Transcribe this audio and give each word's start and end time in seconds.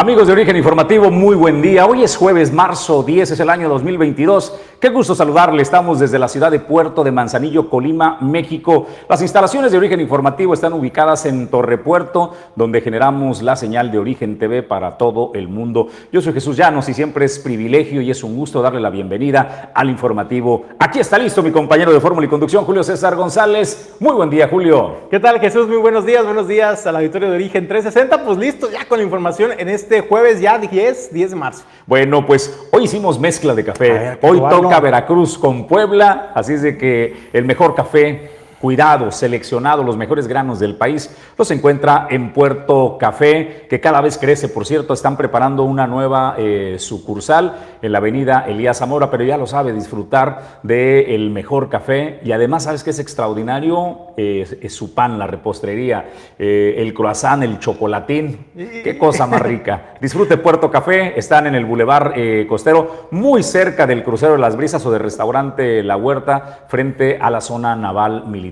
Amigos 0.00 0.28
de 0.28 0.32
Origen 0.32 0.56
Informativo, 0.56 1.10
muy 1.10 1.36
buen 1.36 1.60
día. 1.60 1.84
Hoy 1.84 2.02
es 2.02 2.16
jueves, 2.16 2.50
marzo 2.50 3.02
10, 3.02 3.32
es 3.32 3.40
el 3.40 3.50
año 3.50 3.68
2022. 3.68 4.58
Qué 4.80 4.88
gusto 4.88 5.14
saludarle. 5.14 5.60
Estamos 5.60 6.00
desde 6.00 6.18
la 6.18 6.26
ciudad 6.26 6.50
de 6.50 6.58
Puerto 6.58 7.04
de 7.04 7.12
Manzanillo, 7.12 7.68
Colima, 7.68 8.16
México. 8.22 8.86
Las 9.10 9.20
instalaciones 9.20 9.72
de 9.72 9.76
Origen 9.76 10.00
Informativo 10.00 10.54
están 10.54 10.72
ubicadas 10.72 11.26
en 11.26 11.48
Torre 11.48 11.76
Puerto, 11.76 12.34
donde 12.56 12.80
generamos 12.80 13.42
la 13.42 13.56
señal 13.56 13.90
de 13.92 13.98
Origen 13.98 14.38
TV 14.38 14.62
para 14.62 14.96
todo 14.96 15.32
el 15.34 15.48
mundo. 15.48 15.88
Yo 16.10 16.22
soy 16.22 16.32
Jesús 16.32 16.56
Llanos 16.56 16.88
y 16.88 16.94
siempre 16.94 17.26
es 17.26 17.38
privilegio 17.38 18.00
y 18.00 18.10
es 18.10 18.24
un 18.24 18.34
gusto 18.34 18.62
darle 18.62 18.80
la 18.80 18.88
bienvenida 18.88 19.70
al 19.74 19.90
informativo. 19.90 20.64
Aquí 20.78 20.98
está 20.98 21.18
listo 21.18 21.42
mi 21.42 21.50
compañero 21.50 21.92
de 21.92 22.00
Fórmula 22.00 22.26
y 22.26 22.30
Conducción, 22.30 22.64
Julio 22.64 22.82
César 22.82 23.16
González. 23.16 23.96
Muy 24.00 24.14
buen 24.14 24.30
día, 24.30 24.48
Julio. 24.48 25.10
¿Qué 25.10 25.20
tal, 25.20 25.38
Jesús? 25.40 25.68
Muy 25.68 25.76
buenos 25.76 26.06
días. 26.06 26.24
Buenos 26.24 26.48
días 26.48 26.86
al 26.86 26.96
auditorio 26.96 27.28
de 27.28 27.34
Origen 27.34 27.68
360. 27.68 28.24
Pues 28.24 28.38
listo, 28.38 28.70
ya 28.70 28.88
con 28.88 28.96
la 28.96 29.04
información 29.04 29.50
en 29.58 29.68
este 29.68 29.89
este 29.90 30.08
jueves 30.08 30.40
ya 30.40 30.56
10, 30.56 31.12
10 31.12 31.30
de 31.30 31.36
marzo. 31.36 31.64
Bueno, 31.84 32.24
pues 32.24 32.68
hoy 32.70 32.84
hicimos 32.84 33.18
mezcla 33.18 33.56
de 33.56 33.64
café. 33.64 34.18
hoy 34.22 34.38
toca 34.48 34.78
Veracruz 34.78 35.36
con 35.36 35.66
Puebla, 35.66 36.30
así 36.32 36.52
es 36.52 36.62
de 36.62 36.78
que 36.78 37.28
el 37.32 37.44
mejor 37.44 37.74
café 37.74 38.30
cuidado, 38.60 39.10
seleccionado, 39.10 39.82
los 39.82 39.96
mejores 39.96 40.28
granos 40.28 40.58
del 40.58 40.76
país, 40.76 41.14
los 41.38 41.50
encuentra 41.50 42.06
en 42.10 42.32
Puerto 42.32 42.96
Café, 42.98 43.66
que 43.68 43.80
cada 43.80 44.00
vez 44.00 44.18
crece, 44.18 44.48
por 44.48 44.66
cierto, 44.66 44.92
están 44.92 45.16
preparando 45.16 45.64
una 45.64 45.86
nueva 45.86 46.34
eh, 46.38 46.76
sucursal 46.78 47.56
en 47.80 47.92
la 47.92 47.98
avenida 47.98 48.44
Elías 48.46 48.78
Zamora, 48.78 49.10
pero 49.10 49.24
ya 49.24 49.36
lo 49.36 49.46
sabe, 49.46 49.72
disfrutar 49.72 50.60
del 50.62 51.30
mejor 51.30 51.68
café 51.68 52.20
y 52.22 52.32
además, 52.32 52.64
¿sabes 52.64 52.84
qué 52.84 52.90
es 52.90 52.98
extraordinario? 52.98 54.10
es 54.20 54.74
su 54.74 54.94
pan, 54.94 55.18
la 55.18 55.26
repostería, 55.26 56.10
eh, 56.38 56.74
el 56.76 56.92
croissant, 56.92 57.42
el 57.42 57.58
chocolatín, 57.58 58.46
qué 58.54 58.98
cosa 58.98 59.26
más 59.26 59.40
rica. 59.40 59.94
Disfrute 60.00 60.36
Puerto 60.36 60.70
Café, 60.70 61.18
están 61.18 61.46
en 61.46 61.54
el 61.54 61.64
Boulevard 61.64 62.12
eh, 62.16 62.46
Costero, 62.46 63.08
muy 63.12 63.42
cerca 63.42 63.86
del 63.86 64.02
crucero 64.02 64.32
de 64.32 64.38
las 64.38 64.56
brisas 64.56 64.84
o 64.84 64.90
del 64.90 65.00
restaurante 65.00 65.82
La 65.82 65.96
Huerta, 65.96 66.66
frente 66.68 67.18
a 67.20 67.30
la 67.30 67.40
zona 67.40 67.74
naval 67.76 68.26
militar. 68.26 68.49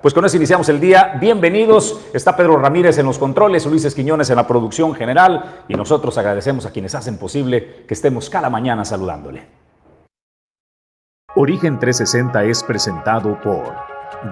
Pues 0.00 0.14
con 0.14 0.24
eso 0.24 0.36
iniciamos 0.36 0.68
el 0.68 0.80
día. 0.80 1.16
Bienvenidos. 1.20 2.00
Está 2.12 2.36
Pedro 2.36 2.56
Ramírez 2.56 2.98
en 2.98 3.06
los 3.06 3.18
controles, 3.18 3.66
Luis 3.66 3.84
Esquiñones 3.84 4.30
en 4.30 4.36
la 4.36 4.46
producción 4.46 4.94
general 4.94 5.64
y 5.68 5.74
nosotros 5.74 6.16
agradecemos 6.18 6.66
a 6.66 6.70
quienes 6.70 6.94
hacen 6.94 7.18
posible 7.18 7.84
que 7.86 7.94
estemos 7.94 8.30
cada 8.30 8.50
mañana 8.50 8.84
saludándole. 8.84 9.46
Origen 11.36 11.78
360 11.78 12.44
es 12.44 12.62
presentado 12.62 13.40
por 13.40 13.74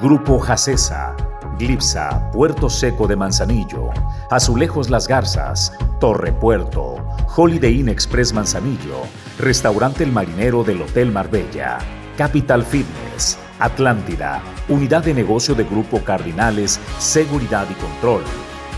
Grupo 0.01 0.39
Jacesa, 0.39 1.17
Glipsa, 1.59 2.31
Puerto 2.33 2.69
Seco 2.69 3.07
de 3.07 3.17
Manzanillo, 3.17 3.91
Azulejos 4.31 4.91
Las 4.91 5.09
Garzas, 5.09 5.73
Torre 6.01 6.33
Puerto, 6.33 6.97
Holiday 7.37 7.81
Inn 7.81 7.89
Express 7.89 8.33
Manzanillo, 8.33 9.03
Restaurante 9.39 10.05
El 10.05 10.13
Marinero 10.13 10.65
del 10.65 10.83
Hotel 10.83 11.13
Marbella, 11.13 11.79
Capital 12.17 12.65
Fitness, 12.65 13.39
Atlántida, 13.59 14.41
Unidad 14.69 15.05
de 15.05 15.15
Negocio 15.15 15.55
de 15.55 15.65
Grupo 15.65 16.01
Cardinales, 16.05 16.81
Seguridad 16.99 17.67
y 17.71 17.75
Control, 17.75 18.23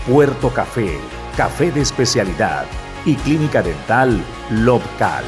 Puerto 0.07 0.49
Café, 0.49 0.97
Café 1.37 1.71
de 1.71 1.81
Especialidad 1.81 2.65
y 3.05 3.15
Clínica 3.15 3.61
Dental 3.61 4.19
Lobcal. 4.49 5.23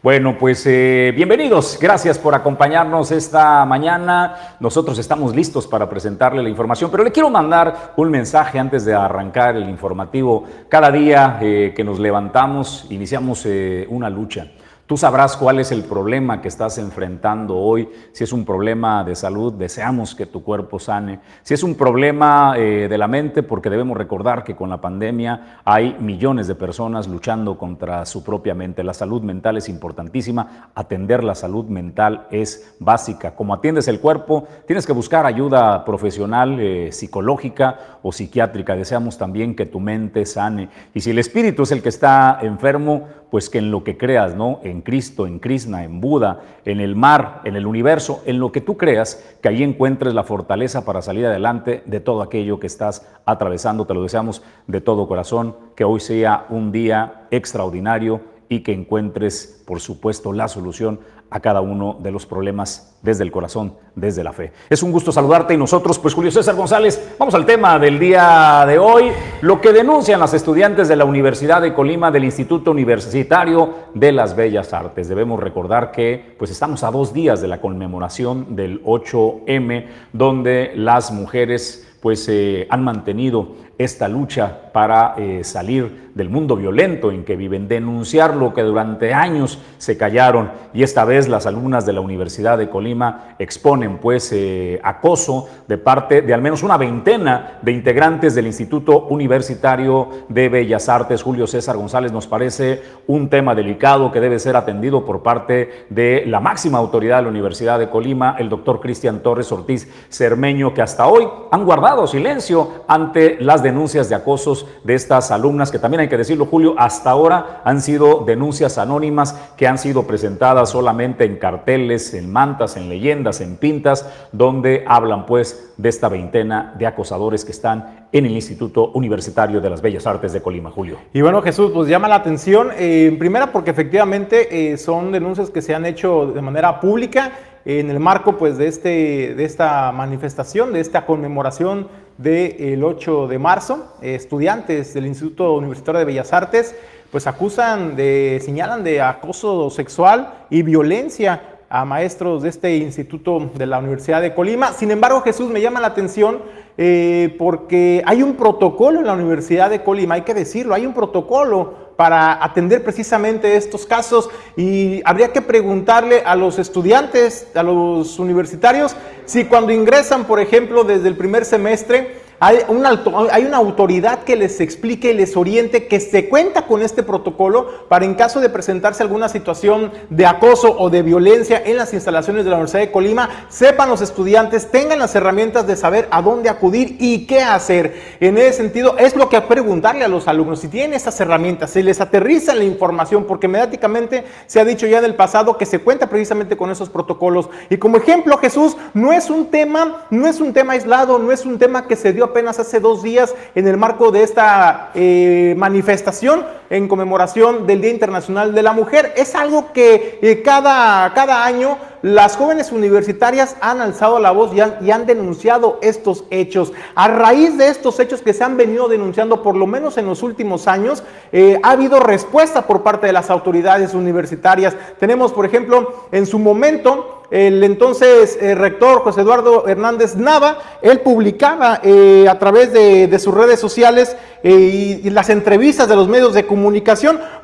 Bueno, 0.00 0.38
pues 0.38 0.64
eh, 0.64 1.12
bienvenidos. 1.14 1.76
Gracias 1.80 2.18
por 2.20 2.32
acompañarnos 2.34 3.10
esta 3.10 3.64
mañana. 3.66 4.56
Nosotros 4.60 4.96
estamos 4.98 5.34
listos 5.34 5.66
para 5.66 5.88
presentarle 5.88 6.40
la 6.42 6.48
información, 6.48 6.88
pero 6.90 7.02
le 7.02 7.10
quiero 7.10 7.28
mandar 7.28 7.92
un 7.96 8.08
mensaje 8.08 8.60
antes 8.60 8.84
de 8.84 8.94
arrancar 8.94 9.56
el 9.56 9.68
informativo. 9.68 10.44
Cada 10.68 10.92
día 10.92 11.38
eh, 11.42 11.74
que 11.74 11.82
nos 11.82 11.98
levantamos, 11.98 12.86
iniciamos 12.90 13.44
eh, 13.44 13.86
una 13.90 14.08
lucha. 14.08 14.46
Tú 14.88 14.96
sabrás 14.96 15.36
cuál 15.36 15.58
es 15.58 15.70
el 15.70 15.84
problema 15.84 16.40
que 16.40 16.48
estás 16.48 16.78
enfrentando 16.78 17.58
hoy. 17.58 17.90
Si 18.12 18.24
es 18.24 18.32
un 18.32 18.46
problema 18.46 19.04
de 19.04 19.14
salud, 19.16 19.52
deseamos 19.52 20.14
que 20.14 20.24
tu 20.24 20.42
cuerpo 20.42 20.78
sane. 20.78 21.20
Si 21.42 21.52
es 21.52 21.62
un 21.62 21.74
problema 21.74 22.54
eh, 22.56 22.88
de 22.88 22.96
la 22.96 23.06
mente, 23.06 23.42
porque 23.42 23.68
debemos 23.68 23.98
recordar 23.98 24.44
que 24.44 24.56
con 24.56 24.70
la 24.70 24.80
pandemia 24.80 25.60
hay 25.62 25.94
millones 26.00 26.48
de 26.48 26.54
personas 26.54 27.06
luchando 27.06 27.58
contra 27.58 28.06
su 28.06 28.24
propia 28.24 28.54
mente. 28.54 28.82
La 28.82 28.94
salud 28.94 29.20
mental 29.20 29.58
es 29.58 29.68
importantísima. 29.68 30.70
Atender 30.74 31.22
la 31.22 31.34
salud 31.34 31.66
mental 31.66 32.26
es 32.30 32.74
básica. 32.78 33.34
Como 33.34 33.52
atiendes 33.52 33.88
el 33.88 34.00
cuerpo, 34.00 34.48
tienes 34.66 34.86
que 34.86 34.94
buscar 34.94 35.26
ayuda 35.26 35.84
profesional, 35.84 36.58
eh, 36.60 36.92
psicológica 36.92 37.98
o 38.02 38.10
psiquiátrica. 38.10 38.74
Deseamos 38.74 39.18
también 39.18 39.54
que 39.54 39.66
tu 39.66 39.80
mente 39.80 40.24
sane. 40.24 40.70
Y 40.94 41.02
si 41.02 41.10
el 41.10 41.18
espíritu 41.18 41.64
es 41.64 41.72
el 41.72 41.82
que 41.82 41.90
está 41.90 42.38
enfermo, 42.40 43.06
pues 43.30 43.50
que 43.50 43.58
en 43.58 43.70
lo 43.70 43.84
que 43.84 43.96
creas, 43.96 44.34
¿no? 44.34 44.60
En 44.62 44.80
Cristo, 44.80 45.26
en 45.26 45.38
Krishna, 45.38 45.84
en 45.84 46.00
Buda, 46.00 46.40
en 46.64 46.80
el 46.80 46.96
mar, 46.96 47.42
en 47.44 47.56
el 47.56 47.66
universo, 47.66 48.22
en 48.26 48.38
lo 48.38 48.52
que 48.52 48.60
tú 48.60 48.76
creas, 48.76 49.22
que 49.42 49.48
ahí 49.48 49.62
encuentres 49.62 50.14
la 50.14 50.24
fortaleza 50.24 50.84
para 50.84 51.02
salir 51.02 51.26
adelante 51.26 51.82
de 51.86 52.00
todo 52.00 52.22
aquello 52.22 52.58
que 52.58 52.66
estás 52.66 53.06
atravesando. 53.26 53.86
Te 53.86 53.94
lo 53.94 54.02
deseamos 54.02 54.42
de 54.66 54.80
todo 54.80 55.08
corazón, 55.08 55.56
que 55.74 55.84
hoy 55.84 56.00
sea 56.00 56.46
un 56.48 56.72
día 56.72 57.26
extraordinario 57.30 58.20
y 58.48 58.60
que 58.60 58.72
encuentres, 58.72 59.62
por 59.66 59.80
supuesto, 59.80 60.32
la 60.32 60.48
solución 60.48 61.00
a 61.30 61.40
cada 61.40 61.60
uno 61.60 61.96
de 62.00 62.10
los 62.10 62.26
problemas 62.26 62.96
desde 63.02 63.22
el 63.22 63.30
corazón, 63.30 63.74
desde 63.94 64.24
la 64.24 64.32
fe. 64.32 64.52
Es 64.70 64.82
un 64.82 64.92
gusto 64.92 65.12
saludarte 65.12 65.54
y 65.54 65.56
nosotros, 65.56 65.98
pues 65.98 66.14
Julio 66.14 66.30
César 66.30 66.56
González, 66.56 67.14
vamos 67.18 67.34
al 67.34 67.46
tema 67.46 67.78
del 67.78 67.98
día 67.98 68.64
de 68.66 68.78
hoy, 68.78 69.10
lo 69.42 69.60
que 69.60 69.72
denuncian 69.72 70.20
las 70.20 70.34
estudiantes 70.34 70.88
de 70.88 70.96
la 70.96 71.04
Universidad 71.04 71.62
de 71.62 71.74
Colima 71.74 72.10
del 72.10 72.24
Instituto 72.24 72.70
Universitario 72.70 73.74
de 73.94 74.12
las 74.12 74.34
Bellas 74.34 74.72
Artes. 74.72 75.08
Debemos 75.08 75.40
recordar 75.40 75.92
que 75.92 76.34
pues 76.38 76.50
estamos 76.50 76.82
a 76.82 76.90
dos 76.90 77.12
días 77.12 77.40
de 77.40 77.48
la 77.48 77.60
conmemoración 77.60 78.56
del 78.56 78.82
8M, 78.84 79.86
donde 80.12 80.72
las 80.74 81.12
mujeres 81.12 81.84
pues 82.00 82.28
eh, 82.28 82.66
han 82.70 82.84
mantenido 82.84 83.56
esta 83.76 84.08
lucha 84.08 84.67
para 84.78 85.14
eh, 85.16 85.42
salir 85.42 86.08
del 86.14 86.30
mundo 86.30 86.54
violento 86.54 87.10
en 87.10 87.24
que 87.24 87.34
viven, 87.34 87.66
denunciar 87.66 88.36
lo 88.36 88.54
que 88.54 88.62
durante 88.62 89.12
años 89.12 89.58
se 89.78 89.96
callaron 89.96 90.52
y 90.72 90.84
esta 90.84 91.04
vez 91.04 91.28
las 91.28 91.46
alumnas 91.46 91.84
de 91.84 91.92
la 91.92 92.00
Universidad 92.00 92.58
de 92.58 92.68
Colima 92.68 93.34
exponen 93.40 93.98
pues 93.98 94.30
eh, 94.32 94.80
acoso 94.84 95.48
de 95.66 95.78
parte 95.78 96.22
de 96.22 96.32
al 96.32 96.42
menos 96.42 96.62
una 96.62 96.76
veintena 96.76 97.58
de 97.62 97.72
integrantes 97.72 98.36
del 98.36 98.46
Instituto 98.46 99.06
Universitario 99.10 100.08
de 100.28 100.48
Bellas 100.48 100.88
Artes. 100.88 101.24
Julio 101.24 101.48
César 101.48 101.76
González 101.76 102.12
nos 102.12 102.28
parece 102.28 102.82
un 103.08 103.28
tema 103.28 103.56
delicado 103.56 104.12
que 104.12 104.20
debe 104.20 104.38
ser 104.38 104.54
atendido 104.54 105.04
por 105.04 105.24
parte 105.24 105.86
de 105.90 106.22
la 106.26 106.38
máxima 106.38 106.78
autoridad 106.78 107.16
de 107.16 107.22
la 107.24 107.30
Universidad 107.30 107.80
de 107.80 107.90
Colima, 107.90 108.36
el 108.38 108.48
doctor 108.48 108.80
Cristian 108.80 109.24
Torres 109.24 109.50
Ortiz 109.50 109.88
Cermeño, 110.08 110.72
que 110.72 110.82
hasta 110.82 111.08
hoy 111.08 111.28
han 111.50 111.64
guardado 111.64 112.06
silencio 112.06 112.84
ante 112.86 113.38
las 113.40 113.62
denuncias 113.64 114.08
de 114.08 114.14
acosos 114.14 114.67
de 114.84 114.94
estas 114.94 115.30
alumnas, 115.30 115.70
que 115.70 115.78
también 115.78 116.00
hay 116.00 116.08
que 116.08 116.16
decirlo, 116.16 116.46
Julio, 116.46 116.74
hasta 116.78 117.10
ahora 117.10 117.62
han 117.64 117.80
sido 117.80 118.24
denuncias 118.24 118.78
anónimas 118.78 119.34
que 119.56 119.66
han 119.66 119.78
sido 119.78 120.06
presentadas 120.06 120.70
solamente 120.70 121.24
en 121.24 121.36
carteles, 121.36 122.14
en 122.14 122.32
mantas, 122.32 122.76
en 122.76 122.88
leyendas, 122.88 123.40
en 123.40 123.56
pintas, 123.56 124.06
donde 124.32 124.84
hablan 124.86 125.26
pues 125.26 125.72
de 125.76 125.88
esta 125.88 126.08
veintena 126.08 126.74
de 126.78 126.86
acosadores 126.86 127.44
que 127.44 127.52
están 127.52 128.08
en 128.12 128.26
el 128.26 128.32
Instituto 128.32 128.90
Universitario 128.92 129.60
de 129.60 129.70
las 129.70 129.82
Bellas 129.82 130.06
Artes 130.06 130.32
de 130.32 130.40
Colima, 130.40 130.70
Julio. 130.70 130.98
Y 131.12 131.20
bueno, 131.20 131.42
Jesús, 131.42 131.70
pues 131.72 131.88
llama 131.88 132.08
la 132.08 132.16
atención, 132.16 132.70
eh, 132.76 133.14
primera 133.18 133.52
porque 133.52 133.70
efectivamente 133.70 134.72
eh, 134.72 134.78
son 134.78 135.12
denuncias 135.12 135.50
que 135.50 135.62
se 135.62 135.74
han 135.74 135.84
hecho 135.84 136.32
de 136.34 136.42
manera 136.42 136.80
pública 136.80 137.32
en 137.68 137.90
el 137.90 138.00
marco 138.00 138.38
pues 138.38 138.56
de, 138.56 138.66
este, 138.66 139.34
de 139.34 139.44
esta 139.44 139.92
manifestación, 139.92 140.72
de 140.72 140.80
esta 140.80 141.04
conmemoración 141.04 141.88
del 142.16 142.82
8 142.82 143.28
de 143.28 143.38
marzo, 143.38 143.94
estudiantes 144.00 144.94
del 144.94 145.06
Instituto 145.06 145.52
Universitario 145.52 145.98
de 145.98 146.06
Bellas 146.06 146.32
Artes 146.32 146.74
pues 147.12 147.26
acusan 147.26 147.94
de, 147.94 148.40
señalan 148.42 148.84
de 148.84 149.02
acoso 149.02 149.68
sexual 149.68 150.46
y 150.48 150.62
violencia 150.62 151.58
a 151.68 151.84
maestros 151.84 152.42
de 152.42 152.48
este 152.48 152.74
instituto 152.78 153.50
de 153.54 153.66
la 153.66 153.80
Universidad 153.80 154.22
de 154.22 154.34
Colima. 154.34 154.72
Sin 154.72 154.90
embargo, 154.90 155.20
Jesús 155.20 155.50
me 155.50 155.60
llama 155.60 155.80
la 155.80 155.88
atención 155.88 156.38
eh, 156.78 157.36
porque 157.38 158.02
hay 158.06 158.22
un 158.22 158.34
protocolo 158.34 159.00
en 159.00 159.06
la 159.06 159.12
Universidad 159.12 159.68
de 159.68 159.82
Colima, 159.82 160.14
hay 160.14 160.22
que 160.22 160.32
decirlo, 160.32 160.74
hay 160.74 160.86
un 160.86 160.94
protocolo 160.94 161.87
para 161.98 162.44
atender 162.44 162.84
precisamente 162.84 163.56
estos 163.56 163.84
casos. 163.84 164.30
Y 164.56 165.02
habría 165.04 165.32
que 165.32 165.42
preguntarle 165.42 166.22
a 166.24 166.36
los 166.36 166.60
estudiantes, 166.60 167.48
a 167.56 167.64
los 167.64 168.20
universitarios, 168.20 168.94
si 169.26 169.46
cuando 169.46 169.72
ingresan, 169.72 170.24
por 170.24 170.38
ejemplo, 170.38 170.84
desde 170.84 171.08
el 171.08 171.16
primer 171.16 171.44
semestre, 171.44 172.20
hay 172.40 172.58
una, 172.68 173.56
autoridad 173.56 174.22
que 174.22 174.36
les 174.36 174.60
explique 174.60 175.10
y 175.10 175.14
les 175.14 175.36
oriente 175.36 175.88
que 175.88 175.98
se 175.98 176.28
cuenta 176.28 176.66
con 176.66 176.82
este 176.82 177.02
protocolo 177.02 177.88
para 177.88 178.04
en 178.04 178.14
caso 178.14 178.38
de 178.38 178.48
presentarse 178.48 179.02
alguna 179.02 179.28
situación 179.28 179.90
de 180.08 180.24
acoso 180.24 180.76
o 180.78 180.88
de 180.88 181.02
violencia 181.02 181.60
en 181.64 181.76
las 181.76 181.92
instalaciones 181.92 182.44
de 182.44 182.50
la 182.50 182.56
Universidad 182.56 182.82
de 182.82 182.92
Colima, 182.92 183.46
sepan 183.48 183.88
los 183.88 184.02
estudiantes, 184.02 184.70
tengan 184.70 185.00
las 185.00 185.16
herramientas 185.16 185.66
de 185.66 185.74
saber 185.74 186.06
a 186.12 186.22
dónde 186.22 186.48
acudir 186.48 186.96
y 187.00 187.26
qué 187.26 187.40
hacer. 187.40 188.16
En 188.20 188.38
ese 188.38 188.52
sentido, 188.52 188.96
es 188.98 189.16
lo 189.16 189.28
que 189.28 189.40
preguntarle 189.40 190.04
a 190.04 190.08
los 190.08 190.28
alumnos, 190.28 190.60
si 190.60 190.68
tienen 190.68 190.94
estas 190.94 191.20
herramientas, 191.20 191.70
se 191.70 191.82
les 191.82 192.00
aterriza 192.00 192.54
la 192.54 192.64
información, 192.64 193.24
porque 193.24 193.48
mediáticamente 193.48 194.24
se 194.46 194.60
ha 194.60 194.64
dicho 194.64 194.86
ya 194.86 194.98
en 194.98 195.04
el 195.04 195.16
pasado 195.16 195.58
que 195.58 195.66
se 195.66 195.80
cuenta 195.80 196.08
precisamente 196.08 196.56
con 196.56 196.70
esos 196.70 196.88
protocolos. 196.88 197.48
Y 197.68 197.78
como 197.78 197.96
ejemplo, 197.96 198.38
Jesús, 198.38 198.76
no 198.94 199.12
es 199.12 199.28
un 199.28 199.46
tema, 199.46 200.06
no 200.10 200.26
es 200.26 200.40
un 200.40 200.52
tema 200.52 200.74
aislado, 200.74 201.18
no 201.18 201.32
es 201.32 201.44
un 201.44 201.58
tema 201.58 201.86
que 201.88 201.96
se 201.96 202.12
dio 202.12 202.27
apenas 202.28 202.58
hace 202.58 202.80
dos 202.80 203.02
días 203.02 203.34
en 203.54 203.66
el 203.66 203.76
marco 203.76 204.10
de 204.10 204.22
esta 204.22 204.90
eh, 204.94 205.54
manifestación 205.56 206.44
en 206.70 206.88
conmemoración 206.88 207.66
del 207.66 207.80
Día 207.80 207.90
Internacional 207.90 208.54
de 208.54 208.62
la 208.62 208.72
Mujer. 208.72 209.12
Es 209.16 209.34
algo 209.34 209.72
que 209.72 210.18
eh, 210.22 210.42
cada, 210.42 211.12
cada 211.14 211.44
año 211.44 211.78
las 212.02 212.36
jóvenes 212.36 212.70
universitarias 212.70 213.56
han 213.60 213.80
alzado 213.80 214.18
la 214.18 214.30
voz 214.30 214.52
y 214.54 214.90
han, 214.90 215.06
denunciado 215.06 215.78
estos 215.82 216.24
hechos. 216.30 216.72
A 216.94 217.08
raíz 217.08 217.56
de 217.58 217.68
estos 217.68 217.98
hechos 217.98 218.22
que 218.22 218.32
se 218.32 218.44
han 218.44 218.56
venido 218.56 218.88
denunciando, 218.88 219.42
por 219.42 219.56
lo 219.56 219.66
menos 219.66 219.96
en 219.98 220.06
los 220.06 220.22
últimos 220.22 220.68
años, 220.68 221.02
eh, 221.32 221.58
ha 221.62 221.72
habido 221.72 221.98
respuesta 222.00 222.66
por 222.66 222.82
parte 222.82 223.06
de 223.06 223.12
las 223.12 223.30
autoridades 223.30 223.94
universitarias. 223.94 224.76
Tenemos, 224.98 225.32
por 225.32 225.46
ejemplo, 225.46 226.06
en 226.12 226.26
su 226.26 226.38
momento, 226.38 227.24
el 227.30 227.62
entonces 227.62 228.38
eh, 228.40 228.54
rector 228.54 229.00
José 229.00 229.20
Eduardo 229.20 229.66
Hernández 229.66 230.16
Nava, 230.16 230.58
él 230.82 231.00
publicaba 231.00 231.74
a 231.74 232.38
través 232.38 232.72
de, 232.72 233.18
sus 233.18 233.34
redes 233.34 233.58
sociales 233.58 234.16
y, 234.42 235.00
y 235.06 235.10
las 235.10 235.28
entrevistas 235.30 235.88
de 235.88 235.96
los 235.96 236.08
medios 236.08 236.32
de 236.32 236.46
comunicación, 236.46 236.57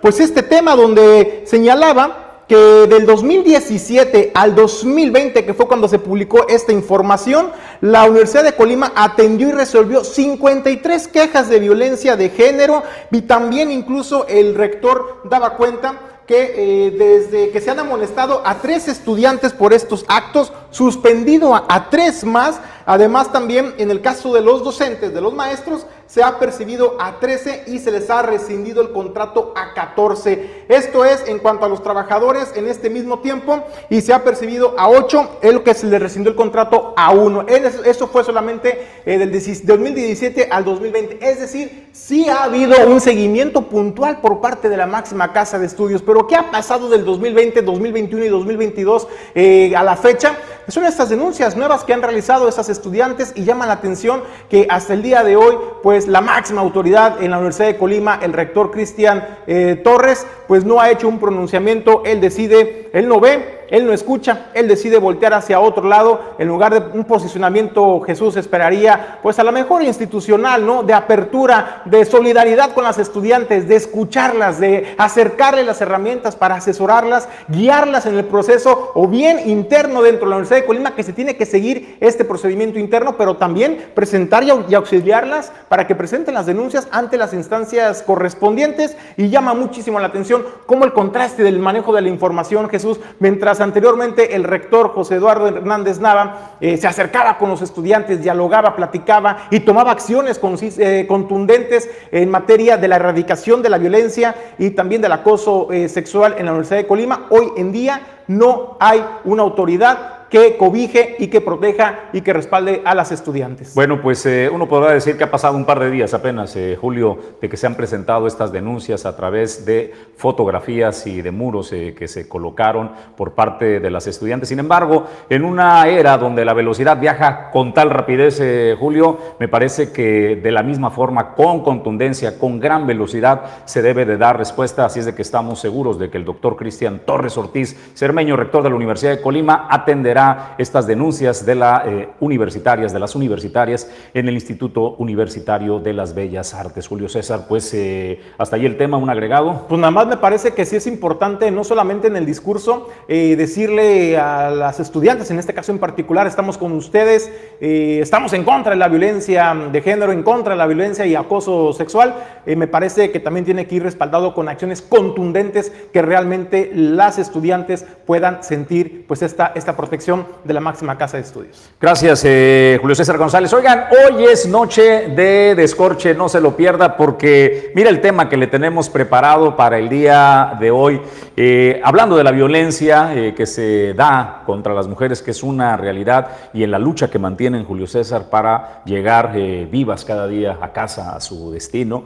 pues 0.01 0.21
este 0.21 0.43
tema 0.43 0.77
donde 0.77 1.45
señalaba 1.47 2.43
que 2.49 2.57
del 2.57 3.07
2017 3.07 4.33
al 4.35 4.55
2020, 4.55 5.45
que 5.45 5.55
fue 5.55 5.67
cuando 5.67 5.89
se 5.89 5.99
publicó 5.99 6.47
esta 6.49 6.73
información, 6.73 7.53
la 7.81 8.05
Universidad 8.05 8.45
de 8.45 8.55
Colima 8.55 8.93
atendió 8.95 9.49
y 9.49 9.53
resolvió 9.53 10.05
53 10.05 11.09
quejas 11.09 11.49
de 11.49 11.59
violencia 11.59 12.17
de 12.17 12.29
género 12.29 12.83
y 13.11 13.23
también 13.23 13.71
incluso 13.71 14.27
el 14.29 14.55
rector 14.55 15.23
daba 15.25 15.57
cuenta 15.57 15.99
que 16.27 16.55
eh, 16.57 16.91
desde 16.91 17.51
que 17.51 17.61
se 17.61 17.71
han 17.71 17.79
amonestado 17.79 18.43
a 18.47 18.57
tres 18.57 18.89
estudiantes 18.89 19.53
por 19.53 19.75
estos 19.75 20.05
actos, 20.09 20.53
suspendido 20.71 21.55
a 21.55 21.91
tres 21.91 22.25
más, 22.25 22.61
además 22.87 23.31
también 23.31 23.75
en 23.77 23.91
el 23.91 24.01
caso 24.01 24.33
de 24.33 24.41
los 24.41 24.65
docentes, 24.65 25.13
de 25.13 25.21
los 25.21 25.35
maestros, 25.35 25.87
se 26.07 26.23
ha 26.23 26.39
percibido 26.39 26.97
a 27.01 27.19
13 27.19 27.65
y 27.67 27.79
se 27.79 27.91
les 27.91 28.11
ha 28.11 28.23
rescindido 28.23 28.83
el 28.83 28.93
contrato 28.93 29.53
a 29.57 29.75
14. 29.75 30.65
Esto 30.69 31.05
es 31.05 31.27
en 31.27 31.39
cuanto 31.39 31.67
a 31.67 31.69
los 31.69 31.83
trabajadores 31.83 32.53
en 32.55 32.69
este 32.69 32.91
mismo 32.91 33.21
tiempo 33.21 33.65
y 33.91 34.01
se 34.01 34.13
ha 34.13 34.23
percibido 34.23 34.75
a 34.79 34.89
8, 34.89 35.39
es 35.43 35.55
lo 35.55 35.65
que 35.65 35.75
se 35.75 35.87
les 35.87 36.01
rescindió 36.01 36.31
el 36.31 36.37
contrato 36.37 36.95
a 36.97 37.13
1. 37.13 37.47
Eso 37.85 38.09
fue 38.09 38.25
solamente 38.25 38.87
eh, 39.05 39.19
del 39.19 39.33
2017 39.33 40.49
al 40.51 40.65
2020. 40.65 41.19
Es 41.21 41.41
decir, 41.41 41.89
sí 41.93 42.29
ha 42.29 42.45
habido 42.45 42.75
un 42.87 43.01
seguimiento 43.01 43.63
puntual 43.63 44.21
por 44.21 44.41
parte 44.41 44.69
de 44.69 44.77
la 44.77 44.87
máxima 44.87 45.33
casa 45.33 45.59
de 45.59 45.67
estudios, 45.67 46.03
pero 46.03 46.27
¿qué 46.27 46.37
ha 46.37 46.51
pasado 46.51 46.89
del 46.89 47.05
2020, 47.05 47.63
2021 47.63 48.25
y 48.25 48.29
2022 48.29 49.09
eh, 49.35 49.75
a 49.77 49.83
la 49.83 49.97
fecha? 49.97 50.37
Son 50.69 50.85
estas 50.85 51.11
denuncias 51.11 51.57
nuevas 51.57 51.85
que 51.85 51.93
han 51.93 52.03
realizado 52.03 52.49
esas 52.49 52.69
estudiantes 52.69 53.33
y 53.35 53.45
llama 53.45 53.67
la 53.67 53.75
atención 53.75 54.23
que 54.49 54.67
hasta 54.71 54.95
el 54.95 55.03
día 55.03 55.23
de 55.23 55.37
hoy, 55.37 55.57
pues 55.83 55.94
la 56.09 56.21
máxima 56.21 56.61
autoridad 56.61 57.23
en 57.23 57.31
la 57.31 57.39
Universidad 57.39 57.69
de 57.69 57.77
Colima, 57.77 58.19
el 58.21 58.33
rector 58.33 58.71
Cristian 58.71 59.39
eh, 59.47 59.81
Torres, 59.83 60.27
pues 60.49 60.65
no 60.65 60.81
ha 60.81 60.91
hecho 60.91 61.09
un 61.09 61.21
pronunciamiento, 61.21 62.03
él 62.05 62.21
decide, 62.21 62.91
él 62.93 63.09
no 63.09 63.21
ve, 63.21 63.64
él 63.71 63.87
no 63.87 63.93
escucha, 63.93 64.47
él 64.55 64.69
decide 64.69 64.99
voltear 64.99 65.35
hacia 65.35 65.61
otro 65.61 65.89
lado, 65.89 66.35
en 66.39 66.49
lugar 66.49 66.73
de 66.73 66.99
un 66.99 67.05
posicionamiento 67.05 68.01
Jesús 68.01 68.37
esperaría, 68.37 69.19
pues 69.23 69.39
a 69.39 69.45
lo 69.45 69.53
mejor 69.53 69.83
institucional, 69.83 70.67
¿no? 70.67 70.83
De 70.83 70.95
apertura, 70.95 71.83
de 71.85 72.05
solidaridad 72.05 72.73
con 72.75 72.85
las 72.85 72.99
estudiantes, 72.99 73.67
de 73.67 73.77
escucharlas, 73.77 74.61
de 74.61 74.95
acercarle 74.99 75.65
las 75.65 75.81
herramientas 75.81 76.37
para 76.37 76.57
asesorarlas, 76.57 77.29
guiarlas 77.49 78.07
en 78.07 78.17
el 78.17 78.25
proceso 78.25 78.93
o 78.95 79.09
bien 79.09 79.49
interno 79.49 80.03
dentro 80.03 80.27
de 80.27 80.31
la 80.31 80.37
Universidad 80.37 80.61
de 80.61 80.67
Colima, 80.67 80.95
que 80.95 81.03
se 81.03 81.13
tiene 81.13 81.37
que 81.37 81.47
seguir 81.47 81.97
este 82.01 82.25
procedimiento 82.25 82.79
interno, 82.79 83.17
pero 83.17 83.37
también 83.37 83.91
presentar 83.95 84.45
y 84.45 84.75
auxiliarlas 84.75 85.53
para 85.69 85.87
que 85.87 85.95
presenten 85.95 86.35
las 86.35 86.47
denuncias 86.47 86.89
ante 86.91 87.17
las 87.17 87.33
instancias 87.33 88.03
correspondientes 88.03 88.97
y 89.17 89.29
llama 89.29 89.55
muchísimo 89.55 90.01
la 90.01 90.09
atención 90.09 90.45
cómo 90.67 90.85
el 90.85 90.93
contraste 90.93 91.43
del 91.43 91.59
manejo 91.59 91.95
de 91.95 92.03
la 92.03 92.09
información, 92.09 92.69
Jesús, 92.69 92.99
mientras 93.21 93.54
anteriormente 93.61 94.35
el 94.35 94.45
rector 94.45 94.91
José 94.91 95.17
Eduardo 95.17 95.49
Hernández 95.49 95.99
Nava 95.99 96.57
eh, 96.61 96.77
se 96.77 96.87
acercaba 96.87 97.39
con 97.39 97.51
los 97.51 97.63
estudiantes, 97.63 98.23
dialogaba, 98.23 98.77
platicaba 98.77 99.49
y 99.51 99.61
tomaba 99.61 99.93
acciones 99.93 100.41
eh, 100.79 101.07
contundentes 101.09 101.91
en 102.11 102.31
materia 102.31 102.77
de 102.77 102.89
la 102.89 102.97
erradicación 102.97 103.63
de 103.63 103.71
la 103.71 103.79
violencia 103.79 104.35
y 104.59 104.71
también 104.71 105.03
del 105.03 105.13
acoso 105.13 105.69
eh, 105.73 105.89
sexual 105.89 106.35
en 106.39 106.47
la 106.47 106.53
Universidad 106.53 106.79
de 106.79 106.87
Colima. 106.87 107.27
Hoy 107.31 107.53
en 107.57 107.73
día 107.73 108.01
no 108.27 108.77
hay 108.81 109.05
una 109.25 109.43
autoridad 109.43 110.14
que 110.35 110.57
cobije 110.57 111.15
y 111.21 111.29
que 111.29 111.41
proteja 111.41 112.07
y 112.13 112.23
que 112.23 112.33
respalde 112.33 112.83
a 112.85 112.97
las 112.97 113.13
estudiantes. 113.13 113.73
Bueno, 113.73 114.03
pues 114.03 114.27
eh, 114.27 114.51
uno 114.53 114.67
podrá 114.67 114.91
decir 114.91 115.17
que 115.17 115.23
ha 115.23 115.31
pasado 115.31 115.57
un 115.57 115.65
par 115.65 115.79
de 115.79 115.93
días 115.93 116.13
apenas, 116.13 116.57
eh, 116.57 116.77
Julio, 116.77 117.17
de 117.41 117.49
que 117.49 117.57
se 117.57 117.69
han 117.69 117.77
presentado 117.77 118.27
estas 118.27 118.51
denuncias 118.51 119.07
a 119.07 119.15
través 119.15 119.65
de 119.65 119.95
fotografías 120.17 121.07
y 121.07 121.23
de 121.23 121.31
muros 121.31 121.73
eh, 121.73 121.95
que 121.97 122.09
se 122.09 122.29
colocaron 122.29 122.91
por 123.17 123.35
parte 123.35 123.79
de 123.79 123.91
las 123.93 124.09
estudiantes. 124.09 124.49
Sin 124.49 124.59
embargo, 124.59 125.07
en 125.31 125.45
una 125.45 125.87
era 125.87 126.19
donde 126.19 126.45
la 126.45 126.53
velocidad 126.53 126.99
viaja 126.99 127.53
con 127.53 127.73
tal 127.73 127.91
rapidez, 127.91 128.43
Julio, 128.77 129.37
me 129.39 129.47
parece 129.47 129.93
que 129.93 130.35
de 130.35 130.51
la 130.51 130.65
misma 130.65 130.91
forma, 130.91 131.37
con 131.37 131.63
contundencia, 131.63 132.41
con 132.41 132.59
gran 132.59 132.89
velocidad, 132.89 133.43
se 133.67 133.83
debe 133.83 134.05
de 134.05 134.17
dar 134.17 134.37
respuesta. 134.37 134.85
Así 134.85 134.99
es 134.99 135.07
de 135.07 135.15
que 135.15 135.23
estamos 135.23 135.61
seguros 135.61 135.97
de 135.97 136.11
que 136.11 136.19
el 136.19 136.25
doctor 136.25 136.57
Cristian 136.57 137.03
Torres 137.07 137.39
Ortiz, 137.39 137.77
Cermeño, 137.95 138.35
rector 138.35 138.65
de 138.65 138.71
la 138.71 138.75
Universidad 138.75 139.13
de 139.13 139.23
Colima, 139.23 139.69
atenderá 139.71 140.24
estas 140.59 140.87
denuncias 140.87 141.45
de 141.45 141.55
las 141.55 141.87
eh, 141.87 142.09
universitarias, 142.21 142.93
de 142.93 142.99
las 142.99 143.15
universitarias 143.15 143.91
en 144.13 144.29
el 144.29 144.35
Instituto 144.35 144.97
Universitario 144.99 145.81
de 145.81 145.93
las 145.93 146.15
Bellas 146.15 146.55
Artes. 146.55 146.87
Julio 146.87 147.09
César, 147.09 147.47
pues 147.49 147.73
eh, 147.75 148.21
hasta 148.39 148.57
ahí 148.57 148.67
el 148.67 148.77
tema, 148.77 148.97
un 148.97 149.11
agregado. 149.11 149.67
Pues 149.69 149.81
nada 149.81 149.91
más 149.91 150.07
me 150.07 150.17
parece 150.17 150.53
que 150.53 150.65
sí 150.65 150.77
es 150.77 150.87
importante, 150.87 151.51
no 151.51 151.65
solamente 151.65 152.09
en 152.09 152.17
el 152.17 152.27
discurso, 152.27 152.89
eh, 153.09 153.37
decirle 153.37 154.17
a 154.17 154.51
las 154.51 154.81
estudiantes, 154.81 155.31
en 155.31 155.39
este 155.39 155.55
caso 155.55 155.73
en 155.73 155.79
particular, 155.79 156.27
estamos 156.27 156.59
con 156.59 156.73
ustedes, 156.73 157.31
estamos 157.61 158.33
en 158.33 158.45
contra 158.45 158.73
de 158.73 158.79
la 158.79 158.89
violencia 158.89 159.55
de 159.73 159.81
género, 159.81 160.13
en 160.13 160.23
contra 160.23 160.55
de 160.55 160.59
la 160.59 160.67
violencia 160.67 161.07
y 161.07 161.15
acoso 161.15 161.73
sexual. 161.73 162.15
me 162.47 162.67
parece 162.67 163.11
que 163.11 163.21
también 163.21 163.45
tiene 163.45 163.67
que 163.67 163.77
ir 163.77 163.83
respaldado 163.83 164.35
con 164.35 164.49
acciones 164.49 164.83
contundentes 164.83 165.73
que 165.93 166.03
realmente 166.03 166.71
las 166.75 167.19
estudiantes 167.19 167.85
puedan 168.07 168.43
sentir 168.43 169.07
pues 169.07 169.23
esta, 169.23 169.53
esta 169.55 169.77
protección 169.77 170.14
de 170.45 170.55
la 170.55 170.61
máxima 170.61 170.97
casa 170.99 171.17
de 171.17 171.23
estudios. 171.23 171.71
Gracias, 171.81 172.23
eh, 172.25 172.79
Julio 172.81 172.95
César 172.95 173.19
González. 173.19 173.53
Oigan, 173.53 173.87
hoy 173.91 174.25
es 174.25 174.47
noche 174.47 175.09
de 175.09 175.55
descorche, 175.55 176.15
no 176.15 176.29
se 176.29 176.41
lo 176.41 176.57
pierda 176.57 176.97
porque 176.97 177.73
mira 177.75 177.91
el 177.91 178.01
tema 178.01 178.29
que 178.29 178.37
le 178.37 178.47
tenemos 178.47 178.89
preparado 178.89 179.57
para 179.57 179.79
el 179.79 179.89
día 179.89 180.57
de 180.61 180.71
hoy. 180.71 181.01
Eh, 181.37 181.81
hablando 181.85 182.17
de 182.17 182.25
la 182.25 182.31
violencia 182.31 183.15
eh, 183.15 183.35
que 183.35 183.47
se 183.47 183.95
da 183.95 184.43
contra 184.47 184.75
las 184.75 184.87
mujeres, 184.87 185.23
que 185.23 185.31
es 185.31 185.43
una 185.43 185.77
realidad, 185.77 186.29
y 186.53 186.63
en 186.63 186.71
la 186.71 186.79
lucha 186.79 187.11
que 187.11 187.19
mantienen 187.19 187.65
Julio 187.65 187.87
César 187.87 188.31
para 188.31 188.83
llegar 188.85 189.33
vivas 189.35 190.05
cada 190.05 190.27
día 190.27 190.59
a 190.61 190.73
casa, 190.73 191.17
a 191.17 191.21
su 191.21 191.51
destino, 191.51 192.05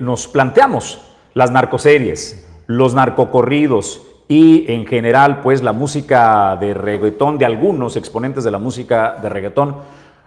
nos 0.00 0.28
planteamos 0.28 1.00
las 1.34 1.50
narcoseries, 1.50 2.46
los 2.66 2.94
narcocorridos, 2.94 4.02
y 4.32 4.64
en 4.72 4.86
general 4.86 5.40
pues 5.42 5.62
la 5.62 5.74
música 5.74 6.56
de 6.56 6.72
reggaetón 6.72 7.36
de 7.36 7.44
algunos 7.44 7.96
exponentes 7.98 8.42
de 8.42 8.50
la 8.50 8.58
música 8.58 9.18
de 9.20 9.28
reggaetón, 9.28 9.76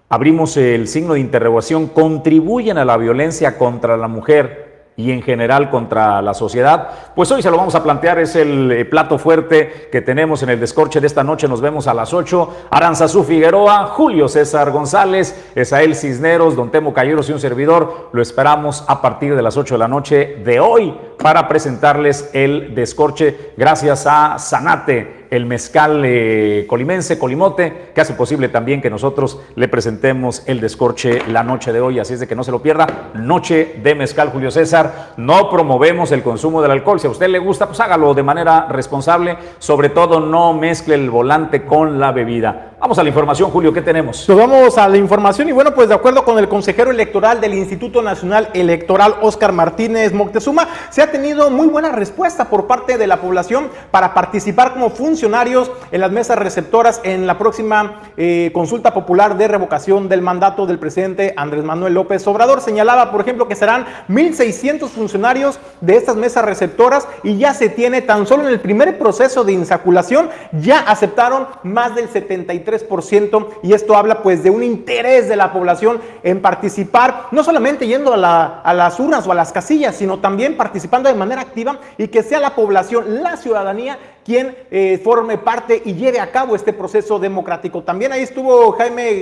abrimos 0.10 0.58
el 0.58 0.88
signo 0.88 1.16
de 1.16 1.22
interrogación, 1.22 1.88
contribuyen 1.88 2.78
a 2.78 2.86
la 2.86 2.98
violencia 2.98 3.58
contra 3.58 3.98
la 3.98 4.08
mujer 4.08 4.65
y 4.98 5.12
en 5.12 5.22
general 5.22 5.70
contra 5.70 6.22
la 6.22 6.34
sociedad. 6.34 6.90
Pues 7.16 7.30
hoy 7.32 7.42
se 7.42 7.52
lo 7.52 7.58
vamos 7.58 7.76
a 7.76 7.84
plantear, 7.84 8.20
es 8.20 8.36
el 8.36 8.72
eh, 8.72 8.86
plato 8.86 9.18
fuerte 9.18 9.90
que 9.92 10.02
tenemos 10.02 10.42
en 10.44 10.50
el 10.50 10.60
descorche 10.60 11.02
de 11.02 11.08
esta 11.08 11.24
noche. 11.24 11.48
Nos 11.48 11.62
vemos 11.62 11.88
a 11.88 11.94
las 11.94 12.14
8. 12.14 12.68
Aranzazú 12.72 13.24
Figueroa, 13.24 13.88
Julio 13.88 14.30
César 14.30 14.72
González, 14.72 15.52
Esael 15.54 15.96
Cisneros, 15.96 16.56
Don 16.56 16.72
Temo 16.72 16.94
Calleros 16.94 17.30
y 17.30 17.34
un 17.34 17.40
servidor. 17.40 18.10
Lo 18.14 18.22
esperamos 18.22 18.86
a 18.88 19.02
partir 19.02 19.36
de 19.36 19.42
las 19.42 19.58
8 19.58 19.76
de 19.76 19.80
la 19.80 19.88
noche 19.88 20.42
de 20.46 20.60
hoy 20.60 20.98
para 21.18 21.48
presentarles 21.48 22.30
el 22.34 22.74
descorche 22.74 23.52
gracias 23.58 24.06
a 24.08 24.40
Sanate 24.40 25.25
el 25.36 25.46
mezcal 25.46 26.04
eh, 26.06 26.66
colimense, 26.68 27.20
colimote, 27.20 27.92
que 27.94 28.02
hace 28.02 28.14
posible 28.14 28.50
también 28.50 28.82
que 28.82 28.90
nosotros 28.90 29.40
le 29.56 29.68
presentemos 29.68 30.44
el 30.46 30.62
descorche 30.62 31.22
la 31.28 31.44
noche 31.44 31.74
de 31.74 31.82
hoy. 31.82 32.00
Así 32.00 32.14
es 32.14 32.20
de 32.20 32.28
que 32.28 32.36
no 32.36 32.44
se 32.44 32.52
lo 32.52 32.62
pierda. 32.62 33.12
Noche 33.14 33.80
de 33.84 33.96
mezcal, 33.96 34.30
Julio 34.30 34.52
César. 34.52 35.14
No 35.18 35.50
promovemos 35.50 36.12
el 36.12 36.24
consumo 36.24 36.62
del 36.62 36.72
alcohol. 36.72 37.00
Si 37.00 37.08
a 37.08 37.10
usted 37.10 37.28
le 37.28 37.40
gusta, 37.40 37.68
pues 37.68 37.80
hágalo 37.80 38.14
de 38.14 38.24
manera 38.24 38.68
responsable. 38.68 39.38
Sobre 39.60 39.90
todo, 39.90 40.20
no 40.20 40.54
mezcle 40.54 40.96
el 40.96 41.10
volante 41.10 41.66
con 41.66 42.00
la 42.00 42.12
bebida. 42.12 42.75
Vamos 42.86 43.00
a 43.00 43.02
la 43.02 43.10
información, 43.10 43.50
Julio, 43.50 43.74
¿qué 43.74 43.82
tenemos? 43.82 44.26
Pues 44.28 44.38
vamos 44.38 44.78
a 44.78 44.88
la 44.88 44.98
información 44.98 45.50
y 45.50 45.52
bueno, 45.52 45.74
pues 45.74 45.90
de 45.90 45.96
acuerdo 45.96 46.24
con 46.24 46.38
el 46.38 46.48
consejero 46.48 46.92
electoral 46.92 47.42
del 47.42 47.56
Instituto 47.56 48.04
Nacional 48.04 48.52
Electoral, 48.54 49.16
Óscar 49.24 49.54
Martínez 49.54 50.14
Moctezuma, 50.14 50.68
se 50.92 51.02
ha 51.02 51.10
tenido 51.10 51.50
muy 51.50 51.66
buena 51.66 51.92
respuesta 51.92 52.48
por 52.48 52.68
parte 52.68 53.00
de 53.00 53.08
la 53.08 53.22
población 53.22 53.72
para 53.90 54.14
participar 54.14 54.74
como 54.74 54.92
funcionarios 54.92 55.72
en 55.92 56.00
las 56.00 56.12
mesas 56.12 56.38
receptoras 56.38 57.02
en 57.04 57.26
la 57.26 57.40
próxima 57.40 58.02
eh, 58.18 58.52
consulta 58.54 58.94
popular 58.94 59.36
de 59.36 59.48
revocación 59.48 60.08
del 60.08 60.22
mandato 60.22 60.68
del 60.68 60.78
presidente 60.78 61.34
Andrés 61.38 61.64
Manuel 61.64 61.96
López 61.96 62.28
Obrador. 62.28 62.62
Señalaba, 62.62 63.12
por 63.12 63.22
ejemplo, 63.22 63.48
que 63.48 63.56
serán 63.56 63.88
1.600 64.10 64.90
funcionarios 64.90 65.60
de 65.82 65.96
estas 65.96 66.18
mesas 66.18 66.46
receptoras 66.46 67.08
y 67.24 67.40
ya 67.40 67.56
se 67.56 67.68
tiene 67.68 68.04
tan 68.04 68.28
solo 68.28 68.44
en 68.44 68.50
el 68.50 68.60
primer 68.60 69.00
proceso 69.00 69.44
de 69.44 69.54
insaculación, 69.54 70.30
ya 70.52 70.82
aceptaron 70.82 71.48
más 71.64 71.96
del 71.96 72.10
73 72.10 72.75
y 73.64 73.74
esto 73.74 73.96
habla 73.96 74.22
pues 74.22 74.44
de 74.44 74.50
un 74.50 74.64
interés 74.64 75.30
de 75.30 75.36
la 75.36 75.54
población 75.54 76.02
en 76.24 76.42
participar, 76.42 77.28
no 77.32 77.44
solamente 77.44 77.88
yendo 77.88 78.14
a, 78.14 78.62
a 78.62 78.74
las 78.74 79.00
urnas 79.00 79.28
o 79.28 79.32
a 79.32 79.36
las 79.36 79.52
casillas, 79.52 79.96
sino 79.96 80.20
también 80.20 80.58
participando 80.58 81.10
de 81.10 81.16
manera 81.16 81.42
activa 81.42 81.80
y 81.98 82.08
que 82.08 82.24
sea 82.24 82.40
la 82.40 82.56
población, 82.56 83.24
la 83.24 83.38
ciudadanía 83.38 83.98
quien 84.26 84.58
eh, 84.72 85.00
forme 85.04 85.38
parte 85.38 85.84
y 85.86 85.94
lleve 85.94 86.20
a 86.20 86.32
cabo 86.32 86.56
este 86.56 86.74
proceso 86.74 87.20
democrático. 87.20 87.84
También 87.84 88.12
ahí 88.12 88.24
estuvo 88.24 88.72
Jaime 88.72 89.22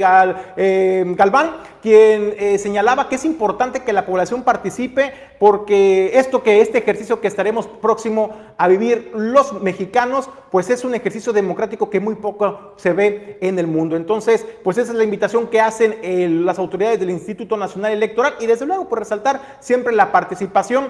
eh, 0.55 1.03
Galván, 1.17 1.57
quien 1.81 2.33
eh, 2.37 2.57
señalaba 2.57 3.09
que 3.09 3.15
es 3.15 3.25
importante 3.25 3.81
que 3.81 3.91
la 3.91 4.05
población 4.05 4.43
participe 4.43 5.13
porque 5.43 6.17
esto 6.17 6.41
que 6.41 6.61
este 6.61 6.77
ejercicio 6.77 7.19
que 7.19 7.27
estaremos 7.27 7.67
próximo 7.67 8.29
a 8.57 8.69
vivir 8.69 9.11
los 9.13 9.61
mexicanos, 9.61 10.29
pues 10.49 10.69
es 10.69 10.85
un 10.85 10.95
ejercicio 10.95 11.33
democrático 11.33 11.89
que 11.89 11.99
muy 11.99 12.15
poco 12.15 12.71
se 12.77 12.93
ve 12.93 13.39
en 13.41 13.59
el 13.59 13.67
mundo. 13.67 13.97
Entonces, 13.97 14.45
pues 14.63 14.77
esa 14.77 14.93
es 14.93 14.97
la 14.97 15.03
invitación 15.03 15.47
que 15.47 15.59
hacen 15.59 16.45
las 16.45 16.59
autoridades 16.59 16.97
del 16.97 17.09
Instituto 17.09 17.57
Nacional 17.57 17.91
Electoral 17.91 18.35
y 18.39 18.45
desde 18.45 18.65
luego 18.65 18.87
por 18.87 18.99
resaltar 18.99 19.57
siempre 19.59 19.93
la 19.93 20.13
participación, 20.13 20.87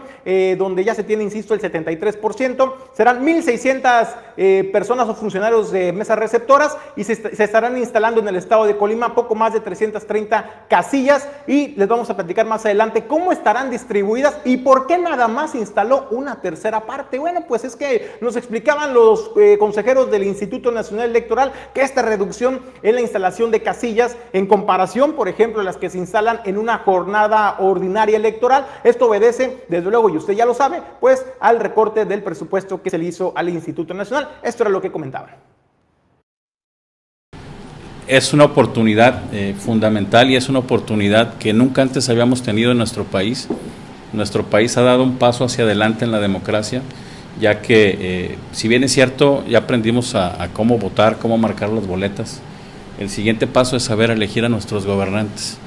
donde 0.59 0.83
ya 0.83 0.93
se 0.93 1.03
tiene, 1.03 1.23
insisto, 1.23 1.55
el 1.55 1.59
73%, 1.59 2.73
serán 2.93 3.25
1.600 3.25 4.07
eh, 4.37 4.69
personas 4.71 5.09
o 5.09 5.15
funcionarios 5.15 5.71
de 5.71 5.93
mesas 5.93 6.19
receptoras 6.19 6.77
y 6.95 7.05
se, 7.05 7.13
estarán 7.13 7.75
instalando 7.79 8.21
en 8.21 8.27
el 8.27 8.35
estado 8.35 8.65
de 8.65 8.77
Colima 8.77 9.15
poco 9.15 9.33
más 9.33 9.51
de 9.53 9.61
330 9.61 10.65
casillas 10.69 11.27
y 11.47 11.69
les 11.69 11.87
vamos 11.87 12.07
a 12.11 12.15
platicar 12.15 12.45
más 12.45 12.65
adelante 12.65 13.05
cómo 13.05 13.31
estarán 13.31 13.71
distribuidas 13.71 14.42
y 14.45 14.57
por 14.57 14.87
qué 14.87 14.97
nada 14.97 15.27
más 15.27 15.55
instaló 15.55 16.07
una 16.11 16.41
tercera 16.41 16.85
parte. 16.85 17.19
Bueno, 17.19 17.45
pues 17.47 17.63
es 17.63 17.75
que 17.75 18.17
nos 18.21 18.35
explicaban 18.35 18.93
los 18.93 19.31
eh, 19.37 19.57
consejeros 19.59 20.11
del 20.11 20.23
Instituto 20.23 20.71
Nacional 20.71 21.09
Electoral 21.09 21.51
que 21.73 21.81
esta 21.81 22.01
reducción 22.01 22.61
en 22.81 22.95
la 22.95 23.01
instalación 23.01 23.51
de 23.51 23.61
casillas 23.61 24.17
en 24.33 24.47
comparación, 24.47 25.13
por 25.13 25.27
ejemplo, 25.27 25.61
a 25.61 25.63
las 25.63 25.77
que 25.77 25.89
se 25.89 25.97
instalan 25.97 26.41
en 26.45 26.57
una 26.57 26.79
jornada 26.79 27.57
ordinaria 27.59 28.17
electoral, 28.17 28.65
esto 28.83 29.07
obedece, 29.07 29.63
desde 29.67 29.89
luego, 29.89 30.09
y 30.09 30.17
usted 30.17 30.33
ya 30.33 30.45
lo 30.45 30.53
sabe, 30.53 30.81
pues 30.99 31.25
al 31.39 31.59
recorte 31.59 32.05
del 32.05 32.23
presupuesto 32.23 32.81
que 32.81 32.89
se 32.89 32.97
le 32.97 33.05
hizo 33.05 33.33
al 33.35 33.49
Instituto 33.49 33.93
Nacional. 33.93 34.29
Esto 34.43 34.63
era 34.63 34.69
lo 34.71 34.81
que 34.81 34.91
comentaban. 34.91 35.35
Es 38.07 38.33
una 38.33 38.43
oportunidad 38.43 39.33
eh, 39.33 39.55
fundamental 39.57 40.29
y 40.29 40.35
es 40.35 40.49
una 40.49 40.59
oportunidad 40.59 41.37
que 41.37 41.53
nunca 41.53 41.81
antes 41.81 42.09
habíamos 42.09 42.43
tenido 42.43 42.71
en 42.71 42.77
nuestro 42.77 43.05
país. 43.05 43.47
Nuestro 44.13 44.45
país 44.45 44.77
ha 44.77 44.81
dado 44.83 45.03
un 45.03 45.17
paso 45.17 45.43
hacia 45.43 45.63
adelante 45.63 46.05
en 46.05 46.11
la 46.11 46.19
democracia, 46.19 46.83
ya 47.41 47.61
que, 47.61 47.97
eh, 47.99 48.37
si 48.51 48.67
bien 48.67 48.83
es 48.83 48.93
cierto, 48.93 49.43
ya 49.49 49.59
aprendimos 49.59 50.13
a, 50.13 50.49
cómo 50.53 50.77
votar, 50.77 51.17
cómo 51.17 51.39
marcar 51.39 51.69
las 51.69 51.87
boletas, 51.87 52.39
el 52.99 53.09
siguiente 53.09 53.47
paso 53.47 53.75
es 53.75 53.83
saber 53.83 54.11
elegir 54.11 54.45
a 54.45 54.49
nuestros 54.49 54.85
gobernantes. 54.85 55.57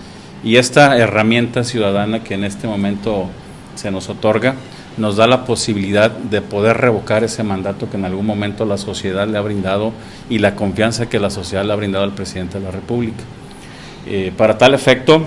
Y 0.44 0.56
esta 0.56 0.96
herramienta 0.96 1.64
ciudadana 1.64 2.22
que 2.22 2.34
en 2.34 2.44
este 2.44 2.68
momento 2.68 3.28
se 3.74 3.90
nos 3.90 4.08
otorga, 4.08 4.54
nos 4.96 5.16
da 5.16 5.26
la 5.26 5.44
posibilidad 5.44 6.10
de 6.10 6.40
poder 6.40 6.76
revocar 6.76 7.24
ese 7.24 7.42
mandato 7.42 7.90
que 7.90 7.96
en 7.96 8.04
algún 8.04 8.24
momento 8.24 8.64
la 8.64 8.78
sociedad 8.78 9.26
le 9.26 9.36
ha 9.38 9.42
brindado 9.42 9.92
y 10.30 10.38
la 10.38 10.54
confianza 10.54 11.08
que 11.08 11.18
la 11.18 11.30
sociedad 11.30 11.64
le 11.64 11.72
ha 11.72 11.76
brindado 11.76 12.04
al 12.04 12.14
presidente 12.14 12.58
de 12.58 12.64
la 12.64 12.70
República. 12.70 13.24
Eh, 14.06 14.32
para 14.36 14.56
tal 14.56 14.72
efecto, 14.72 15.26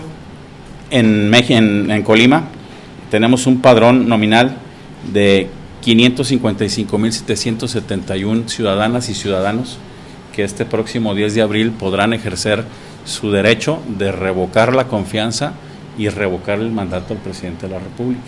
en, 0.89 1.33
en, 1.33 1.91
en 1.91 2.03
Colima 2.03 2.47
tenemos 3.09 3.47
un 3.47 3.61
padrón 3.61 4.07
nominal 4.07 4.57
de 5.11 5.49
555.771 5.83 8.47
ciudadanas 8.47 9.09
y 9.09 9.15
ciudadanos 9.15 9.79
que 10.33 10.43
este 10.43 10.65
próximo 10.65 11.15
10 11.15 11.35
de 11.35 11.41
abril 11.41 11.71
podrán 11.71 12.13
ejercer 12.13 12.63
su 13.05 13.31
derecho 13.31 13.79
de 13.87 14.11
revocar 14.11 14.75
la 14.75 14.87
confianza 14.87 15.53
y 15.97 16.09
revocar 16.09 16.59
el 16.59 16.71
mandato 16.71 17.13
del 17.13 17.23
presidente 17.23 17.67
de 17.67 17.73
la 17.73 17.79
República. 17.79 18.21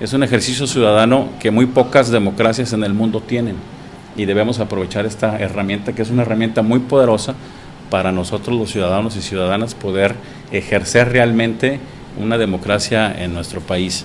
Es 0.00 0.12
un 0.12 0.22
ejercicio 0.22 0.66
ciudadano 0.66 1.28
que 1.40 1.50
muy 1.50 1.66
pocas 1.66 2.10
democracias 2.10 2.72
en 2.72 2.84
el 2.84 2.92
mundo 2.92 3.20
tienen 3.20 3.56
y 4.16 4.26
debemos 4.26 4.60
aprovechar 4.60 5.06
esta 5.06 5.38
herramienta 5.38 5.94
que 5.94 6.02
es 6.02 6.10
una 6.10 6.22
herramienta 6.22 6.62
muy 6.62 6.80
poderosa 6.80 7.34
para 7.90 8.12
nosotros 8.12 8.58
los 8.58 8.70
ciudadanos 8.70 9.16
y 9.16 9.22
ciudadanas 9.22 9.74
poder 9.74 10.14
ejercer 10.52 11.12
realmente 11.12 11.80
una 12.18 12.36
democracia 12.36 13.14
en 13.22 13.32
nuestro 13.32 13.60
país. 13.60 14.04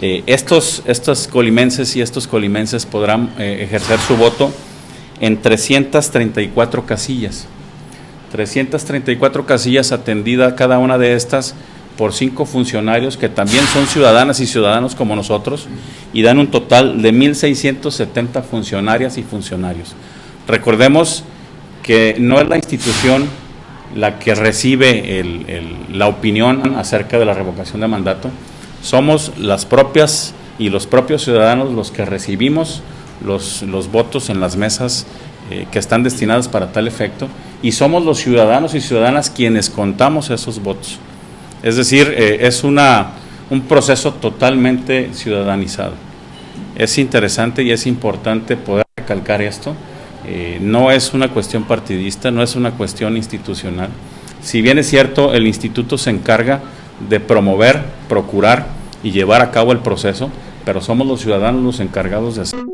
Eh, 0.00 0.22
estos, 0.26 0.82
estos 0.86 1.28
colimenses 1.28 1.94
y 1.96 2.00
estos 2.00 2.26
colimenses 2.26 2.84
podrán 2.86 3.30
eh, 3.38 3.60
ejercer 3.62 3.98
su 4.00 4.16
voto 4.16 4.52
en 5.20 5.40
334 5.40 6.86
casillas. 6.86 7.46
334 8.32 9.46
casillas 9.46 9.92
atendida 9.92 10.56
cada 10.56 10.78
una 10.78 10.98
de 10.98 11.14
estas 11.14 11.54
por 11.96 12.12
cinco 12.12 12.44
funcionarios 12.44 13.16
que 13.16 13.28
también 13.28 13.64
son 13.66 13.86
ciudadanas 13.86 14.40
y 14.40 14.46
ciudadanos 14.46 14.96
como 14.96 15.14
nosotros 15.14 15.68
y 16.12 16.22
dan 16.22 16.38
un 16.38 16.48
total 16.48 17.00
de 17.00 17.12
1.670 17.12 18.42
funcionarias 18.42 19.16
y 19.16 19.22
funcionarios. 19.22 19.94
Recordemos 20.48 21.22
que 21.84 22.16
no 22.18 22.40
es 22.40 22.48
la 22.48 22.56
institución 22.56 23.28
la 23.94 24.18
que 24.18 24.34
recibe 24.34 25.24
la 25.92 26.08
opinión 26.08 26.74
acerca 26.76 27.18
de 27.18 27.24
la 27.24 27.34
revocación 27.34 27.80
de 27.80 27.86
mandato, 27.86 28.30
somos 28.84 29.32
las 29.38 29.64
propias 29.64 30.34
y 30.58 30.68
los 30.68 30.86
propios 30.86 31.24
ciudadanos 31.24 31.72
los 31.72 31.90
que 31.90 32.04
recibimos 32.04 32.82
los, 33.24 33.62
los 33.62 33.90
votos 33.90 34.28
en 34.28 34.40
las 34.40 34.56
mesas 34.56 35.06
eh, 35.50 35.66
que 35.70 35.78
están 35.78 36.02
destinadas 36.02 36.48
para 36.48 36.70
tal 36.70 36.86
efecto 36.86 37.28
y 37.62 37.72
somos 37.72 38.04
los 38.04 38.18
ciudadanos 38.18 38.74
y 38.74 38.82
ciudadanas 38.82 39.30
quienes 39.30 39.70
contamos 39.70 40.28
esos 40.28 40.62
votos. 40.62 40.98
Es 41.62 41.76
decir, 41.76 42.12
eh, 42.14 42.40
es 42.42 42.62
una, 42.62 43.12
un 43.48 43.62
proceso 43.62 44.12
totalmente 44.12 45.14
ciudadanizado. 45.14 45.94
Es 46.76 46.98
interesante 46.98 47.62
y 47.62 47.70
es 47.70 47.86
importante 47.86 48.56
poder 48.56 48.84
recalcar 48.98 49.40
esto. 49.40 49.74
Eh, 50.26 50.58
no 50.60 50.90
es 50.90 51.14
una 51.14 51.28
cuestión 51.28 51.64
partidista, 51.64 52.30
no 52.30 52.42
es 52.42 52.54
una 52.54 52.72
cuestión 52.72 53.16
institucional. 53.16 53.88
Si 54.42 54.60
bien 54.60 54.78
es 54.78 54.90
cierto, 54.90 55.32
el 55.32 55.46
instituto 55.46 55.96
se 55.96 56.10
encarga 56.10 56.60
de 57.08 57.18
promover, 57.18 57.82
procurar 58.10 58.73
y 59.04 59.12
llevar 59.12 59.42
a 59.42 59.52
cabo 59.52 59.70
el 59.70 59.78
proceso, 59.78 60.30
pero 60.64 60.80
somos 60.80 61.06
los 61.06 61.20
ciudadanos 61.20 61.62
los 61.62 61.78
encargados 61.78 62.34
de 62.34 62.42
hacerlo. 62.42 62.72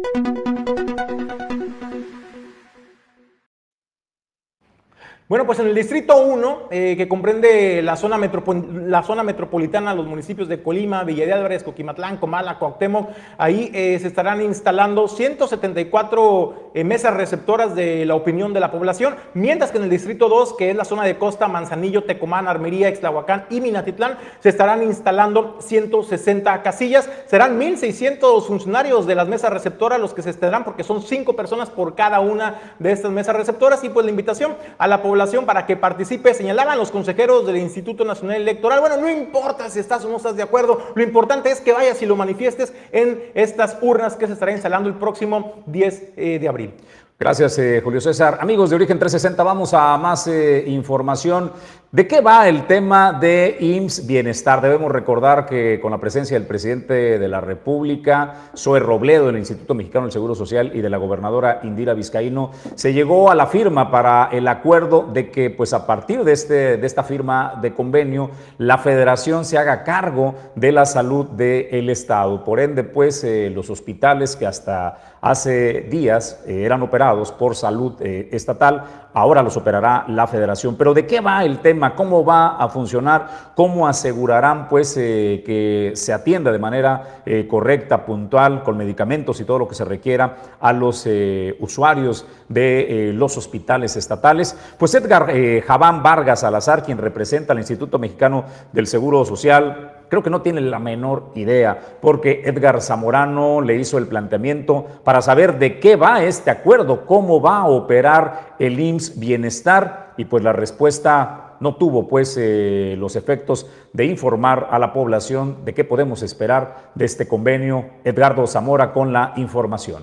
Bueno, 5.30 5.46
pues 5.46 5.60
en 5.60 5.68
el 5.68 5.76
Distrito 5.76 6.16
1, 6.16 6.62
eh, 6.72 6.96
que 6.96 7.06
comprende 7.06 7.82
la 7.82 7.94
zona, 7.94 8.18
la 8.18 9.04
zona 9.04 9.22
metropolitana, 9.22 9.94
los 9.94 10.08
municipios 10.08 10.48
de 10.48 10.60
Colima, 10.60 11.04
Villa 11.04 11.24
de 11.24 11.32
Álvarez, 11.32 11.62
Coquimatlán, 11.62 12.16
Comala, 12.16 12.58
Cuauhtémoc, 12.58 13.10
ahí 13.38 13.70
eh, 13.72 13.96
se 14.00 14.08
estarán 14.08 14.42
instalando 14.42 15.06
174 15.06 16.72
eh, 16.74 16.82
mesas 16.82 17.14
receptoras 17.14 17.76
de 17.76 18.04
la 18.06 18.16
opinión 18.16 18.52
de 18.52 18.58
la 18.58 18.72
población, 18.72 19.14
mientras 19.32 19.70
que 19.70 19.78
en 19.78 19.84
el 19.84 19.90
Distrito 19.90 20.28
2, 20.28 20.54
que 20.54 20.70
es 20.70 20.74
la 20.74 20.84
zona 20.84 21.04
de 21.04 21.16
Costa, 21.16 21.46
Manzanillo, 21.46 22.02
Tecomán, 22.02 22.48
Armería, 22.48 22.88
Extlahuacán 22.88 23.46
y 23.50 23.60
Minatitlán, 23.60 24.18
se 24.40 24.48
estarán 24.48 24.82
instalando 24.82 25.58
160 25.60 26.60
casillas. 26.62 27.08
Serán 27.26 27.56
1.600 27.60 28.48
funcionarios 28.48 29.06
de 29.06 29.14
las 29.14 29.28
mesas 29.28 29.52
receptoras 29.52 30.00
los 30.00 30.12
que 30.12 30.22
se 30.22 30.30
estarán, 30.30 30.64
porque 30.64 30.82
son 30.82 31.02
cinco 31.02 31.36
personas 31.36 31.70
por 31.70 31.94
cada 31.94 32.18
una 32.18 32.74
de 32.80 32.90
estas 32.90 33.12
mesas 33.12 33.36
receptoras, 33.36 33.84
y 33.84 33.90
pues 33.90 34.04
la 34.04 34.10
invitación 34.10 34.56
a 34.76 34.88
la 34.88 35.00
población 35.00 35.19
para 35.44 35.66
que 35.66 35.76
participe. 35.76 36.32
Señalaban 36.32 36.78
los 36.78 36.90
consejeros 36.90 37.46
del 37.46 37.58
Instituto 37.58 38.06
Nacional 38.06 38.36
Electoral. 38.36 38.80
Bueno, 38.80 38.96
no 38.96 39.10
importa 39.10 39.68
si 39.68 39.78
estás 39.78 40.02
o 40.04 40.08
no 40.08 40.16
estás 40.16 40.34
de 40.34 40.42
acuerdo, 40.42 40.80
lo 40.94 41.02
importante 41.02 41.50
es 41.50 41.60
que 41.60 41.74
vayas 41.74 42.00
y 42.00 42.06
lo 42.06 42.16
manifiestes 42.16 42.72
en 42.90 43.22
estas 43.34 43.76
urnas 43.82 44.16
que 44.16 44.26
se 44.26 44.32
estarán 44.32 44.54
instalando 44.54 44.88
el 44.88 44.94
próximo 44.94 45.62
10 45.66 46.12
eh, 46.16 46.38
de 46.40 46.48
abril. 46.48 46.74
Gracias, 47.18 47.58
eh, 47.58 47.82
Julio 47.84 48.00
César. 48.00 48.38
Amigos 48.40 48.70
de 48.70 48.76
Origen 48.76 48.98
360, 48.98 49.42
vamos 49.42 49.74
a 49.74 49.98
más 49.98 50.26
eh, 50.26 50.64
información. 50.68 51.52
¿De 51.92 52.06
qué 52.06 52.20
va 52.20 52.48
el 52.48 52.68
tema 52.68 53.12
de 53.12 53.56
IMSS 53.58 54.06
Bienestar? 54.06 54.60
Debemos 54.60 54.92
recordar 54.92 55.44
que 55.44 55.80
con 55.82 55.90
la 55.90 55.98
presencia 55.98 56.38
del 56.38 56.46
presidente 56.46 57.18
de 57.18 57.26
la 57.28 57.40
República, 57.40 58.52
Zoe 58.56 58.78
Robledo, 58.78 59.26
del 59.26 59.38
Instituto 59.38 59.74
Mexicano 59.74 60.04
del 60.04 60.12
Seguro 60.12 60.36
Social 60.36 60.70
y 60.72 60.82
de 60.82 60.88
la 60.88 60.98
gobernadora 60.98 61.58
Indira 61.64 61.94
Vizcaíno, 61.94 62.52
se 62.76 62.92
llegó 62.92 63.28
a 63.28 63.34
la 63.34 63.48
firma 63.48 63.90
para 63.90 64.28
el 64.30 64.46
acuerdo 64.46 65.10
de 65.12 65.32
que, 65.32 65.50
pues 65.50 65.72
a 65.72 65.84
partir 65.84 66.22
de, 66.22 66.30
este, 66.30 66.76
de 66.76 66.86
esta 66.86 67.02
firma 67.02 67.58
de 67.60 67.74
convenio, 67.74 68.30
la 68.56 68.78
federación 68.78 69.44
se 69.44 69.58
haga 69.58 69.82
cargo 69.82 70.36
de 70.54 70.70
la 70.70 70.86
salud 70.86 71.26
del 71.30 71.90
Estado. 71.90 72.44
Por 72.44 72.60
ende, 72.60 72.84
pues 72.84 73.24
eh, 73.24 73.50
los 73.52 73.68
hospitales 73.68 74.36
que 74.36 74.46
hasta 74.46 75.16
hace 75.20 75.82
días 75.90 76.42
eh, 76.46 76.62
eran 76.64 76.82
operados 76.82 77.32
por 77.32 77.54
salud 77.54 77.94
eh, 78.00 78.28
estatal, 78.32 78.84
ahora 79.12 79.42
los 79.42 79.56
operará 79.56 80.04
la 80.08 80.26
federación. 80.26 80.76
Pero 80.76 80.94
¿de 80.94 81.04
qué 81.04 81.20
va 81.20 81.44
el 81.44 81.58
tema? 81.58 81.79
¿Cómo 81.96 82.24
va 82.24 82.56
a 82.56 82.68
funcionar? 82.68 83.52
¿Cómo 83.54 83.88
asegurarán 83.88 84.68
pues 84.68 84.96
eh, 84.96 85.42
que 85.44 85.92
se 85.94 86.12
atienda 86.12 86.52
de 86.52 86.58
manera 86.58 87.22
eh, 87.24 87.46
correcta, 87.48 88.04
puntual, 88.04 88.62
con 88.62 88.76
medicamentos 88.76 89.40
y 89.40 89.44
todo 89.44 89.60
lo 89.60 89.68
que 89.68 89.74
se 89.74 89.84
requiera 89.84 90.36
a 90.60 90.72
los 90.72 91.04
eh, 91.06 91.56
usuarios 91.60 92.26
de 92.48 93.12
los 93.14 93.36
hospitales 93.36 93.96
estatales? 93.96 94.56
Pues 94.78 94.94
Edgar 94.94 95.32
Javán 95.66 96.02
Vargas 96.02 96.40
Salazar, 96.40 96.82
quien 96.82 96.98
representa 96.98 97.52
al 97.52 97.58
Instituto 97.58 97.98
Mexicano 97.98 98.44
del 98.72 98.86
Seguro 98.86 99.24
Social, 99.24 100.00
creo 100.08 100.22
que 100.22 100.30
no 100.30 100.42
tiene 100.42 100.60
la 100.60 100.78
menor 100.78 101.30
idea, 101.34 101.78
porque 102.00 102.42
Edgar 102.44 102.82
Zamorano 102.82 103.60
le 103.60 103.76
hizo 103.76 103.96
el 103.96 104.08
planteamiento 104.08 104.86
para 105.04 105.22
saber 105.22 105.58
de 105.58 105.78
qué 105.78 105.96
va 105.96 106.22
este 106.24 106.50
acuerdo, 106.50 107.06
cómo 107.06 107.40
va 107.40 107.58
a 107.58 107.68
operar 107.68 108.56
el 108.58 108.78
IMSS 108.78 109.18
Bienestar, 109.18 110.10
y 110.16 110.26
pues 110.26 110.42
la 110.42 110.52
respuesta 110.52 111.49
no 111.60 111.76
tuvo 111.76 112.08
pues 112.08 112.36
eh, 112.38 112.96
los 112.98 113.16
efectos 113.16 113.66
de 113.92 114.06
informar 114.06 114.68
a 114.70 114.78
la 114.78 114.92
población 114.92 115.58
de 115.64 115.74
qué 115.74 115.84
podemos 115.84 116.22
esperar 116.22 116.90
de 116.94 117.04
este 117.04 117.28
convenio. 117.28 117.90
Edgardo 118.04 118.46
Zamora 118.46 118.92
con 118.92 119.12
la 119.12 119.34
información. 119.36 120.02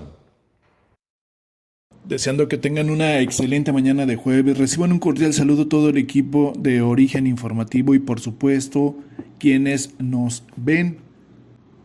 Deseando 2.04 2.48
que 2.48 2.56
tengan 2.56 2.88
una 2.88 3.20
excelente 3.20 3.70
mañana 3.70 4.06
de 4.06 4.16
jueves, 4.16 4.56
reciban 4.56 4.92
un 4.92 4.98
cordial 4.98 5.34
saludo 5.34 5.68
todo 5.68 5.90
el 5.90 5.98
equipo 5.98 6.54
de 6.58 6.80
Origen 6.80 7.26
Informativo 7.26 7.94
y 7.94 7.98
por 7.98 8.20
supuesto 8.20 8.94
quienes 9.38 9.94
nos 9.98 10.44
ven 10.56 11.00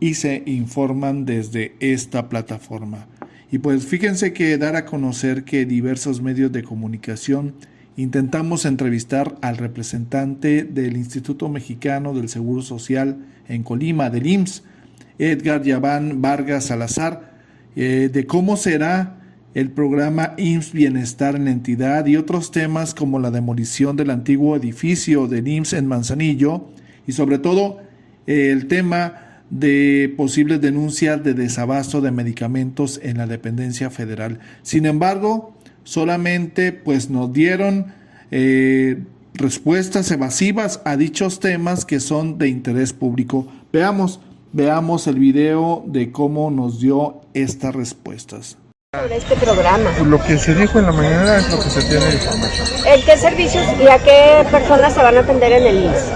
y 0.00 0.14
se 0.14 0.42
informan 0.46 1.26
desde 1.26 1.74
esta 1.80 2.28
plataforma. 2.30 3.06
Y 3.50 3.58
pues 3.58 3.84
fíjense 3.86 4.32
que 4.32 4.56
dar 4.56 4.76
a 4.76 4.86
conocer 4.86 5.44
que 5.44 5.66
diversos 5.66 6.22
medios 6.22 6.50
de 6.52 6.62
comunicación 6.62 7.54
intentamos 7.96 8.64
entrevistar 8.64 9.36
al 9.40 9.56
representante 9.56 10.64
del 10.64 10.96
Instituto 10.96 11.48
Mexicano 11.48 12.14
del 12.14 12.28
Seguro 12.28 12.62
Social 12.62 13.18
en 13.48 13.62
Colima, 13.62 14.10
del 14.10 14.26
IMSS, 14.26 14.64
Edgar 15.18 15.62
Yaván 15.62 16.20
Vargas 16.20 16.64
Salazar, 16.66 17.34
eh, 17.76 18.10
de 18.12 18.26
cómo 18.26 18.56
será 18.56 19.20
el 19.54 19.70
programa 19.70 20.34
IMSS 20.36 20.72
Bienestar 20.72 21.36
en 21.36 21.44
la 21.44 21.52
entidad 21.52 22.06
y 22.06 22.16
otros 22.16 22.50
temas 22.50 22.94
como 22.94 23.20
la 23.20 23.30
demolición 23.30 23.96
del 23.96 24.10
antiguo 24.10 24.56
edificio 24.56 25.28
del 25.28 25.46
IMSS 25.46 25.74
en 25.74 25.86
Manzanillo 25.86 26.68
y 27.06 27.12
sobre 27.12 27.38
todo 27.38 27.80
el 28.26 28.66
tema 28.66 29.42
de 29.50 30.12
posibles 30.16 30.60
denuncias 30.60 31.22
de 31.22 31.34
desabasto 31.34 32.00
de 32.00 32.10
medicamentos 32.10 32.98
en 33.02 33.18
la 33.18 33.26
dependencia 33.26 33.90
federal. 33.90 34.40
Sin 34.62 34.86
embargo, 34.86 35.53
solamente 35.84 36.72
pues 36.72 37.10
nos 37.10 37.32
dieron 37.32 37.94
eh, 38.30 39.02
respuestas 39.34 40.10
evasivas 40.10 40.80
a 40.84 40.96
dichos 40.96 41.40
temas 41.40 41.84
que 41.84 42.00
son 42.00 42.38
de 42.38 42.48
interés 42.48 42.92
público. 42.92 43.46
Veamos, 43.72 44.20
veamos 44.52 45.06
el 45.06 45.18
video 45.18 45.84
de 45.86 46.10
cómo 46.12 46.50
nos 46.50 46.80
dio 46.80 47.20
estas 47.34 47.74
respuestas 47.74 48.58
sobre 48.94 49.16
este 49.16 49.34
programa? 49.36 49.90
Pues 49.96 50.06
lo 50.06 50.22
que 50.22 50.38
se 50.38 50.54
dijo 50.54 50.78
en 50.78 50.86
la 50.86 50.92
mañana 50.92 51.38
es 51.38 51.50
lo 51.50 51.58
que 51.58 51.68
se 51.68 51.82
tiene 51.82 52.12
información. 52.12 52.68
¿En 52.86 53.02
qué 53.04 53.16
servicios 53.16 53.64
y 53.82 53.88
a 53.88 53.98
qué 53.98 54.46
personas 54.52 54.94
se 54.94 55.02
van 55.02 55.16
a 55.16 55.20
atender 55.20 55.50
en 55.52 55.66
el 55.66 55.84
IMSS? 55.84 56.12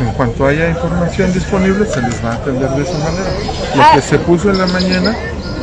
En 0.00 0.12
cuanto 0.14 0.46
haya 0.46 0.68
información 0.70 1.32
disponible, 1.32 1.86
se 1.86 2.00
les 2.02 2.24
va 2.24 2.32
a 2.32 2.34
atender 2.34 2.68
de 2.70 2.82
esa 2.82 2.98
manera. 2.98 3.30
Lo 3.76 3.82
Ah. 3.82 3.92
que 3.94 4.02
se 4.02 4.18
puso 4.18 4.50
en 4.50 4.58
la 4.58 4.66
mañana, 4.66 5.16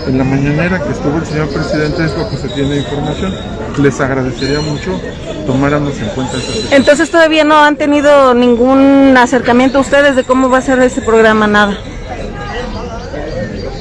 en 0.10 0.18
la 0.18 0.24
mañanera 0.24 0.80
que 0.84 0.92
estuvo 0.92 1.18
el 1.18 1.26
señor 1.26 1.50
presidente, 1.50 2.04
es 2.04 2.18
lo 2.18 2.30
que 2.30 2.38
se 2.38 2.50
tiene 2.50 2.78
información. 2.78 3.34
Les 3.78 4.00
agradecería 4.02 4.60
mucho 4.60 5.00
tomáramos 5.46 5.98
en 6.00 6.10
cuenta 6.10 6.38
esa 6.38 6.76
Entonces 6.76 7.10
todavía 7.10 7.44
no 7.44 7.58
han 7.58 7.76
tenido 7.76 8.34
ningún 8.34 9.16
acercamiento 9.18 9.80
ustedes 9.80 10.16
de 10.16 10.24
cómo 10.24 10.50
va 10.50 10.58
a 10.58 10.62
ser 10.62 10.80
ese 10.82 11.02
programa, 11.02 11.48
nada. 11.48 11.78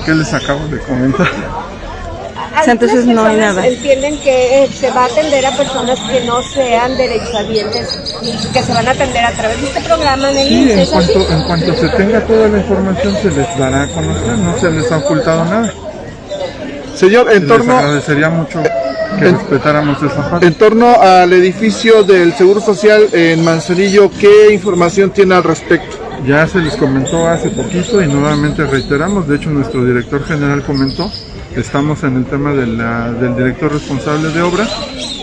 ¿Qué 0.04 0.14
les 0.14 0.32
acabo 0.32 0.66
de 0.68 0.78
comentar? 0.80 1.28
entonces 2.66 3.06
no 3.06 3.24
hay 3.24 3.36
nada. 3.36 3.66
Entienden 3.66 4.18
que 4.18 4.64
eh, 4.64 4.68
se 4.68 4.90
va 4.90 5.02
a 5.02 5.06
atender 5.06 5.46
a 5.46 5.52
personas 5.52 5.98
que 6.00 6.24
no 6.24 6.42
sean 6.42 6.96
derechohabientes, 6.96 8.14
que 8.52 8.62
se 8.62 8.72
van 8.72 8.88
a 8.88 8.90
atender 8.90 9.24
a 9.24 9.32
través 9.32 9.60
de 9.60 9.66
este 9.68 9.80
programa 9.82 10.30
en 10.30 10.38
el 10.38 10.48
Sí, 10.48 10.72
en 10.72 10.86
cuanto, 10.86 11.30
en 11.30 11.42
cuanto 11.44 11.74
se 11.74 11.88
tenga 11.90 12.20
toda 12.26 12.48
la 12.48 12.58
información 12.58 13.16
se 13.22 13.30
les 13.30 13.58
dará 13.58 13.84
a 13.84 13.88
conocer, 13.88 14.38
no 14.38 14.58
se 14.58 14.70
les 14.70 14.90
ha 14.90 14.98
ocultado 14.98 15.44
nada. 15.44 15.72
Señor, 16.98 17.30
en 17.32 17.40
Les 17.40 17.48
torno, 17.48 17.78
agradecería 17.78 18.28
mucho 18.28 18.62
que 19.18 19.24
respetáramos 19.30 20.02
esa 20.02 20.30
parte. 20.30 20.46
en 20.46 20.54
torno 20.54 21.00
al 21.00 21.32
edificio 21.32 22.02
del 22.02 22.32
Seguro 22.34 22.60
Social 22.60 23.08
en 23.12 23.44
Manzanillo, 23.44 24.10
¿qué 24.18 24.52
información 24.52 25.10
tiene 25.10 25.34
al 25.36 25.44
respecto? 25.44 25.96
Ya 26.26 26.46
se 26.48 26.58
les 26.58 26.76
comentó 26.76 27.28
hace 27.28 27.50
poquito 27.50 28.02
y 28.02 28.08
nuevamente 28.08 28.64
reiteramos, 28.66 29.28
de 29.28 29.36
hecho 29.36 29.50
nuestro 29.50 29.84
director 29.84 30.24
general 30.24 30.62
comentó, 30.64 31.10
estamos 31.54 32.02
en 32.02 32.16
el 32.16 32.24
tema 32.26 32.52
de 32.52 32.66
la- 32.66 33.12
del 33.12 33.36
director 33.36 33.72
responsable 33.72 34.30
de 34.30 34.42
obra, 34.42 34.66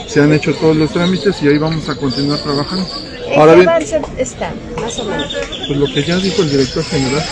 se 0.08 0.22
han 0.22 0.32
hecho 0.32 0.54
todos 0.56 0.76
los 0.78 0.92
trámites 0.92 1.36
y 1.44 1.50
ahí 1.50 1.58
vamos 1.58 1.90
a 1.90 1.96
continuar 1.96 2.40
trabajando. 2.40 2.86
¿En 3.28 3.40
Ahora 3.40 3.52
qué 3.54 3.58
bien- 3.60 3.70
avance 3.70 4.02
están, 4.18 4.54
más 4.82 4.98
o 5.00 5.04
menos? 5.06 5.36
Pues 5.68 5.78
lo 5.78 5.86
que 5.88 6.04
ya 6.04 6.16
dijo 6.18 6.42
el 6.42 6.50
director 6.52 6.84
general, 6.86 7.24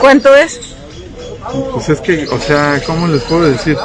¿Cuánto 0.00 0.34
es? 0.34 0.60
Pues 1.72 1.88
es 1.88 2.00
que, 2.00 2.26
o 2.28 2.38
sea, 2.38 2.80
¿cómo 2.86 3.06
les 3.08 3.22
puedo 3.22 3.42
decir? 3.50 3.76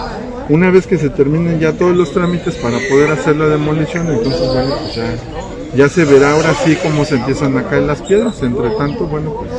Una 0.50 0.70
vez 0.70 0.86
que 0.88 0.98
se 0.98 1.10
terminen 1.10 1.60
ya 1.60 1.74
todos 1.74 1.96
los 1.96 2.12
trámites 2.12 2.56
para 2.56 2.78
poder 2.90 3.12
hacer 3.12 3.36
la 3.38 3.48
demolición, 3.48 4.08
entonces 4.12 4.48
bueno, 4.48 4.76
pues 4.82 4.96
ya, 4.96 5.16
ya 5.76 5.90
se 5.90 6.04
verá 6.06 6.34
ahora 6.34 6.54
sí 6.54 6.76
cómo 6.82 7.06
se 7.06 7.16
empiezan 7.16 7.58
a 7.58 7.64
caer 7.68 7.84
las 7.84 8.02
piedras. 8.02 8.42
Entre 8.42 8.70
tanto, 8.72 9.06
bueno, 9.08 9.34
pues 9.40 9.52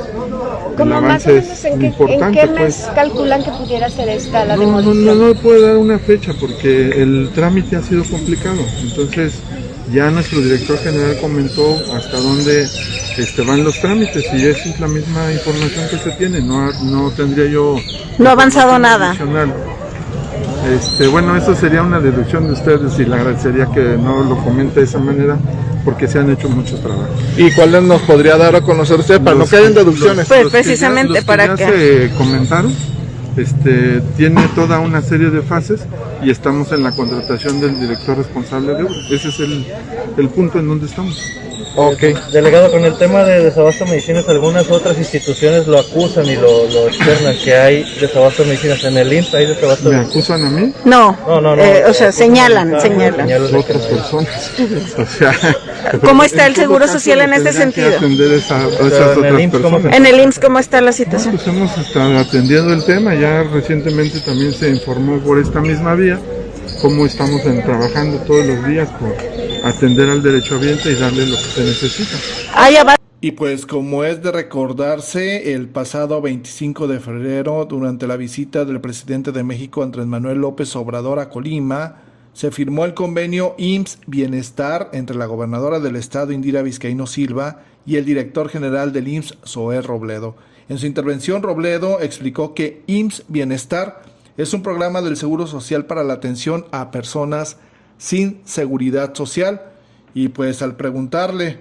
el 0.76 0.76
¿Cómo 0.76 1.00
más 1.00 1.26
o 1.26 1.30
avance 1.30 1.38
es 1.38 1.64
en 1.64 1.78
qué, 1.78 1.86
en 1.86 1.92
importante, 1.92 2.40
qué 2.40 2.46
mes 2.48 2.76
pues. 2.82 2.94
calculan 2.94 3.42
que 3.44 3.50
pudiera 3.52 3.88
ser 3.90 4.08
esta 4.08 4.44
la 4.44 4.56
No, 4.56 4.66
no, 4.82 4.82
demolición? 4.82 5.18
no, 5.18 5.26
no 5.28 5.34
puedo 5.34 5.62
dar 5.66 5.76
una 5.76 5.98
fecha 5.98 6.32
porque 6.38 6.88
el 7.02 7.30
trámite 7.34 7.76
ha 7.76 7.82
sido 7.82 8.04
complicado. 8.04 8.60
Entonces, 8.82 9.34
ya 9.90 10.10
nuestro 10.10 10.40
director 10.40 10.78
general 10.78 11.16
comentó 11.20 11.78
hasta 11.94 12.18
dónde 12.18 12.66
este, 13.18 13.42
van 13.42 13.64
los 13.64 13.80
trámites 13.80 14.24
y 14.34 14.46
esa 14.46 14.68
es 14.68 14.80
la 14.80 14.88
misma 14.88 15.32
información 15.32 15.88
que 15.90 15.98
se 15.98 16.10
tiene. 16.12 16.40
No, 16.40 16.60
ha- 16.66 16.72
no 16.84 17.10
tendría 17.10 17.46
yo. 17.46 17.76
No 18.18 18.28
ha 18.28 18.32
avanzado 18.32 18.78
nada. 18.78 19.10
adicional. 19.10 19.52
Este, 20.76 21.08
bueno, 21.08 21.36
eso 21.36 21.54
sería 21.56 21.82
una 21.82 21.98
deducción 21.98 22.46
de 22.46 22.52
ustedes 22.52 22.96
y 22.98 23.04
le 23.04 23.16
agradecería 23.16 23.66
que 23.66 23.80
no 23.98 24.22
lo 24.22 24.36
comente 24.44 24.80
de 24.80 24.86
esa 24.86 24.98
manera 24.98 25.36
porque 25.84 26.06
se 26.06 26.20
han 26.20 26.30
hecho 26.30 26.48
muchos 26.48 26.80
trabajos. 26.80 27.08
¿Y 27.36 27.50
cuáles 27.50 27.82
nos 27.82 28.00
podría 28.02 28.36
dar 28.36 28.54
a 28.54 28.60
conocer 28.60 29.00
usted 29.00 29.20
para 29.20 29.34
no 29.34 29.40
Los 29.40 29.52
en 29.52 29.72
que- 29.72 29.80
deducciones? 29.80 30.16
los- 30.18 30.28
Pues 30.28 30.42
los 30.44 30.52
que 30.52 30.58
ya- 30.58 30.62
precisamente 30.62 31.08
los 31.08 31.18
que 31.18 31.24
para 31.26 31.46
ya 31.46 31.56
que- 31.56 32.08
se 32.08 32.14
comentaron, 32.16 32.72
este, 33.36 34.00
tiene 34.16 34.42
toda 34.54 34.80
una 34.80 35.00
serie 35.02 35.30
de 35.30 35.42
fases 35.42 35.80
y 36.22 36.30
estamos 36.30 36.70
en 36.72 36.82
la 36.82 36.92
contratación 36.92 37.60
del 37.60 37.78
director 37.80 38.16
responsable 38.18 38.74
de 38.74 38.82
obra. 38.84 38.94
Ese 39.10 39.28
es 39.28 39.40
el, 39.40 39.66
el 40.18 40.28
punto 40.28 40.58
en 40.58 40.68
donde 40.68 40.86
estamos. 40.86 41.20
Ok. 41.74 42.00
Delegado, 42.32 42.70
con 42.70 42.84
el 42.84 42.94
tema 42.98 43.24
de 43.24 43.44
desabasto 43.44 43.84
de 43.86 43.92
medicinas, 43.92 44.28
algunas 44.28 44.70
otras 44.70 44.98
instituciones 44.98 45.66
lo 45.66 45.78
acusan 45.78 46.26
y 46.26 46.34
lo, 46.34 46.68
lo 46.68 46.88
externan 46.88 47.34
que 47.42 47.54
hay 47.56 47.84
desabasto 47.98 48.42
de 48.42 48.50
medicinas. 48.50 48.84
En 48.84 48.98
el 48.98 49.10
IMSS 49.10 49.34
hay 49.34 49.46
desabasto 49.46 49.88
¿Me 49.88 49.96
acusan 49.96 50.44
a 50.44 50.50
mí? 50.50 50.72
No, 50.84 51.16
No, 51.26 51.40
no, 51.40 51.56
no. 51.56 51.62
eh, 51.62 51.84
o 51.88 51.94
sea, 51.94 52.12
señalan, 52.12 52.74
a- 52.74 52.80
señalan. 52.80 53.26
señalan. 53.26 53.54
Otras 53.54 53.82
personas. 53.86 54.50
O 54.98 55.06
sea, 55.06 55.32
¿Cómo 56.02 56.22
está 56.24 56.46
el 56.46 56.54
todo 56.54 56.62
Seguro 56.64 56.86
Social 56.88 57.20
en 57.22 57.32
este 57.32 57.52
sentido? 57.52 57.88
esa- 57.88 57.96
a 57.96 58.68
en 58.68 58.86
esas 58.86 59.16
el 59.16 59.18
otras 59.18 59.40
IMSS, 59.40 59.52
¿cómo 59.62 59.76
personas. 59.78 59.96
En 59.96 60.06
el 60.06 60.20
IMSS, 60.20 60.38
¿cómo 60.40 60.58
está 60.58 60.80
la 60.82 60.92
situación? 60.92 61.36
Pues 61.36 61.46
hemos 61.48 61.78
estado 61.78 62.18
atendiendo 62.18 62.72
el 62.74 62.84
tema, 62.84 63.14
ya 63.22 63.44
recientemente 63.44 64.18
también 64.18 64.52
se 64.52 64.68
informó 64.68 65.20
por 65.20 65.38
esta 65.38 65.60
misma 65.60 65.94
vía 65.94 66.18
cómo 66.80 67.06
estamos 67.06 67.40
en- 67.46 67.62
trabajando 67.62 68.18
todos 68.26 68.44
los 68.44 68.66
días 68.66 68.88
por 68.98 69.14
atender 69.64 70.10
al 70.10 70.24
derechohabiente 70.24 70.90
y 70.90 70.96
darle 70.96 71.26
lo 71.28 71.36
que 71.36 71.42
se 71.42 71.60
necesita. 71.62 72.16
Y 73.20 73.30
pues 73.30 73.64
como 73.64 74.02
es 74.02 74.20
de 74.24 74.32
recordarse, 74.32 75.54
el 75.54 75.68
pasado 75.68 76.20
25 76.20 76.88
de 76.88 76.98
febrero, 76.98 77.64
durante 77.64 78.08
la 78.08 78.16
visita 78.16 78.64
del 78.64 78.80
presidente 78.80 79.30
de 79.30 79.44
México, 79.44 79.84
Andrés 79.84 80.06
Manuel 80.06 80.38
López 80.38 80.74
Obrador 80.74 81.20
a 81.20 81.28
Colima, 81.28 82.02
se 82.32 82.50
firmó 82.50 82.84
el 82.86 82.94
convenio 82.94 83.54
IMSS 83.56 83.98
Bienestar 84.08 84.90
entre 84.94 85.14
la 85.14 85.26
gobernadora 85.26 85.78
del 85.78 85.94
estado 85.94 86.32
Indira 86.32 86.62
Vizcaíno 86.62 87.06
Silva 87.06 87.60
y 87.86 87.98
el 87.98 88.04
director 88.04 88.48
general 88.48 88.92
del 88.92 89.06
IMSS 89.06 89.38
Zoé 89.46 89.80
Robledo. 89.80 90.34
En 90.68 90.78
su 90.78 90.86
intervención, 90.86 91.42
Robledo 91.42 92.00
explicó 92.00 92.54
que 92.54 92.82
IMSS 92.86 93.24
Bienestar 93.28 94.02
es 94.36 94.54
un 94.54 94.62
programa 94.62 95.02
del 95.02 95.16
Seguro 95.16 95.46
Social 95.46 95.86
para 95.86 96.04
la 96.04 96.14
atención 96.14 96.66
a 96.70 96.90
personas 96.90 97.58
sin 97.98 98.40
seguridad 98.44 99.14
social. 99.14 99.62
Y 100.14 100.28
pues 100.28 100.62
al 100.62 100.76
preguntarle 100.76 101.60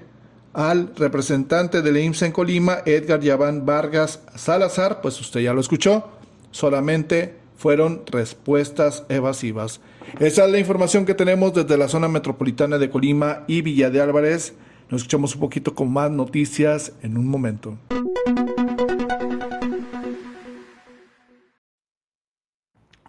al 0.54 0.94
representante 0.96 1.82
del 1.82 1.98
IMSS 1.98 2.24
en 2.24 2.32
Colima, 2.32 2.80
Edgar 2.86 3.22
Yaván 3.22 3.66
Vargas 3.66 4.22
Salazar, 4.36 5.02
pues 5.02 5.20
usted 5.20 5.42
ya 5.42 5.54
lo 5.54 5.62
escuchó, 5.62 6.10
solamente 6.52 7.36
fueron 7.56 8.02
respuestas 8.08 9.06
evasivas. 9.08 9.82
Esa 10.20 10.46
es 10.46 10.52
la 10.52 10.58
información 10.58 11.06
que 11.06 11.14
tenemos 11.14 11.54
desde 11.54 11.78
la 11.78 11.88
zona 11.88 12.08
metropolitana 12.08 12.78
de 12.78 12.90
Colima 12.90 13.44
y 13.48 13.62
Villa 13.62 13.90
de 13.90 14.02
Álvarez. 14.02 14.54
Nos 14.92 15.04
escuchamos 15.04 15.36
un 15.36 15.40
poquito 15.40 15.74
con 15.74 15.90
más 15.94 16.12
noticias 16.12 16.92
en 17.02 17.18
un 17.18 17.26
momento. 17.26 17.78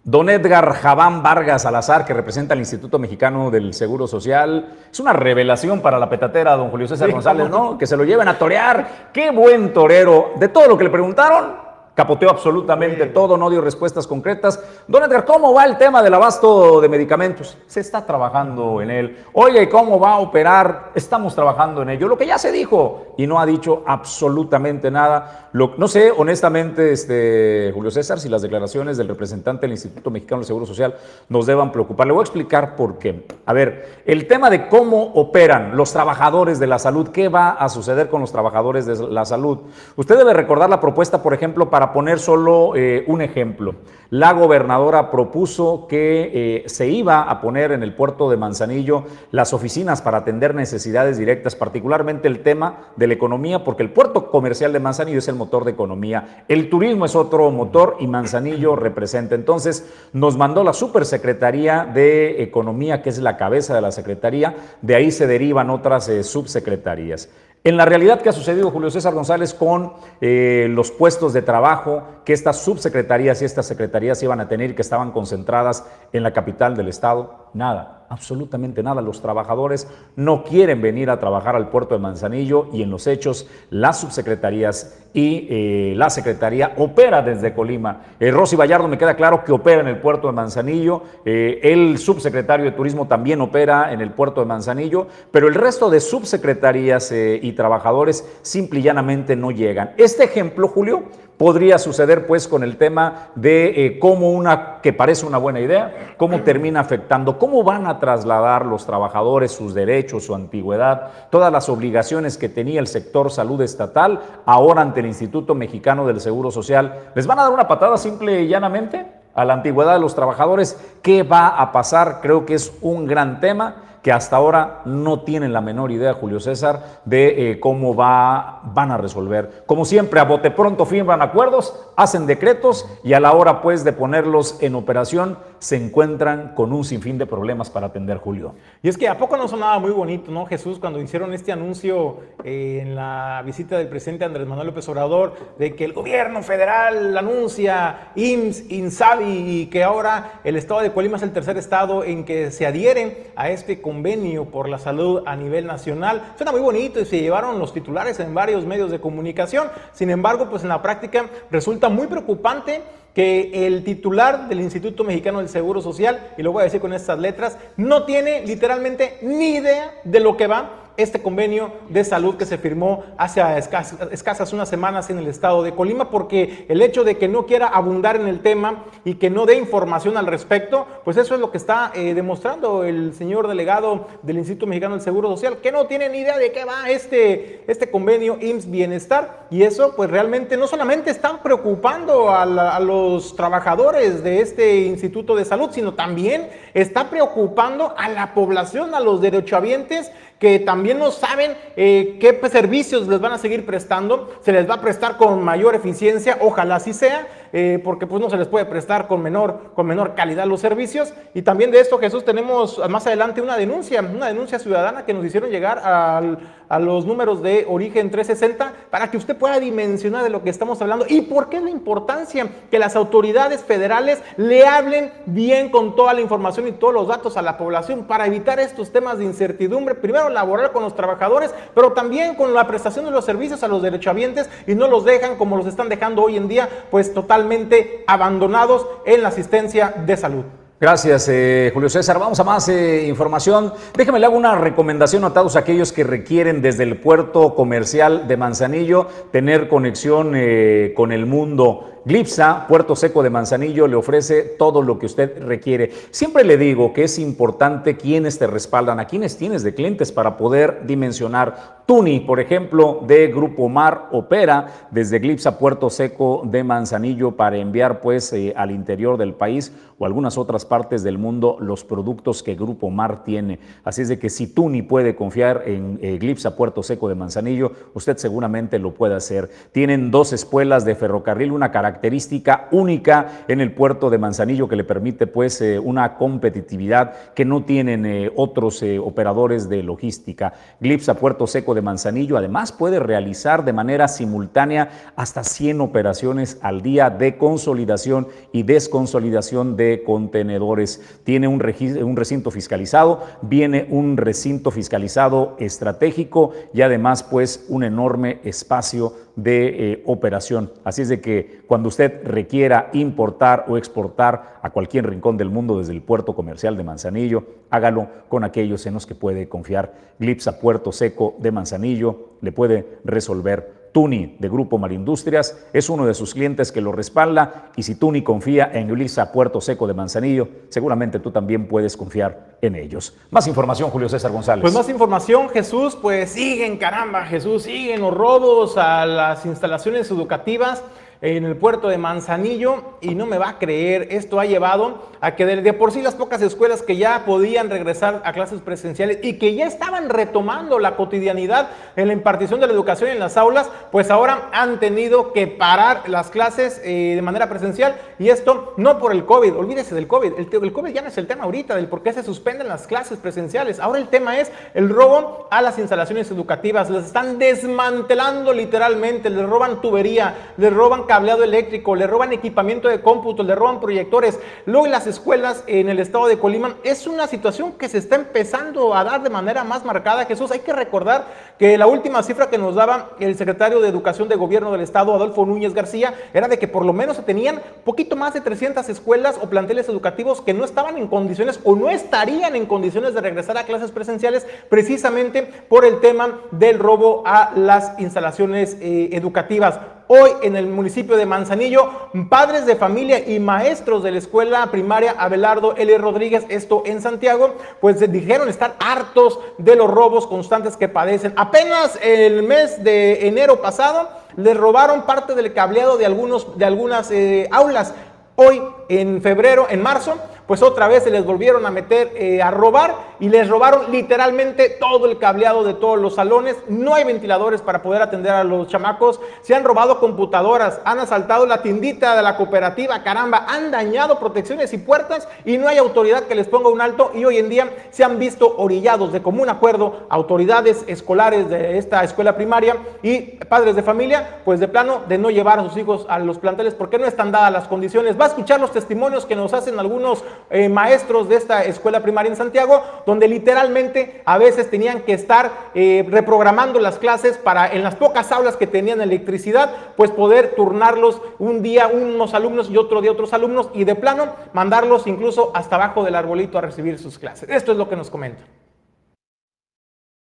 Don 0.05 0.31
Edgar 0.31 0.75
Javán 0.75 1.25
Vargas 1.25 1.63
Salazar, 1.63 2.05
que 2.05 2.15
representa 2.15 2.55
al 2.55 2.61
Instituto 2.61 3.01
Mexicano 3.01 3.51
del 3.51 3.75
Seguro 3.75 4.07
Social, 4.07 4.77
es 4.93 5.01
una 5.01 5.13
revelación 5.13 5.81
para 5.81 5.99
la 5.99 6.09
petatera, 6.09 6.55
don 6.55 6.71
Julio 6.71 6.87
César 6.87 7.11
González, 7.11 7.51
¿no? 7.51 7.77
Que 7.77 7.89
se 7.89 7.97
lo 7.97 8.05
lleven 8.05 8.29
a 8.29 8.39
torear. 8.39 9.11
Qué 9.13 9.33
buen 9.33 9.73
torero. 9.73 10.35
De 10.39 10.47
todo 10.47 10.69
lo 10.69 10.79
que 10.79 10.85
le 10.85 10.91
preguntaron, 10.91 11.72
capoteó 11.95 12.31
absolutamente 12.31 13.07
todo, 13.07 13.37
no 13.37 13.51
dio 13.51 13.61
respuestas 13.61 14.07
concretas. 14.07 14.63
Don 14.89 15.03
Edgar, 15.03 15.25
¿cómo 15.25 15.53
va 15.53 15.65
el 15.65 15.77
tema 15.77 16.03
del 16.03 16.15
abasto 16.15 16.81
de 16.81 16.89
medicamentos? 16.89 17.59
Se 17.67 17.81
está 17.81 18.07
trabajando 18.07 18.81
en 18.81 18.91
él. 18.91 19.25
Oye, 19.35 19.69
¿cómo 19.69 20.01
va 20.01 20.13
a 20.13 20.19
operar? 20.19 20.91
Estamos 20.95 21.35
trabajando 21.35 21.83
en 21.83 21.91
ello. 21.91 22.09
Lo 22.09 22.17
que 22.17 22.27
ya 22.27 22.39
se 22.39 22.51
dijo 22.51 23.15
y 23.17 23.27
no 23.27 23.39
ha 23.39 23.47
dicho 23.47 23.83
absolutamente 23.87 24.91
nada. 24.91 25.51
no 25.53 25.89
sé, 25.89 26.11
honestamente, 26.17 26.93
este, 26.93 27.71
Julio 27.75 27.91
César, 27.91 28.19
si 28.19 28.29
las 28.29 28.43
declaraciones 28.43 28.97
del 28.97 29.09
representante 29.09 29.63
del 29.63 29.73
Instituto 29.73 30.11
Mexicano 30.11 30.41
del 30.41 30.47
Seguro 30.47 30.67
Social 30.67 30.95
nos 31.29 31.47
deban 31.47 31.73
preocupar. 31.73 32.07
Le 32.07 32.13
voy 32.15 32.21
a 32.21 32.25
explicar 32.25 32.75
por 32.75 32.99
qué. 32.99 33.27
A 33.45 33.53
ver, 33.53 34.03
el 34.07 34.27
tema 34.27 34.49
de 34.49 34.69
cómo 34.69 35.13
operan 35.15 35.77
los 35.77 35.93
trabajadores 35.93 36.59
de 36.59 36.67
la 36.67 36.79
salud, 36.79 37.09
¿qué 37.09 37.29
va 37.29 37.51
a 37.51 37.69
suceder 37.69 38.09
con 38.09 38.23
los 38.23 38.33
trabajadores 38.33 38.87
de 38.87 38.97
la 39.09 39.25
salud? 39.25 39.59
Usted 39.97 40.17
debe 40.17 40.33
recordar 40.33 40.71
la 40.71 40.81
propuesta, 40.81 41.23
por 41.23 41.35
ejemplo, 41.35 41.69
para 41.69 41.82
para 41.83 41.95
poner 41.95 42.21
solo 42.21 42.77
eh, 42.77 43.03
un 43.09 43.23
ejemplo, 43.23 43.75
la 44.11 44.35
gobernadora 44.35 45.11
propuso 45.11 45.87
que 45.89 46.31
eh, 46.33 46.69
se 46.69 46.87
iba 46.87 47.23
a 47.23 47.41
poner 47.41 47.73
en 47.73 47.83
el 47.83 47.93
puerto 47.93 48.31
de 48.31 48.37
Manzanillo 48.37 49.05
las 49.33 49.53
oficinas 49.53 50.01
para 50.01 50.19
atender 50.19 50.55
necesidades 50.55 51.19
directas, 51.19 51.57
particularmente 51.57 52.29
el 52.29 52.45
tema 52.45 52.93
de 52.95 53.09
la 53.09 53.15
economía, 53.15 53.65
porque 53.65 53.83
el 53.83 53.91
puerto 53.91 54.31
comercial 54.31 54.73
de 54.73 54.79
Manzanillo 54.79 55.19
es 55.19 55.27
el 55.27 55.35
motor 55.35 55.65
de 55.65 55.73
economía. 55.73 56.45
El 56.47 56.71
turismo 56.71 57.07
es 57.07 57.17
otro 57.17 57.51
motor 57.51 57.97
y 57.99 58.07
Manzanillo 58.07 58.77
representa. 58.77 59.35
Entonces 59.35 59.91
nos 60.13 60.37
mandó 60.37 60.63
la 60.63 60.75
Supersecretaría 60.75 61.85
de 61.85 62.43
Economía, 62.43 63.03
que 63.03 63.09
es 63.09 63.19
la 63.19 63.37
cabeza 63.37 63.75
de 63.75 63.81
la 63.81 63.91
Secretaría, 63.91 64.55
de 64.83 64.95
ahí 64.95 65.11
se 65.11 65.27
derivan 65.27 65.71
otras 65.71 66.09
eh, 66.09 66.23
subsecretarías. 66.23 67.31
En 67.65 67.77
la 67.77 67.85
realidad 67.85 68.21
que 68.21 68.29
ha 68.29 68.33
sucedido, 68.33 68.73
Julio 68.73 68.91
César 68.91 69.15
González, 69.15 69.55
con 69.55 69.93
eh, 70.21 70.67
los 70.69 70.91
puestos 70.91 71.33
de 71.33 71.43
trabajo 71.43 72.03
que 72.25 72.33
estas 72.33 72.57
subsecretarías 72.59 73.41
y 73.41 73.45
estas 73.45 73.67
secretarías 73.67 74.21
iban 74.23 74.41
a 74.41 74.49
tener 74.49 74.75
que 74.75 74.83
estaban 74.83 75.13
concentradas 75.13 75.87
en 76.13 76.25
la 76.25 76.33
capital 76.33 76.77
del 76.77 76.89
Estado, 76.89 77.49
nada 77.55 78.02
absolutamente 78.13 78.83
nada. 78.83 79.01
Los 79.01 79.23
trabajadores 79.23 79.89
no 80.17 80.45
quieren 80.45 80.83
venir 80.83 81.09
a 81.09 81.19
trabajar 81.19 81.57
al 81.57 81.71
puerto 81.71 81.95
de 81.95 82.01
Manzanillo 82.01 82.69
y 82.73 82.83
en 82.83 82.91
los 82.91 83.07
hechos 83.07 83.49
las 83.71 84.01
subsecretarías 84.01 84.99
y 85.15 85.47
eh, 85.49 85.95
la 85.97 86.11
secretaría 86.11 86.75
opera 86.77 87.23
desde 87.23 87.55
Colima. 87.55 88.03
Eh, 88.21 88.31
Rosy 88.31 88.57
Vallardo 88.57 88.87
me 88.89 88.99
queda 88.99 89.17
claro 89.17 89.45
que 89.45 89.53
opera 89.53 89.81
en 89.81 89.89
el 89.89 89.99
puerto 89.99 90.27
de 90.27 90.35
Manzanillo, 90.35 91.03
eh, 91.25 91.61
el 91.63 91.99
subsecretario 91.99 92.67
de 92.67 92.73
Turismo 92.73 93.09
también 93.09 93.41
opera 93.41 93.93
en 93.93 94.01
el 94.03 94.11
puerto 94.11 94.41
de 94.41 94.47
Manzanillo, 94.47 95.07
pero 95.31 95.49
el 95.49 95.55
resto 95.55 95.89
de 95.89 96.01
subsecretarías 96.01 97.13
y 97.13 97.53
trabajadores 97.53 98.27
simple 98.43 98.81
y 98.81 98.83
llanamente 98.83 99.37
no 99.37 99.51
llegan. 99.51 99.93
Este 99.97 100.25
ejemplo, 100.25 100.69
Julio, 100.69 101.05
podría 101.43 101.77
suceder 101.77 102.29
pues 102.29 102.47
con 102.47 102.63
el 102.63 102.77
tema 102.77 103.31
de 103.35 103.99
cómo 104.01 104.31
una 104.31 104.81
que 104.81 104.93
parece 104.93 105.27
una 105.27 105.39
buena 105.39 105.59
idea, 105.59 106.15
cómo 106.17 106.43
termina 106.43 106.79
afectando, 106.79 107.37
cómo 107.37 107.65
van 107.65 107.89
a 107.89 107.99
trasladar 107.99 108.65
los 108.65 108.87
trabajadores 108.87 109.51
sus 109.51 109.75
derechos, 109.75 110.27
su 110.27 110.37
antigüedad, 110.37 111.11
todas 111.31 111.53
las 111.53 111.69
obligaciones 111.69 112.39
que 112.39 112.49
tenía 112.49 112.79
el 112.79 112.87
sector 112.87 113.29
salud 113.29 113.61
estatal, 113.61 114.21
ahora 114.47 114.83
ante 114.83 115.01
el 115.01 115.07
Instituto 115.07 115.57
Mexicano 115.57 116.07
del 116.07 116.21
Seguro 116.21 116.53
Social. 116.53 117.11
¿Les 117.17 117.27
van 117.27 117.41
a 117.41 117.43
dar 117.43 117.53
una 117.53 117.67
patada 117.67 117.97
simple 117.97 118.43
y 118.43 118.47
llanamente 118.47 119.05
a 119.35 119.45
la 119.45 119.55
antigüedad 119.55 119.95
de 119.95 119.99
los 119.99 120.15
trabajadores? 120.15 120.79
¿Qué 121.03 121.25
va 121.25 121.49
a 121.49 121.73
pasar? 121.73 122.21
Creo 122.23 122.47
que 122.47 122.55
es 122.55 122.73
un 122.83 123.05
gran 123.05 123.41
tema 123.41 123.92
que 124.03 124.13
hasta 124.13 124.37
ahora 124.37 124.83
no 124.85 125.21
tienen 125.21 125.53
la 125.53 125.61
menor 125.61 125.93
idea, 125.93 126.15
Julio 126.15 126.41
César, 126.41 127.01
de 127.05 127.53
eh, 127.53 127.61
cómo 127.61 127.95
va, 127.95 128.61
van 128.65 128.91
a 128.91 128.97
resolver. 128.97 129.63
Como 129.67 129.85
siempre, 129.85 130.19
a 130.19 130.25
bote 130.25 130.51
pronto 130.51 130.85
firman 130.85 131.23
acuerdos, 131.23 131.89
hacen 131.97 132.27
decretos 132.27 132.89
y 133.05 133.13
a 133.13 133.21
la 133.21 133.33
hora 133.33 133.63
pues 133.63 133.85
de 133.85 133.93
ponerlos 133.93 134.59
en 134.61 134.75
operación 134.75 135.39
se 135.59 135.77
encuentran 135.77 136.55
con 136.57 136.73
un 136.73 136.85
sinfín 136.85 137.19
de 137.19 137.27
problemas 137.27 137.71
para 137.71 137.87
atender, 137.87 138.19
Julio. 138.19 138.55
Y 138.83 138.89
es 138.89 138.99
que 138.99 139.09
a 139.09 139.17
poco 139.17 139.37
no 139.37 139.47
sonaba 139.47 139.79
muy 139.79 139.93
bonito, 139.93 140.33
¿no, 140.33 140.47
Jesús, 140.47 140.81
cuando 140.81 141.01
hicieron 141.01 141.33
este 141.33 141.53
anuncio 141.53 142.19
eh, 142.43 142.81
en 142.83 142.97
la 142.97 143.43
visita 143.47 143.79
del 143.79 143.89
presidente 143.89 144.25
Andrés 144.25 144.49
Manuel 144.49 144.67
López 144.69 144.89
Obrador 144.89 145.35
de 145.59 145.77
que 145.77 145.85
el 145.85 145.93
gobierno 145.93 146.43
federal 146.43 147.17
anuncia 147.17 148.11
IMSS, 148.17 148.71
INSABI 148.71 149.61
y 149.61 149.67
que 149.67 149.85
ahora 149.85 150.41
el 150.43 150.57
estado 150.57 150.81
de 150.81 150.93
Colima 150.93 151.17
es 151.17 151.23
el 151.23 151.33
tercer 151.33 151.57
estado 151.57 152.03
en 152.03 152.25
que 152.25 152.51
se 152.51 152.67
adhieren 152.67 153.17
a 153.37 153.51
este 153.51 153.81
convenio 153.93 154.47
por 154.47 154.71
la 154.71 154.79
salud 154.79 155.23
a 155.27 155.37
nivel 155.37 155.67
nacional. 155.67 156.33
Suena 156.37 156.51
muy 156.51 156.63
bonito 156.63 156.99
y 156.99 157.05
se 157.05 157.21
llevaron 157.21 157.59
los 157.59 157.75
titulares 157.75 158.19
en 158.21 158.33
varios 158.33 158.65
medios 158.65 158.91
de 158.91 159.03
comunicación. 159.03 159.69
Sin 159.93 160.09
embargo, 160.09 160.49
pues 160.49 160.63
en 160.63 160.71
la 160.71 160.81
práctica 160.81 161.29
resulta 161.51 161.91
muy 161.91 162.07
preocupante 162.07 162.81
que 163.15 163.67
el 163.67 163.85
titular 163.85 164.49
del 164.49 164.61
Instituto 164.61 165.05
Mexicano 165.05 165.41
del 165.41 165.51
Seguro 165.51 165.83
Social, 165.83 166.33
y 166.39 166.43
lo 166.43 166.53
voy 166.53 166.63
a 166.63 166.65
decir 166.65 166.81
con 166.81 166.95
estas 166.95 167.19
letras, 167.19 167.59
no 167.77 168.05
tiene 168.07 168.47
literalmente 168.47 169.19
ni 169.21 169.57
idea 169.57 169.93
de 170.05 170.21
lo 170.21 170.39
que 170.39 170.47
va 170.47 170.82
este 170.97 171.23
convenio 171.23 171.73
de 171.89 172.05
salud 172.05 172.37
que 172.37 172.47
se 172.47 172.59
firmó 172.59 173.05
hace 173.17 173.41
escasas, 173.59 174.53
unas 174.53 174.69
semanas 174.69 175.11
en 175.11 175.19
el 175.19 175.27
estado 175.27 175.63
de 175.63 175.75
Colima, 175.75 176.11
porque 176.11 176.67
el 176.69 176.83
hecho 176.83 177.05
de 177.05 177.17
que 177.17 177.29
no 177.29 177.47
quiera 177.47 177.67
abundar 177.67 178.17
en 178.17 178.27
el 178.27 178.41
tema 178.41 178.85
y 179.05 179.15
que 179.15 179.31
no 179.31 179.47
dé 179.47 179.57
información 179.57 180.17
al 180.17 180.27
respecto, 180.27 180.87
pues 181.05 181.17
eso 181.17 181.35
es 181.35 181.41
lo 181.41 181.51
que 181.51 181.59
está 181.59 181.93
eh, 181.95 182.15
demostrando 182.15 182.85
el 182.85 183.15
señor 183.15 183.49
delegado 183.49 184.07
del 184.23 184.39
Instituto 184.39 184.67
Mexicano 184.67 184.95
del 184.95 185.03
Seguro 185.03 185.31
Social, 185.31 185.59
que 185.59 185.73
no 185.73 185.87
tiene 185.87 186.09
ni 186.09 186.19
idea 186.19 186.39
de 186.39 186.53
qué 186.53 186.65
va 186.65 186.91
este, 186.91 187.65
este 187.67 187.91
convenio 187.91 188.39
IMSS 188.41 188.71
Bienestar. 188.71 189.47
Y 189.51 189.63
eso 189.63 189.95
pues 189.97 190.11
realmente 190.11 190.57
no 190.57 190.67
solamente 190.67 191.11
está 191.11 191.43
preocupando 191.43 192.31
a, 192.31 192.43
a 192.43 192.81
los 192.81 193.37
trabajadores 193.37 194.23
de 194.23 194.41
este 194.41 194.81
Instituto 194.81 195.37
de 195.37 195.45
Salud, 195.45 195.71
sino 195.73 195.95
también 195.95 196.49
está 196.75 197.11
preocupando 197.11 197.95
a 197.97 198.09
la 198.09 198.35
población, 198.35 198.95
a 198.95 199.01
los 199.01 199.21
derechohabientes 199.21 200.11
que 200.43 200.59
también 200.59 200.99
no 200.99 201.13
saben 201.13 201.55
eh, 201.77 202.19
qué 202.21 202.37
servicios 202.51 203.07
les 203.07 203.21
van 203.21 203.31
a 203.31 203.39
seguir 203.39 203.65
prestando, 203.65 204.29
se 204.41 204.51
les 204.51 204.69
va 204.69 204.75
a 204.75 204.81
prestar 204.81 205.17
con 205.17 205.45
mayor 205.45 205.77
eficiencia, 205.77 206.39
ojalá 206.41 206.75
así 206.75 206.93
sea, 206.93 207.29
eh, 207.53 207.81
porque 207.83 208.07
pues 208.07 208.21
no 208.21 208.31
se 208.31 208.37
les 208.37 208.49
puede 208.49 208.65
prestar 208.65 209.07
con 209.07 209.23
menor, 209.23 209.73
con 209.75 209.87
menor 209.87 210.15
calidad 210.15 210.47
los 210.47 210.61
servicios. 210.61 211.13
Y 211.35 211.43
también 211.43 211.71
de 211.71 211.81
esto, 211.81 211.99
Jesús, 211.99 212.25
tenemos 212.25 212.81
más 212.89 213.07
adelante 213.07 213.41
una 213.41 213.57
denuncia, 213.57 214.01
una 214.01 214.27
denuncia 214.27 214.59
ciudadana 214.59 215.05
que 215.05 215.15
nos 215.15 215.25
hicieron 215.25 215.51
llegar 215.51 215.81
a 215.85 216.79
los 216.79 217.05
números 217.05 217.43
de 217.43 217.67
origen 217.69 218.11
360 218.11 218.73
para 218.91 219.11
que 219.11 219.17
usted 219.17 219.37
pueda 219.37 219.61
dimensionar 219.61 220.23
de 220.23 220.31
lo 220.31 220.43
que 220.43 220.51
estamos 220.51 220.81
hablando 220.81 221.05
y 221.09 221.23
por 221.23 221.49
qué 221.49 221.59
es 221.59 221.63
la 221.63 221.71
importancia 221.71 222.49
que 222.71 222.79
las 222.79 222.97
autoridades 222.97 223.63
federales 223.63 224.23
le 224.37 224.67
hablen 224.67 225.13
bien 225.27 225.71
con 225.71 225.95
toda 225.95 226.15
la 226.15 226.21
información 226.21 226.69
y 226.69 226.73
todos 226.73 226.95
los 226.95 227.09
datos 227.09 227.37
a 227.37 227.43
la 227.43 227.59
población 227.59 228.05
para 228.05 228.27
evitar 228.27 228.59
estos 228.61 228.91
temas 228.91 229.19
de 229.19 229.25
incertidumbre. 229.25 229.95
Primero, 229.95 230.29
laboral 230.29 230.73
con 230.73 230.83
los 230.83 230.95
trabajadores, 230.95 231.55
pero 231.75 231.93
también 231.93 232.35
con 232.35 232.55
la 232.55 232.67
prestación 232.67 233.05
de 233.05 233.11
los 233.11 233.25
servicios 233.25 233.63
a 233.63 233.69
los 233.69 233.83
derechohabientes 233.83 234.49
y 234.67 234.75
no 234.75 234.89
los 234.89 235.05
dejan 235.05 235.37
como 235.37 235.57
los 235.57 235.67
están 235.67 235.89
dejando 235.89 236.23
hoy 236.23 236.37
en 236.37 236.49
día, 236.49 236.69
pues 236.91 237.13
totalmente 237.43 238.05
abandonados 238.07 238.87
en 239.05 239.23
la 239.23 239.29
asistencia 239.29 239.93
de 240.07 240.17
salud. 240.17 240.45
Gracias, 240.81 241.29
eh, 241.29 241.71
Julio 241.73 241.89
César. 241.89 242.19
Vamos 242.19 242.41
a 242.41 242.45
más 242.45 242.69
eh, 242.69 243.07
información. 243.07 243.73
Déjeme 243.97 244.19
le 244.19 244.27
hago 244.27 244.37
una 244.37 244.57
recomendación 244.57 245.25
a 245.25 245.33
todos 245.33 245.57
aquellos 245.57 245.93
que 245.93 246.03
requieren 246.03 246.61
desde 246.61 246.83
el 246.83 246.97
puerto 246.99 247.55
comercial 247.55 248.27
de 248.27 248.37
Manzanillo 248.37 249.07
tener 249.31 249.69
conexión 249.69 250.33
eh, 250.35 250.93
con 250.97 251.13
el 251.13 251.27
mundo 251.27 251.93
Glipsa, 252.05 252.67
Puerto 252.67 252.97
Seco 252.97 253.23
de 253.23 253.31
Manzanillo, 253.31 253.87
le 253.87 253.95
ofrece 253.95 254.43
todo 254.43 254.83
lo 254.83 254.99
que 254.99 255.07
usted 255.07 255.41
requiere. 255.41 255.93
Siempre 256.11 256.43
le 256.43 256.57
digo 256.57 256.93
que 256.93 257.05
es 257.05 257.17
importante 257.21 257.97
quiénes 257.97 258.41
te 258.41 258.49
respaldan, 258.49 258.99
a 258.99 259.07
quiénes 259.07 259.37
tienes 259.37 259.63
de 259.63 259.75
clientes 259.75 260.11
para 260.11 260.37
poder 260.37 260.83
dimensionar. 260.85 261.82
Tuni, 261.87 262.21
por 262.21 262.39
ejemplo, 262.39 263.03
de 263.07 263.27
Grupo 263.29 263.69
Mar 263.69 264.09
opera 264.13 264.87
desde 264.93 265.19
Glipsa, 265.19 265.59
Puerto 265.59 265.91
Seco 265.91 266.43
de 266.45 266.63
Manzanillo 266.63 267.33
para 267.33 267.57
enviar 267.57 268.01
pues 268.01 268.33
eh, 268.33 268.55
al 268.57 268.71
interior 268.71 269.19
del 269.19 269.35
país 269.35 269.73
o 269.99 270.07
algunas 270.07 270.39
otras 270.39 270.65
partes 270.65 271.03
del 271.03 271.19
mundo 271.19 271.57
los 271.61 271.85
productos 271.85 272.43
que 272.45 272.55
Grupo 272.55 272.89
Mar 272.91 273.25
tiene. 273.25 273.59
Así 273.83 274.03
es 274.03 274.09
de 274.09 274.19
que 274.19 274.31
si 274.31 274.47
Tuni 274.47 274.83
puede 274.83 275.17
confiar 275.17 275.65
en 275.67 275.99
eh, 276.03 276.19
Glipsa, 276.19 276.55
Puerto 276.57 276.85
Seco 276.85 277.09
de 277.09 277.17
Manzanillo, 277.17 277.73
usted 277.95 278.17
seguramente 278.17 278.79
lo 278.79 278.95
puede 278.95 279.17
hacer. 279.17 279.51
Tienen 279.73 280.13
dos 280.13 280.33
espuelas 280.33 280.85
de 280.85 280.95
ferrocarril, 280.95 281.51
una 281.51 281.73
característica 281.73 282.69
única 282.71 283.45
en 283.49 283.61
el 283.61 283.73
puerto 283.75 284.09
de 284.09 284.19
Manzanillo 284.19 284.69
que 284.69 284.77
le 284.77 284.85
permite 284.85 285.27
pues 285.27 285.61
eh, 285.61 285.81
una 285.81 286.15
competitividad 286.17 287.33
que 287.35 287.45
no 287.45 287.65
tienen 287.65 288.31
otros 288.37 288.85
operadores 289.03 289.69
de 289.69 289.83
logística. 289.83 290.53
Glipsa, 290.81 291.15
Puerto 291.15 291.47
Seco 291.47 291.72
de 291.75 291.83
Manzanillo 291.83 292.37
además 292.37 292.73
puede 292.73 292.99
realizar 292.99 293.65
de 293.65 293.73
manera 293.73 294.09
simultánea 294.09 295.13
hasta 295.17 295.45
100 295.45 295.81
operaciones 295.81 296.59
al 296.63 296.83
día 296.83 297.11
de 297.11 297.37
consolidación 297.37 298.29
y 298.53 298.63
desconsolidación 298.63 299.77
de 299.77 300.03
contenedores. 300.05 301.01
Tiene 301.25 301.49
un, 301.49 301.63
un 302.03 302.17
recinto 302.17 302.51
fiscalizado, 302.51 303.23
viene 303.43 303.87
un 303.91 304.17
recinto 304.17 304.71
fiscalizado 304.71 305.57
estratégico 305.59 306.53
y 306.73 306.83
además 306.83 307.23
pues 307.23 307.65
un 307.69 307.85
enorme 307.85 308.41
espacio 308.45 309.15
de 309.37 309.93
eh, 309.93 310.03
operación. 310.07 310.73
Así 310.85 311.03
es 311.03 311.09
de 311.09 311.21
que 311.21 311.63
cuando 311.67 311.89
usted 311.89 312.23
requiera 312.25 312.91
importar 312.93 313.65
o 313.69 313.77
exportar 313.77 314.59
a 314.63 314.71
cualquier 314.71 315.09
rincón 315.09 315.37
del 315.37 315.51
mundo 315.51 315.79
desde 315.79 315.93
el 315.93 316.03
puerto 316.03 316.35
comercial 316.35 316.77
de 316.77 316.85
Manzanillo, 316.85 317.45
hágalo 317.71 318.09
con 318.29 318.45
aquellos 318.45 318.85
en 318.87 318.95
los 318.95 319.07
que 319.07 319.15
puede 319.15 319.49
confiar. 319.49 319.95
Glipsa 320.19 320.61
Puerto 320.61 320.93
Seco 320.93 321.35
de 321.39 321.51
Manzanillo 321.51 322.31
le 322.41 322.53
puede 322.53 322.99
resolver 323.05 323.82
Tuni 323.93 324.37
de 324.39 324.49
Grupo 324.49 324.79
Marindustrias 324.79 325.67
es 325.73 325.91
uno 325.91 326.07
de 326.07 326.15
sus 326.15 326.33
clientes 326.35 326.73
que 326.73 326.81
lo 326.81 326.93
respalda 326.93 327.71
y 327.77 327.83
si 327.83 327.95
Tuni 327.95 328.23
confía 328.23 328.71
en 328.73 328.91
Ulisa 328.91 329.31
Puerto 329.31 329.61
Seco 329.61 329.87
de 329.87 329.95
Manzanillo, 329.95 330.49
seguramente 330.71 331.19
tú 331.19 331.31
también 331.31 331.69
puedes 331.69 331.97
confiar 331.97 332.57
en 332.63 332.75
ellos. 332.75 333.15
Más 333.31 333.47
información, 333.47 333.91
Julio 333.91 334.09
César 334.09 334.33
González. 334.33 334.63
Pues 334.63 334.75
más 334.75 334.89
información, 334.89 335.49
Jesús, 335.51 335.97
pues 336.01 336.31
siguen, 336.31 336.79
caramba, 336.79 337.27
Jesús, 337.27 337.65
siguen 337.65 338.01
los 338.01 338.15
robos 338.15 338.79
a 338.79 339.05
las 339.05 339.45
instalaciones 339.45 340.11
educativas 340.11 340.83
en 341.23 341.45
el 341.45 341.57
puerto 341.57 341.89
de 341.89 341.99
Manzanillo 341.99 342.97
y 343.01 343.15
no 343.15 343.27
me 343.27 343.39
va 343.39 343.51
a 343.51 343.59
creer, 343.61 344.09
esto 344.11 344.41
ha 344.41 344.45
llevado 344.45 345.05
a 345.21 345.37
que 345.37 345.47
de, 345.47 345.73
por 345.73 345.93
sí 345.93 346.03
las 346.03 346.17
pocas 346.17 346.43
escuelas 346.43 346.83
que 346.83 346.97
ya 346.97 347.25
podían 347.25 347.71
regresar 347.71 348.23
a 348.25 348.33
clases 348.33 348.61
presenciales 348.61 349.21
y 349.23 349.39
que 349.39 349.55
ya 349.55 349.67
estaban 349.67 350.09
retomando 350.09 350.81
la 350.81 350.97
cotidianidad 350.97 351.69
en 351.95 352.09
la 352.09 352.13
impartición 352.13 352.59
de 352.59 352.67
la 352.67 352.73
educación 352.73 353.09
en 353.09 353.21
las 353.21 353.37
aulas, 353.37 353.71
pues 353.93 354.11
ahora 354.11 354.49
han 354.53 354.81
tenido 354.81 355.33
que 355.33 355.47
parar 355.47 356.09
las 356.09 356.29
clases 356.29 356.81
eh, 356.85 357.13
de 357.15 357.23
manera 357.23 357.49
presencial 357.49 357.95
y 358.19 358.29
esto 358.29 358.75
no 358.77 358.99
por 358.99 359.13
el 359.13 359.25
COVID, 359.25 359.55
olvídese 359.57 359.95
del 359.95 360.09
COVID, 360.09 360.33
el, 360.39 360.73
COVID 360.73 360.93
ya 360.93 361.03
no 361.03 361.09
es 361.09 361.19
el 361.19 361.29
tema 361.29 361.45
ahorita 361.45 361.77
del 361.77 361.87
por 361.87 362.03
qué 362.03 362.13
se 362.13 362.25
suspenden 362.25 362.67
las 362.67 362.89
clases 362.89 363.19
presenciales, 363.21 363.79
ahora 363.79 364.01
el 364.01 364.09
tema 364.09 364.41
es 364.41 364.51
el 364.75 364.89
robo 364.89 365.47
a 365.53 365.63
las 365.63 365.79
instalaciones 365.79 366.33
educativas, 366.33 366.91
las 366.91 367.07
están 367.07 367.39
desmantelando 367.39 368.53
literalmente, 368.53 369.31
les 369.31 369.49
roban 369.49 369.81
tubería, 369.81 370.53
les 370.57 370.73
roban 370.73 371.05
cableado 371.13 371.45
eléctrico, 371.45 371.95
le 371.95 372.07
roban 372.07 372.33
equipamiento 372.33 372.89
de 372.89 373.03
cómputo, 373.03 373.43
le 373.43 373.55
roban 373.55 373.81
proyectores. 373.81 374.41
Luego 374.65 374.87
en 374.87 374.93
las 374.93 375.07
escuelas 375.07 375.63
en 375.67 375.91
el 375.91 375.99
estado 375.99 376.27
de 376.27 376.39
Colima 376.39 376.77
es 376.85 377.07
una 377.07 377.27
situación 377.27 377.73
que 377.73 377.91
se 377.91 377.99
está 377.99 378.17
empezando 378.17 378.95
a 378.95 379.05
dar 379.05 379.23
de 379.23 379.29
manera 379.29 379.63
más 379.63 379.85
marcada. 379.85 380.25
Jesús, 380.25 380.51
hay 380.53 380.61
que 380.61 380.73
recordar 380.73 381.27
que 381.59 381.77
la 381.77 381.87
última 381.87 382.23
cifra 382.23 382.49
que 382.49 382.57
nos 382.57 382.77
daba 382.77 383.11
el 383.21 383.37
secretario 383.37 383.83
de 383.83 383.91
Educación 383.91 384.27
de 384.27 384.37
Gobierno 384.37 384.73
del 384.73 384.81
Estado, 384.81 385.13
Adolfo 385.13 385.45
Núñez 385.45 385.75
García, 385.75 386.15
era 386.33 386.49
de 386.49 386.59
que 386.59 386.67
por 386.67 386.87
lo 386.87 386.95
menos 386.95 387.19
se 387.19 387.23
tenían 387.23 387.61
poquito 387.85 388.17
más 388.17 388.33
de 388.33 388.41
300 388.41 388.89
escuelas 388.89 389.39
o 389.39 389.51
planteles 389.51 389.91
educativos 389.91 390.41
que 390.41 390.55
no 390.55 390.65
estaban 390.65 390.97
en 390.97 391.09
condiciones 391.09 391.61
o 391.63 391.77
no 391.77 391.91
estarían 391.91 392.57
en 392.57 392.65
condiciones 392.65 393.13
de 393.13 393.21
regresar 393.21 393.59
a 393.59 393.65
clases 393.65 393.91
presenciales 393.91 394.47
precisamente 394.71 395.43
por 395.69 395.85
el 395.85 396.01
tema 396.01 396.41
del 396.53 396.79
robo 396.79 397.23
a 397.27 397.53
las 397.55 398.01
instalaciones 398.01 398.79
eh, 398.81 399.11
educativas. 399.13 399.79
Hoy 400.15 400.31
en 400.43 400.57
el 400.57 400.67
municipio 400.67 401.17
de 401.17 401.25
Manzanillo, 401.25 401.91
padres 402.29 402.67
de 402.67 402.77
familia 402.77 403.27
y 403.27 403.41
maestros 403.41 404.03
de 404.03 404.11
la 404.11 404.19
escuela 404.19 404.71
primaria 404.71 405.15
Abelardo 405.17 405.75
L. 405.75 405.97
Rodríguez, 405.97 406.45
esto 406.51 406.83
en 406.85 407.01
Santiago, 407.01 407.55
pues 407.81 407.99
dijeron 408.13 408.51
estar 408.51 408.77
hartos 408.79 409.41
de 409.57 409.75
los 409.75 409.91
robos 409.91 410.27
constantes 410.27 410.77
que 410.77 410.91
padecen. 410.91 411.33
Apenas 411.37 411.99
el 412.03 412.43
mes 412.43 412.85
de 412.85 413.27
enero 413.27 413.63
pasado 413.63 414.11
les 414.37 414.55
robaron 414.55 415.07
parte 415.07 415.35
del 415.35 415.55
cableado 415.55 415.97
de, 415.97 416.05
algunos, 416.05 416.59
de 416.59 416.67
algunas 416.67 417.11
eh, 417.11 417.49
aulas. 417.51 417.95
Hoy, 418.37 418.63
en 418.89 419.23
febrero, 419.23 419.67
en 419.71 419.83
marzo, 419.83 420.17
pues 420.47 420.63
otra 420.63 420.89
vez 420.89 421.05
se 421.05 421.11
les 421.11 421.25
volvieron 421.25 421.65
a 421.67 421.71
meter 421.71 422.13
eh, 422.17 422.43
a 422.43 422.51
robar 422.51 422.95
y 423.21 423.29
les 423.29 423.49
robaron 423.49 423.91
literalmente 423.93 424.69
todo 424.69 425.07
el 425.07 425.19
cableado 425.19 425.63
de 425.63 425.75
todos 425.75 425.99
los 425.99 426.17
salones. 426.17 426.57
No 426.69 426.95
hay 426.95 427.05
ventiladores 427.05 427.63
para 427.63 427.83
poder 427.83 428.03
atender 428.03 428.33
a 428.33 428.45
los 428.45 428.69
chamacos. 428.69 429.21
Se 429.43 429.55
han 429.55 429.65
robado 429.65 430.01
computadoras, 430.01 430.81
han 430.85 430.99
asaltado 430.99 431.47
la 431.47 431.63
tiendita 431.63 432.17
de 432.17 432.23
la 432.23 432.37
cooperativa, 432.37 433.03
caramba, 433.03 433.47
han 433.49 433.71
dañado 433.71 434.19
protecciones 434.19 434.73
y 434.73 434.79
puertas 434.79 435.29
y 435.45 435.59
no 435.59 435.69
hay 435.69 435.79
autoridad 435.79 436.25
que 436.25 436.35
les 436.35 436.49
ponga 436.49 436.69
un 436.69 436.81
alto 436.81 437.13
y 437.15 437.25
hoy 437.25 437.39
en 437.39 437.49
día 437.49 437.71
se 437.91 438.03
han 438.03 438.19
visto 438.19 438.55
orillados 438.59 439.13
de 439.13 439.23
común 439.23 439.49
acuerdo 439.49 440.07
autoridades 440.09 440.85
escolares 440.87 441.49
de 441.49 441.79
esta 441.79 442.03
escuela 442.03 442.35
primaria 442.35 442.77
y 443.03 443.21
padres 443.49 443.77
de 443.77 443.83
familia, 443.83 444.41
pues 444.45 444.59
de 444.59 444.69
plano 444.69 445.03
de 445.09 445.19
no 445.19 445.31
llevar 445.31 445.61
a 445.61 445.65
sus 445.65 445.77
hijos 445.77 446.07
a 446.09 446.19
los 446.19 446.39
planteles 446.39 446.75
porque 446.75 446.99
no 446.99 447.07
están 447.07 447.31
dadas 447.31 447.53
las 447.53 447.69
condiciones. 447.69 448.21
Va 448.21 448.25
a 448.25 448.29
escuchar 448.29 448.61
los 448.61 448.72
testimonios 448.73 449.27
que 449.27 449.37
nos 449.37 449.53
hacen 449.55 449.79
algunos 449.79 450.25
eh, 450.51 450.69
maestros 450.69 451.29
de 451.29 451.37
esta 451.37 451.65
escuela 451.65 452.03
primaria 452.03 452.31
en 452.31 452.37
Santiago, 452.37 452.83
donde 453.07 453.29
literalmente 453.29 454.23
a 454.25 454.39
veces 454.39 454.71
tenían 454.71 455.03
que 455.03 455.13
estar 455.13 455.51
eh, 455.75 456.07
reprogramando 456.09 456.81
las 456.81 456.99
clases 456.99 457.39
para 457.39 457.73
en 457.73 457.83
las 457.83 457.95
pocas 457.95 458.33
aulas 458.33 458.57
que 458.57 458.67
tenían 458.67 459.01
electricidad, 459.01 459.71
pues 459.97 460.11
poder 460.11 460.55
turnarlos 460.57 461.21
un 461.39 461.63
día 461.63 461.87
unos 461.87 462.35
alumnos 462.35 462.71
y 462.71 462.77
otro 462.77 463.01
día 463.01 463.13
otros 463.13 463.33
alumnos 463.33 463.71
y 463.75 463.85
de 463.85 463.95
plano 463.95 464.35
mandarlos 464.53 465.07
incluso 465.07 465.53
hasta 465.55 465.77
abajo 465.77 466.05
del 466.05 466.15
arbolito 466.15 466.59
a 466.59 466.61
recibir 466.61 466.99
sus 466.99 467.19
clases. 467.19 467.49
Esto 467.49 467.73
es 467.73 467.79
lo 467.79 467.89
que 467.89 467.97
nos 467.97 468.11
comentan. 468.11 468.45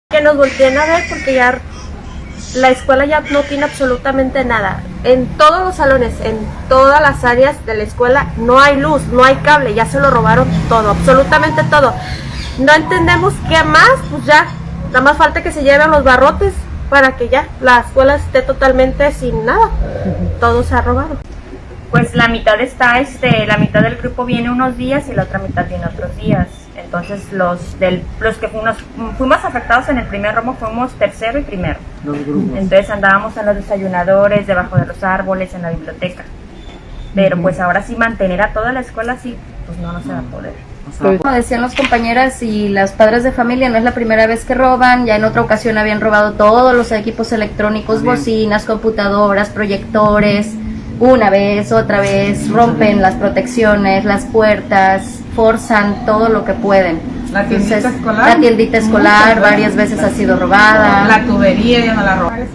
Que 0.10 0.22
nos 0.22 0.38
volteen 0.38 0.78
a 0.78 0.86
ver 0.86 1.04
porque 1.10 1.34
ya 1.36 1.62
la 2.56 2.70
escuela 2.70 3.06
ya 3.06 3.22
no 3.32 3.42
tiene 3.42 3.66
absolutamente 3.66 4.44
nada. 4.44 4.82
En 5.04 5.28
todos 5.38 5.64
los 5.64 5.76
salones, 5.76 6.14
en 6.22 6.38
todas 6.68 7.02
las 7.02 7.24
áreas 7.24 7.66
de 7.66 7.76
la 7.76 7.84
escuela, 7.84 8.28
no 8.38 8.60
hay 8.60 8.78
luz, 8.78 9.04
no 9.08 9.24
hay 9.24 9.36
cable, 9.38 9.74
ya 9.74 9.86
se 9.86 10.00
lo 10.00 10.10
robaron 10.10 10.48
todo, 10.68 10.92
absolutamente 10.92 11.64
todo. 11.70 11.94
No 12.58 12.74
entendemos 12.74 13.34
qué 13.48 13.64
más, 13.64 13.92
pues 14.10 14.26
ya, 14.26 14.48
nada 14.88 15.02
más 15.02 15.18
falta 15.18 15.44
que 15.44 15.52
se 15.52 15.64
lleven 15.64 15.92
los 15.92 16.04
barrotes 16.04 16.54
para 16.90 17.16
que 17.16 17.30
ya 17.30 17.48
la 17.62 17.82
escuela 17.82 18.16
esté 18.16 18.42
totalmente 18.42 19.12
sin 19.12 19.46
nada. 19.46 19.70
Todo 20.40 20.64
se 20.64 20.76
ha 20.76 20.82
robado. 20.82 21.18
Pues 21.92 22.16
la 22.16 22.28
mitad 22.28 22.60
está, 22.62 23.00
este, 23.00 23.46
la 23.46 23.58
mitad 23.58 23.82
del 23.82 23.96
grupo 23.96 24.26
viene 24.26 24.52
unos 24.52 24.78
días 24.78 25.08
y 25.08 25.14
la 25.14 25.24
otra 25.24 25.40
mitad 25.40 25.68
viene 25.68 25.86
otros 25.86 26.16
días. 26.18 26.48
Entonces 26.92 27.32
los 27.32 27.80
del 27.80 28.02
los 28.20 28.38
que 28.38 28.48
fuimos, 28.48 28.76
fuimos 29.16 29.46
afectados 29.46 29.90
en 29.90 30.00
el 30.00 30.08
primer 30.08 30.34
robo 30.34 30.56
fuimos 30.56 30.92
tercero 30.94 31.38
y 31.38 31.44
primero. 31.44 31.78
Entonces 32.04 32.90
andábamos 32.90 33.38
en 33.38 33.46
los 33.46 33.56
desayunadores, 33.58 34.48
debajo 34.48 34.76
de 34.76 34.88
los 34.88 35.04
árboles, 35.04 35.54
en 35.54 35.62
la 35.62 35.70
biblioteca. 35.70 36.24
Pero 37.14 37.40
pues 37.40 37.60
ahora 37.60 37.84
sí 37.84 37.96
mantener 37.96 38.42
a 38.42 38.54
toda 38.54 38.74
la 38.74 38.80
escuela 38.80 39.14
así, 39.14 39.38
pues 39.68 39.78
no, 39.78 39.92
no 39.92 40.02
se 40.02 40.10
va 40.10 40.20
a 40.20 40.22
poder. 40.24 40.54
Como 40.98 41.32
decían 41.32 41.62
las 41.62 41.76
compañeras 41.76 42.42
y 42.42 42.70
las 42.70 42.94
padres 42.94 43.24
de 43.24 43.32
familia, 43.32 43.70
no 43.70 43.78
es 43.78 43.84
la 43.84 43.94
primera 43.94 44.26
vez 44.26 44.44
que 44.44 44.56
roban, 44.56 45.06
ya 45.06 45.18
en 45.18 45.26
otra 45.26 45.44
ocasión 45.44 45.78
habían 45.78 46.02
robado 46.02 46.34
todos 46.34 46.74
los 46.74 46.92
equipos 46.92 47.32
electrónicos, 47.32 48.04
bocinas, 48.04 48.66
computadoras, 48.66 49.50
proyectores, 49.50 50.56
una 51.00 51.30
vez, 51.30 51.72
otra 51.72 52.02
vez, 52.02 52.50
rompen 52.50 53.04
las 53.04 53.14
protecciones, 53.14 54.06
las 54.06 54.26
puertas, 54.26 55.20
forzan 55.40 56.06
todo 56.06 56.28
lo 56.28 56.44
que 56.44 56.52
pueden. 56.52 57.00
La 57.32 57.46
tiendita 57.46 57.78
escolar. 57.78 58.28
La 58.28 58.40
tiendita 58.42 58.78
escolar 58.78 59.40
varias 59.40 59.74
veces 59.74 60.04
ha 60.04 60.10
sido 60.10 60.36
robada. 60.38 61.08
La 61.08 61.24
tubería 61.24 61.80
ya 61.80 61.94
no 61.94 62.04
la 62.04 62.16
robaron. 62.18 62.48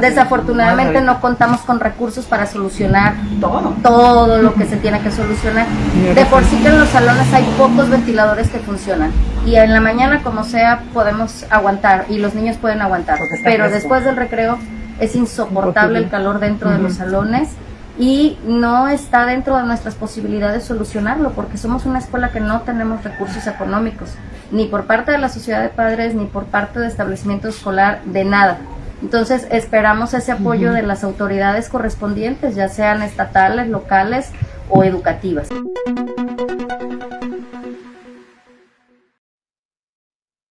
Desafortunadamente 0.00 1.02
no 1.02 1.20
contamos 1.20 1.60
con 1.60 1.78
recursos 1.78 2.24
para 2.24 2.46
solucionar 2.46 3.16
todo. 3.38 3.74
todo 3.82 4.40
lo 4.40 4.54
que 4.54 4.64
se 4.64 4.78
tiene 4.78 4.98
que 5.00 5.10
solucionar. 5.10 5.66
De 6.14 6.24
por 6.24 6.42
sí 6.44 6.56
que 6.62 6.68
en 6.68 6.80
los 6.80 6.88
salones 6.88 7.30
hay 7.34 7.44
pocos 7.58 7.90
ventiladores 7.90 8.48
que 8.48 8.60
funcionan. 8.60 9.12
Y 9.44 9.56
en 9.56 9.74
la 9.74 9.80
mañana, 9.82 10.22
como 10.22 10.42
sea, 10.42 10.84
podemos 10.94 11.44
aguantar 11.50 12.06
y 12.08 12.16
los 12.16 12.34
niños 12.34 12.56
pueden 12.56 12.80
aguantar. 12.80 13.18
Pero 13.44 13.68
después 13.68 14.04
del 14.04 14.16
recreo 14.16 14.56
es 15.00 15.14
insoportable 15.14 15.98
el 15.98 16.08
calor 16.08 16.40
dentro 16.40 16.70
de 16.70 16.78
los 16.78 16.94
salones 16.94 17.50
y 17.98 18.38
no 18.44 18.88
está 18.88 19.24
dentro 19.24 19.56
de 19.56 19.62
nuestras 19.62 19.94
posibilidades 19.94 20.64
solucionarlo 20.64 21.32
porque 21.32 21.56
somos 21.56 21.86
una 21.86 21.98
escuela 21.98 22.30
que 22.30 22.40
no 22.40 22.60
tenemos 22.62 23.02
recursos 23.02 23.46
económicos, 23.46 24.10
ni 24.50 24.66
por 24.66 24.86
parte 24.86 25.12
de 25.12 25.18
la 25.18 25.28
sociedad 25.28 25.62
de 25.62 25.70
padres, 25.70 26.14
ni 26.14 26.26
por 26.26 26.44
parte 26.46 26.78
de 26.78 26.88
establecimiento 26.88 27.48
escolar, 27.48 28.02
de 28.04 28.24
nada. 28.24 28.58
Entonces 29.02 29.46
esperamos 29.50 30.14
ese 30.14 30.32
apoyo 30.32 30.72
de 30.72 30.82
las 30.82 31.04
autoridades 31.04 31.68
correspondientes, 31.68 32.54
ya 32.54 32.68
sean 32.68 33.02
estatales, 33.02 33.68
locales 33.68 34.30
o 34.68 34.84
educativas. 34.84 35.48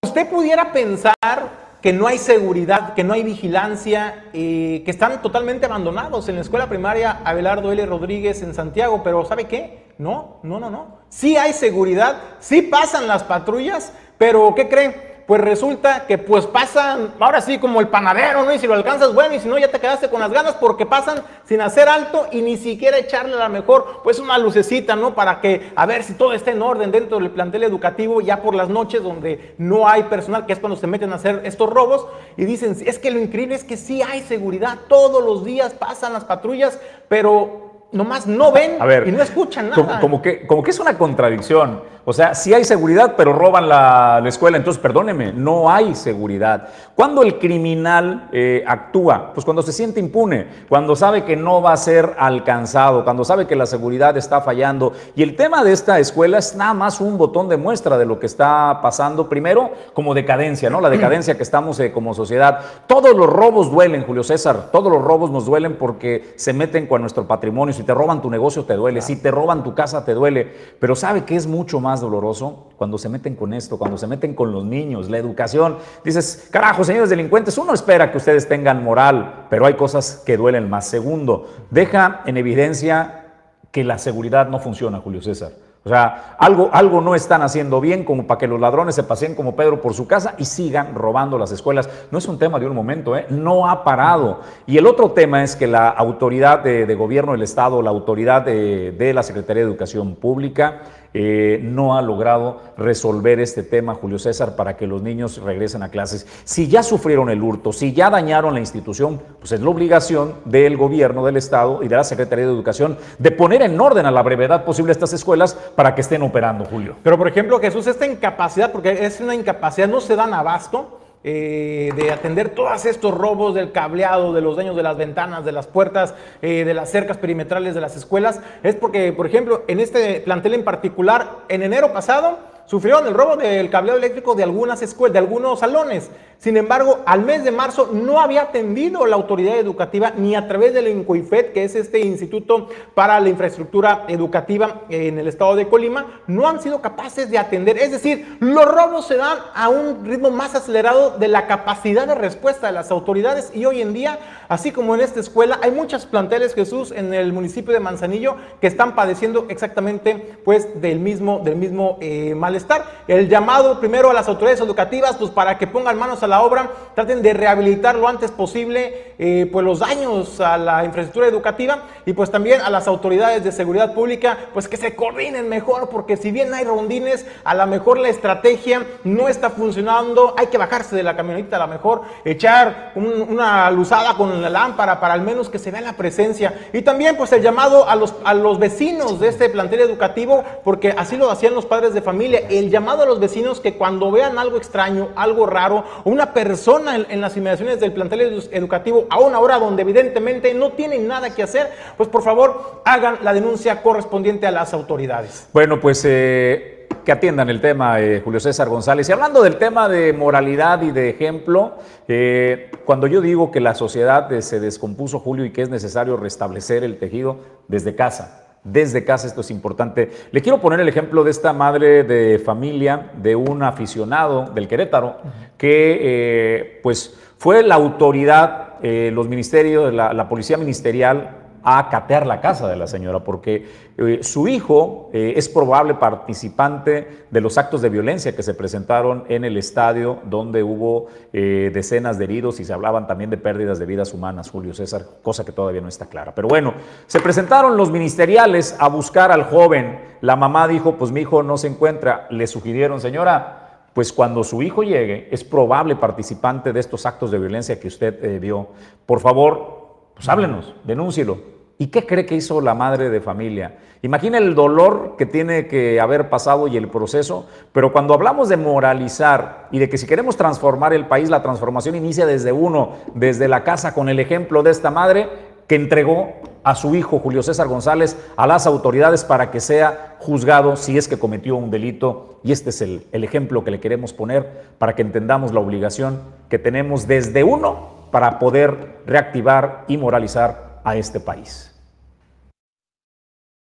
Usted 0.04 0.30
pudiera 0.30 0.72
pensar 0.72 1.65
que 1.86 1.94
no 1.94 2.08
hay 2.08 2.18
seguridad, 2.18 2.96
que 2.96 3.04
no 3.04 3.14
hay 3.14 3.22
vigilancia, 3.22 4.26
eh, 4.34 4.82
que 4.84 4.90
están 4.90 5.22
totalmente 5.22 5.68
abandonados 5.68 6.28
en 6.28 6.34
la 6.34 6.42
escuela 6.42 6.68
primaria 6.68 7.22
Abelardo 7.24 7.72
L. 7.72 7.86
Rodríguez 7.86 8.42
en 8.42 8.56
Santiago, 8.56 9.04
pero 9.04 9.24
¿sabe 9.24 9.44
qué? 9.44 9.86
No, 10.00 10.40
no, 10.42 10.60
no, 10.60 10.72
no. 10.72 10.98
Sí 11.10 11.38
hay 11.38 11.54
seguridad, 11.54 12.20
sí 12.40 12.64
pasan 12.64 13.08
las 13.08 13.24
patrullas, 13.24 13.94
pero 14.18 14.56
¿qué 14.56 14.68
creen? 14.68 14.96
Pues 15.28 15.42
resulta 15.42 16.06
que 16.06 16.18
pues 16.18 16.46
pasan, 16.46 17.14
ahora 17.20 17.42
sí 17.42 17.58
como 17.58 17.80
el 17.80 17.88
panadero, 17.88 18.44
¿no? 18.44 18.54
Y 18.54 18.60
si 18.60 18.68
lo 18.68 18.76
alcanzas, 18.76 19.14
bueno, 19.14 19.34
y 19.34 19.40
si 19.40 19.48
no, 19.48 19.58
ya 19.58 19.70
te 19.70 19.80
quedaste 19.80 20.10
con 20.10 20.20
las 20.20 20.32
ganas 20.32 20.54
porque 20.56 20.86
pasan 20.86 21.24
sin 21.46 21.62
hacer 21.62 21.90
alto 21.90 22.28
y 22.32 22.42
ni 22.42 22.58
siquiera 22.58 22.98
echarle 22.98 23.34
a 23.34 23.38
la 23.40 23.50
mejor, 23.50 24.02
pues 24.04 24.20
una 24.20 24.38
lucecita, 24.38 24.96
¿no? 24.96 25.16
Para 25.16 25.42
que, 25.42 25.72
a 25.76 25.86
ver 25.86 26.04
si 26.04 26.14
todo 26.14 26.34
está 26.34 26.52
en 26.52 26.62
orden 26.62 26.92
dentro 26.92 27.20
del 27.20 27.32
plantel 27.32 27.64
educativo, 27.64 28.22
ya 28.22 28.42
por 28.42 28.54
las 28.54 28.70
noches 28.70 29.02
donde 29.02 29.56
no 29.58 29.88
hay 29.88 30.04
personal, 30.04 30.46
que 30.46 30.54
es 30.54 30.60
cuando 30.60 30.76
se 30.76 30.88
meten 30.88 31.12
a 31.12 31.16
hacer 31.16 31.42
estos 31.44 31.70
robos, 31.70 32.06
y 32.38 32.46
dicen, 32.46 32.76
es 32.86 33.00
que 33.00 33.10
lo 33.10 33.20
increíble 33.20 33.56
es 33.56 33.64
que 33.64 33.78
sí 33.78 34.02
hay 34.04 34.22
seguridad, 34.22 34.78
todos 34.88 35.24
los 35.24 35.44
días 35.44 35.74
pasan 35.74 36.14
las 36.14 36.26
patrullas, 36.26 36.80
pero 37.08 37.88
nomás 37.92 38.28
no 38.28 38.52
ven 38.52 38.78
y 39.06 39.12
no 39.12 39.24
escuchan 39.24 39.70
nada. 39.70 40.00
como, 40.00 40.22
que, 40.22 40.46
como 40.46 40.62
que 40.62 40.72
es 40.72 40.80
una 40.80 40.98
contradicción. 40.98 41.95
O 42.08 42.14
sea, 42.14 42.36
sí 42.36 42.54
hay 42.54 42.64
seguridad, 42.64 43.16
pero 43.18 43.34
roban 43.34 43.68
la, 43.68 44.22
escuela. 44.26 44.58
Entonces, 44.58 44.80
perdóneme, 44.80 45.34
no 45.34 45.72
hay 45.72 45.96
seguridad. 45.96 46.68
Cuando 46.94 47.24
el 47.24 47.40
criminal 47.40 48.30
eh, 48.32 48.64
actúa? 48.68 49.32
Pues 49.34 49.44
cuando 49.44 49.64
se 49.64 49.74
siente 49.74 50.00
impune, 50.00 50.48
cuando 50.70 50.96
sabe 50.96 51.24
que 51.24 51.36
no 51.36 51.64
va 51.64 51.74
a 51.74 51.78
ser 51.78 52.16
alcanzado, 52.20 53.04
cuando 53.04 53.26
sabe 53.26 53.48
que 53.48 53.56
la 53.56 53.66
seguridad 53.66 54.16
está 54.18 54.42
fallando. 54.42 54.94
Y 55.16 55.24
el 55.24 55.36
tema 55.36 55.64
de 55.64 55.74
esta 55.74 55.98
escuela 55.98 56.38
es 56.38 56.56
nada 56.56 56.76
más 56.76 57.02
un 57.02 57.18
botón 57.18 57.50
de 57.50 57.58
muestra 57.58 57.98
de 57.98 58.06
lo 58.06 58.20
que 58.20 58.28
está 58.28 58.80
pasando. 58.84 59.28
Primero, 59.28 59.72
como 59.96 60.14
decadencia, 60.14 60.70
¿no? 60.70 60.82
La 60.82 60.92
decadencia 60.92 61.36
que 61.36 61.44
estamos 61.44 61.80
eh, 61.80 61.92
como 61.92 62.14
sociedad. 62.14 62.60
Todos 62.86 63.16
los 63.16 63.28
robos 63.28 63.72
duelen, 63.72 64.04
Julio 64.06 64.24
César. 64.24 64.70
Todos 64.72 64.92
los 64.92 65.02
robos 65.02 65.32
nos 65.32 65.48
duelen 65.48 65.76
porque 65.76 66.34
se 66.36 66.54
meten 66.54 66.86
con 66.86 67.02
nuestro 67.02 67.26
patrimonio. 67.26 67.74
Si 67.74 67.82
te 67.82 67.96
roban 67.96 68.22
tu 68.22 68.30
negocio, 68.30 68.64
te 68.64 68.76
duele. 68.76 69.02
Si 69.02 69.16
te 69.16 69.32
roban 69.32 69.64
tu 69.64 69.74
casa, 69.74 70.06
te 70.06 70.14
duele. 70.14 70.54
Pero 70.80 70.96
sabe 70.96 71.26
que 71.26 71.36
es 71.36 71.48
mucho 71.48 71.80
más 71.80 71.95
doloroso 72.02 72.70
cuando 72.78 72.98
se 72.98 73.10
meten 73.10 73.36
con 73.36 73.54
esto, 73.54 73.78
cuando 73.78 73.98
se 73.98 74.08
meten 74.08 74.34
con 74.34 74.52
los 74.52 74.66
niños, 74.66 75.10
la 75.10 75.18
educación. 75.18 75.78
Dices, 76.04 76.48
carajo, 76.52 76.84
señores 76.84 77.10
delincuentes, 77.10 77.58
uno 77.58 77.74
espera 77.74 78.12
que 78.12 78.18
ustedes 78.18 78.48
tengan 78.48 78.84
moral, 78.84 79.48
pero 79.50 79.66
hay 79.66 79.76
cosas 79.76 80.24
que 80.26 80.38
duelen 80.38 80.70
más. 80.70 80.88
Segundo, 80.88 81.48
deja 81.72 82.22
en 82.26 82.38
evidencia 82.38 83.26
que 83.72 83.84
la 83.84 83.98
seguridad 83.98 84.48
no 84.48 84.60
funciona, 84.60 85.00
Julio 85.00 85.22
César. 85.22 85.52
O 85.86 85.90
sea, 85.90 86.36
algo, 86.40 86.72
algo 86.74 87.00
no 87.00 87.14
están 87.14 87.44
haciendo 87.44 87.80
bien 87.80 88.06
como 88.06 88.26
para 88.26 88.40
que 88.40 88.48
los 88.48 88.60
ladrones 88.60 88.96
se 88.96 89.04
pasen 89.04 89.36
como 89.36 89.56
Pedro 89.56 89.82
por 89.82 89.94
su 89.94 90.08
casa 90.08 90.34
y 90.40 90.46
sigan 90.46 90.96
robando 90.96 91.38
las 91.38 91.52
escuelas. 91.52 91.88
No 92.10 92.18
es 92.18 92.28
un 92.28 92.40
tema 92.40 92.60
de 92.60 92.66
un 92.66 92.74
momento, 92.74 93.16
¿eh? 93.16 93.28
no 93.30 93.70
ha 93.70 93.84
parado. 93.84 94.40
Y 94.66 94.80
el 94.80 94.88
otro 94.88 95.12
tema 95.12 95.44
es 95.44 95.56
que 95.56 95.68
la 95.68 95.90
autoridad 95.90 96.64
de, 96.64 96.96
gobierno 96.96 97.34
del 97.34 97.44
Estado, 97.44 97.84
la 97.84 97.92
autoridad 97.92 98.42
de, 98.42 98.94
de 98.94 99.14
la 99.14 99.22
Secretaría 99.22 99.62
de 99.62 99.70
Educación 99.70 100.16
Pública, 100.16 100.82
eh, 101.18 101.62
no 101.64 101.98
ha 101.98 102.02
logrado 102.02 102.60
resolver 102.78 103.40
este 103.40 103.64
tema, 103.64 103.96
Julio 103.96 104.20
César, 104.20 104.58
para 104.58 104.76
que 104.76 104.86
los 104.86 105.02
niños 105.02 105.42
regresen 105.42 105.82
a 105.82 105.88
clases. 105.88 106.28
Si 106.44 106.68
ya 106.68 106.84
sufrieron 106.84 107.30
el 107.30 107.42
hurto, 107.42 107.72
si 107.72 107.94
ya 107.94 108.10
dañaron 108.10 108.54
la 108.54 108.60
institución, 108.60 109.22
pues 109.40 109.54
es 109.54 109.62
la 109.62 109.70
obligación 109.70 110.34
del 110.44 110.76
gobierno 110.76 111.26
del 111.26 111.38
Estado 111.38 111.84
y 111.84 111.88
de 111.88 111.96
la 111.96 112.04
Secretaría 112.04 112.46
de 112.46 112.52
Educación 112.52 112.98
de 113.18 113.32
poner 113.32 113.62
en 113.62 113.80
orden 113.80 114.06
a 114.06 114.12
la 114.12 114.24
brevedad 114.24 114.66
posible 114.66 114.92
estas 114.92 115.14
escuelas 115.14 115.54
para 115.54 115.96
que 115.96 116.02
estén 116.02 116.22
operando, 116.22 116.66
Julio. 116.66 116.98
Pero, 117.02 117.18
por 117.18 117.30
ejemplo, 117.30 117.62
Jesús, 117.62 117.88
esta 117.88 118.06
incapacidad, 118.06 118.74
porque 118.74 119.06
es 119.06 119.22
una 119.22 119.36
incapacidad, 119.36 119.88
no 119.88 120.02
se 120.02 120.18
dan 120.18 120.34
abasto 120.34 121.00
eh, 121.28 121.90
de 121.96 122.12
atender 122.12 122.50
todos 122.50 122.86
estos 122.86 123.12
robos 123.12 123.56
del 123.56 123.72
cableado, 123.72 124.32
de 124.32 124.42
los 124.42 124.56
daños 124.56 124.76
de 124.76 124.84
las 124.84 124.96
ventanas, 124.96 125.44
de 125.44 125.52
las 125.52 125.66
puertas, 125.66 126.14
eh, 126.44 126.64
de 126.64 126.74
las 126.76 126.92
cercas 126.92 127.18
perimetrales 127.18 127.74
de 127.74 127.82
las 127.82 127.98
escuelas, 127.98 128.42
es 128.62 128.76
porque, 128.76 129.12
por 129.12 129.26
ejemplo, 129.26 129.64
en 129.68 129.80
este 129.80 130.20
plantel 130.20 130.54
en 130.54 130.64
particular, 130.64 131.38
en 131.50 131.64
enero 131.64 131.92
pasado, 131.94 132.38
sufrieron 132.66 133.08
el 133.08 133.14
robo 133.14 133.36
del 133.36 133.70
cableado 133.70 133.98
eléctrico 133.98 134.36
de 134.36 134.44
algunas 134.44 134.82
escuelas, 134.82 135.14
de 135.14 135.20
algunos 135.20 135.60
salones. 135.60 136.10
Sin 136.38 136.58
embargo, 136.58 137.00
al 137.06 137.22
mes 137.22 137.44
de 137.44 137.52
marzo 137.52 137.90
no 137.94 138.20
había 138.20 138.44
atendido 138.44 139.06
la 139.06 139.16
autoridad 139.16 139.58
educativa 139.58 140.12
ni 140.16 140.36
a 140.36 140.48
través 140.48 140.74
del 140.74 140.90
INCOIFED, 140.90 141.54
que 141.54 141.64
es 141.64 141.76
este 141.76 142.00
Instituto 142.00 142.68
para 142.94 143.20
la 143.20 143.30
Infraestructura 143.30 144.04
Educativa 144.08 144.82
en 144.90 145.18
el 145.18 145.28
estado 145.28 145.56
de 145.56 145.68
Colima, 145.68 146.22
no 146.28 146.48
han 146.48 146.62
sido 146.62 146.82
capaces 146.82 147.30
de 147.30 147.38
atender. 147.38 147.78
Es 147.78 147.92
decir, 147.92 148.38
los 148.42 148.66
robos 148.66 149.08
se 149.08 149.16
dan 149.16 149.38
a 149.54 149.70
un 149.70 150.06
ritmo 150.06 150.30
más 150.30 150.56
acelerado 150.56 151.18
de 151.18 151.28
la 151.30 151.48
capacidad 151.48 152.06
de 152.06 152.16
respuesta 152.16 152.68
de 152.68 152.74
las 152.74 152.92
autoridades 152.92 153.52
y 153.54 153.66
hoy 153.66 153.82
en 153.82 153.94
día, 153.94 154.20
así 154.50 154.72
como 154.72 154.94
en 154.94 155.02
esta 155.02 155.20
escuela, 155.22 155.60
hay 155.64 155.72
muchas 155.72 156.06
planteles, 156.06 156.54
Jesús, 156.54 156.92
en 156.92 157.14
el 157.14 157.34
municipio 157.34 157.74
de 157.74 157.80
Manzanillo 157.80 158.36
que 158.60 158.68
están 158.68 158.94
padeciendo 158.94 159.46
exactamente 159.50 160.38
pues 160.44 160.82
del 160.82 161.00
mismo, 161.00 161.42
del 161.44 161.56
mismo 161.56 161.98
eh, 162.02 162.36
malestar. 162.56 162.86
El 163.08 163.28
llamado 163.28 163.80
primero 163.80 164.10
a 164.10 164.14
las 164.14 164.28
autoridades 164.28 164.62
educativas 164.62 165.18
pues 165.18 165.30
para 165.30 165.58
que 165.58 165.68
pongan 165.68 165.98
manos 165.98 166.24
a 166.24 166.28
la 166.28 166.42
obra, 166.42 166.72
traten 166.96 167.22
de 167.22 167.34
rehabilitar 167.34 167.96
lo 167.96 168.08
antes 168.08 168.32
posible 168.32 169.14
eh, 169.18 169.50
pues 169.52 169.66
los 169.66 169.80
daños 169.80 170.40
a 170.40 170.58
la 170.58 170.86
infraestructura 170.86 171.28
educativa 171.28 171.84
y 172.06 172.14
pues 172.14 172.32
también 172.32 172.62
a 172.62 172.70
las 172.70 172.88
autoridades 172.88 173.44
de 173.44 173.52
seguridad 173.52 173.94
pública, 173.94 174.38
pues 174.54 174.68
que 174.68 174.78
se 174.78 174.96
coordinen 174.96 175.50
mejor, 175.50 175.90
porque 175.90 176.18
si 176.18 176.32
bien 176.32 176.54
hay 176.54 176.64
rondines, 176.64 177.26
a 177.44 177.54
lo 177.54 177.68
mejor 177.68 177.98
la 177.98 178.10
estrategia 178.10 178.86
no 179.04 179.28
está 179.28 179.50
funcionando, 179.50 180.34
hay 180.38 180.48
que 180.48 180.58
bajarse 180.58 180.96
de 180.96 181.04
la 181.04 181.16
camioneta, 181.16 181.58
a 181.58 181.60
lo 181.60 181.68
mejor 181.68 182.02
echar 182.24 182.92
una 182.96 183.70
luzada 183.72 184.16
con 184.16 184.42
la 184.42 184.50
lámpara 184.50 185.00
para 185.00 185.14
al 185.14 185.22
menos 185.22 185.50
que 185.50 185.60
se 185.60 185.72
vea 185.72 185.82
la 185.82 185.94
presencia. 185.94 186.54
Y 186.74 186.82
también 186.82 187.18
pues 187.18 187.32
el 187.32 187.42
llamado 187.42 187.88
a 187.88 187.96
los, 187.96 188.14
a 188.24 188.34
los 188.34 188.60
vecinos 188.60 189.20
de 189.20 189.28
este 189.28 189.50
plantel 189.50 189.82
educativo, 189.82 190.44
porque 190.64 190.94
así 190.98 191.18
lo 191.18 191.32
hacían 191.32 191.54
los 191.54 191.66
padres 191.66 191.94
de 191.94 192.02
familia, 192.02 192.45
el 192.50 192.70
llamado 192.70 193.04
a 193.04 193.06
los 193.06 193.20
vecinos 193.20 193.60
que 193.60 193.76
cuando 193.76 194.12
vean 194.12 194.38
algo 194.38 194.58
extraño, 194.58 195.10
algo 195.16 195.46
raro, 195.46 195.84
una 196.04 196.34
persona 196.34 196.96
en, 196.96 197.22
las 197.22 197.36
inmediaciones 197.38 197.80
del 197.80 197.94
plantel 197.94 198.44
educativo 198.52 199.08
a 199.10 199.20
una 199.20 199.40
hora 199.40 199.58
donde 199.60 199.82
evidentemente 199.82 200.54
no 200.54 200.72
tienen 200.72 201.08
nada 201.08 201.34
que 201.34 201.44
hacer, 201.44 201.72
pues 201.98 202.10
por 202.10 202.24
favor 202.24 202.82
hagan 202.86 203.20
la 203.24 203.34
denuncia 203.34 203.82
correspondiente 203.82 204.48
a 204.48 204.52
las 204.52 204.74
autoridades. 204.74 205.48
Bueno, 205.54 205.80
pues 205.80 206.04
eh, 206.06 206.88
que 207.04 207.12
atiendan 207.12 207.50
el 207.50 207.62
tema, 207.62 208.02
eh, 208.02 208.22
Julio 208.24 208.40
César 208.40 208.68
González. 208.68 209.08
Y 209.08 209.12
hablando 209.12 209.42
del 209.42 209.58
tema 209.58 209.88
de 209.88 210.14
moralidad 210.14 210.82
y 210.82 210.92
de 210.92 211.10
ejemplo, 211.10 211.76
eh, 212.08 212.72
cuando 212.86 213.08
yo 213.08 213.22
digo 213.22 213.52
que 213.52 213.60
la 213.60 213.76
sociedad 213.76 214.30
se 214.40 214.60
descompuso, 214.60 215.20
Julio, 215.20 215.46
y 215.46 215.52
que 215.52 215.62
es 215.62 215.70
necesario 215.70 216.18
restablecer 216.18 216.84
el 216.84 216.98
tejido 216.98 217.38
desde 217.68 217.96
casa, 217.96 218.45
desde 218.66 219.06
casa, 219.06 219.28
esto 219.28 219.42
es 219.42 219.52
importante. 219.52 220.10
Le 220.32 220.42
quiero 220.42 220.60
poner 220.60 220.80
el 220.82 220.90
ejemplo 220.90 221.24
de 221.24 221.32
esta 221.32 221.54
madre 221.54 222.04
de 222.04 222.40
familia 222.40 223.12
de 223.16 223.36
un 223.36 223.64
aficionado 223.64 224.48
del 224.54 224.68
Querétaro 224.68 225.18
que 225.58 226.00
eh, 226.02 226.80
pues 226.84 227.16
fue 227.38 227.64
la 227.64 227.76
autoridad, 227.76 228.74
eh, 228.82 229.12
los 229.14 229.30
ministerios, 229.30 229.94
la, 229.94 230.14
la 230.14 230.28
policía 230.28 230.58
ministerial 230.58 231.45
a 231.68 231.90
catear 231.90 232.28
la 232.28 232.42
casa 232.42 232.68
de 232.68 232.76
la 232.76 232.86
señora, 232.86 233.22
porque 233.22 233.66
eh, 233.98 234.20
su 234.22 234.48
hijo 234.48 235.10
eh, 235.14 235.34
es 235.36 235.50
probable 235.50 235.96
participante 235.96 237.26
de 237.32 237.42
los 237.42 237.58
actos 237.58 237.82
de 237.82 237.90
violencia 237.90 238.36
que 238.36 238.44
se 238.44 238.54
presentaron 238.54 239.24
en 239.30 239.44
el 239.46 239.58
estadio, 239.58 240.20
donde 240.26 240.62
hubo 240.62 241.08
eh, 241.34 241.72
decenas 241.74 242.20
de 242.20 242.26
heridos 242.26 242.60
y 242.60 242.66
se 242.66 242.72
hablaban 242.72 243.08
también 243.08 243.32
de 243.32 243.38
pérdidas 243.38 243.80
de 243.80 243.88
vidas 243.88 244.14
humanas, 244.14 244.52
Julio 244.52 244.76
César, 244.76 245.06
cosa 245.24 245.44
que 245.44 245.52
todavía 245.52 245.82
no 245.82 245.88
está 245.88 246.06
clara. 246.06 246.36
Pero 246.36 246.48
bueno, 246.48 246.76
se 247.08 247.20
presentaron 247.20 247.78
los 247.78 247.90
ministeriales 247.90 248.76
a 248.78 248.88
buscar 248.88 249.32
al 249.32 249.46
joven. 249.46 250.18
La 250.22 250.36
mamá 250.36 250.68
dijo, 250.68 250.98
pues 250.98 251.12
mi 251.12 251.22
hijo 251.22 251.42
no 251.42 251.58
se 251.58 251.68
encuentra. 251.68 252.28
Le 252.30 252.46
sugirieron, 252.46 253.02
señora, 253.02 253.88
pues 253.96 254.14
cuando 254.14 254.44
su 254.44 254.62
hijo 254.62 254.84
llegue, 254.84 255.30
es 255.32 255.44
probable 255.44 255.96
participante 255.96 256.72
de 256.74 256.80
estos 256.80 257.08
actos 257.08 257.32
de 257.32 257.40
violencia 257.40 257.80
que 257.80 257.88
usted 257.88 258.40
vio. 258.40 258.68
Por 259.08 259.20
favor, 259.20 259.86
pues 260.14 260.30
háblenos, 260.30 260.76
denúncielo. 260.84 261.55
¿Y 261.78 261.88
qué 261.88 262.06
cree 262.06 262.26
que 262.26 262.36
hizo 262.36 262.62
la 262.62 262.74
madre 262.74 263.10
de 263.10 263.20
familia? 263.20 263.78
Imagina 264.02 264.38
el 264.38 264.56
dolor 264.56 265.16
que 265.18 265.26
tiene 265.26 265.68
que 265.68 266.00
haber 266.00 266.30
pasado 266.30 266.68
y 266.68 266.78
el 266.78 266.88
proceso, 266.88 267.48
pero 267.74 267.92
cuando 267.92 268.14
hablamos 268.14 268.48
de 268.50 268.56
moralizar 268.56 269.68
y 269.72 269.80
de 269.80 269.90
que 269.90 269.98
si 269.98 270.06
queremos 270.06 270.38
transformar 270.38 270.94
el 270.94 271.08
país, 271.08 271.30
la 271.30 271.42
transformación 271.42 271.96
inicia 271.96 272.26
desde 272.26 272.52
uno, 272.52 272.94
desde 273.14 273.48
la 273.48 273.64
casa, 273.64 273.94
con 273.94 274.08
el 274.08 274.20
ejemplo 274.20 274.64
de 274.64 274.72
esta 274.72 274.90
madre 274.90 275.28
que 275.68 275.76
entregó 275.76 276.36
a 276.64 276.76
su 276.76 276.96
hijo 276.96 277.20
Julio 277.20 277.44
César 277.44 277.68
González 277.68 278.16
a 278.38 278.48
las 278.48 278.68
autoridades 278.68 279.26
para 279.26 279.52
que 279.52 279.60
sea 279.60 280.16
juzgado 280.20 280.76
si 280.76 280.98
es 280.98 281.08
que 281.08 281.20
cometió 281.20 281.56
un 281.56 281.72
delito. 281.72 282.40
Y 282.44 282.52
este 282.52 282.70
es 282.70 282.82
el, 282.82 283.08
el 283.12 283.24
ejemplo 283.24 283.64
que 283.64 283.72
le 283.72 283.80
queremos 283.80 284.14
poner 284.14 284.66
para 284.78 284.96
que 284.96 285.02
entendamos 285.02 285.52
la 285.52 285.60
obligación 285.60 286.22
que 286.48 286.60
tenemos 286.60 287.08
desde 287.08 287.44
uno 287.44 288.08
para 288.12 288.40
poder 288.40 289.00
reactivar 289.06 289.84
y 289.88 289.98
moralizar 289.98 290.75
a 290.86 290.96
este 290.96 291.20
país. 291.20 291.72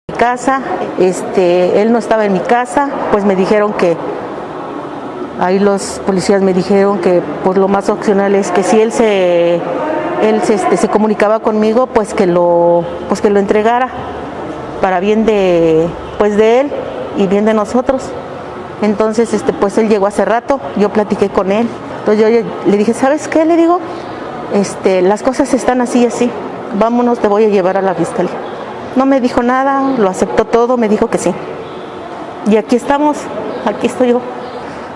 Mi 0.10 0.18
casa, 0.18 0.62
este, 1.00 1.82
él 1.82 1.94
no 1.94 2.00
estaba 2.00 2.26
en 2.26 2.34
mi 2.34 2.40
casa, 2.40 2.90
pues 3.12 3.24
me 3.24 3.36
dijeron 3.36 3.72
que 3.74 3.96
ahí 5.40 5.60
los 5.60 6.02
policías 6.06 6.42
me 6.42 6.54
dijeron 6.54 7.00
que 7.00 7.22
pues 7.44 7.58
lo 7.58 7.68
más 7.68 7.90
opcional 7.90 8.36
es 8.36 8.52
que 8.52 8.64
si 8.64 8.82
él 8.82 8.92
se 8.92 9.56
él 10.22 10.42
se, 10.44 10.56
este, 10.56 10.78
se 10.78 10.88
comunicaba 10.90 11.40
conmigo, 11.40 11.88
pues 11.88 12.14
que 12.14 12.28
lo 12.28 12.84
pues 13.08 13.22
que 13.22 13.30
lo 13.30 13.40
entregara 13.40 13.90
para 14.82 15.00
bien 15.00 15.26
de 15.26 15.88
pues 16.18 16.36
de 16.36 16.62
él 16.62 16.72
y 17.18 17.28
bien 17.28 17.46
de 17.46 17.54
nosotros. 17.54 18.04
Entonces, 18.82 19.32
este, 19.34 19.54
pues 19.54 19.78
él 19.78 19.90
llegó 19.90 20.08
hace 20.08 20.26
rato, 20.26 20.60
yo 20.76 20.90
platiqué 20.90 21.30
con 21.30 21.52
él. 21.52 21.68
Entonces 22.00 22.20
yo 22.20 22.50
le 22.70 22.78
dije, 22.78 22.96
¿sabes 22.96 23.28
qué? 23.28 23.46
Le 23.46 23.56
digo, 23.56 23.80
este, 24.54 25.04
las 25.04 25.22
cosas 25.22 25.54
están 25.54 25.82
así 25.82 26.00
y 26.00 26.06
así. 26.08 26.32
Vámonos, 26.80 27.20
te 27.20 27.28
voy 27.28 27.46
a 27.46 27.50
llevar 27.50 27.78
a 27.78 27.82
la 27.82 27.94
fiscalía. 27.94 28.32
No 28.96 29.06
me 29.06 29.22
dijo 29.22 29.42
nada, 29.42 29.82
lo 29.98 30.10
aceptó 30.10 30.46
todo, 30.46 30.78
me 30.78 30.90
dijo 30.90 31.08
que 31.10 31.18
sí. 31.18 31.34
Y 32.48 32.58
aquí 32.58 32.76
estamos, 32.76 33.18
aquí 33.66 33.88
estoy 33.88 34.10
yo. 34.10 34.22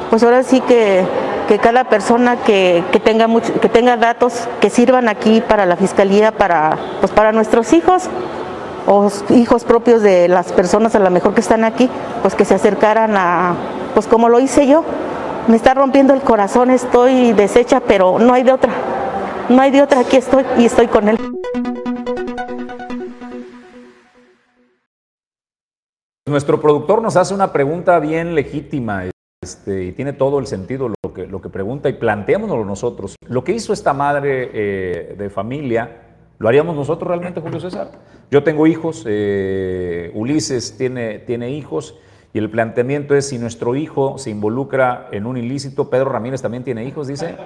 Pues 0.09 0.23
ahora 0.23 0.43
sí 0.43 0.61
que, 0.61 1.05
que 1.47 1.59
cada 1.59 1.85
persona 1.85 2.37
que, 2.37 2.83
que 2.91 2.99
tenga 2.99 3.27
mucho, 3.27 3.53
que 3.59 3.69
tenga 3.69 3.97
datos 3.97 4.47
que 4.61 4.69
sirvan 4.69 5.07
aquí 5.07 5.41
para 5.41 5.65
la 5.65 5.75
fiscalía, 5.75 6.31
para, 6.31 6.77
pues 6.99 7.11
para 7.11 7.31
nuestros 7.31 7.73
hijos, 7.73 8.09
o 8.87 9.09
hijos 9.29 9.63
propios 9.63 10.01
de 10.01 10.27
las 10.27 10.51
personas 10.51 10.95
a 10.95 10.99
lo 10.99 11.09
mejor 11.09 11.33
que 11.33 11.41
están 11.41 11.63
aquí, 11.63 11.89
pues 12.21 12.35
que 12.35 12.45
se 12.45 12.53
acercaran 12.55 13.15
a, 13.17 13.55
pues 13.93 14.07
como 14.07 14.29
lo 14.29 14.39
hice 14.39 14.67
yo. 14.67 14.83
Me 15.47 15.55
está 15.55 15.73
rompiendo 15.73 16.13
el 16.13 16.21
corazón, 16.21 16.71
estoy 16.71 17.33
deshecha, 17.33 17.79
pero 17.79 18.17
no 18.19 18.33
hay 18.33 18.43
de 18.43 18.51
otra. 18.51 18.71
No 19.47 19.61
hay 19.61 19.69
de 19.69 19.83
otra, 19.83 19.99
aquí 19.99 20.17
estoy 20.17 20.43
y 20.57 20.65
estoy 20.65 20.87
con 20.87 21.07
él. 21.07 21.17
Nuestro 26.27 26.59
productor 26.59 27.01
nos 27.01 27.15
hace 27.15 27.35
una 27.35 27.53
pregunta 27.53 27.99
bien 27.99 28.33
legítima 28.33 29.03
este, 29.43 29.83
y 29.83 29.91
tiene 29.91 30.13
todo 30.13 30.39
el 30.39 30.47
sentido 30.47 30.89
lo 30.89 31.13
que, 31.13 31.27
lo 31.27 31.41
que 31.41 31.49
pregunta 31.49 31.89
y 31.89 31.93
planteémonoslo 31.93 32.65
nosotros. 32.65 33.15
Lo 33.27 33.43
que 33.43 33.51
hizo 33.51 33.71
esta 33.71 33.93
madre 33.93 34.49
eh, 34.51 35.15
de 35.15 35.29
familia, 35.29 36.15
¿lo 36.39 36.47
haríamos 36.47 36.75
nosotros 36.75 37.07
realmente, 37.07 37.39
Julio 37.39 37.59
César? 37.59 37.91
Yo 38.31 38.43
tengo 38.43 38.65
hijos, 38.65 39.05
eh, 39.07 40.11
Ulises 40.15 40.75
tiene, 40.75 41.19
tiene 41.19 41.51
hijos 41.51 41.99
y 42.35 42.37
el 42.37 42.49
planteamiento 42.49 43.15
es 43.15 43.29
si 43.29 43.39
nuestro 43.39 43.77
hijo 43.77 44.17
se 44.17 44.29
involucra 44.29 45.07
en 45.13 45.25
un 45.25 45.37
ilícito, 45.37 45.89
Pedro 45.89 46.09
Ramírez 46.09 46.41
también 46.41 46.65
tiene 46.65 46.83
hijos, 46.83 47.07
dice. 47.07 47.37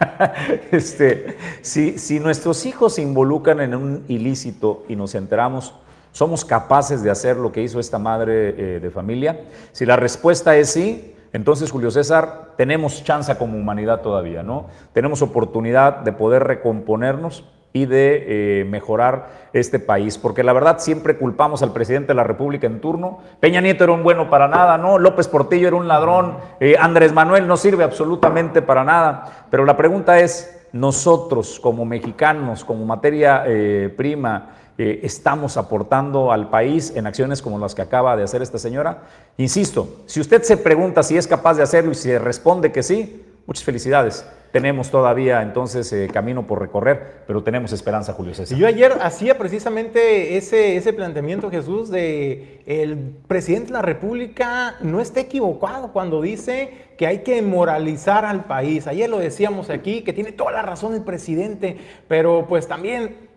este, 0.70 1.38
si, 1.62 1.98
si 1.98 2.20
nuestros 2.20 2.66
hijos 2.66 2.96
se 2.96 3.00
involucran 3.00 3.62
en 3.62 3.74
un 3.74 4.04
ilícito 4.06 4.84
y 4.86 4.96
nos 4.96 5.14
enteramos, 5.14 5.72
¿somos 6.12 6.44
capaces 6.44 7.02
de 7.02 7.10
hacer 7.10 7.38
lo 7.38 7.52
que 7.52 7.62
hizo 7.62 7.80
esta 7.80 7.98
madre 7.98 8.50
eh, 8.50 8.80
de 8.80 8.90
familia? 8.90 9.46
Si 9.72 9.86
la 9.86 9.96
respuesta 9.96 10.54
es 10.58 10.72
sí, 10.72 11.14
entonces, 11.32 11.70
Julio 11.70 11.90
César, 11.90 12.52
tenemos 12.58 13.02
chance 13.04 13.34
como 13.38 13.56
humanidad 13.56 14.02
todavía, 14.02 14.42
¿no? 14.42 14.66
Tenemos 14.92 15.22
oportunidad 15.22 16.00
de 16.00 16.12
poder 16.12 16.44
recomponernos 16.44 17.44
y 17.72 17.86
de 17.86 18.60
eh, 18.60 18.64
mejorar 18.64 19.48
este 19.52 19.78
país, 19.78 20.18
porque 20.18 20.42
la 20.42 20.52
verdad 20.52 20.78
siempre 20.78 21.16
culpamos 21.16 21.62
al 21.62 21.72
presidente 21.72 22.08
de 22.08 22.14
la 22.14 22.24
República 22.24 22.66
en 22.66 22.80
turno. 22.80 23.18
Peña 23.40 23.60
Nieto 23.60 23.84
era 23.84 23.92
un 23.92 24.02
bueno 24.02 24.30
para 24.30 24.48
nada, 24.48 24.78
¿no? 24.78 24.98
López 24.98 25.28
Portillo 25.28 25.68
era 25.68 25.76
un 25.76 25.88
ladrón, 25.88 26.38
eh, 26.60 26.76
Andrés 26.78 27.12
Manuel 27.12 27.46
no 27.46 27.56
sirve 27.56 27.84
absolutamente 27.84 28.62
para 28.62 28.84
nada, 28.84 29.46
pero 29.50 29.64
la 29.64 29.76
pregunta 29.76 30.18
es, 30.20 30.54
nosotros 30.72 31.60
como 31.60 31.84
mexicanos, 31.84 32.64
como 32.64 32.84
materia 32.84 33.44
eh, 33.46 33.92
prima, 33.96 34.50
estamos 34.78 35.56
aportando 35.56 36.30
al 36.30 36.50
país 36.50 36.92
en 36.94 37.08
acciones 37.08 37.42
como 37.42 37.58
las 37.58 37.74
que 37.74 37.82
acaba 37.82 38.16
de 38.16 38.22
hacer 38.22 38.42
esta 38.42 38.58
señora? 38.58 38.98
Insisto, 39.36 39.88
si 40.06 40.20
usted 40.20 40.44
se 40.44 40.56
pregunta 40.56 41.02
si 41.02 41.16
es 41.16 41.26
capaz 41.26 41.54
de 41.54 41.64
hacerlo 41.64 41.90
y 41.90 41.96
si 41.96 42.16
responde 42.16 42.70
que 42.70 42.84
sí, 42.84 43.27
muchas 43.48 43.64
felicidades. 43.64 44.26
Tenemos 44.52 44.90
todavía 44.90 45.40
entonces 45.40 45.90
eh, 45.94 46.08
camino 46.12 46.46
por 46.46 46.60
recorrer, 46.60 47.22
pero 47.26 47.42
tenemos 47.42 47.72
esperanza, 47.72 48.12
Julio 48.12 48.34
César. 48.34 48.58
Yo 48.58 48.66
ayer 48.66 48.92
hacía 49.00 49.38
precisamente 49.38 50.36
ese, 50.36 50.76
ese 50.76 50.92
planteamiento, 50.92 51.50
Jesús, 51.50 51.90
de 51.90 52.62
el 52.66 52.98
presidente 53.26 53.68
de 53.68 53.72
la 53.72 53.82
República 53.82 54.76
no 54.82 55.00
está 55.00 55.20
equivocado 55.20 55.92
cuando 55.94 56.20
dice 56.20 56.92
que 56.98 57.06
hay 57.06 57.20
que 57.20 57.40
moralizar 57.40 58.26
al 58.26 58.44
país. 58.44 58.86
Ayer 58.86 59.08
lo 59.08 59.18
decíamos 59.18 59.70
aquí, 59.70 60.02
que 60.02 60.12
tiene 60.12 60.32
toda 60.32 60.52
la 60.52 60.60
razón 60.60 60.94
el 60.94 61.02
presidente, 61.02 61.78
pero 62.06 62.44
pues 62.48 62.68
también 62.68 63.28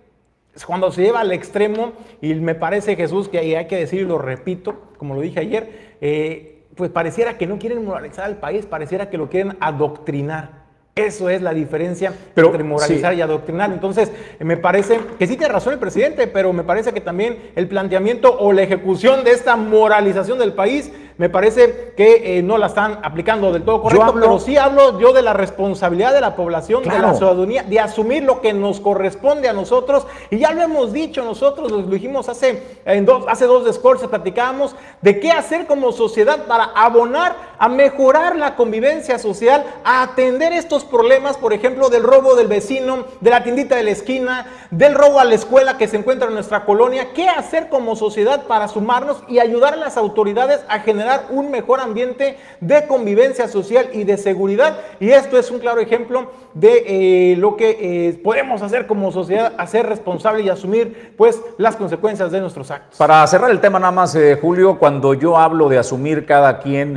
cuando 0.67 0.91
se 0.91 1.03
lleva 1.03 1.21
al 1.21 1.31
extremo, 1.31 1.93
y 2.21 2.33
me 2.33 2.55
parece 2.55 2.97
Jesús 2.97 3.29
que 3.29 3.37
hay 3.39 3.67
que 3.67 3.77
decir, 3.77 4.05
lo 4.05 4.17
repito, 4.17 4.91
como 4.97 5.15
lo 5.15 5.21
dije 5.21 5.39
ayer, 5.39 5.95
eh, 6.01 6.60
pues 6.81 6.89
pareciera 6.89 7.37
que 7.37 7.45
no 7.45 7.59
quieren 7.59 7.85
moralizar 7.85 8.25
al 8.25 8.37
país, 8.37 8.65
pareciera 8.65 9.07
que 9.07 9.15
lo 9.15 9.29
quieren 9.29 9.55
adoctrinar. 9.59 10.49
Eso 10.95 11.29
es 11.29 11.39
la 11.39 11.53
diferencia 11.53 12.11
entre 12.35 12.63
moralizar 12.63 13.13
sí. 13.13 13.19
y 13.19 13.21
adoctrinar. 13.21 13.71
Entonces, 13.71 14.11
me 14.39 14.57
parece 14.57 14.99
que 15.19 15.27
sí 15.27 15.37
tiene 15.37 15.53
razón 15.53 15.73
el 15.73 15.79
presidente, 15.79 16.25
pero 16.25 16.51
me 16.53 16.63
parece 16.63 16.91
que 16.91 16.99
también 16.99 17.51
el 17.55 17.67
planteamiento 17.67 18.35
o 18.35 18.51
la 18.51 18.63
ejecución 18.63 19.23
de 19.23 19.29
esta 19.29 19.55
moralización 19.57 20.39
del 20.39 20.53
país, 20.53 20.91
me 21.21 21.29
parece 21.29 21.93
que 21.95 22.39
eh, 22.39 22.41
no 22.41 22.57
la 22.57 22.65
están 22.65 22.97
aplicando 23.03 23.53
del 23.53 23.61
todo 23.63 23.83
correcto, 23.83 24.05
hablo- 24.05 24.21
pero 24.21 24.39
sí 24.39 24.57
hablo 24.57 24.99
yo 24.99 25.13
de 25.13 25.21
la 25.21 25.33
responsabilidad 25.33 26.13
de 26.13 26.19
la 26.19 26.35
población, 26.35 26.81
de 26.81 26.89
la 26.89 27.13
ciudadanía, 27.13 27.61
de 27.61 27.79
asumir 27.79 28.23
lo 28.23 28.41
que 28.41 28.53
nos 28.53 28.79
corresponde 28.79 29.47
a 29.47 29.53
nosotros. 29.53 30.07
Y 30.31 30.39
ya 30.39 30.51
lo 30.51 30.63
hemos 30.63 30.91
dicho 30.91 31.23
nosotros, 31.23 31.71
lo 31.71 31.77
dijimos 31.83 32.27
hace, 32.27 32.63
en 32.85 33.05
dos, 33.05 33.25
hace 33.27 33.45
dos 33.45 33.65
discursos, 33.67 34.09
platicábamos 34.09 34.75
de 35.03 35.19
qué 35.19 35.31
hacer 35.31 35.67
como 35.67 35.91
sociedad 35.91 36.45
para 36.47 36.71
abonar 36.75 37.35
a 37.59 37.69
mejorar 37.69 38.35
la 38.35 38.55
convivencia 38.55 39.19
social, 39.19 39.63
a 39.83 40.01
atender 40.01 40.51
estos 40.53 40.83
problemas, 40.83 41.37
por 41.37 41.53
ejemplo, 41.53 41.89
del 41.89 42.01
robo 42.01 42.33
del 42.33 42.47
vecino, 42.47 43.05
de 43.19 43.29
la 43.29 43.43
tiendita 43.43 43.75
de 43.75 43.83
la 43.83 43.91
esquina, 43.91 44.47
del 44.71 44.95
robo 44.95 45.19
a 45.19 45.25
la 45.25 45.35
escuela 45.35 45.77
que 45.77 45.87
se 45.87 45.97
encuentra 45.97 46.29
en 46.29 46.33
nuestra 46.33 46.65
colonia. 46.65 47.13
¿Qué 47.13 47.29
hacer 47.29 47.69
como 47.69 47.95
sociedad 47.95 48.45
para 48.47 48.67
sumarnos 48.67 49.21
y 49.27 49.37
ayudar 49.37 49.73
a 49.73 49.77
las 49.77 49.97
autoridades 49.97 50.61
a 50.67 50.79
generar 50.79 51.10
un 51.29 51.51
mejor 51.51 51.79
ambiente 51.79 52.37
de 52.59 52.87
convivencia 52.87 53.47
social 53.47 53.89
y 53.93 54.03
de 54.03 54.17
seguridad? 54.17 54.77
Y 54.99 55.09
esto 55.11 55.37
es 55.37 55.51
un 55.51 55.59
claro 55.59 55.81
ejemplo 55.81 56.31
de 56.53 57.31
eh, 57.31 57.35
lo 57.37 57.55
que 57.55 57.77
eh, 58.09 58.13
podemos 58.23 58.61
hacer 58.61 58.87
como 58.87 59.11
sociedad, 59.11 59.53
hacer 59.57 59.87
responsable 59.87 60.43
y 60.43 60.49
asumir 60.49 61.13
pues 61.17 61.41
las 61.57 61.75
consecuencias 61.75 62.31
de 62.31 62.41
nuestros 62.41 62.71
actos. 62.71 62.97
Para 62.97 63.25
cerrar 63.27 63.51
el 63.51 63.59
tema 63.59 63.79
nada 63.79 63.91
más, 63.91 64.15
eh, 64.15 64.37
Julio, 64.39 64.77
cuando 64.77 65.13
yo 65.13 65.37
hablo 65.37 65.69
de 65.69 65.77
asumir 65.77 66.25
cada 66.25 66.59
quien 66.59 66.91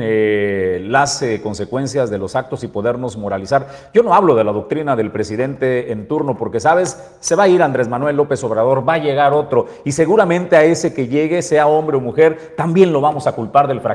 las 0.91 1.23
consecuencias 1.41 2.09
de 2.09 2.17
los 2.17 2.35
actos 2.35 2.63
y 2.63 2.67
podernos 2.67 3.17
moralizar, 3.17 3.67
yo 3.93 4.03
no 4.03 4.13
hablo 4.13 4.35
de 4.35 4.43
la 4.43 4.51
doctrina 4.51 4.95
del 4.95 5.11
presidente 5.11 5.91
en 5.91 6.07
turno, 6.07 6.37
porque 6.37 6.59
sabes, 6.59 7.01
se 7.19 7.35
va 7.35 7.43
a 7.43 7.47
ir 7.47 7.61
Andrés 7.61 7.87
Manuel 7.87 8.15
López 8.15 8.43
Obrador, 8.43 8.87
va 8.87 8.93
a 8.93 8.97
llegar 8.97 9.33
otro, 9.33 9.67
y 9.83 9.91
seguramente 9.91 10.55
a 10.55 10.63
ese 10.63 10.93
que 10.93 11.07
llegue, 11.07 11.41
sea 11.41 11.67
hombre 11.67 11.97
o 11.97 12.01
mujer, 12.01 12.53
también 12.55 12.91
lo 12.91 13.01
vamos 13.01 13.27
a 13.27 13.31
culpar 13.31 13.67
del 13.67 13.81
fracaso 13.81 13.94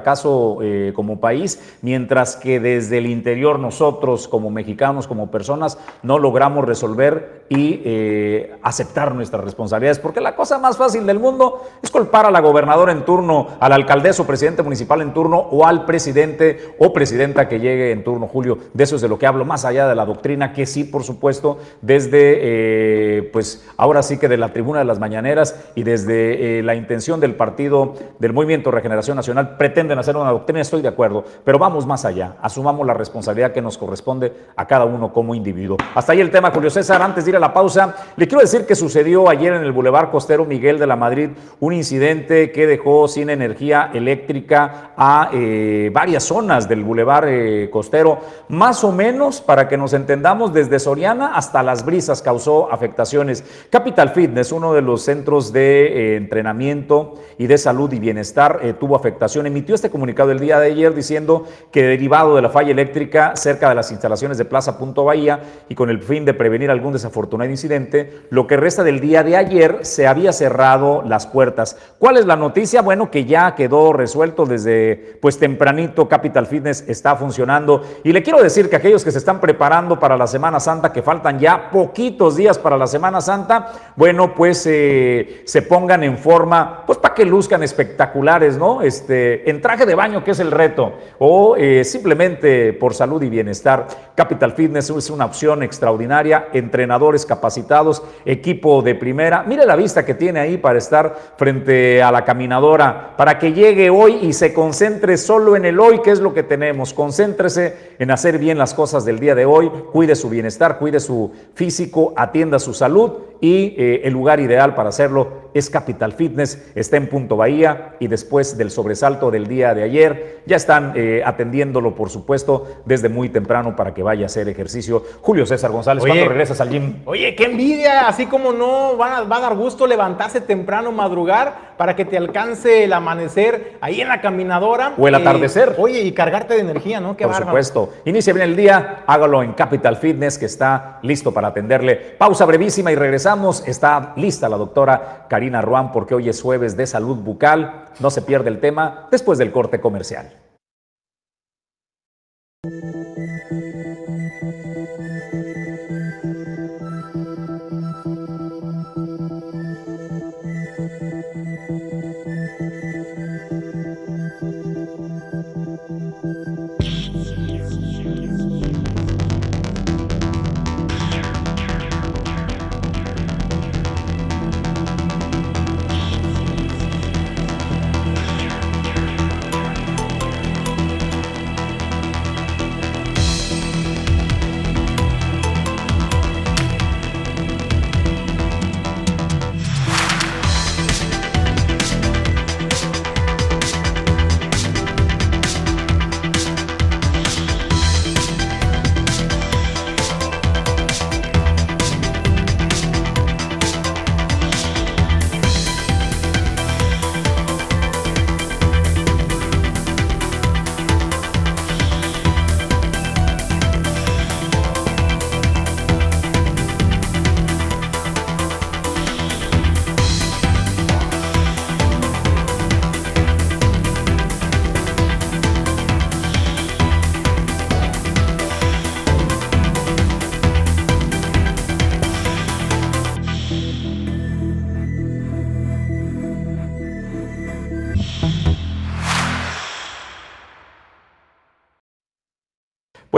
eh, 0.63 0.93
como 0.95 1.21
país, 1.21 1.61
mientras 1.83 2.37
que 2.37 2.61
desde 2.61 2.99
el 2.99 3.07
interior 3.07 3.59
nosotros 3.59 4.29
como 4.29 4.51
mexicanos, 4.51 5.07
como 5.07 5.31
personas, 5.31 5.79
no 6.03 6.19
logramos 6.19 6.65
resolver 6.65 7.40
y 7.53 7.83
eh, 7.85 8.57
aceptar 8.63 9.13
nuestras 9.13 9.43
responsabilidades, 9.43 9.99
porque 9.99 10.21
la 10.21 10.37
cosa 10.37 10.57
más 10.59 10.77
fácil 10.77 11.05
del 11.05 11.19
mundo 11.19 11.65
es 11.83 11.91
culpar 11.91 12.25
a 12.25 12.31
la 12.31 12.39
gobernadora 12.39 12.93
en 12.93 13.05
turno, 13.05 13.49
al 13.59 13.73
alcaldesa 13.73 14.23
o 14.23 14.27
presidente 14.27 14.63
municipal 14.63 15.03
en 15.03 15.13
turno 15.13 15.37
o 15.37 15.67
al 15.67 15.85
presidente 15.85 16.77
o 16.79 16.93
presidenta 16.93 17.49
que 17.49 17.59
llegue 17.59 17.91
en 17.91 18.05
turno, 18.05 18.29
Julio. 18.29 18.57
De 18.73 18.85
eso 18.85 18.95
es 18.95 19.03
de 19.03 19.09
lo 19.09 19.19
que 19.19 19.27
hablo, 19.27 19.45
más 19.45 19.65
allá 19.65 19.89
de 19.89 19.97
la 19.97 20.07
doctrina, 20.07 20.53
que 20.53 20.65
sí, 20.65 20.85
por 20.85 21.03
supuesto, 21.03 21.59
desde, 21.83 22.39
eh, 22.41 23.31
pues 23.33 23.67
ahora 23.77 24.05
sí 24.05 24.17
que 24.19 24.29
de 24.29 24.37
la 24.37 24.53
tribuna 24.53 24.79
de 24.79 24.85
las 24.85 25.01
mañaneras 25.01 25.57
y 25.75 25.83
desde 25.83 26.61
eh, 26.61 26.63
la 26.63 26.77
intención 26.77 27.19
del 27.19 27.35
partido 27.35 27.95
del 28.21 28.33
Movimiento 28.33 28.71
Regeneración 28.71 29.17
Nacional 29.17 29.57
pretenden 29.57 29.99
hacer 29.99 30.17
una 30.17 30.31
doctrina, 30.31 30.61
estoy 30.61 30.83
de 30.83 30.89
acuerdo, 30.89 31.25
pero 31.43 31.59
vamos 31.59 31.85
más 31.85 32.05
allá, 32.05 32.37
asumamos 32.43 32.87
la 32.87 32.95
responsabilidad 32.95 33.51
que 33.51 33.61
nos 33.61 33.77
corresponde 33.77 34.33
a 34.55 34.69
cada 34.69 34.85
uno 34.85 35.13
como 35.13 35.35
individuo. 35.35 35.79
Hasta 35.97 36.13
ahí 36.13 36.21
el 36.21 36.31
tema, 36.31 36.53
Julio 36.53 36.71
César, 36.71 37.03
antes 37.03 37.25
de 37.25 37.31
ir 37.33 37.37
a 37.37 37.40
la 37.41 37.53
pausa, 37.53 37.97
le 38.17 38.29
quiero 38.29 38.41
decir 38.41 38.67
que 38.67 38.75
sucedió 38.75 39.29
ayer 39.29 39.53
en 39.55 39.63
el 39.63 39.73
Boulevard 39.73 40.11
Costero 40.11 40.45
Miguel 40.45 40.79
de 40.79 40.87
la 40.87 40.97
Madrid 40.97 41.31
un 41.59 41.73
incidente 41.73 42.53
que 42.53 42.67
dejó 42.67 43.09
sin 43.09 43.31
energía 43.31 43.91
eléctrica 43.95 44.93
a 44.97 45.31
eh, 45.33 45.91
varias 45.93 46.25
zonas 46.25 46.69
del 46.69 46.85
Boulevard 46.85 47.29
eh, 47.29 47.71
Costero, 47.73 48.19
más 48.49 48.85
o 48.85 48.93
menos, 48.93 49.41
para 49.41 49.69
que 49.69 49.77
nos 49.77 49.93
entendamos, 49.95 50.53
desde 50.53 50.79
Soriana 50.79 51.35
hasta 51.35 51.63
Las 51.63 51.85
Brisas 51.85 52.23
causó 52.23 52.71
afectaciones. 52.71 53.45
Capital 53.71 54.11
Fitness, 54.11 54.53
uno 54.53 54.75
de 54.75 54.83
los 54.83 55.03
centros 55.03 55.53
de 55.53 55.87
eh, 55.87 56.17
entrenamiento 56.17 57.15
y 57.39 57.47
de 57.47 57.57
salud 57.57 57.93
y 57.93 57.99
bienestar, 57.99 58.61
tuvo 58.79 58.97
afectación. 58.97 59.47
Emitió 59.47 59.75
este 59.75 59.91
comunicado 59.91 60.31
el 60.31 60.41
día 60.41 60.61
de 60.61 60.67
ayer 60.67 60.95
diciendo 60.95 61.47
que 61.73 61.83
derivado 61.83 62.37
de 62.37 62.43
la 62.43 62.51
falla 62.51 62.71
eléctrica 62.71 63.35
cerca 63.35 63.69
de 63.71 63.75
las 63.75 63.91
instalaciones 63.91 64.37
de 64.37 64.45
Plaza 64.45 64.79
Punto 64.79 65.05
Bahía 65.05 65.41
y 65.69 65.75
con 65.75 65.89
el 65.89 66.03
fin 66.03 66.27
de 66.27 66.35
prevenir 66.35 66.71
algún 66.71 66.93
desafortunado 66.93 67.30
incidente, 67.51 68.23
lo 68.31 68.47
que 68.47 68.57
resta 68.57 68.83
del 68.83 69.01
día 69.01 69.23
de 69.23 69.37
ayer 69.37 69.79
se 69.83 70.07
había 70.07 70.33
cerrado 70.33 71.03
las 71.07 71.27
puertas. 71.27 71.77
¿Cuál 71.99 72.17
es 72.17 72.27
la 72.27 72.37
noticia? 72.37 72.83
Bueno, 72.83 73.11
que 73.11 73.25
ya 73.25 73.55
quedó 73.55 73.93
resuelto 73.93 74.47
desde 74.47 75.19
pues 75.21 75.39
tempranito 75.39 76.09
Capital 76.09 76.47
Fitness 76.47 76.85
está 76.89 77.17
funcionando 77.17 77.83
y 78.05 78.13
le 78.13 78.23
quiero 78.23 78.43
decir 78.43 78.69
que 78.69 78.77
aquellos 78.77 79.05
que 79.05 79.11
se 79.11 79.19
están 79.19 79.41
preparando 79.41 79.99
para 79.99 80.17
la 80.17 80.27
Semana 80.27 80.61
Santa, 80.61 80.93
que 80.93 81.03
faltan 81.03 81.39
ya 81.39 81.71
poquitos 81.71 82.37
días 82.37 82.59
para 82.59 82.77
la 82.77 82.87
Semana 82.87 83.21
Santa, 83.21 83.73
bueno, 83.97 84.35
pues 84.35 84.67
eh, 84.67 85.43
se 85.45 85.63
pongan 85.63 86.05
en 86.05 86.19
forma, 86.19 86.85
pues 86.87 86.99
para 86.99 87.15
que 87.15 87.25
luzcan 87.25 87.63
espectaculares, 87.63 88.57
¿no? 88.57 88.83
Este, 88.83 89.49
en 89.49 89.61
traje 89.61 89.87
de 89.87 89.95
baño, 89.95 90.25
que 90.25 90.33
es 90.33 90.41
el 90.41 90.51
reto, 90.51 90.95
o 91.19 91.57
eh, 91.57 91.85
simplemente 91.85 92.73
por 92.73 92.95
salud 92.95 93.23
y 93.23 93.29
bienestar. 93.29 93.87
Capital 94.15 94.53
Fitness 94.53 94.91
es 94.91 95.11
una 95.11 95.27
opción 95.27 95.63
extraordinaria, 95.63 96.49
entrenadores 96.53 97.20
capacitados, 97.27 98.03
equipo 98.25 98.83
de 98.83 98.95
primera. 98.95 99.43
Mire 99.43 99.67
la 99.67 99.77
vista 99.77 100.05
que 100.05 100.15
tiene 100.15 100.41
ahí 100.41 100.57
para 100.57 100.79
estar 100.79 101.17
frente 101.37 102.03
a 102.03 102.13
la 102.13 102.25
caminadora, 102.25 103.15
para 103.17 103.39
que 103.39 103.53
llegue 103.53 103.91
hoy 103.91 104.19
y 104.23 104.33
se 104.33 104.53
concentre 104.53 105.17
solo 105.17 105.57
en 105.57 105.65
el 105.65 105.81
hoy, 105.81 106.01
que 106.01 106.11
es 106.11 106.21
lo 106.21 106.35
que 106.35 106.43
tenemos. 106.43 106.95
Concéntrese 106.95 107.95
en 107.99 108.11
hacer 108.11 108.39
bien 108.39 108.59
las 108.59 108.75
cosas 108.75 109.05
del 109.05 109.19
día 109.19 109.35
de 109.35 109.47
hoy, 109.47 109.71
cuide 109.93 110.15
su 110.17 110.29
bienestar, 110.31 110.79
cuide 110.79 111.01
su 111.01 111.33
físico, 111.55 112.13
atienda 112.17 112.59
su 112.59 112.75
salud 112.75 113.13
y 113.41 113.75
eh, 113.79 114.03
el 114.05 114.13
lugar 114.13 114.41
ideal 114.41 114.75
para 114.75 114.91
hacerlo 114.91 115.51
es 115.55 115.71
Capital 115.71 116.13
Fitness, 116.13 116.71
está 116.75 116.97
en 116.97 117.09
Punto 117.09 117.37
Bahía 117.37 117.97
y 117.99 118.07
después 118.07 118.57
del 118.57 118.71
sobresalto 118.71 119.31
del 119.31 119.47
día 119.47 119.75
de 119.75 119.83
ayer 119.83 120.43
ya 120.47 120.57
están 120.57 120.93
eh, 120.95 121.23
atendiéndolo, 121.25 121.95
por 121.95 122.11
supuesto, 122.11 122.83
desde 122.85 123.09
muy 123.09 123.31
temprano 123.31 123.75
para 123.75 123.95
que 123.95 124.03
vaya 124.03 124.25
a 124.25 124.27
hacer 124.27 124.49
ejercicio. 124.49 125.03
Julio 125.23 125.47
César 125.47 125.71
González, 125.71 126.05
¿cuándo 126.05 126.29
regresas 126.29 126.61
al 126.61 126.71
gym? 126.71 126.97
Oye, 127.11 127.35
qué 127.35 127.47
envidia, 127.47 128.07
así 128.07 128.27
como 128.27 128.53
no, 128.53 128.97
va 128.97 129.17
a, 129.17 129.23
va 129.25 129.39
a 129.39 129.41
dar 129.41 129.57
gusto 129.57 129.85
levantarse 129.85 130.41
temprano, 130.41 130.93
madrugar, 130.93 131.75
para 131.77 131.97
que 131.97 132.05
te 132.05 132.17
alcance 132.17 132.85
el 132.85 132.93
amanecer 132.93 133.79
ahí 133.81 134.01
en 134.01 134.07
la 134.07 134.21
caminadora. 134.21 134.95
O 134.97 135.09
el 135.09 135.17
atardecer. 135.17 135.75
Oye, 135.79 136.03
y 136.03 136.13
cargarte 136.13 136.55
de 136.55 136.61
energía, 136.61 137.01
¿no? 137.01 137.17
Qué 137.17 137.27
por 137.27 137.35
supuesto. 137.35 137.91
Inicia 138.05 138.33
bien 138.33 138.49
el 138.49 138.55
día, 138.55 139.03
hágalo 139.09 139.43
en 139.43 139.55
Capital 139.55 139.97
Fitness, 139.97 140.39
que 140.39 140.47
está 140.47 141.01
listo 141.03 141.35
para 141.35 141.49
atenderle. 141.49 141.97
Pausa 141.97 142.45
brevísima 142.45 142.93
y 142.93 142.95
regresamos. 142.95 143.67
Está 143.67 144.13
lista 144.15 144.49
la 144.49 144.57
doctora 144.57 145.27
Karina 145.29 145.61
Ruán, 145.61 145.91
porque 145.91 146.15
hoy 146.15 146.29
es 146.29 146.41
jueves 146.41 146.77
de 146.77 146.87
salud 146.87 147.17
bucal. 147.17 147.87
No 147.99 148.11
se 148.11 148.23
pierde 148.23 148.51
el 148.51 148.61
tema 148.61 149.09
después 149.11 149.37
del 149.37 149.51
corte 149.51 149.81
comercial. 149.81 150.31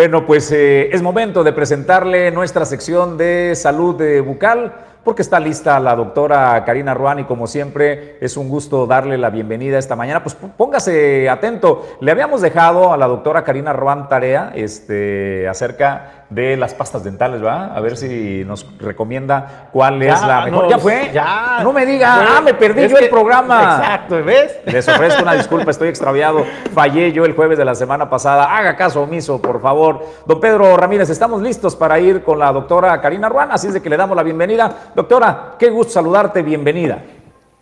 Bueno, 0.02 0.26
pues 0.26 0.50
eh, 0.50 0.90
es 0.92 1.00
momento 1.00 1.44
de 1.44 1.52
presentarle 1.52 2.32
nuestra 2.32 2.64
sección 2.64 3.16
de 3.16 3.52
salud 3.54 4.02
bucal 4.24 4.74
porque 5.04 5.22
está 5.22 5.38
lista 5.38 5.78
la 5.78 5.94
doctora 5.94 6.64
Karina 6.64 6.92
Ruán 6.92 7.20
y 7.20 7.24
como 7.24 7.46
siempre 7.46 8.16
es 8.20 8.36
un 8.36 8.48
gusto 8.48 8.88
darle 8.88 9.16
la 9.16 9.30
bienvenida 9.30 9.78
esta 9.78 9.94
mañana. 9.94 10.24
Pues 10.24 10.34
póngase 10.34 11.28
atento. 11.28 11.86
Le 12.00 12.10
habíamos 12.10 12.40
dejado 12.40 12.92
a 12.92 12.96
la 12.96 13.06
doctora 13.06 13.44
Karina 13.44 13.72
Ruán 13.72 14.08
tarea 14.08 14.50
este, 14.56 15.46
acerca 15.48 16.21
de 16.34 16.56
las 16.56 16.74
pastas 16.74 17.04
dentales, 17.04 17.44
¿va? 17.44 17.74
A 17.74 17.80
ver 17.80 17.96
si 17.96 18.42
nos 18.46 18.66
recomienda 18.78 19.68
cuál 19.72 20.02
es 20.02 20.20
la 20.22 20.46
mejor. 20.46 20.68
¿Ya 20.68 20.78
fue? 20.78 21.10
Ya. 21.12 21.60
No 21.62 21.72
me 21.72 21.84
diga, 21.84 22.36
ah, 22.36 22.40
me 22.40 22.54
perdí 22.54 22.88
yo 22.88 22.98
el 22.98 23.10
programa. 23.10 23.78
Exacto, 23.78 24.22
¿ves? 24.24 24.56
Les 24.66 24.88
ofrezco 24.88 25.22
una 25.22 25.34
disculpa, 25.34 25.70
estoy 25.70 25.88
extraviado. 25.88 26.44
Fallé 26.74 27.12
yo 27.12 27.24
el 27.24 27.34
jueves 27.34 27.58
de 27.58 27.64
la 27.64 27.74
semana 27.74 28.08
pasada. 28.08 28.56
Haga 28.56 28.76
caso 28.76 29.02
omiso, 29.02 29.40
por 29.40 29.60
favor. 29.60 30.04
Don 30.26 30.40
Pedro 30.40 30.76
Ramírez, 30.76 31.10
estamos 31.10 31.42
listos 31.42 31.76
para 31.76 31.98
ir 32.00 32.22
con 32.22 32.38
la 32.38 32.52
doctora 32.52 33.00
Karina 33.00 33.28
Ruán, 33.28 33.50
así 33.52 33.66
es 33.66 33.74
de 33.74 33.82
que 33.82 33.90
le 33.90 33.96
damos 33.96 34.16
la 34.16 34.22
bienvenida. 34.22 34.74
Doctora, 34.94 35.54
qué 35.58 35.70
gusto 35.70 35.92
saludarte, 35.92 36.42
bienvenida. 36.42 37.02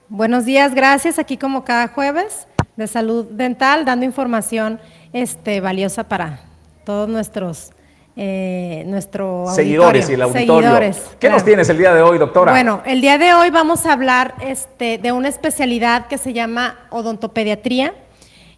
Buenos 0.09 0.45
días, 0.45 0.75
gracias. 0.75 1.19
Aquí 1.19 1.37
como 1.37 1.65
cada 1.65 1.89
jueves 1.89 2.47
de 2.77 2.87
salud 2.87 3.27
dental, 3.27 3.85
dando 3.85 4.05
información 4.05 4.81
este, 5.13 5.61
valiosa 5.61 6.05
para 6.05 6.41
todos 6.85 7.09
nuestros 7.09 7.73
eh, 8.23 8.85
nuestro 8.87 9.47
seguidores 9.55 10.11
y 10.11 10.13
el 10.13 10.21
auditorio. 10.21 10.79
¿Qué 11.19 11.31
nos 11.31 11.43
tienes 11.43 11.71
el 11.71 11.79
día 11.79 11.95
de 11.95 12.03
hoy, 12.03 12.19
doctora? 12.19 12.53
Bueno, 12.53 12.83
el 12.85 13.01
día 13.01 13.17
de 13.17 13.33
hoy 13.33 13.49
vamos 13.49 13.87
a 13.87 13.95
hablar 13.95 14.35
este, 14.43 14.99
de 14.99 15.11
una 15.11 15.29
especialidad 15.29 16.07
que 16.07 16.19
se 16.19 16.35
llama 16.35 16.81
odontopediatría. 16.91 17.95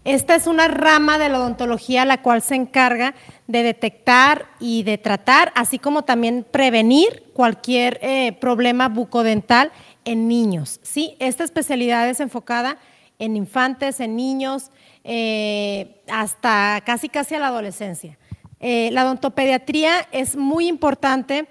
Esta 0.04 0.34
es 0.34 0.48
una 0.48 0.66
rama 0.66 1.16
de 1.16 1.28
la 1.28 1.38
odontología 1.38 2.04
la 2.04 2.22
cual 2.22 2.42
se 2.42 2.56
encarga 2.56 3.14
de 3.46 3.62
detectar 3.62 4.46
y 4.58 4.82
de 4.82 4.98
tratar, 4.98 5.52
así 5.54 5.78
como 5.78 6.02
también 6.02 6.44
prevenir 6.50 7.22
cualquier 7.32 8.00
eh, 8.02 8.32
problema 8.40 8.88
bucodental 8.88 9.70
en 10.04 10.26
niños. 10.26 10.80
¿sí? 10.82 11.14
Esta 11.20 11.44
especialidad 11.44 12.08
es 12.08 12.18
enfocada 12.18 12.78
en 13.20 13.36
infantes, 13.36 14.00
en 14.00 14.16
niños, 14.16 14.72
eh, 15.04 16.02
hasta 16.08 16.82
casi 16.84 17.08
casi 17.08 17.36
a 17.36 17.38
la 17.38 17.46
adolescencia. 17.46 18.18
Eh, 18.62 18.90
la 18.92 19.04
odontopediatría 19.04 20.08
es 20.12 20.36
muy 20.36 20.68
importante 20.68 21.46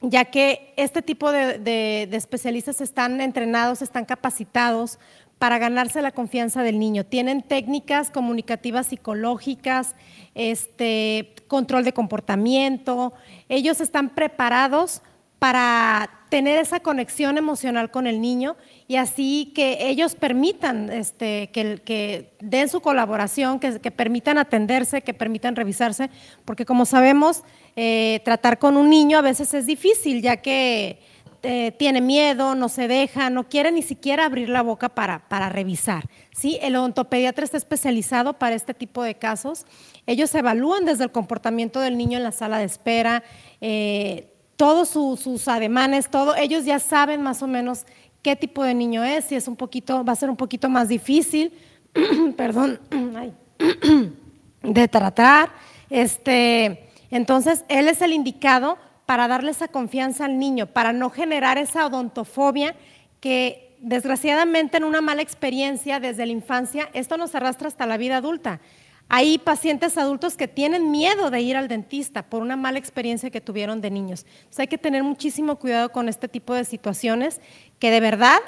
ya 0.00 0.26
que 0.26 0.74
este 0.76 1.00
tipo 1.00 1.32
de 1.32 2.08
especialistas 2.12 2.82
están 2.82 3.22
entrenados, 3.22 3.80
están 3.80 4.04
capacitados 4.04 4.98
para 5.38 5.58
ganarse 5.58 6.00
la 6.00 6.12
confianza 6.12 6.62
del 6.62 6.78
niño. 6.78 7.04
Tienen 7.04 7.42
técnicas 7.42 8.10
comunicativas 8.10 8.86
psicológicas, 8.86 9.94
este, 10.34 11.34
control 11.48 11.84
de 11.84 11.92
comportamiento. 11.92 13.12
Ellos 13.48 13.80
están 13.80 14.10
preparados 14.10 15.02
para 15.38 16.08
tener 16.34 16.58
esa 16.58 16.80
conexión 16.80 17.38
emocional 17.38 17.92
con 17.92 18.08
el 18.08 18.20
niño 18.20 18.56
y 18.88 18.96
así 18.96 19.52
que 19.54 19.88
ellos 19.88 20.16
permitan 20.16 20.90
este, 20.90 21.48
que, 21.52 21.80
que 21.84 22.32
den 22.40 22.68
su 22.68 22.80
colaboración, 22.80 23.60
que, 23.60 23.78
que, 23.78 23.92
permitan 23.92 24.36
atenderse, 24.38 25.02
que 25.02 25.14
permitan 25.14 25.54
revisarse, 25.54 26.10
porque 26.44 26.66
como 26.66 26.86
sabemos, 26.86 27.44
eh, 27.76 28.20
tratar 28.24 28.58
con 28.58 28.76
un 28.76 28.90
niño 28.90 29.16
a 29.16 29.22
veces 29.22 29.54
es 29.54 29.64
difícil, 29.64 30.22
ya 30.22 30.38
que 30.38 30.98
eh, 31.44 31.70
tiene 31.78 32.00
miedo, 32.00 32.56
no 32.56 32.68
se 32.68 32.88
deja, 32.88 33.30
no 33.30 33.48
quiere 33.48 33.70
ni 33.70 33.82
siquiera 33.82 34.24
abrir 34.24 34.48
la 34.48 34.62
boca 34.62 34.88
para, 34.88 35.28
para 35.28 35.50
revisar. 35.50 36.08
¿sí? 36.36 36.58
El 36.62 36.74
odontopediatra 36.74 37.44
está 37.44 37.58
especializado 37.58 38.40
para 38.40 38.56
este 38.56 38.74
tipo 38.74 39.04
de 39.04 39.14
casos. 39.14 39.66
Ellos 40.04 40.34
evalúan 40.34 40.84
desde 40.84 41.04
el 41.04 41.12
comportamiento 41.12 41.78
del 41.78 41.96
niño 41.96 42.18
en 42.18 42.24
la 42.24 42.32
sala 42.32 42.58
de 42.58 42.64
espera. 42.64 43.22
Eh, 43.60 44.33
todos 44.56 44.88
sus 44.88 45.48
ademanes, 45.48 46.08
todo, 46.08 46.34
ellos 46.36 46.64
ya 46.64 46.78
saben 46.78 47.22
más 47.22 47.42
o 47.42 47.46
menos 47.46 47.86
qué 48.22 48.36
tipo 48.36 48.64
de 48.64 48.74
niño 48.74 49.04
es, 49.04 49.26
si 49.26 49.34
es 49.34 49.48
un 49.48 49.56
poquito, 49.56 50.04
va 50.04 50.12
a 50.12 50.16
ser 50.16 50.30
un 50.30 50.36
poquito 50.36 50.68
más 50.68 50.88
difícil, 50.88 51.52
perdón, 52.36 52.80
de 54.62 54.88
tratar. 54.88 55.50
Este, 55.90 56.88
entonces, 57.10 57.64
él 57.68 57.88
es 57.88 58.00
el 58.02 58.12
indicado 58.12 58.78
para 59.06 59.28
darle 59.28 59.50
esa 59.50 59.68
confianza 59.68 60.24
al 60.24 60.38
niño, 60.38 60.66
para 60.66 60.92
no 60.92 61.10
generar 61.10 61.58
esa 61.58 61.86
odontofobia 61.86 62.74
que 63.20 63.76
desgraciadamente 63.80 64.78
en 64.78 64.84
una 64.84 65.02
mala 65.02 65.20
experiencia 65.20 66.00
desde 66.00 66.24
la 66.24 66.32
infancia, 66.32 66.88
esto 66.94 67.18
nos 67.18 67.34
arrastra 67.34 67.68
hasta 67.68 67.86
la 67.86 67.98
vida 67.98 68.16
adulta. 68.16 68.60
Hay 69.08 69.38
pacientes 69.38 69.98
adultos 69.98 70.36
que 70.36 70.48
tienen 70.48 70.90
miedo 70.90 71.30
de 71.30 71.40
ir 71.40 71.56
al 71.56 71.68
dentista 71.68 72.22
por 72.22 72.42
una 72.42 72.56
mala 72.56 72.78
experiencia 72.78 73.30
que 73.30 73.40
tuvieron 73.40 73.80
de 73.80 73.90
niños. 73.90 74.24
Entonces 74.36 74.60
hay 74.60 74.66
que 74.66 74.78
tener 74.78 75.02
muchísimo 75.02 75.56
cuidado 75.56 75.92
con 75.92 76.08
este 76.08 76.28
tipo 76.28 76.54
de 76.54 76.64
situaciones 76.64 77.40
que 77.78 77.90
de 77.90 78.00
verdad 78.00 78.38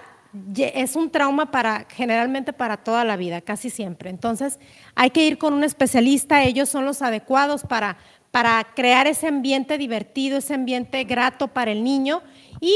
es 0.57 0.97
un 0.97 1.11
trauma 1.11 1.51
para 1.51 1.87
generalmente 1.91 2.53
para 2.53 2.79
toda 2.79 3.05
la 3.05 3.17
vida, 3.17 3.41
casi 3.41 3.71
siempre. 3.71 4.11
Entonces 4.11 4.59
hay 4.95 5.11
que 5.11 5.27
ir 5.27 5.39
con 5.39 5.53
un 5.53 5.65
especialista, 5.65 6.43
ellos 6.43 6.69
son 6.69 6.85
los 6.85 7.03
adecuados 7.03 7.63
para, 7.63 7.99
para 8.31 8.65
crear 8.75 9.07
ese 9.07 9.29
ambiente 9.29 9.79
divertido, 9.79 10.39
ese 10.39 10.55
ambiente 10.55 11.05
grato 11.05 11.49
para 11.49 11.71
el 11.71 11.85
niño 11.85 12.23
y 12.61 12.75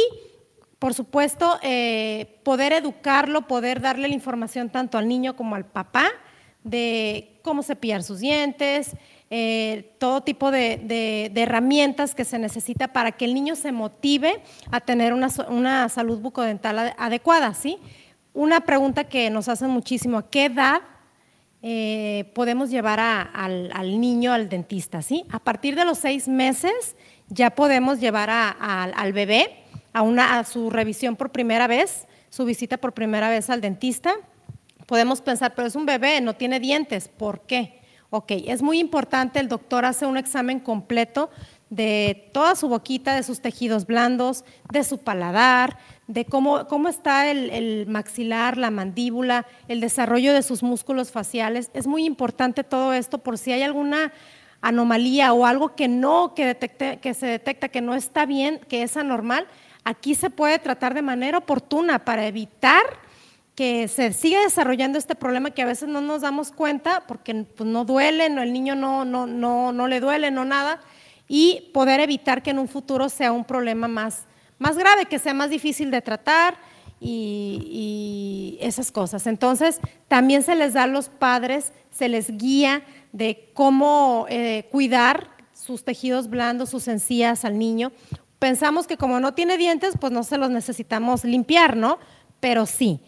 por 0.78 0.94
supuesto, 0.94 1.58
eh, 1.60 2.40
poder 2.42 2.72
educarlo, 2.72 3.46
poder 3.46 3.82
darle 3.82 4.08
la 4.08 4.14
información 4.14 4.70
tanto 4.70 4.96
al 4.96 5.08
niño 5.08 5.36
como 5.36 5.54
al 5.54 5.66
papá 5.66 6.10
de 6.64 7.40
cómo 7.42 7.62
cepillar 7.62 8.02
sus 8.02 8.20
dientes, 8.20 8.96
eh, 9.32 9.94
todo 9.98 10.22
tipo 10.22 10.50
de, 10.50 11.30
herramientas 11.36 12.16
que 12.16 12.24
se 12.24 12.38
necesita 12.38 12.88
para 12.88 13.12
que 13.12 13.24
el 13.24 13.34
niño 13.34 13.54
se 13.54 13.70
motive 13.70 14.42
a 14.72 14.80
tener 14.80 15.12
una, 15.12 15.88
salud 15.88 16.18
bucodental 16.18 16.94
adecuada. 16.98 17.54
¿sí? 17.54 17.78
Una 18.34 18.60
pregunta 18.62 19.04
que 19.04 19.30
nos 19.30 19.48
hacen 19.48 19.70
muchísimo, 19.70 20.18
¿a 20.18 20.28
qué 20.28 20.46
edad 20.46 20.80
eh, 21.62 22.30
podemos 22.34 22.70
llevar 22.70 22.98
al, 22.98 24.00
niño 24.00 24.32
al 24.32 24.48
dentista? 24.48 25.00
¿sí? 25.00 25.24
A 25.30 25.38
partir 25.38 25.76
de 25.76 25.84
los 25.84 25.98
seis 25.98 26.26
meses 26.26 26.96
ya 27.28 27.50
podemos 27.50 28.00
llevar 28.00 28.30
al 28.30 29.12
bebé 29.12 29.64
a, 29.92 30.02
una, 30.02 30.40
a 30.40 30.44
su 30.44 30.70
revisión 30.70 31.14
por 31.14 31.30
primera 31.30 31.68
vez, 31.68 32.08
su 32.30 32.44
visita 32.44 32.78
por 32.78 32.94
primera 32.94 33.28
vez 33.30 33.48
al 33.48 33.60
dentista 33.60 34.16
podemos 34.90 35.20
pensar, 35.20 35.54
pero 35.54 35.68
es 35.68 35.76
un 35.76 35.86
bebé, 35.86 36.20
no 36.20 36.34
tiene 36.34 36.58
dientes, 36.58 37.06
¿por 37.06 37.42
qué? 37.42 37.78
Ok, 38.10 38.32
es 38.48 38.60
muy 38.60 38.80
importante, 38.80 39.38
el 39.38 39.46
doctor 39.46 39.84
hace 39.84 40.04
un 40.04 40.16
examen 40.16 40.58
completo 40.58 41.30
de 41.68 42.28
toda 42.32 42.56
su 42.56 42.68
boquita, 42.68 43.14
de 43.14 43.22
sus 43.22 43.40
tejidos 43.40 43.86
blandos, 43.86 44.44
de 44.72 44.82
su 44.82 44.98
paladar, 44.98 45.78
de 46.08 46.24
cómo, 46.24 46.66
cómo 46.66 46.88
está 46.88 47.30
el, 47.30 47.50
el, 47.50 47.86
maxilar, 47.86 48.56
la 48.56 48.72
mandíbula, 48.72 49.46
el 49.68 49.80
desarrollo 49.80 50.34
de 50.34 50.42
sus 50.42 50.64
músculos 50.64 51.12
faciales. 51.12 51.70
Es 51.72 51.86
muy 51.86 52.04
importante 52.04 52.64
todo 52.64 52.92
esto 52.92 53.18
por 53.18 53.38
si 53.38 53.52
hay 53.52 53.62
alguna 53.62 54.12
anomalía 54.60 55.32
o 55.32 55.46
algo 55.46 55.76
que 55.76 55.86
no, 55.86 56.34
que, 56.34 56.46
detecte, 56.46 56.98
que 56.98 57.14
se 57.14 57.26
detecta 57.26 57.68
que 57.68 57.80
no 57.80 57.94
está 57.94 58.26
bien, 58.26 58.58
que 58.68 58.82
es 58.82 58.96
anormal. 58.96 59.46
Aquí 59.84 60.16
se 60.16 60.30
puede 60.30 60.58
tratar 60.58 60.94
de 60.94 61.02
manera 61.02 61.38
oportuna 61.38 62.00
para 62.04 62.26
evitar 62.26 62.82
que 63.60 63.88
se 63.88 64.14
sigue 64.14 64.40
desarrollando 64.40 64.96
este 64.96 65.14
problema 65.14 65.50
que 65.50 65.60
a 65.60 65.66
veces 65.66 65.86
no 65.86 66.00
nos 66.00 66.22
damos 66.22 66.50
cuenta 66.50 67.04
porque 67.06 67.44
pues, 67.44 67.68
no 67.68 67.84
duele, 67.84 68.30
no, 68.30 68.40
el 68.40 68.54
niño 68.54 68.74
no, 68.74 69.04
no, 69.04 69.26
no, 69.26 69.70
no 69.70 69.86
le 69.86 70.00
duele, 70.00 70.30
no 70.30 70.46
nada, 70.46 70.80
y 71.28 71.68
poder 71.74 72.00
evitar 72.00 72.42
que 72.42 72.52
en 72.52 72.58
un 72.58 72.68
futuro 72.68 73.10
sea 73.10 73.32
un 73.32 73.44
problema 73.44 73.86
más, 73.86 74.24
más 74.58 74.78
grave, 74.78 75.04
que 75.04 75.18
sea 75.18 75.34
más 75.34 75.50
difícil 75.50 75.90
de 75.90 76.00
tratar 76.00 76.56
y, 77.00 78.56
esas 78.62 78.90
cosas. 78.90 79.26
Entonces, 79.26 79.78
también 80.08 80.42
se 80.42 80.54
les 80.54 80.72
da 80.72 80.84
a 80.84 80.86
los 80.86 81.10
padres, 81.10 81.74
se 81.90 82.08
les 82.08 82.38
guía 82.38 82.82
de 83.12 83.50
cómo 83.52 84.24
eh, 84.30 84.68
cuidar 84.70 85.36
sus 85.52 85.84
tejidos 85.84 86.30
blandos, 86.30 86.70
sus 86.70 86.88
encías 86.88 87.44
al 87.44 87.58
niño. 87.58 87.92
Pensamos 88.38 88.86
que 88.86 88.96
como 88.96 89.20
no 89.20 89.34
tiene 89.34 89.58
dientes, 89.58 89.96
pues 90.00 90.14
no 90.14 90.22
se 90.24 90.38
los 90.38 90.48
necesitamos 90.48 91.24
limpiar, 91.24 91.76
¿no? 91.76 91.98
Pero 92.40 92.64
sí, 92.64 93.00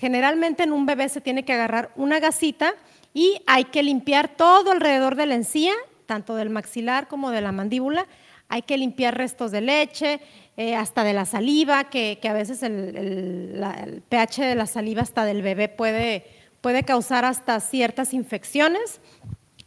Generalmente 0.00 0.62
en 0.62 0.72
un 0.72 0.86
bebé 0.86 1.10
se 1.10 1.20
tiene 1.20 1.44
que 1.44 1.52
agarrar 1.52 1.90
una 1.94 2.20
gasita 2.20 2.72
y 3.12 3.42
hay 3.46 3.64
que 3.64 3.82
limpiar 3.82 4.28
todo 4.28 4.70
alrededor 4.72 5.14
de 5.14 5.26
la 5.26 5.34
encía, 5.34 5.74
tanto 6.06 6.36
del 6.36 6.48
maxilar 6.48 7.06
como 7.06 7.30
de 7.30 7.42
la 7.42 7.52
mandíbula. 7.52 8.06
Hay 8.48 8.62
que 8.62 8.78
limpiar 8.78 9.18
restos 9.18 9.50
de 9.50 9.60
leche, 9.60 10.20
eh, 10.56 10.74
hasta 10.74 11.04
de 11.04 11.12
la 11.12 11.26
saliva, 11.26 11.84
que, 11.84 12.18
a 12.22 12.32
veces 12.32 12.62
el, 12.62 14.02
pH 14.08 14.46
de 14.46 14.54
la 14.54 14.66
saliva 14.66 15.02
hasta 15.02 15.26
del 15.26 15.42
bebé 15.42 15.68
puede, 15.68 16.24
puede 16.62 16.82
causar 16.82 17.26
hasta 17.26 17.60
ciertas 17.60 18.14
infecciones. 18.14 19.02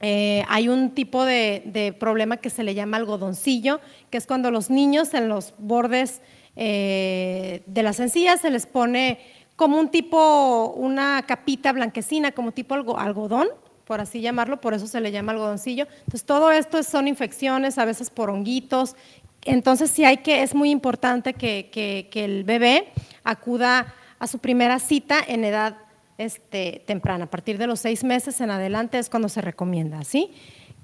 Eh, 0.01 0.43
hay 0.49 0.67
un 0.67 0.95
tipo 0.95 1.25
de, 1.25 1.95
problema 1.99 2.37
que 2.37 2.49
se 2.49 2.63
le 2.63 2.73
llama 2.73 2.97
algodoncillo, 2.97 3.81
que 4.09 4.17
es 4.17 4.25
cuando 4.25 4.49
los 4.49 4.71
niños 4.71 5.13
en 5.13 5.29
los 5.29 5.53
bordes 5.59 6.23
eh, 6.55 7.61
de 7.67 7.83
las 7.83 7.99
encías 7.99 8.41
se 8.41 8.49
les 8.49 8.65
pone 8.65 9.19
como 9.55 9.79
un 9.79 9.89
tipo, 9.89 10.73
una 10.75 11.23
capita 11.27 11.71
blanquecina, 11.71 12.31
como 12.31 12.51
tipo 12.51 12.75
algodón, 12.97 13.47
por 13.85 14.01
así 14.01 14.21
llamarlo, 14.21 14.61
por 14.61 14.73
eso 14.73 14.87
se 14.87 15.01
le 15.01 15.11
llama 15.11 15.33
algodoncillo. 15.33 15.87
Entonces, 15.99 16.23
todo 16.23 16.51
esto 16.51 16.81
son 16.83 17.07
infecciones, 17.07 17.77
a 17.77 17.85
veces 17.85 18.09
por 18.09 18.29
honguitos. 18.29 18.95
Entonces, 19.43 19.91
sí 19.91 20.05
hay 20.05 20.17
que, 20.17 20.41
es 20.41 20.55
muy 20.55 20.69
importante 20.71 21.33
que, 21.33 22.09
el 22.13 22.43
bebé 22.43 22.91
acuda 23.23 23.93
a 24.19 24.27
su 24.27 24.39
primera 24.39 24.79
cita 24.79 25.19
en 25.27 25.43
edad 25.43 25.77
este, 26.17 26.83
temprana. 26.87 27.25
A 27.25 27.29
partir 27.29 27.57
de 27.57 27.67
los 27.67 27.79
seis 27.79 28.03
meses 28.03 28.39
en 28.41 28.51
adelante 28.51 28.97
es 28.97 29.09
cuando 29.09 29.29
se 29.29 29.41
recomienda, 29.41 30.03
¿sí? 30.03 30.31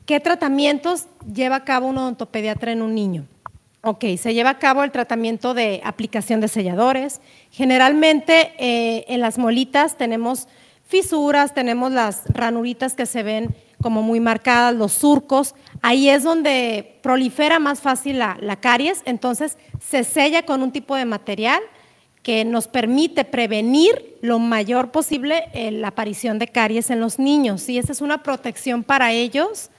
¿Qué 0.06 0.20
tratamientos 0.20 1.08
lleva 1.34 1.58
a 1.58 1.64
cabo 1.64 1.88
un 1.88 1.98
odontopediatra 1.98 2.72
en 2.72 2.82
un 2.82 2.96
niño? 2.96 3.28
Ok, 3.82 4.04
se 4.18 4.34
lleva 4.34 4.50
a 4.50 4.60
cabo 4.60 4.84
el 4.84 4.92
tratamiento 4.92 5.54
de 5.54 5.80
aplicación 5.86 6.42
de 6.42 6.50
selladores. 6.50 7.22
Generalmente 7.50 8.52
eh, 8.58 9.06
en 9.08 9.22
las 9.22 9.38
molitas 9.38 9.98
tenemos 9.98 10.50
fisuras, 10.86 11.54
tenemos 11.54 11.92
las 11.92 12.24
ranuritas 12.28 12.94
que 12.94 13.06
se 13.06 13.24
ven 13.24 13.56
como 13.82 14.02
muy 14.02 14.20
marcadas, 14.20 14.76
los 14.76 14.92
surcos. 14.92 15.56
Ahí 15.82 16.10
es 16.10 16.24
donde 16.24 17.00
prolifera 17.02 17.60
más 17.60 17.80
fácil 17.80 18.20
la, 18.20 18.58
caries, 18.60 19.02
entonces 19.06 19.58
se 19.80 20.04
sella 20.04 20.44
con 20.44 20.62
un 20.62 20.74
tipo 20.74 20.98
de 20.98 21.06
material 21.06 21.62
que 22.22 22.44
nos 22.44 22.68
permite 22.68 23.24
prevenir 23.24 24.18
lo 24.22 24.40
mayor 24.40 24.92
posible 24.92 25.46
eh, 25.54 25.72
la 25.72 25.88
aparición 25.90 26.38
de 26.38 26.50
caries 26.50 26.90
en 26.90 27.00
los 27.00 27.18
niños. 27.18 27.70
Y 27.70 27.78
esa 27.78 27.94
es 27.94 28.02
una 28.02 28.24
protección 28.24 28.84
para 28.84 29.14
ellos, 29.14 29.70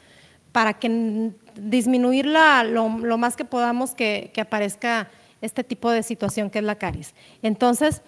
para 0.52 0.78
que 0.78 1.32
disminuir 1.68 2.26
lo, 2.26 2.88
más 3.18 3.36
que 3.36 3.44
podamos 3.44 3.94
que, 3.94 4.32
aparezca 4.40 5.10
este 5.40 5.64
tipo 5.64 5.90
de 5.90 6.02
situación 6.02 6.50
que 6.50 6.58
es 6.58 6.64
la 6.64 6.76
caries. 6.76 7.14
Entonces, 7.42 8.02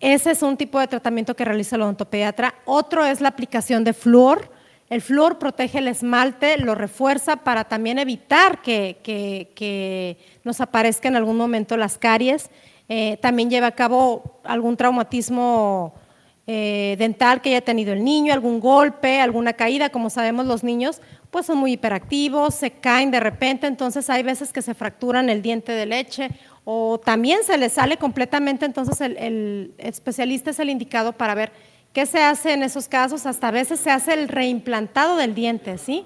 ese 0.00 0.30
es 0.30 0.42
un 0.42 0.56
tipo 0.56 0.78
de 0.78 0.88
tratamiento 0.88 1.36
que 1.36 1.44
realiza 1.44 1.76
el 1.76 1.82
odontopediatra. 1.82 2.54
Otro 2.64 3.04
es 3.04 3.20
la 3.20 3.28
aplicación 3.28 3.84
de 3.84 3.92
flúor. 3.92 4.50
El 4.88 5.02
flúor 5.02 5.38
protege 5.38 5.78
el 5.78 5.88
esmalte, 5.88 6.58
lo 6.58 6.74
refuerza 6.74 7.36
para 7.36 7.64
también 7.64 7.98
evitar 7.98 8.62
que, 8.62 10.16
nos 10.42 10.60
aparezca 10.60 11.08
en 11.08 11.16
algún 11.16 11.36
momento 11.36 11.76
las 11.76 11.98
caries. 11.98 12.50
Eh, 12.88 13.18
también 13.20 13.50
lleva 13.50 13.68
a 13.68 13.74
cabo 13.76 14.40
algún 14.42 14.76
traumatismo 14.76 15.94
eh, 16.46 16.96
dental 16.98 17.40
que 17.40 17.50
haya 17.50 17.60
tenido 17.60 17.92
el 17.92 18.02
niño, 18.02 18.32
algún 18.32 18.58
golpe, 18.58 19.20
alguna 19.20 19.52
caída. 19.52 19.90
Como 19.90 20.10
sabemos, 20.10 20.46
los 20.46 20.64
niños 20.64 21.00
pues 21.30 21.46
son 21.46 21.58
muy 21.58 21.72
hiperactivos, 21.72 22.54
se 22.54 22.72
caen 22.72 23.10
de 23.10 23.20
repente, 23.20 23.66
entonces 23.66 24.10
hay 24.10 24.22
veces 24.22 24.52
que 24.52 24.62
se 24.62 24.74
fracturan 24.74 25.30
el 25.30 25.42
diente 25.42 25.72
de 25.72 25.86
leche 25.86 26.30
o 26.64 26.98
también 26.98 27.44
se 27.44 27.56
les 27.56 27.72
sale 27.74 27.96
completamente, 27.96 28.66
entonces 28.66 29.00
el, 29.00 29.72
especialista 29.78 30.50
es 30.50 30.58
el 30.58 30.70
indicado 30.70 31.12
para 31.12 31.34
ver 31.34 31.52
qué 31.92 32.06
se 32.06 32.20
hace 32.20 32.52
en 32.52 32.62
esos 32.62 32.88
casos, 32.88 33.26
hasta 33.26 33.48
a 33.48 33.52
veces 33.52 33.80
se 33.80 33.90
hace 33.90 34.12
el 34.14 34.28
reimplantado 34.28 35.16
del 35.16 35.34
diente, 35.34 35.78
¿sí? 35.78 36.02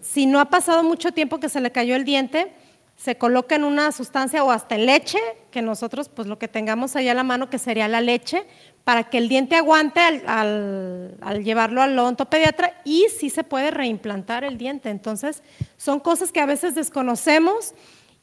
Si 0.00 0.26
no 0.26 0.40
ha 0.40 0.46
pasado 0.46 0.82
mucho 0.82 1.12
tiempo 1.12 1.38
que 1.38 1.48
se 1.48 1.60
le 1.60 1.72
cayó 1.72 1.94
el 1.94 2.04
diente, 2.04 2.52
se 2.96 3.16
coloca 3.16 3.54
en 3.54 3.64
una 3.64 3.92
sustancia 3.92 4.44
o 4.44 4.50
hasta 4.50 4.74
en 4.74 4.86
leche, 4.86 5.18
que 5.50 5.62
nosotros 5.62 6.08
pues 6.08 6.28
lo 6.28 6.38
que 6.38 6.48
tengamos 6.48 6.96
ahí 6.96 7.08
a 7.08 7.14
la 7.14 7.22
mano 7.22 7.48
que 7.48 7.58
sería 7.58 7.88
la 7.88 8.00
leche, 8.00 8.44
para 8.84 9.04
que 9.04 9.18
el 9.18 9.28
diente 9.28 9.56
aguante 9.56 10.00
al, 10.00 11.44
llevarlo 11.44 11.82
al 11.82 11.98
odontopediatra 11.98 12.80
y 12.84 13.06
sí 13.18 13.30
se 13.30 13.44
puede 13.44 13.70
reimplantar 13.70 14.44
el 14.44 14.58
diente. 14.58 14.90
Entonces, 14.90 15.42
son 15.76 16.00
cosas 16.00 16.32
que 16.32 16.40
a 16.40 16.46
veces 16.46 16.74
desconocemos 16.74 17.74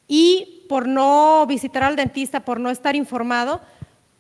y 0.08 0.66
por 0.70 0.88
no 0.88 1.46
visitar 1.48 1.84
al 1.84 1.96
dentista, 1.96 2.44
por 2.44 2.60
no 2.60 2.70
estar 2.70 2.96
informado, 2.96 3.62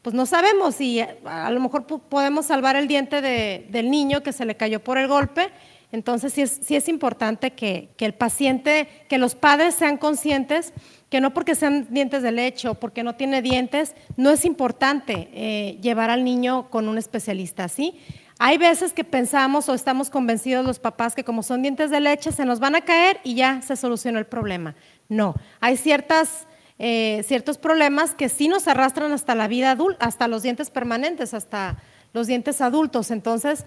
pues 0.01 0.15
no 0.15 0.25
sabemos 0.25 0.75
si 0.75 1.01
a 1.01 1.51
lo 1.51 1.59
mejor 1.59 1.85
podemos 1.85 2.45
salvar 2.45 2.75
el 2.75 2.87
diente 2.87 3.21
del 3.21 3.91
niño 3.91 4.23
que 4.23 4.31
se 4.31 4.45
le 4.45 4.55
cayó 4.55 4.81
por 4.81 4.97
el 4.97 5.07
golpe. 5.07 5.51
Entonces 5.91 6.33
sí 6.33 6.75
es, 6.75 6.89
importante 6.89 7.51
que, 7.51 7.89
el 7.97 8.13
paciente, 8.13 8.87
que 9.07 9.17
los 9.17 9.35
padres 9.35 9.75
sean 9.75 9.97
conscientes 9.97 10.73
que 11.09 11.21
no 11.21 11.33
porque 11.33 11.55
sean 11.55 11.87
dientes 11.89 12.21
de 12.21 12.31
leche 12.31 12.67
o 12.67 12.75
porque 12.75 13.03
no 13.03 13.15
tiene 13.15 13.41
dientes, 13.41 13.95
no 14.17 14.29
es 14.29 14.45
importante 14.45 15.29
eh, 15.33 15.77
llevar 15.81 16.09
al 16.09 16.23
niño 16.23 16.69
con 16.69 16.89
un 16.89 16.97
especialista, 16.97 17.67
¿sí? 17.69 17.99
Hay 18.39 18.57
veces 18.57 18.93
que 18.93 19.03
pensamos 19.03 19.67
o 19.67 19.73
estamos 19.73 20.09
convencidos 20.09 20.65
los 20.65 20.77
papás 20.77 21.15
que 21.15 21.23
como 21.23 21.41
son 21.41 21.63
dientes 21.63 21.89
de 21.89 21.99
leche 21.99 22.31
se 22.31 22.45
nos 22.45 22.59
van 22.59 22.75
a 22.75 22.81
caer 22.81 23.19
y 23.23 23.33
ya 23.33 23.61
se 23.61 23.75
solucionó 23.75 24.19
el 24.19 24.27
problema. 24.27 24.75
No, 25.09 25.33
hay 25.59 25.77
ciertas, 25.77 26.45
eh, 26.77 27.23
ciertos 27.25 27.57
problemas 27.57 28.13
que 28.13 28.29
sí 28.29 28.47
nos 28.47 28.67
arrastran 28.67 29.11
hasta 29.11 29.33
la 29.33 29.47
vida 29.47 29.71
adulta, 29.71 30.05
hasta 30.05 30.27
los 30.27 30.43
dientes 30.43 30.69
permanentes, 30.69 31.33
hasta 31.33 31.77
los 32.13 32.27
dientes 32.27 32.61
adultos. 32.61 33.09
Entonces, 33.09 33.65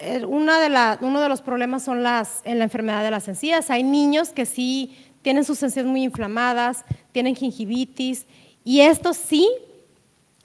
eh, 0.00 0.24
una 0.24 0.60
de 0.60 1.04
uno 1.04 1.20
de 1.20 1.28
los 1.28 1.42
problemas 1.42 1.82
son 1.82 2.02
las, 2.02 2.42
en 2.44 2.58
la 2.58 2.64
enfermedad 2.64 3.02
de 3.02 3.10
las 3.10 3.26
encías. 3.26 3.70
Hay 3.70 3.82
niños 3.82 4.30
que 4.30 4.46
sí 4.46 4.96
tienen 5.28 5.44
sus 5.44 5.62
encías 5.62 5.84
muy 5.84 6.04
inflamadas, 6.04 6.86
tienen 7.12 7.36
gingivitis 7.36 8.24
y 8.64 8.80
esto 8.80 9.12
sí 9.12 9.46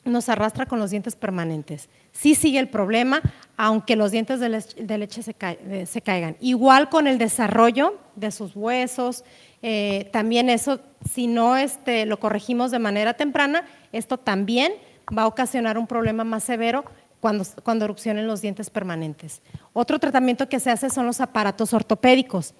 nos 0.03 0.27
arrastra 0.27 0.65
con 0.65 0.77
los 0.77 0.91
dientes 0.91 1.15
permanentes. 1.15 1.87
Sí 2.11 2.35
sigue 2.35 2.59
el 2.59 2.67
problema, 2.67 3.21
aunque 3.55 3.95
los 3.95 4.11
dientes 4.11 4.41
de, 4.41 4.49
leche, 4.49 5.23
se, 5.23 5.33
eh, 5.39 5.85
se, 5.85 6.01
caigan. 6.01 6.35
Igual 6.41 6.89
con 6.89 7.07
el 7.07 7.17
desarrollo 7.17 7.97
de 8.17 8.29
sus 8.31 8.57
huesos, 8.57 9.23
eh, 9.61 10.09
también 10.11 10.49
eso, 10.49 10.81
si 11.09 11.27
no 11.27 11.55
este, 11.55 12.05
lo 12.05 12.19
corregimos 12.19 12.69
de 12.69 12.79
manera 12.79 13.13
temprana, 13.13 13.65
esto 13.93 14.17
también 14.17 14.73
va 15.17 15.21
a 15.21 15.27
ocasionar 15.27 15.77
un 15.77 15.87
problema 15.87 16.25
más 16.25 16.43
severo 16.43 16.83
cuando, 17.21 17.45
cuando 17.63 17.85
erupcionen 17.85 18.27
los 18.27 18.41
dientes 18.41 18.69
permanentes. 18.69 19.41
Otro 19.71 19.97
tratamiento 19.97 20.49
que 20.49 20.59
se 20.59 20.71
hace 20.71 20.89
son 20.89 21.05
los 21.05 21.21
aparatos 21.21 21.73
ortopédicos. 21.73 22.53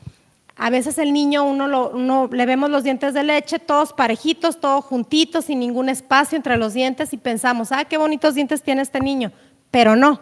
A 0.56 0.70
veces 0.70 0.97
el 0.99 1.14
niño, 1.14 1.45
uno, 1.45 2.30
le 2.32 2.45
vemos 2.45 2.70
los 2.70 2.84
dientes 2.84 3.14
de 3.14 3.24
leche, 3.24 3.58
todos 3.58 3.91
parejitos, 3.91 4.60
todos 4.60 4.86
juntitos, 4.86 5.45
sin 5.45 5.60
ningún 5.60 5.89
espacio 5.89 6.36
entre 6.36 6.58
los 6.58 6.74
dientes 6.74 7.12
y 7.14 7.18
pensamos, 7.18 7.72
ah, 7.72 7.86
qué 7.86 7.97
bonitos 7.97 8.36
dientes 8.36 8.62
tiene 8.62 8.84
este 8.84 8.99
niño. 8.99 9.32
Pero 9.72 9.95
no. 9.95 10.22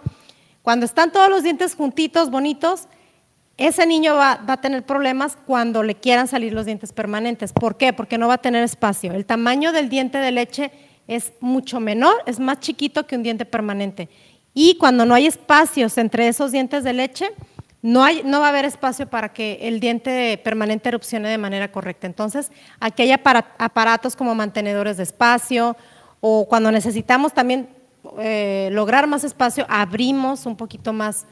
Cuando 0.62 0.86
están 0.86 1.12
todos 1.12 1.30
los 1.30 1.44
dientes 1.44 1.76
juntitos, 1.76 2.30
bonitos, 2.30 2.88
ese 3.58 3.86
niño 3.86 4.16
va, 4.16 4.38
va, 4.48 4.54
a 4.54 4.62
tener 4.62 4.86
problemas 4.86 5.38
cuando 5.46 5.84
le 5.84 5.96
quieran 5.96 6.28
salir 6.30 6.54
los 6.54 6.66
dientes 6.66 6.94
permanentes. 6.94 7.52
¿Por 7.52 7.76
qué? 7.76 7.92
Porque 7.92 8.18
no 8.18 8.30
va 8.30 8.36
a 8.36 8.42
tener 8.42 8.64
espacio. 8.64 9.12
El 9.12 9.26
tamaño 9.26 9.74
del 9.74 9.90
diente 9.90 10.18
de 10.18 10.32
leche 10.32 10.72
es 11.08 11.34
mucho 11.42 11.82
menor, 11.82 12.16
es 12.26 12.40
más 12.40 12.62
chiquito 12.62 13.06
que 13.06 13.18
un 13.18 13.24
diente 13.24 13.46
permanente. 13.46 14.08
Y 14.54 14.78
cuando 14.78 15.06
no 15.06 15.14
hay 15.14 15.28
espacios 15.28 15.98
entre 15.98 16.28
esos 16.30 16.52
dientes 16.52 16.84
de 16.84 16.94
leche, 16.94 17.32
no, 17.82 18.04
hay, 18.04 18.22
no 18.24 18.40
va 18.40 18.48
a 18.48 18.50
haber 18.50 18.66
espacio 18.66 19.08
para 19.08 19.34
que 19.34 19.60
el 19.62 19.80
diente 19.80 20.40
permanente 20.44 20.90
erupcione 20.90 21.30
de 21.30 21.38
manera 21.38 21.72
correcta. 21.72 22.08
Entonces, 22.08 22.52
aquí 22.80 23.04
hay 23.04 23.12
aparatos 23.12 24.16
como 24.16 24.36
mantenedores 24.36 24.98
de 24.98 25.04
espacio 25.04 25.76
o 26.20 26.48
cuando 26.48 26.72
necesitamos 26.72 27.34
también 27.34 27.70
eh, 28.20 28.70
lograr 28.72 29.08
más 29.08 29.24
espacio, 29.24 29.66
abrimos 29.70 30.46
un 30.46 30.56
poquito 30.56 30.94
más 30.94 31.26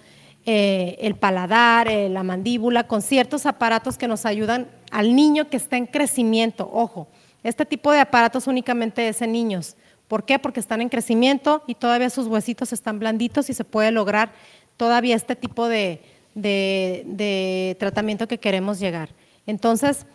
eh, 0.45 0.97
el 0.99 1.15
paladar, 1.15 1.87
eh, 1.87 2.09
la 2.09 2.23
mandíbula, 2.23 2.87
con 2.87 3.01
ciertos 3.01 3.45
aparatos 3.45 3.97
que 3.97 4.07
nos 4.07 4.25
ayudan 4.25 4.67
al 4.91 5.15
niño 5.15 5.49
que 5.49 5.57
está 5.57 5.77
en 5.77 5.85
crecimiento. 5.85 6.69
Ojo, 6.71 7.07
este 7.43 7.65
tipo 7.65 7.91
de 7.91 7.99
aparatos 7.99 8.47
únicamente 8.47 9.07
es 9.07 9.21
en 9.21 9.31
niños. 9.31 9.75
¿Por 10.07 10.25
qué? 10.25 10.39
Porque 10.39 10.59
están 10.59 10.81
en 10.81 10.89
crecimiento 10.89 11.63
y 11.67 11.75
todavía 11.75 12.09
sus 12.09 12.25
huesitos 12.27 12.73
están 12.73 12.97
blanditos 12.97 13.49
y 13.49 13.53
se 13.53 13.63
puede 13.63 13.91
lograr 13.91 14.31
todavía 14.77 15.15
este 15.15 15.35
tipo 15.35 15.67
de, 15.67 16.01
de, 16.35 17.75
tratamiento 17.79 18.27
que 18.27 18.37
queremos 18.37 18.79
llegar. 18.79 19.09
Entonces, 19.45 20.05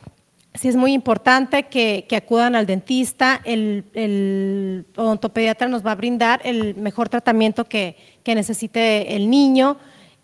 sí 0.55 0.69
es 0.69 0.77
muy 0.77 0.93
importante 0.93 1.65
que, 1.65 2.07
acudan 2.17 2.55
al 2.55 2.67
dentista, 2.67 3.41
el, 3.45 4.87
odontopediatra 4.97 5.69
nos 5.69 5.85
va 5.85 5.93
a 5.93 5.97
brindar 5.97 6.41
el 6.45 6.75
mejor 6.77 7.09
tratamiento 7.09 7.65
que, 7.65 7.97
necesite 8.25 9.17
el 9.17 9.31
niño, 9.31 9.77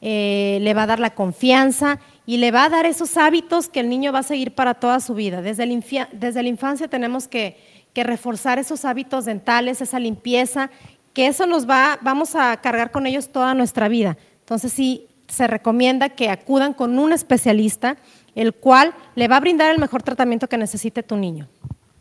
eh, 0.02 0.58
le 0.62 0.72
va 0.72 0.84
a 0.84 0.86
dar 0.86 1.00
la 1.00 1.14
confianza 1.14 2.00
y 2.24 2.38
le 2.38 2.50
va 2.50 2.64
a 2.64 2.68
dar 2.70 2.86
esos 2.86 3.18
hábitos 3.18 3.68
que 3.68 3.80
el 3.80 3.90
niño 3.90 4.12
va 4.12 4.20
a 4.20 4.22
seguir 4.22 4.54
para 4.54 4.74
toda 4.74 5.00
su 5.00 5.14
vida. 5.14 5.42
Desde, 5.42 5.66
desde 6.12 6.42
la 6.42 6.48
infancia 6.48 6.88
tenemos 6.88 7.28
que, 7.28 7.58
que 7.92 8.04
reforzar 8.04 8.58
esos 8.58 8.84
hábitos 8.84 9.24
dentales, 9.24 9.80
esa 9.80 9.98
limpieza, 9.98 10.70
que 11.12 11.26
eso 11.26 11.46
nos 11.46 11.68
va, 11.68 11.98
vamos 12.02 12.34
a 12.34 12.56
cargar 12.60 12.90
con 12.90 13.06
ellos 13.06 13.30
toda 13.30 13.54
nuestra 13.54 13.88
vida. 13.88 14.16
Entonces 14.40 14.72
sí, 14.72 15.08
se 15.30 15.46
recomienda 15.46 16.10
que 16.10 16.28
acudan 16.28 16.74
con 16.74 16.98
un 16.98 17.12
especialista, 17.12 17.96
el 18.34 18.52
cual 18.52 18.94
le 19.14 19.28
va 19.28 19.36
a 19.36 19.40
brindar 19.40 19.70
el 19.72 19.78
mejor 19.78 20.02
tratamiento 20.02 20.48
que 20.48 20.58
necesite 20.58 21.02
tu 21.02 21.16
niño. 21.16 21.48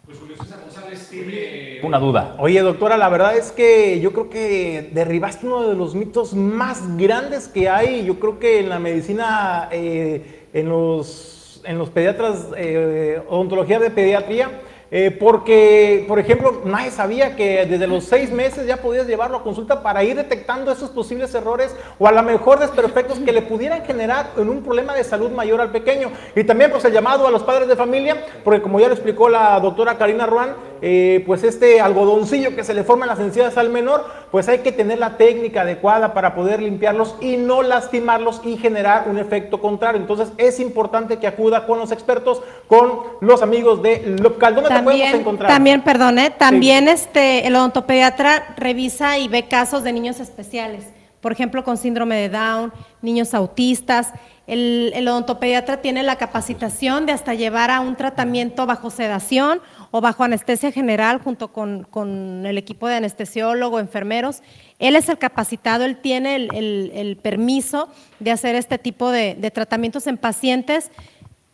Pues 0.05 0.17
Julio 0.17 0.37
César 0.37 0.59
González 0.63 1.07
tiene 1.09 1.79
una 1.83 1.99
duda. 1.99 2.35
Oye, 2.39 2.59
doctora, 2.61 2.97
la 2.97 3.09
verdad 3.09 3.37
es 3.37 3.51
que 3.51 3.99
yo 3.99 4.11
creo 4.11 4.29
que 4.29 4.89
derribaste 4.93 5.45
uno 5.45 5.67
de 5.67 5.75
los 5.75 5.95
mitos 5.95 6.33
más 6.33 6.97
grandes 6.97 7.47
que 7.47 7.69
hay, 7.69 8.03
yo 8.05 8.19
creo 8.19 8.39
que 8.39 8.59
en 8.59 8.69
la 8.69 8.79
medicina, 8.79 9.69
eh, 9.71 10.47
en, 10.53 10.69
los, 10.69 11.61
en 11.63 11.77
los 11.77 11.89
pediatras, 11.89 12.47
eh, 12.57 13.21
odontología 13.29 13.79
de 13.79 13.91
pediatría, 13.91 14.61
eh, 14.91 15.11
porque, 15.11 16.05
por 16.07 16.19
ejemplo, 16.19 16.61
nadie 16.65 16.89
sabía 16.89 17.35
que 17.35 17.65
desde 17.65 17.85
los 17.85 18.05
seis 18.05 18.31
meses 18.31 18.65
ya 18.65 18.77
podías 18.77 19.05
llevarlo 19.05 19.37
a 19.37 19.43
consulta 19.43 19.83
para 19.83 20.03
ir 20.03 20.15
detectando 20.15 20.71
esos 20.71 20.89
posibles 20.89 21.33
errores 21.35 21.75
o 21.99 22.07
a 22.07 22.11
lo 22.11 22.23
mejor 22.23 22.59
desperfectos 22.59 23.19
que 23.19 23.31
le 23.31 23.43
pudieran 23.43 23.85
generar 23.85 24.31
en 24.37 24.49
un 24.49 24.63
problema 24.63 24.95
de 24.95 25.03
salud 25.03 25.29
mayor 25.29 25.61
al 25.61 25.71
pequeño. 25.71 26.11
Y 26.35 26.43
también 26.43 26.71
pues 26.71 26.85
el 26.85 26.93
llamado 26.93 27.27
a 27.27 27.31
los 27.31 27.43
padres 27.43 27.67
de 27.67 27.75
familia, 27.75 28.25
porque 28.43 28.61
como 28.61 28.79
ya 28.79 28.87
lo 28.87 28.93
explicó 28.93 29.29
la 29.29 29.59
doctora 29.59 29.97
Karina 29.97 30.25
Ruan, 30.25 30.55
eh, 30.81 31.23
pues 31.25 31.43
este 31.43 31.81
algodoncillo 31.81 32.55
que 32.55 32.63
se 32.63 32.73
le 32.73 32.83
forma 32.83 33.05
en 33.05 33.09
las 33.09 33.19
encías 33.19 33.57
al 33.57 33.69
menor, 33.69 34.05
pues 34.31 34.47
hay 34.47 34.59
que 34.59 34.71
tener 34.71 34.99
la 34.99 35.17
técnica 35.17 35.61
adecuada 35.61 36.13
para 36.13 36.35
poder 36.35 36.61
limpiarlos 36.61 37.15
y 37.19 37.37
no 37.37 37.63
lastimarlos 37.63 38.41
y 38.43 38.57
generar 38.57 39.07
un 39.09 39.17
efecto 39.17 39.59
contrario. 39.59 39.99
Entonces 39.99 40.31
es 40.37 40.59
importante 40.59 41.17
que 41.17 41.27
acuda 41.27 41.65
con 41.65 41.79
los 41.79 41.91
expertos, 41.91 42.41
con 42.67 43.01
los 43.21 43.41
amigos 43.41 43.81
de 43.81 44.15
Local. 44.19 44.55
¿Dónde 44.55 44.69
también, 44.69 44.97
te 44.97 45.03
podemos 45.03 45.19
encontrar? 45.19 45.51
También, 45.51 45.81
perdone, 45.81 46.29
también 46.29 46.87
este, 46.87 47.47
el 47.47 47.55
odontopediatra 47.55 48.55
revisa 48.57 49.17
y 49.17 49.27
ve 49.27 49.47
casos 49.47 49.83
de 49.83 49.93
niños 49.93 50.19
especiales, 50.19 50.85
por 51.21 51.31
ejemplo, 51.31 51.63
con 51.63 51.77
síndrome 51.77 52.15
de 52.15 52.29
Down, 52.29 52.71
niños 53.01 53.33
autistas. 53.33 54.13
El, 54.49 55.07
odontopediatra 55.07 55.77
tiene 55.77 56.01
la 56.01 56.15
capacitación 56.15 57.05
de 57.05 57.11
hasta 57.11 57.35
llevar 57.35 57.69
a 57.69 57.81
un 57.81 57.95
tratamiento 57.95 58.65
bajo 58.65 58.89
sedación 58.89 59.61
o 59.91 60.01
bajo 60.01 60.23
anestesia 60.23 60.71
general 60.71 61.21
junto 61.21 61.53
con, 61.53 61.83
con 61.83 62.47
el 62.47 62.57
equipo 62.57 62.87
de 62.87 62.95
anestesiólogo, 62.95 63.79
enfermeros. 63.79 64.41
Él 64.79 64.95
es 64.95 65.07
el 65.07 65.19
capacitado, 65.19 65.85
él 65.85 65.97
tiene 65.97 66.35
el, 66.35 67.19
permiso 67.21 67.89
de 68.19 68.31
hacer 68.31 68.55
este 68.55 68.79
tipo 68.79 69.11
de, 69.11 69.35
de, 69.35 69.51
tratamientos 69.51 70.07
en 70.07 70.17
pacientes, 70.17 70.89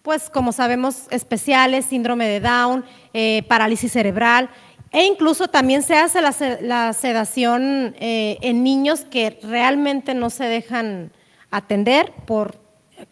pues 0.02 0.30
como 0.30 0.54
sabemos, 0.54 1.08
especiales, 1.10 1.86
síndrome 1.86 2.28
de 2.30 2.40
Down, 2.40 2.86
eh, 3.14 3.44
parálisis 3.50 3.92
cerebral. 3.92 4.50
E 4.94 5.04
incluso 5.04 5.50
también 5.50 5.82
se 5.82 5.98
hace 5.98 6.22
la, 6.22 6.34
la 6.62 6.94
sedación 6.94 7.94
eh, 8.00 8.38
en 8.40 8.64
niños 8.64 9.02
que 9.02 9.38
realmente 9.44 10.14
no 10.14 10.30
se 10.30 10.46
dejan 10.46 11.12
atender 11.52 12.14
por 12.26 12.65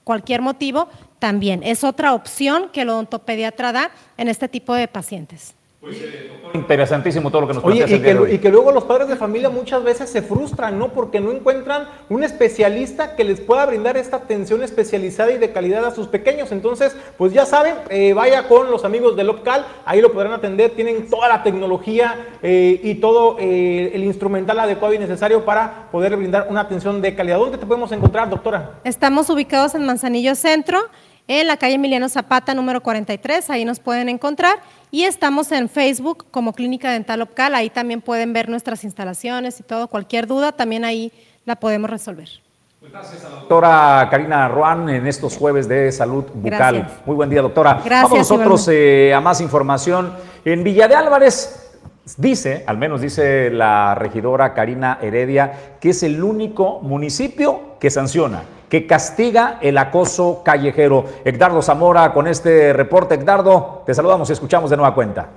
cualquier 0.04 0.42
motivo, 0.42 0.88
también 1.20 1.64
es 1.64 1.84
otra 1.84 2.14
opción 2.14 2.70
que 2.72 2.82
el 2.82 2.90
odontopediatra 2.90 3.72
da 3.72 3.92
en 4.18 4.28
este 4.28 4.48
tipo 4.48 4.74
de 4.74 4.88
pacientes. 4.88 5.56
Pues, 5.84 5.98
eh, 5.98 6.32
interesantísimo 6.54 7.30
todo 7.30 7.42
lo 7.42 7.48
que 7.50 7.56
nos 7.56 7.64
Oye, 7.66 7.84
y 7.84 8.00
que, 8.00 8.18
y 8.36 8.38
que, 8.38 8.50
luego 8.50 8.72
los 8.72 8.86
padres 8.86 9.10
de 9.10 9.18
familia 9.18 9.50
muchas 9.50 9.84
veces 9.84 10.10
se 10.10 10.22
frustran, 10.22 10.80
¿no? 10.80 10.94
Porque 10.94 11.20
no 11.20 11.30
encuentran 11.30 11.90
un 12.08 12.24
especialista 12.24 13.18
que 13.18 13.26
les 13.26 13.42
pueda 13.42 13.66
brindar 13.66 13.98
esta 13.98 14.16
atención 14.16 14.64
especializada 14.64 15.34
y 15.34 15.40
de 15.40 15.52
calidad 15.52 15.84
a 15.84 15.94
sus 15.94 16.08
pequeños. 16.08 16.54
Entonces, 16.54 16.96
pues 17.18 17.34
ya 17.34 17.46
saben, 17.46 17.76
eh, 17.90 18.14
vaya 18.14 18.48
con 18.48 18.72
los 18.72 18.86
amigos 18.86 19.18
del 19.18 19.30
Opcal, 19.30 19.66
ahí 19.84 20.00
lo 20.00 20.14
podrán 20.14 20.32
atender, 20.32 20.72
tienen 20.72 21.10
toda 21.10 21.28
la 21.28 21.44
tecnología 21.44 22.28
eh, 22.42 22.80
y 22.82 22.96
todo 22.96 23.38
el 23.40 24.06
instrumental 24.06 24.58
adecuado 24.62 24.94
y 24.94 25.00
necesario 25.00 25.44
para 25.44 25.90
poder 25.92 26.16
brindar 26.16 26.48
una 26.50 26.62
atención 26.62 27.02
de 27.02 27.14
calidad. 27.14 27.40
¿Dónde 27.40 27.58
te 27.58 27.66
podemos 27.66 27.92
encontrar, 27.92 28.30
doctora? 28.30 28.80
Estamos 28.86 29.30
ubicados 29.30 29.76
en 29.76 29.86
Manzanillo 29.86 30.34
Centro 30.36 30.80
en 31.28 31.48
la 31.48 31.58
calle 31.58 31.76
Emiliano 31.76 32.10
Zapata, 32.10 32.54
número 32.54 32.82
43, 32.82 33.50
ahí 33.50 33.66
nos 33.66 33.80
pueden 33.80 34.10
encontrar. 34.10 34.60
Y 34.92 35.06
estamos 35.06 35.52
en 35.52 35.70
Facebook 35.70 36.26
como 36.32 36.54
Clínica 36.54 36.92
Dental 36.92 37.22
Opcal, 37.22 37.56
ahí 37.56 37.70
también 37.70 38.02
pueden 38.02 38.34
ver 38.34 38.50
nuestras 38.50 38.84
instalaciones 38.84 39.60
y 39.60 39.64
todo, 39.64 39.88
cualquier 39.88 40.28
duda, 40.28 40.52
también 40.52 40.86
ahí 40.86 41.12
la 41.46 41.56
podemos 41.56 41.90
resolver. 41.90 42.30
Gracias 42.82 43.24
a 43.24 43.30
la 43.30 43.36
doctora 43.36 44.08
Karina 44.12 44.48
Ruan 44.50 44.90
en 44.90 45.08
estos 45.08 45.38
jueves 45.38 45.70
de 45.70 45.90
salud 45.92 46.26
bucal. 46.34 46.76
Gracias. 46.76 47.06
Muy 47.06 47.16
buen 47.16 47.30
día, 47.30 47.42
doctora. 47.42 47.82
Gracias, 47.84 48.04
Vamos 48.04 48.18
nosotros 48.18 48.68
eh, 48.70 49.14
a 49.14 49.22
más 49.22 49.40
información. 49.40 50.14
En 50.44 50.66
Villa 50.66 50.90
de 50.90 50.96
Álvarez 50.96 51.72
dice, 52.18 52.64
al 52.68 52.78
menos 52.78 53.00
dice 53.00 53.50
la 53.50 53.96
regidora 53.96 54.54
Karina 54.54 55.00
Heredia, 55.02 55.78
que 55.80 55.92
es 55.92 56.04
el 56.04 56.22
único 56.22 56.82
municipio 56.82 57.78
que 57.80 57.90
sanciona, 57.90 58.44
que 58.74 58.88
castiga 58.88 59.60
el 59.62 59.78
acoso 59.78 60.42
callejero. 60.44 61.06
Edgardo 61.24 61.62
Zamora 61.62 62.12
con 62.12 62.26
este 62.26 62.74
reporte. 62.74 63.14
Edgardo, 63.14 63.84
te 63.86 63.94
saludamos 63.94 64.28
y 64.32 64.34
escuchamos 64.34 64.72
de 64.72 64.78
nueva 64.78 64.96
cuenta. 64.96 65.30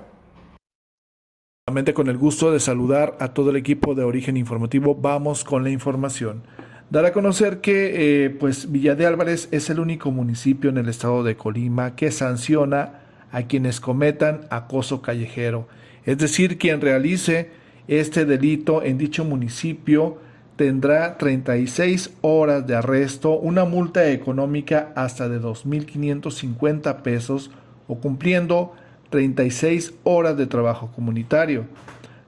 Con 1.92 2.08
el 2.08 2.16
gusto 2.16 2.50
de 2.50 2.60
saludar 2.60 3.14
a 3.20 3.34
todo 3.34 3.50
el 3.50 3.56
equipo 3.56 3.94
de 3.94 4.04
Origen 4.04 4.38
Informativo, 4.38 4.94
vamos 4.94 5.44
con 5.44 5.64
la 5.64 5.68
información. 5.68 6.44
Dar 6.88 7.04
a 7.04 7.12
conocer 7.12 7.60
que 7.60 8.24
eh, 8.24 8.30
pues 8.30 8.72
Villa 8.72 8.94
de 8.94 9.04
Álvarez 9.04 9.50
es 9.50 9.68
el 9.68 9.80
único 9.80 10.10
municipio 10.10 10.70
en 10.70 10.78
el 10.78 10.88
estado 10.88 11.22
de 11.22 11.36
Colima 11.36 11.94
que 11.94 12.12
sanciona 12.12 13.00
a 13.32 13.42
quienes 13.42 13.80
cometan 13.80 14.46
acoso 14.48 15.02
callejero. 15.02 15.68
Es 16.06 16.16
decir, 16.16 16.56
quien 16.56 16.80
realice 16.80 17.50
este 17.86 18.24
delito 18.24 18.82
en 18.82 18.96
dicho 18.96 19.26
municipio 19.26 20.24
tendrá 20.56 21.18
36 21.18 22.10
horas 22.22 22.66
de 22.66 22.74
arresto, 22.74 23.38
una 23.38 23.64
multa 23.64 24.10
económica 24.10 24.92
hasta 24.96 25.28
de 25.28 25.40
2.550 25.40 27.02
pesos 27.02 27.50
o 27.86 27.96
cumpliendo 28.00 28.72
36 29.10 29.94
horas 30.04 30.36
de 30.36 30.46
trabajo 30.46 30.90
comunitario. 30.94 31.66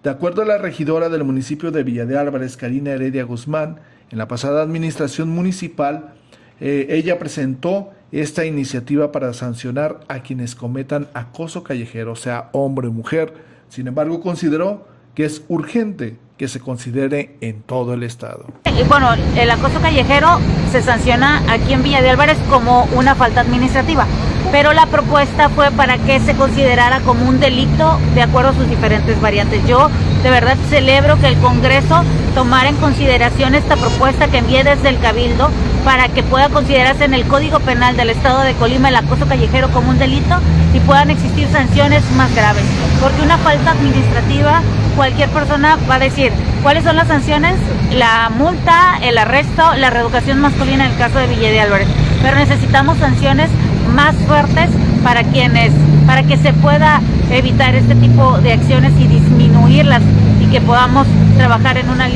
De 0.03 0.11
acuerdo 0.11 0.43
a 0.43 0.47
la 0.47 0.59
regidora 0.59 1.09
del 1.09 1.24
municipio 1.24 1.70
de 1.70 1.83
Villa 1.83 2.07
de 2.07 2.18
Álvarez, 2.18 2.57
Karina 2.57 2.93
Heredia 2.93 3.24
Guzmán, 3.24 3.81
en 4.11 4.18
la 4.18 4.29
pasada 4.29 4.62
administración 4.62 5.31
municipal, 5.31 6.14
eh, 6.61 6.87
ella 6.91 7.18
presentó 7.18 7.91
esta 8.12 8.45
iniciativa 8.47 9.12
para 9.12 9.33
sancionar 9.33 10.01
a 10.09 10.20
quienes 10.20 10.55
cometan 10.55 11.09
acoso 11.14 11.62
callejero, 11.62 12.14
sea 12.16 12.49
hombre 12.53 12.89
o 12.89 12.93
mujer. 12.93 13.35
Sin 13.68 13.87
embargo, 13.87 14.20
consideró 14.20 14.87
que 15.14 15.24
es 15.24 15.43
urgente 15.49 16.16
que 16.39 16.49
se 16.49 16.61
considere 16.61 17.36
en 17.41 17.62
todo 17.62 17.95
el 17.95 18.05
estado. 18.05 18.47
Y 18.64 18.82
bueno, 18.84 19.09
el 19.36 19.51
acoso 19.51 19.80
callejero 19.80 20.39
se 20.70 20.82
sanciona 20.82 21.43
aquí 21.53 21.72
en 21.72 21.82
Villa 21.82 22.01
de 22.01 22.11
Álvarez 22.11 22.39
como 22.49 22.84
una 22.95 23.14
falta 23.14 23.41
administrativa, 23.41 24.07
pero 24.53 24.72
la 24.72 24.86
propuesta 24.86 25.49
fue 25.49 25.70
para 25.72 25.99
que 25.99 26.20
se 26.20 26.34
considerara 26.34 27.01
como 27.01 27.28
un 27.28 27.41
delito 27.41 27.99
de 28.14 28.22
acuerdo 28.22 28.51
a 28.51 28.55
sus 28.55 28.68
diferentes 28.70 29.20
variantes. 29.20 29.66
Yo 29.66 29.91
de 30.22 30.30
verdad 30.30 30.57
celebro 30.70 31.18
que 31.18 31.26
el 31.26 31.36
Congreso 31.39 32.05
tomara 32.34 32.68
en 32.68 32.76
consideración 32.76 33.55
esta 33.55 33.76
propuesta 33.76 34.28
que 34.28 34.39
envié 34.39 34.62
desde 34.62 34.89
el 34.89 35.01
Cabildo 35.01 35.51
para 35.84 36.09
que 36.09 36.22
pueda 36.22 36.49
considerarse 36.49 37.05
en 37.05 37.14
el 37.14 37.24
Código 37.26 37.61
Penal 37.61 37.97
del 37.97 38.11
Estado 38.11 38.43
de 38.43 38.55
Colima 38.55 38.89
el 38.89 38.97
acoso 38.97 39.26
callejero 39.26 39.70
como 39.70 39.91
un 39.91 39.99
delito 39.99 40.39
y 40.72 40.80
puedan 40.80 41.11
existir 41.11 41.49
sanciones 41.49 42.05
más 42.16 42.34
graves. 42.34 42.64
Porque 43.01 43.22
una 43.22 43.38
falta 43.38 43.72
administrativa, 43.72 44.61
cualquier 44.96 45.28
persona 45.28 45.78
va 45.88 45.96
a 45.96 45.99
decir, 45.99 46.32
¿cuáles 46.62 46.84
son 46.84 46.96
las 46.96 47.07
sanciones? 47.07 47.55
La 47.92 48.30
multa, 48.36 48.99
el 49.03 49.16
arresto, 49.18 49.74
la 49.76 49.90
reeducación 49.90 50.40
masculina 50.40 50.86
en 50.86 50.92
el 50.92 50.99
caso 50.99 51.18
de 51.18 51.28
Villa 51.28 51.51
de 51.51 51.61
Álvarez. 51.61 51.88
Pero 52.22 52.36
necesitamos 52.36 52.99
sanciones 52.99 53.51
más 53.94 54.14
fuertes 54.26 54.68
para 55.05 55.22
quienes, 55.22 55.72
para 56.07 56.24
que 56.24 56.36
se 56.36 56.53
pueda 56.53 57.01
evitar 57.30 57.74
este 57.74 57.94
tipo 57.94 58.38
de 58.38 58.53
acciones 58.55 58.92
y 58.99 59.07
disminuirlas 59.07 60.03
y 60.40 60.46
que 60.46 60.61
podamos 60.61 61.07
trabajar 61.36 61.78
en 61.78 61.88
una, 61.90 62.09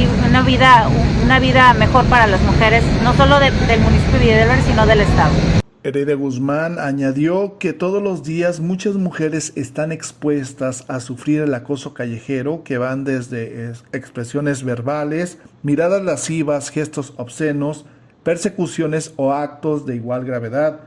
vida, 0.42 0.88
una 1.24 1.38
vida 1.38 1.74
mejor 1.74 2.04
para 2.06 2.26
las 2.26 2.40
mujeres, 2.42 2.82
no 3.04 3.14
solo 3.14 3.38
de, 3.38 3.50
del 3.50 3.80
municipio 3.80 4.18
de 4.18 4.24
Villa 4.24 4.42
Álvarez, 4.42 4.64
sino 4.66 4.86
del 4.86 5.02
Estado. 5.02 5.61
Heredia 5.84 6.14
Guzmán 6.14 6.78
añadió 6.78 7.58
que 7.58 7.72
todos 7.72 8.00
los 8.00 8.22
días 8.22 8.60
muchas 8.60 8.94
mujeres 8.94 9.52
están 9.56 9.90
expuestas 9.90 10.84
a 10.86 11.00
sufrir 11.00 11.40
el 11.40 11.52
acoso 11.54 11.92
callejero 11.92 12.62
que 12.62 12.78
van 12.78 13.02
desde 13.02 13.72
expresiones 13.92 14.62
verbales, 14.62 15.38
miradas 15.64 16.04
lascivas, 16.04 16.70
gestos 16.70 17.14
obscenos, 17.16 17.84
persecuciones 18.22 19.12
o 19.16 19.32
actos 19.32 19.84
de 19.84 19.96
igual 19.96 20.24
gravedad. 20.24 20.82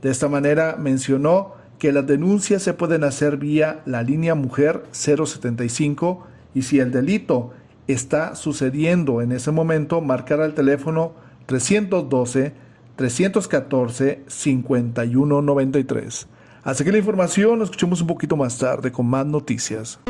De 0.00 0.10
esta 0.10 0.28
manera 0.28 0.76
mencionó 0.78 1.52
que 1.78 1.92
las 1.92 2.06
denuncias 2.06 2.62
se 2.62 2.72
pueden 2.72 3.04
hacer 3.04 3.36
vía 3.36 3.82
la 3.84 4.02
línea 4.02 4.34
Mujer 4.34 4.84
075 4.92 6.26
y 6.54 6.62
si 6.62 6.80
el 6.80 6.90
delito 6.90 7.52
está 7.86 8.34
sucediendo 8.34 9.20
en 9.20 9.32
ese 9.32 9.50
momento, 9.50 10.00
marcar 10.00 10.40
al 10.40 10.54
teléfono 10.54 11.12
312 11.44 12.67
314 12.98 14.24
5193. 14.26 16.28
Así 16.64 16.84
que 16.84 16.92
la 16.92 16.98
información, 16.98 17.60
nos 17.60 17.66
escuchamos 17.66 18.00
un 18.00 18.08
poquito 18.08 18.36
más 18.36 18.58
tarde 18.58 18.90
con 18.90 19.06
más 19.06 19.24
noticias. 19.24 20.00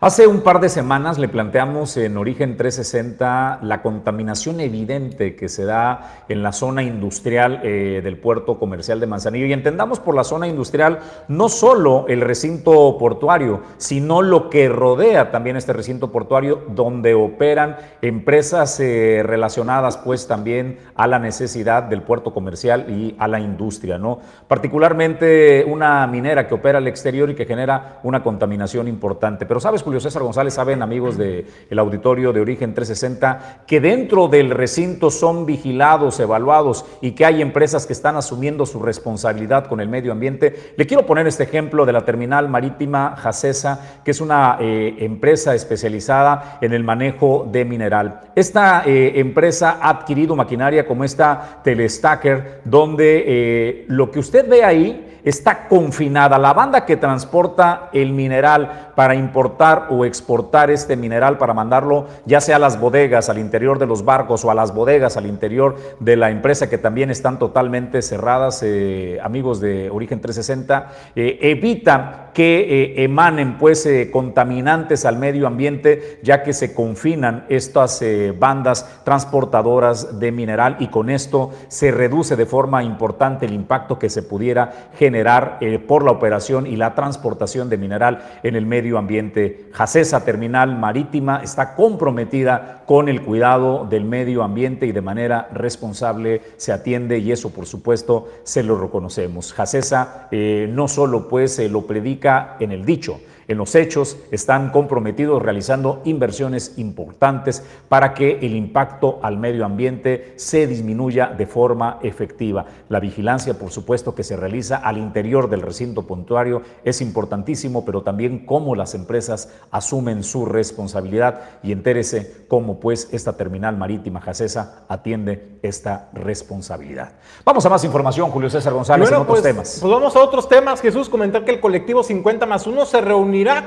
Hace 0.00 0.28
un 0.28 0.42
par 0.42 0.60
de 0.60 0.68
semanas 0.68 1.18
le 1.18 1.26
planteamos 1.26 1.96
en 1.96 2.18
Origen 2.18 2.56
360 2.56 3.58
la 3.62 3.82
contaminación 3.82 4.60
evidente 4.60 5.34
que 5.34 5.48
se 5.48 5.64
da 5.64 6.22
en 6.28 6.44
la 6.44 6.52
zona 6.52 6.84
industrial 6.84 7.62
eh, 7.64 8.00
del 8.00 8.16
puerto 8.16 8.60
comercial 8.60 9.00
de 9.00 9.08
Manzanillo. 9.08 9.46
Y 9.46 9.52
entendamos 9.52 9.98
por 9.98 10.14
la 10.14 10.22
zona 10.22 10.46
industrial 10.46 11.00
no 11.26 11.48
solo 11.48 12.04
el 12.06 12.20
recinto 12.20 12.96
portuario, 12.96 13.62
sino 13.78 14.22
lo 14.22 14.50
que 14.50 14.68
rodea 14.68 15.32
también 15.32 15.56
este 15.56 15.72
recinto 15.72 16.12
portuario 16.12 16.62
donde 16.68 17.14
operan 17.14 17.78
empresas 18.00 18.78
eh, 18.78 19.24
relacionadas 19.24 19.96
pues 19.96 20.28
también 20.28 20.78
a 20.94 21.08
la 21.08 21.18
necesidad 21.18 21.82
del 21.82 22.02
puerto 22.02 22.32
comercial 22.32 22.86
y 22.88 23.16
a 23.18 23.26
la 23.26 23.40
industria, 23.40 23.98
¿no? 23.98 24.20
Particularmente 24.46 25.64
una 25.66 26.06
minera 26.06 26.46
que 26.46 26.54
opera 26.54 26.78
al 26.78 26.86
exterior 26.86 27.30
y 27.30 27.34
que 27.34 27.46
genera 27.46 27.98
una 28.04 28.22
contaminación 28.22 28.86
importante. 28.86 29.44
Pero 29.44 29.58
sabes, 29.58 29.82
Julio 29.88 30.00
César 30.00 30.22
González, 30.22 30.52
saben 30.52 30.82
amigos 30.82 31.16
del 31.16 31.46
el 31.70 31.78
auditorio 31.78 32.30
de 32.30 32.42
Origen 32.42 32.74
360, 32.74 33.62
que 33.66 33.80
dentro 33.80 34.28
del 34.28 34.50
recinto 34.50 35.10
son 35.10 35.46
vigilados, 35.46 36.20
evaluados 36.20 36.84
y 37.00 37.12
que 37.12 37.24
hay 37.24 37.40
empresas 37.40 37.86
que 37.86 37.94
están 37.94 38.16
asumiendo 38.16 38.66
su 38.66 38.80
responsabilidad 38.80 39.66
con 39.66 39.80
el 39.80 39.88
medio 39.88 40.12
ambiente. 40.12 40.74
Le 40.76 40.86
quiero 40.86 41.06
poner 41.06 41.26
este 41.26 41.44
ejemplo 41.44 41.86
de 41.86 41.94
la 41.94 42.04
terminal 42.04 42.50
marítima 42.50 43.16
Jacesa, 43.16 44.00
que 44.04 44.10
es 44.10 44.20
una 44.20 44.58
eh, 44.60 44.96
empresa 44.98 45.54
especializada 45.54 46.58
en 46.60 46.74
el 46.74 46.84
manejo 46.84 47.48
de 47.50 47.64
mineral. 47.64 48.20
Esta 48.34 48.82
eh, 48.84 49.18
empresa 49.18 49.78
ha 49.80 49.88
adquirido 49.88 50.36
maquinaria 50.36 50.86
como 50.86 51.02
esta 51.02 51.62
Telestacker, 51.64 52.60
donde 52.66 53.24
eh, 53.26 53.84
lo 53.88 54.10
que 54.10 54.18
usted 54.18 54.46
ve 54.46 54.62
ahí 54.62 55.06
está 55.28 55.68
confinada. 55.68 56.38
La 56.38 56.52
banda 56.52 56.84
que 56.84 56.96
transporta 56.96 57.90
el 57.92 58.12
mineral 58.12 58.92
para 58.94 59.14
importar 59.14 59.77
o 59.90 60.04
exportar 60.04 60.70
este 60.70 60.96
mineral, 60.96 61.38
para 61.38 61.54
mandarlo 61.54 62.06
ya 62.26 62.40
sea 62.40 62.56
a 62.56 62.58
las 62.58 62.80
bodegas, 62.80 63.28
al 63.28 63.38
interior 63.38 63.78
de 63.78 63.86
los 63.86 64.04
barcos 64.04 64.44
o 64.44 64.50
a 64.50 64.54
las 64.54 64.74
bodegas, 64.74 65.16
al 65.16 65.26
interior 65.26 65.76
de 66.00 66.16
la 66.16 66.30
empresa 66.30 66.68
que 66.68 66.78
también 66.78 67.10
están 67.10 67.38
totalmente 67.38 68.02
cerradas, 68.02 68.62
eh, 68.62 69.18
amigos 69.22 69.60
de 69.60 69.90
Origen 69.90 70.20
360, 70.20 70.92
eh, 71.14 71.38
evita 71.42 72.30
que 72.34 72.60
eh, 72.60 73.02
emanen 73.02 73.58
pues 73.58 73.84
eh, 73.86 74.10
contaminantes 74.12 75.04
al 75.04 75.18
medio 75.18 75.46
ambiente, 75.46 76.20
ya 76.22 76.42
que 76.42 76.52
se 76.52 76.72
confinan 76.72 77.44
estas 77.48 78.02
bandas 78.38 79.02
transportadoras 79.04 80.20
de 80.20 80.30
mineral 80.30 80.76
y 80.78 80.88
con 80.88 81.10
esto 81.10 81.50
se 81.68 81.90
reduce 81.90 82.36
de 82.36 82.46
forma 82.46 82.84
importante 82.84 83.46
el 83.46 83.52
impacto 83.52 83.98
que 83.98 84.08
se 84.08 84.22
pudiera 84.22 84.90
generar 84.96 85.58
por 85.86 86.04
la 86.04 86.12
operación 86.12 86.66
y 86.66 86.76
la 86.76 86.94
transportación 86.94 87.68
de 87.68 87.76
mineral 87.76 88.22
en 88.42 88.54
el 88.54 88.66
medio 88.66 88.98
ambiente. 88.98 89.67
Jacesa 89.72 90.24
Terminal 90.24 90.76
Marítima 90.76 91.40
está 91.42 91.74
comprometida 91.74 92.82
con 92.86 93.08
el 93.08 93.22
cuidado 93.22 93.86
del 93.88 94.04
medio 94.04 94.42
ambiente 94.42 94.86
y 94.86 94.92
de 94.92 95.00
manera 95.00 95.48
responsable 95.52 96.42
se 96.56 96.72
atiende 96.72 97.18
y 97.18 97.32
eso 97.32 97.50
por 97.50 97.66
supuesto 97.66 98.28
se 98.44 98.62
lo 98.62 98.80
reconocemos. 98.80 99.52
Jacesa 99.52 100.28
eh, 100.30 100.68
no 100.72 100.88
solo 100.88 101.28
pues 101.28 101.58
eh, 101.58 101.68
lo 101.68 101.86
predica 101.86 102.56
en 102.60 102.72
el 102.72 102.84
dicho, 102.84 103.20
En 103.48 103.56
los 103.56 103.74
hechos 103.74 104.18
están 104.30 104.68
comprometidos 104.70 105.42
realizando 105.42 106.02
inversiones 106.04 106.74
importantes 106.76 107.62
para 107.88 108.12
que 108.12 108.38
el 108.42 108.54
impacto 108.54 109.20
al 109.22 109.38
medio 109.38 109.64
ambiente 109.64 110.34
se 110.36 110.66
disminuya 110.66 111.28
de 111.28 111.46
forma 111.46 111.98
efectiva. 112.02 112.66
La 112.90 113.00
vigilancia, 113.00 113.58
por 113.58 113.70
supuesto, 113.70 114.14
que 114.14 114.22
se 114.22 114.36
realiza 114.36 114.76
al 114.76 114.98
interior 114.98 115.48
del 115.48 115.62
recinto 115.62 116.06
puntuario 116.06 116.60
es 116.84 117.00
importantísimo, 117.00 117.86
pero 117.86 118.02
también 118.02 118.44
cómo 118.44 118.74
las 118.74 118.94
empresas 118.94 119.50
asumen 119.70 120.24
su 120.24 120.44
responsabilidad 120.44 121.40
y 121.62 121.72
entérese 121.72 122.44
cómo 122.48 122.78
pues 122.78 123.08
esta 123.12 123.38
terminal 123.38 123.78
marítima 123.78 124.20
Jacesa 124.20 124.84
atiende 124.88 125.58
esta 125.62 126.10
responsabilidad. 126.12 127.12
Vamos 127.46 127.64
a 127.64 127.70
más 127.70 127.82
información, 127.84 128.30
Julio 128.30 128.50
César 128.50 128.74
González, 128.74 129.08
en 129.08 129.14
otros 129.14 129.26
pues, 129.26 129.42
temas. 129.42 129.78
Pues 129.80 129.90
vamos 129.90 130.14
a 130.14 130.20
otros 130.20 130.48
temas. 130.50 130.82
Jesús, 130.82 131.08
comentar 131.08 131.46
que 131.46 131.52
el 131.52 131.60
colectivo 131.60 132.02
50 132.02 132.44
más 132.44 132.66
1 132.66 132.84
se 132.84 133.00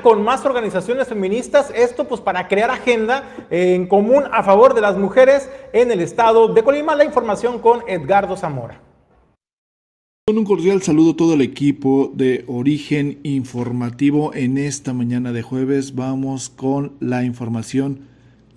con 0.02 0.22
más 0.22 0.44
organizaciones 0.44 1.08
feministas. 1.08 1.72
Esto 1.74 2.04
pues 2.06 2.20
para 2.20 2.46
crear 2.46 2.70
agenda 2.70 3.24
en 3.50 3.86
común 3.86 4.24
a 4.30 4.42
favor 4.42 4.74
de 4.74 4.82
las 4.82 4.98
mujeres 4.98 5.48
en 5.72 5.90
el 5.90 6.00
estado 6.00 6.48
de 6.48 6.62
Colima. 6.62 6.94
La 6.94 7.04
información 7.04 7.58
con 7.58 7.80
Edgardo 7.88 8.36
Zamora. 8.36 8.80
Con 10.26 10.36
un 10.36 10.44
cordial 10.44 10.82
saludo 10.82 11.12
a 11.12 11.16
todo 11.16 11.34
el 11.34 11.40
equipo 11.40 12.12
de 12.14 12.44
Origen 12.48 13.18
Informativo. 13.22 14.34
En 14.34 14.58
esta 14.58 14.92
mañana 14.92 15.32
de 15.32 15.40
jueves 15.40 15.94
vamos 15.94 16.50
con 16.50 16.92
la 17.00 17.24
información. 17.24 18.00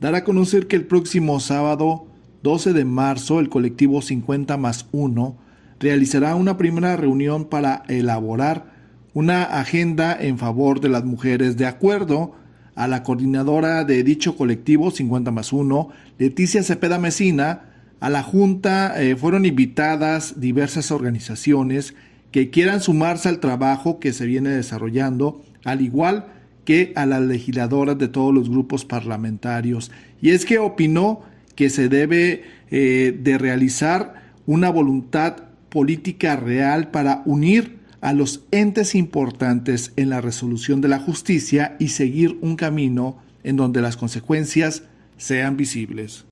Dar 0.01 0.15
a 0.15 0.25
conocer 0.25 0.67
que 0.67 0.75
el 0.75 0.85
próximo 0.85 1.39
sábado 1.39 2.07
12 2.43 2.73
de 2.73 2.83
marzo 2.83 3.39
el 3.39 3.47
colectivo 3.47 4.01
50 4.01 4.57
más 4.57 4.87
1 4.91 5.37
realizará 5.79 6.35
una 6.35 6.57
primera 6.57 6.97
reunión 6.97 7.45
para 7.45 7.83
elaborar 7.87 8.74
una 9.15 9.43
agenda 9.43 10.15
en 10.19 10.37
favor 10.37 10.81
de 10.81 10.89
las 10.89 11.05
mujeres 11.05 11.55
de 11.55 11.65
acuerdo 11.65 12.35
a 12.75 12.89
la 12.89 13.01
coordinadora 13.01 13.85
de 13.85 14.03
dicho 14.03 14.35
colectivo 14.35 14.91
50 14.91 15.31
más 15.31 15.53
1, 15.53 15.89
Leticia 16.19 16.61
Cepeda 16.61 16.99
Mesina, 16.99 17.61
a 18.01 18.09
la 18.09 18.21
Junta 18.21 19.01
eh, 19.01 19.15
fueron 19.15 19.45
invitadas 19.45 20.41
diversas 20.41 20.91
organizaciones 20.91 21.95
que 22.31 22.49
quieran 22.49 22.81
sumarse 22.81 23.29
al 23.29 23.39
trabajo 23.39 24.01
que 24.01 24.11
se 24.11 24.25
viene 24.25 24.49
desarrollando, 24.49 25.41
al 25.63 25.79
igual 25.79 26.25
que 26.65 26.91
a 26.97 27.05
las 27.05 27.21
legisladoras 27.21 27.97
de 27.97 28.09
todos 28.09 28.33
los 28.33 28.49
grupos 28.49 28.83
parlamentarios. 28.83 29.91
Y 30.21 30.31
es 30.31 30.45
que 30.45 30.59
opinó 30.59 31.21
que 31.55 31.69
se 31.69 31.87
debe 31.87 32.43
eh, 32.69 33.17
de 33.17 33.37
realizar 33.37 34.33
una 34.45 34.69
voluntad 34.69 35.37
política 35.69 36.35
real 36.35 36.91
para 36.91 37.21
unir 37.25 37.84
a 38.01 38.13
los 38.13 38.43
entes 38.51 38.95
importantes 38.95 39.93
en 39.95 40.09
la 40.09 40.21
resolución 40.21 40.81
de 40.81 40.87
la 40.87 40.99
justicia 40.99 41.75
y 41.79 41.89
seguir 41.89 42.37
un 42.41 42.55
camino 42.55 43.17
en 43.43 43.55
donde 43.55 43.81
las 43.81 43.97
consecuencias 43.97 44.83
sean 45.17 45.55
visibles. 45.55 46.25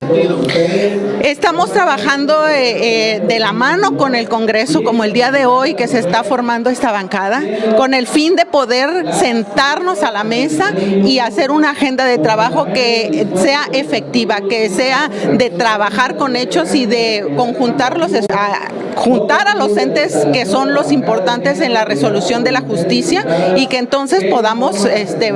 Estamos 1.22 1.72
trabajando 1.72 2.46
eh, 2.48 3.14
eh, 3.14 3.22
de 3.26 3.38
la 3.38 3.52
mano 3.52 3.96
con 3.96 4.14
el 4.14 4.28
Congreso, 4.28 4.82
como 4.84 5.04
el 5.04 5.12
día 5.12 5.30
de 5.30 5.46
hoy 5.46 5.74
que 5.74 5.88
se 5.88 5.98
está 5.98 6.22
formando 6.22 6.68
esta 6.68 6.92
bancada, 6.92 7.42
con 7.76 7.94
el 7.94 8.06
fin 8.06 8.36
de 8.36 8.44
poder 8.44 9.14
sentarnos 9.14 10.02
a 10.02 10.10
la 10.10 10.22
mesa 10.22 10.72
y 10.76 11.18
hacer 11.18 11.50
una 11.50 11.70
agenda 11.70 12.04
de 12.04 12.18
trabajo 12.18 12.66
que 12.66 13.26
sea 13.36 13.62
efectiva, 13.72 14.42
que 14.48 14.68
sea 14.68 15.08
de 15.08 15.48
trabajar 15.50 16.16
con 16.16 16.36
hechos 16.36 16.74
y 16.74 16.84
de 16.84 17.32
conjuntarlos, 17.36 18.12
a, 18.28 18.68
juntar 18.96 19.48
a 19.48 19.54
los 19.54 19.76
entes 19.76 20.26
que 20.32 20.46
son 20.46 20.74
los 20.74 20.92
importantes 20.92 21.60
en 21.60 21.72
la 21.72 21.84
resolución 21.84 22.44
de 22.44 22.52
la 22.52 22.60
justicia 22.60 23.54
y 23.56 23.66
que 23.66 23.78
entonces 23.78 24.24
podamos 24.24 24.84
este, 24.84 25.32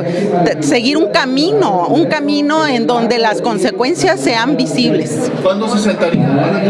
seguir 0.61 0.96
un 0.96 1.11
camino, 1.11 1.86
un 1.88 2.07
camino 2.07 2.66
en 2.66 2.86
donde 2.86 3.18
las 3.18 3.38
consecuencias 3.41 4.20
sean 4.20 4.57
visibles. 4.57 5.30
¿Cuándo 5.43 5.68
se 5.68 5.82
sentaría 5.82 6.62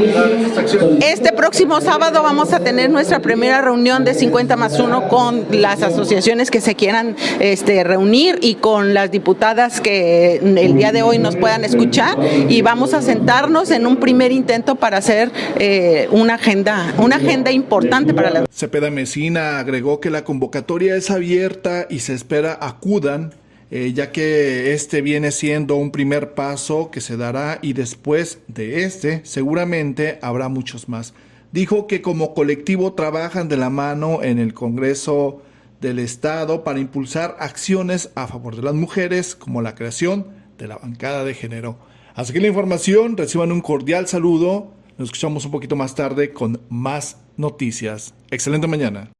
Este 1.00 1.32
próximo 1.32 1.80
sábado 1.80 2.22
vamos 2.22 2.52
a 2.52 2.60
tener 2.60 2.90
nuestra 2.90 3.20
primera 3.20 3.60
reunión 3.60 4.04
de 4.04 4.14
50 4.14 4.56
más 4.56 4.78
1 4.78 5.08
con 5.08 5.46
las 5.50 5.82
asociaciones 5.82 6.50
que 6.50 6.60
se 6.60 6.74
quieran 6.74 7.16
este, 7.40 7.84
reunir 7.84 8.38
y 8.42 8.56
con 8.56 8.94
las 8.94 9.10
diputadas 9.10 9.80
que 9.80 10.36
el 10.36 10.76
día 10.76 10.92
de 10.92 11.02
hoy 11.02 11.18
nos 11.18 11.36
puedan 11.36 11.64
escuchar 11.64 12.16
y 12.48 12.62
vamos 12.62 12.94
a 12.94 13.02
sentarnos 13.02 13.70
en 13.70 13.86
un 13.86 13.96
primer 13.96 14.32
intento 14.32 14.76
para 14.76 14.98
hacer 14.98 15.30
eh, 15.58 16.08
una 16.10 16.34
agenda, 16.34 16.94
una 16.98 17.16
agenda 17.16 17.50
importante 17.50 18.14
para 18.14 18.30
la. 18.30 18.46
Cepeda 18.52 18.90
Mesina 18.90 19.58
agregó 19.58 20.00
que 20.00 20.10
la 20.10 20.24
convocatoria 20.24 20.96
es 20.96 21.10
abierta 21.10 21.86
y 21.88 22.00
se 22.00 22.14
espera 22.14 22.58
acudan 22.60 23.34
eh, 23.70 23.92
ya 23.94 24.12
que 24.12 24.72
este 24.72 25.02
viene 25.02 25.30
siendo 25.30 25.76
un 25.76 25.90
primer 25.90 26.34
paso 26.34 26.90
que 26.90 27.00
se 27.00 27.16
dará 27.16 27.58
y 27.60 27.72
después 27.74 28.40
de 28.48 28.84
este 28.84 29.20
seguramente 29.24 30.18
habrá 30.22 30.48
muchos 30.48 30.88
más. 30.88 31.14
Dijo 31.52 31.86
que 31.86 32.02
como 32.02 32.34
colectivo 32.34 32.92
trabajan 32.94 33.48
de 33.48 33.56
la 33.56 33.70
mano 33.70 34.22
en 34.22 34.38
el 34.38 34.54
Congreso 34.54 35.42
del 35.80 35.98
Estado 35.98 36.64
para 36.64 36.80
impulsar 36.80 37.36
acciones 37.40 38.10
a 38.14 38.26
favor 38.26 38.56
de 38.56 38.62
las 38.62 38.74
mujeres 38.74 39.34
como 39.34 39.62
la 39.62 39.74
creación 39.74 40.26
de 40.58 40.68
la 40.68 40.76
bancada 40.76 41.24
de 41.24 41.34
género. 41.34 41.78
Así 42.14 42.32
que 42.32 42.40
la 42.40 42.48
información, 42.48 43.16
reciban 43.16 43.52
un 43.52 43.60
cordial 43.60 44.08
saludo. 44.08 44.72
Nos 44.98 45.06
escuchamos 45.06 45.44
un 45.44 45.52
poquito 45.52 45.76
más 45.76 45.94
tarde 45.94 46.32
con 46.32 46.60
más 46.68 47.18
noticias. 47.36 48.12
Excelente 48.30 48.66
mañana. 48.66 49.12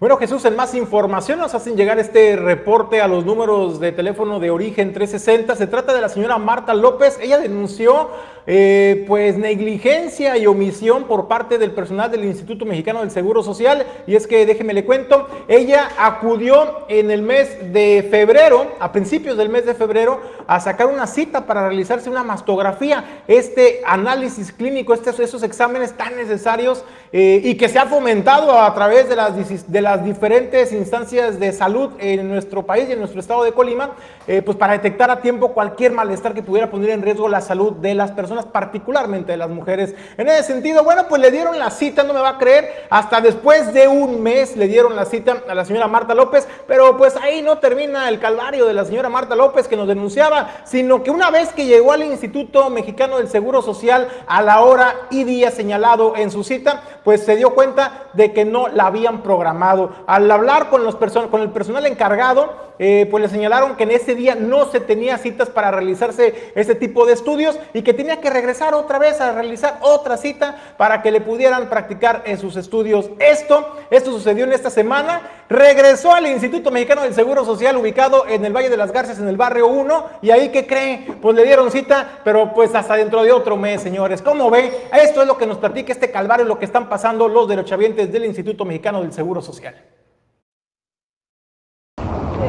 Bueno, 0.00 0.16
Jesús, 0.16 0.42
en 0.46 0.56
más 0.56 0.74
información 0.74 1.38
nos 1.38 1.54
hacen 1.54 1.76
llegar 1.76 1.98
este 1.98 2.34
reporte 2.34 3.02
a 3.02 3.06
los 3.06 3.26
números 3.26 3.80
de 3.80 3.92
teléfono 3.92 4.40
de 4.40 4.50
origen 4.50 4.94
360. 4.94 5.54
Se 5.56 5.66
trata 5.66 5.92
de 5.92 6.00
la 6.00 6.08
señora 6.08 6.38
Marta 6.38 6.72
López. 6.72 7.18
Ella 7.20 7.36
denunció 7.36 8.08
eh, 8.46 9.04
pues 9.06 9.36
negligencia 9.36 10.38
y 10.38 10.46
omisión 10.46 11.04
por 11.04 11.28
parte 11.28 11.58
del 11.58 11.72
personal 11.72 12.10
del 12.10 12.24
Instituto 12.24 12.64
Mexicano 12.64 13.00
del 13.00 13.10
Seguro 13.10 13.42
Social. 13.42 13.84
Y 14.06 14.14
es 14.14 14.26
que, 14.26 14.46
déjeme 14.46 14.72
le 14.72 14.86
cuento, 14.86 15.28
ella 15.48 15.90
acudió 15.98 16.86
en 16.88 17.10
el 17.10 17.20
mes 17.20 17.72
de 17.74 18.08
febrero, 18.10 18.76
a 18.80 18.92
principios 18.92 19.36
del 19.36 19.50
mes 19.50 19.66
de 19.66 19.74
febrero, 19.74 20.20
a 20.46 20.60
sacar 20.60 20.86
una 20.86 21.06
cita 21.06 21.44
para 21.44 21.68
realizarse 21.68 22.08
una 22.08 22.24
mastografía. 22.24 23.22
Este 23.28 23.82
análisis 23.84 24.50
clínico, 24.50 24.94
estos, 24.94 25.20
esos 25.20 25.42
exámenes 25.42 25.92
tan 25.92 26.16
necesarios 26.16 26.84
eh, 27.12 27.42
y 27.44 27.56
que 27.56 27.68
se 27.68 27.78
ha 27.78 27.86
fomentado 27.86 28.58
a 28.58 28.72
través 28.72 29.08
de 29.08 29.16
las, 29.16 29.70
de 29.70 29.80
las 29.80 29.89
diferentes 29.98 30.72
instancias 30.72 31.38
de 31.38 31.52
salud 31.52 31.92
en 31.98 32.28
nuestro 32.28 32.64
país 32.64 32.88
y 32.88 32.92
en 32.92 32.98
nuestro 32.98 33.20
estado 33.20 33.44
de 33.44 33.52
Colima, 33.52 33.90
eh, 34.26 34.42
pues 34.42 34.56
para 34.56 34.72
detectar 34.72 35.10
a 35.10 35.20
tiempo 35.20 35.52
cualquier 35.52 35.92
malestar 35.92 36.34
que 36.34 36.42
pudiera 36.42 36.70
poner 36.70 36.90
en 36.90 37.02
riesgo 37.02 37.28
la 37.28 37.40
salud 37.40 37.72
de 37.72 37.94
las 37.94 38.12
personas, 38.12 38.46
particularmente 38.46 39.32
de 39.32 39.38
las 39.38 39.50
mujeres. 39.50 39.94
En 40.16 40.28
ese 40.28 40.44
sentido, 40.44 40.84
bueno, 40.84 41.06
pues 41.08 41.20
le 41.20 41.30
dieron 41.30 41.58
la 41.58 41.70
cita, 41.70 42.02
no 42.02 42.14
me 42.14 42.20
va 42.20 42.30
a 42.30 42.38
creer, 42.38 42.86
hasta 42.90 43.20
después 43.20 43.72
de 43.72 43.88
un 43.88 44.22
mes 44.22 44.56
le 44.56 44.68
dieron 44.68 44.96
la 44.96 45.04
cita 45.04 45.42
a 45.48 45.54
la 45.54 45.64
señora 45.64 45.88
Marta 45.88 46.14
López, 46.14 46.46
pero 46.66 46.96
pues 46.96 47.16
ahí 47.16 47.42
no 47.42 47.58
termina 47.58 48.08
el 48.08 48.20
calvario 48.20 48.66
de 48.66 48.74
la 48.74 48.84
señora 48.84 49.08
Marta 49.08 49.34
López 49.34 49.68
que 49.68 49.76
nos 49.76 49.88
denunciaba, 49.88 50.50
sino 50.64 51.02
que 51.02 51.10
una 51.10 51.30
vez 51.30 51.52
que 51.52 51.66
llegó 51.66 51.92
al 51.92 52.02
Instituto 52.02 52.70
Mexicano 52.70 53.18
del 53.18 53.28
Seguro 53.28 53.62
Social 53.62 54.08
a 54.26 54.42
la 54.42 54.60
hora 54.60 54.94
y 55.10 55.24
día 55.24 55.50
señalado 55.50 56.16
en 56.16 56.30
su 56.30 56.44
cita, 56.44 56.82
pues 57.04 57.24
se 57.24 57.36
dio 57.36 57.54
cuenta 57.54 58.04
de 58.12 58.32
que 58.32 58.44
no 58.44 58.68
la 58.68 58.86
habían 58.86 59.22
programado. 59.22 59.79
Al 60.06 60.30
hablar 60.30 60.68
con, 60.68 60.84
los 60.84 60.96
con 60.96 61.40
el 61.40 61.50
personal 61.50 61.86
encargado, 61.86 62.70
eh, 62.78 63.06
pues 63.10 63.22
le 63.22 63.28
señalaron 63.28 63.76
que 63.76 63.82
en 63.82 63.90
ese 63.90 64.14
día 64.14 64.34
no 64.34 64.64
se 64.66 64.80
tenía 64.80 65.18
citas 65.18 65.50
para 65.50 65.70
realizarse 65.70 66.52
ese 66.54 66.74
tipo 66.74 67.04
de 67.04 67.12
estudios 67.12 67.58
y 67.74 67.82
que 67.82 67.92
tenía 67.92 68.20
que 68.20 68.30
regresar 68.30 68.74
otra 68.74 68.98
vez 68.98 69.20
a 69.20 69.32
realizar 69.32 69.78
otra 69.82 70.16
cita 70.16 70.56
para 70.76 71.02
que 71.02 71.10
le 71.10 71.20
pudieran 71.20 71.68
practicar 71.68 72.22
en 72.24 72.38
sus 72.38 72.56
estudios. 72.56 73.10
Esto, 73.18 73.76
esto 73.90 74.12
sucedió 74.12 74.44
en 74.44 74.52
esta 74.52 74.70
semana. 74.70 75.20
Regresó 75.50 76.14
al 76.14 76.28
Instituto 76.28 76.70
Mexicano 76.70 77.02
del 77.02 77.12
Seguro 77.12 77.44
Social 77.44 77.76
ubicado 77.76 78.24
en 78.28 78.44
el 78.44 78.52
Valle 78.52 78.70
de 78.70 78.76
las 78.76 78.92
Garcias, 78.92 79.18
en 79.18 79.26
el 79.26 79.36
barrio 79.36 79.66
1, 79.66 80.04
y 80.22 80.30
ahí 80.30 80.50
que 80.50 80.64
creen, 80.64 81.18
pues 81.20 81.34
le 81.34 81.44
dieron 81.44 81.72
cita, 81.72 82.20
pero 82.22 82.54
pues 82.54 82.72
hasta 82.72 82.94
dentro 82.94 83.24
de 83.24 83.32
otro 83.32 83.56
mes, 83.56 83.82
señores. 83.82 84.22
¿Cómo 84.22 84.48
ve? 84.48 84.70
Esto 84.92 85.22
es 85.22 85.26
lo 85.26 85.36
que 85.36 85.46
nos 85.46 85.58
platica 85.58 85.92
este 85.92 86.12
calvario, 86.12 86.46
lo 86.46 86.56
que 86.56 86.66
están 86.66 86.88
pasando 86.88 87.26
los 87.26 87.48
derechohabientes 87.48 88.12
del 88.12 88.26
Instituto 88.26 88.64
Mexicano 88.64 89.00
del 89.00 89.12
Seguro 89.12 89.42
Social. 89.42 89.74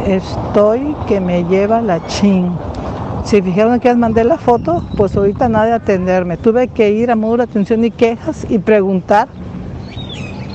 Estoy 0.05 0.95
que 1.07 1.19
me 1.19 1.43
lleva 1.45 1.81
la 1.81 2.05
chin. 2.05 2.55
Si 3.25 3.41
fijaron 3.41 3.79
que 3.79 3.89
les 3.89 3.97
mandé 3.97 4.23
la 4.23 4.37
foto, 4.37 4.83
pues 4.95 5.15
ahorita 5.15 5.49
nada 5.49 5.65
de 5.65 5.73
atenderme. 5.73 6.37
Tuve 6.37 6.67
que 6.67 6.91
ir 6.91 7.09
a 7.09 7.15
módulo 7.15 7.47
de 7.47 7.49
atención 7.49 7.83
y 7.83 7.89
quejas 7.89 8.45
y 8.47 8.59
preguntar. 8.59 9.27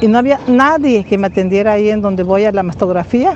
Y 0.00 0.08
no 0.08 0.18
había 0.18 0.40
nadie 0.46 1.04
que 1.04 1.16
me 1.18 1.28
atendiera 1.28 1.72
ahí 1.72 1.88
en 1.88 2.02
donde 2.02 2.22
voy 2.22 2.44
a 2.44 2.52
la 2.52 2.62
mastografía. 2.62 3.34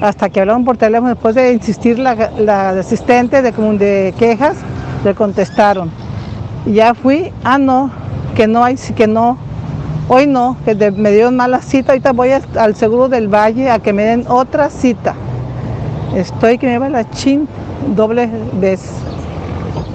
Hasta 0.00 0.30
que 0.30 0.40
hablaron 0.40 0.64
por 0.64 0.76
teléfono, 0.76 1.08
después 1.08 1.34
de 1.34 1.52
insistir 1.52 1.98
la, 1.98 2.70
asistente 2.70 3.42
de, 3.42 3.50
de 3.52 4.14
quejas, 4.18 4.56
le 5.04 5.14
contestaron. 5.14 5.90
Y 6.66 6.74
ya 6.74 6.94
fui, 6.94 7.32
ah 7.44 7.58
no, 7.58 7.90
que 8.36 8.46
no 8.46 8.64
hay, 8.64 8.76
que 8.96 9.06
no, 9.06 9.36
Hoy 10.10 10.26
no, 10.26 10.56
que 10.64 10.74
me 10.92 11.10
dieron 11.10 11.36
mala 11.36 11.60
cita, 11.60 11.92
ahorita 11.92 12.12
voy 12.12 12.30
al 12.30 12.74
Seguro 12.76 13.10
del 13.10 13.28
Valle 13.28 13.70
a 13.70 13.78
que 13.78 13.92
me 13.92 14.04
den 14.04 14.24
otra 14.26 14.70
cita. 14.70 15.14
Estoy 16.16 16.56
que 16.56 16.66
me 16.66 16.72
lleva 16.72 16.88
la 16.88 17.10
chin 17.10 17.46
doble 17.94 18.30
vez, 18.54 18.88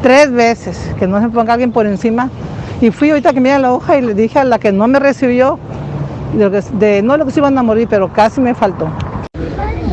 tres 0.03 0.31
veces, 0.31 0.77
que 0.99 1.07
no 1.07 1.19
se 1.19 1.29
ponga 1.29 1.53
alguien 1.53 1.71
por 1.71 1.87
encima. 1.87 2.29
Y 2.79 2.91
fui 2.91 3.09
ahorita 3.09 3.33
que 3.33 3.39
dieron 3.41 3.63
la 3.63 3.73
hoja 3.73 3.97
y 3.97 4.03
le 4.03 4.13
dije 4.13 4.37
a 4.37 4.43
la 4.43 4.59
que 4.59 4.71
no 4.71 4.87
me 4.87 4.99
recibió, 4.99 5.57
de, 6.33 7.01
no 7.03 7.17
lo 7.17 7.25
que 7.25 7.31
se 7.31 7.39
iban 7.39 7.57
a 7.57 7.63
morir, 7.63 7.87
pero 7.89 8.11
casi 8.11 8.41
me 8.41 8.53
faltó. 8.53 8.89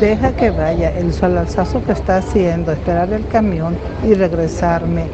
Deja 0.01 0.33
que 0.35 0.51
vaya 0.51 0.91
el 0.97 1.13
solalzazo 1.13 1.85
que 1.85 1.93
está 1.93 2.19
haciendo, 2.19 2.73
esperar 2.73 3.13
el 3.13 3.27
camión 3.29 3.77
y 4.03 4.15
regresarme. 4.15 5.05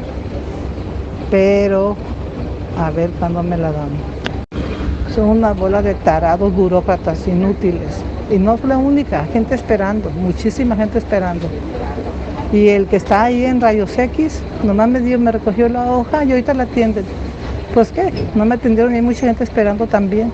Pero 1.29 1.97
a 2.79 2.89
ver 2.91 3.09
cuándo 3.19 3.43
me 3.43 3.57
la 3.57 3.73
dan. 3.73 3.89
Son 5.13 5.25
una 5.25 5.51
bola 5.51 5.81
de 5.81 5.93
tarados 5.95 6.53
burócratas 6.53 7.27
inútiles. 7.27 8.01
Y 8.31 8.37
no 8.37 8.55
es 8.55 8.63
la 8.63 8.77
única, 8.77 9.25
gente 9.25 9.55
esperando, 9.55 10.09
muchísima 10.11 10.75
gente 10.75 10.97
esperando. 10.97 11.47
Y 12.53 12.69
el 12.69 12.87
que 12.87 12.95
está 12.95 13.23
ahí 13.23 13.43
en 13.43 13.59
Rayos 13.59 13.97
X, 13.97 14.41
nomás 14.63 14.87
me 14.87 15.01
dio, 15.01 15.19
me 15.19 15.33
recogió 15.33 15.67
la 15.67 15.91
hoja 15.91 16.23
y 16.23 16.31
ahorita 16.31 16.53
la 16.53 16.63
atienden. 16.63 17.03
Pues 17.73 17.91
qué, 17.91 18.13
no 18.35 18.45
me 18.45 18.55
atendieron 18.55 18.93
y 18.93 18.95
hay 18.97 19.01
mucha 19.01 19.27
gente 19.27 19.43
esperando 19.43 19.85
también. 19.87 20.31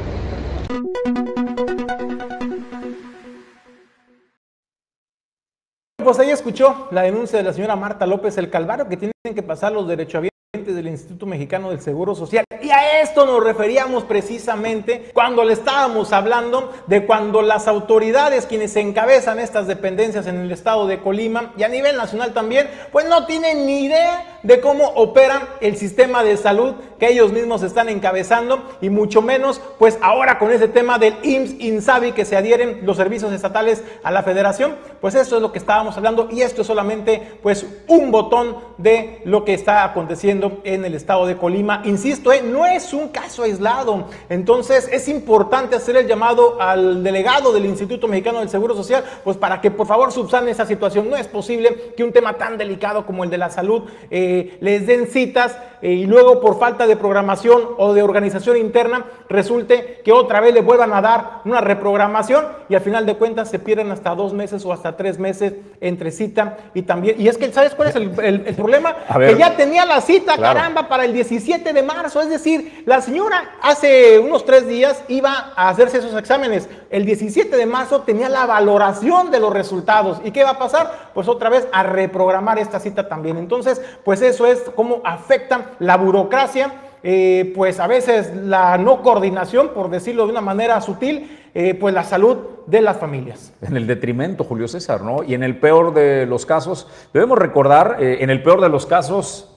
Escuchó 6.44 6.89
la 6.91 7.04
denuncia 7.04 7.38
de 7.38 7.46
la 7.46 7.54
señora 7.54 7.78
Marta 7.78 8.06
López 8.06 8.38
el 8.38 8.50
Calvario 8.50 8.89
que 8.89 8.98
tienen 8.98 9.14
que 9.34 9.41
pasar 9.41 9.72
los 9.72 9.88
derechohabientes 9.88 10.33
del 10.54 10.88
Instituto 10.88 11.26
Mexicano 11.26 11.72
del 11.72 11.82
Seguro 11.82 12.14
Social. 12.14 12.45
Y 12.62 12.70
a 12.70 13.01
esto 13.01 13.26
nos 13.26 13.43
referíamos 13.43 14.04
precisamente 14.04 15.10
cuando 15.12 15.43
le 15.43 15.54
estábamos 15.54 16.14
hablando 16.14 16.72
de 16.86 17.08
cuando 17.08 17.41
las 17.41 17.68
autoridades 17.68 18.45
quienes 18.45 18.76
encabezan 18.76 19.39
estas 19.39 19.66
dependencias 19.66 20.28
en 20.28 20.38
el 20.38 20.51
estado 20.51 20.86
de 20.86 20.99
Colima 20.99 21.54
y 21.58 21.64
a 21.64 21.70
nivel 21.70 21.97
nacional 21.97 22.34
también, 22.34 22.70
pues 22.91 23.08
no 23.10 23.26
tienen 23.26 23.66
ni 23.66 23.86
idea 23.86 24.39
de 24.43 24.62
cómo 24.62 24.89
opera 24.89 25.56
el 25.60 25.76
sistema 25.76 26.24
de 26.24 26.38
salud 26.38 26.76
que 26.99 27.10
ellos 27.10 27.32
mismos 27.32 27.64
están 27.64 27.89
encabezando 27.89 28.62
y 28.80 28.91
mucho 28.91 29.24
menos 29.24 29.60
pues 29.80 29.97
ahora 30.04 30.38
con 30.38 30.51
ese 30.51 30.68
tema 30.68 30.99
del 30.99 31.16
IMSS 31.24 31.56
INSABI 31.60 32.12
que 32.12 32.26
se 32.26 32.38
adhieren 32.38 32.86
los 32.86 32.97
servicios 32.97 33.34
estatales 33.34 33.84
a 34.04 34.12
la 34.12 34.22
federación, 34.22 34.76
pues 35.01 35.16
esto 35.16 35.38
es 35.38 35.41
lo 35.41 35.51
que 35.51 35.60
estábamos 35.60 35.97
hablando 35.97 36.30
y 36.30 36.41
esto 36.41 36.62
es 36.62 36.68
solamente 36.68 37.39
pues 37.41 37.66
un 37.88 38.12
botón 38.12 38.58
de 38.78 39.22
lo 39.26 39.43
que 39.45 39.54
está 39.54 39.84
aconteciendo 39.84 40.43
en 40.64 40.86
el 40.86 40.94
estado 40.96 41.26
de 41.26 41.38
Colima. 41.38 41.82
Insisto, 41.86 42.32
eh, 42.32 42.41
no 42.44 42.66
es 42.66 42.94
un 42.94 43.10
caso 43.10 43.44
aislado, 43.44 44.06
entonces 44.30 44.89
es 44.91 45.08
importante 45.08 45.76
hacer 45.76 45.96
el 45.96 46.08
llamado 46.08 46.62
al 46.62 47.04
delegado 47.04 47.54
del 47.54 47.66
Instituto 47.66 48.08
Mexicano 48.08 48.39
del 48.39 48.50
Seguro 48.50 48.76
Social 48.76 49.04
pues 49.24 49.38
para 49.38 49.62
que 49.62 49.72
por 49.72 49.88
favor 49.88 50.12
subsane 50.12 50.52
esa 50.52 50.66
situación. 50.66 51.10
No 51.10 51.16
es 51.16 51.28
posible 51.28 51.94
que 51.96 52.04
un 52.04 52.12
tema 52.12 52.34
tan 52.38 52.58
delicado 52.58 53.06
como 53.06 53.24
el 53.24 53.30
de 53.30 53.38
la 53.38 53.50
salud 53.50 53.84
eh, 54.12 54.58
les 54.62 54.86
den 54.88 55.08
citas 55.08 55.58
eh, 55.82 55.91
y 55.91 56.06
luego 56.06 56.39
por 56.41 56.60
falta 56.60 56.88
de 56.88 56.96
programación 56.98 57.62
o 57.78 57.94
de 57.94 58.02
organización 58.04 58.58
interna 58.58 59.06
resulte 59.30 60.02
que 60.04 60.12
otra 60.12 60.39
vez 60.41 60.54
le 60.54 60.62
vuelvan 60.62 60.94
a 60.94 61.02
dar 61.02 61.41
una 61.46 61.62
reprogramación 61.62 62.46
y 62.70 62.76
al 62.76 62.82
final 62.82 63.06
de 63.06 63.16
cuentas 63.16 63.50
se 63.50 63.60
pierden 63.60 63.91
hasta 63.91 64.16
dos 64.16 64.34
meses 64.34 64.66
o 64.66 64.74
hasta 64.74 64.96
tres 64.96 65.20
meses 65.20 65.54
entre 65.82 66.12
cita 66.12 66.58
y 66.74 66.84
también. 66.84 67.20
Y 67.20 67.28
es 67.28 67.38
que, 67.38 67.52
¿sabes 67.52 67.76
cuál 67.76 67.89
es 67.89 67.96
el, 67.96 68.12
el- 68.22 68.44
el 68.48 68.56
problema? 68.56 68.96
Ver. 69.18 69.34
que 69.34 69.39
ya 69.39 69.56
tenía 69.56 69.86
la 69.86 70.02
cita, 70.02 70.33
Claro. 70.38 70.60
caramba, 70.60 70.88
para 70.88 71.06
el 71.06 71.14
17 71.14 71.74
de 71.74 71.84
marzo. 71.84 72.22
Es 72.22 72.30
decir, 72.30 72.84
la 72.86 73.02
señora 73.02 73.56
hace 73.62 74.20
unos 74.20 74.46
tres 74.46 74.68
días 74.68 75.04
iba 75.08 75.54
a 75.56 75.70
hacerse 75.70 75.98
esos 76.00 76.14
exámenes. 76.16 76.70
El 76.90 77.06
17 77.06 77.56
de 77.56 77.66
marzo 77.66 78.02
tenía 78.02 78.30
la 78.30 78.46
valoración 78.46 79.32
de 79.32 79.40
los 79.40 79.54
resultados. 79.54 80.20
¿Y 80.24 80.32
qué 80.32 80.44
va 80.44 80.52
a 80.52 80.60
pasar? 80.60 81.12
Pues 81.14 81.28
otra 81.28 81.50
vez 81.50 81.68
a 81.72 81.84
reprogramar 81.84 82.60
esta 82.60 82.80
cita 82.80 83.08
también. 83.08 83.38
Entonces, 83.38 83.82
pues 84.04 84.22
eso 84.22 84.46
es 84.46 84.62
cómo 84.76 85.02
afecta 85.04 85.72
la 85.80 85.98
burocracia. 85.98 86.74
eh, 87.06 87.52
pues 87.54 87.82
a 87.82 87.88
veces 87.88 88.34
la 88.34 88.78
no 88.78 89.02
coordinación, 89.02 89.70
por 89.74 89.90
decirlo 89.90 90.26
de 90.26 90.32
una 90.32 90.40
manera 90.40 90.80
sutil, 90.80 91.38
eh, 91.54 91.74
pues 91.76 91.94
la 91.94 92.06
salud 92.06 92.38
de 92.66 92.80
las 92.80 92.96
familias. 92.98 93.52
En 93.62 93.76
el 93.76 93.86
detrimento, 93.88 94.46
Julio 94.46 94.70
César, 94.70 95.02
¿no? 95.02 95.22
Y 95.22 95.34
en 95.34 95.44
el 95.44 95.58
peor 95.60 95.94
de 95.94 96.26
los 96.26 96.46
casos, 96.46 96.88
debemos 97.14 97.38
recordar, 97.38 97.98
eh, 98.00 98.20
en 98.22 98.30
el 98.30 98.42
peor 98.42 98.62
de 98.62 98.70
los 98.70 98.86
casos, 98.86 99.53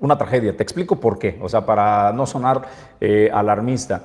una 0.00 0.16
tragedia. 0.16 0.56
Te 0.56 0.62
explico 0.62 0.96
por 0.96 1.18
qué, 1.18 1.38
o 1.40 1.48
sea, 1.48 1.66
para 1.66 2.12
no 2.12 2.26
sonar 2.26 2.62
eh, 3.00 3.30
alarmista. 3.32 4.04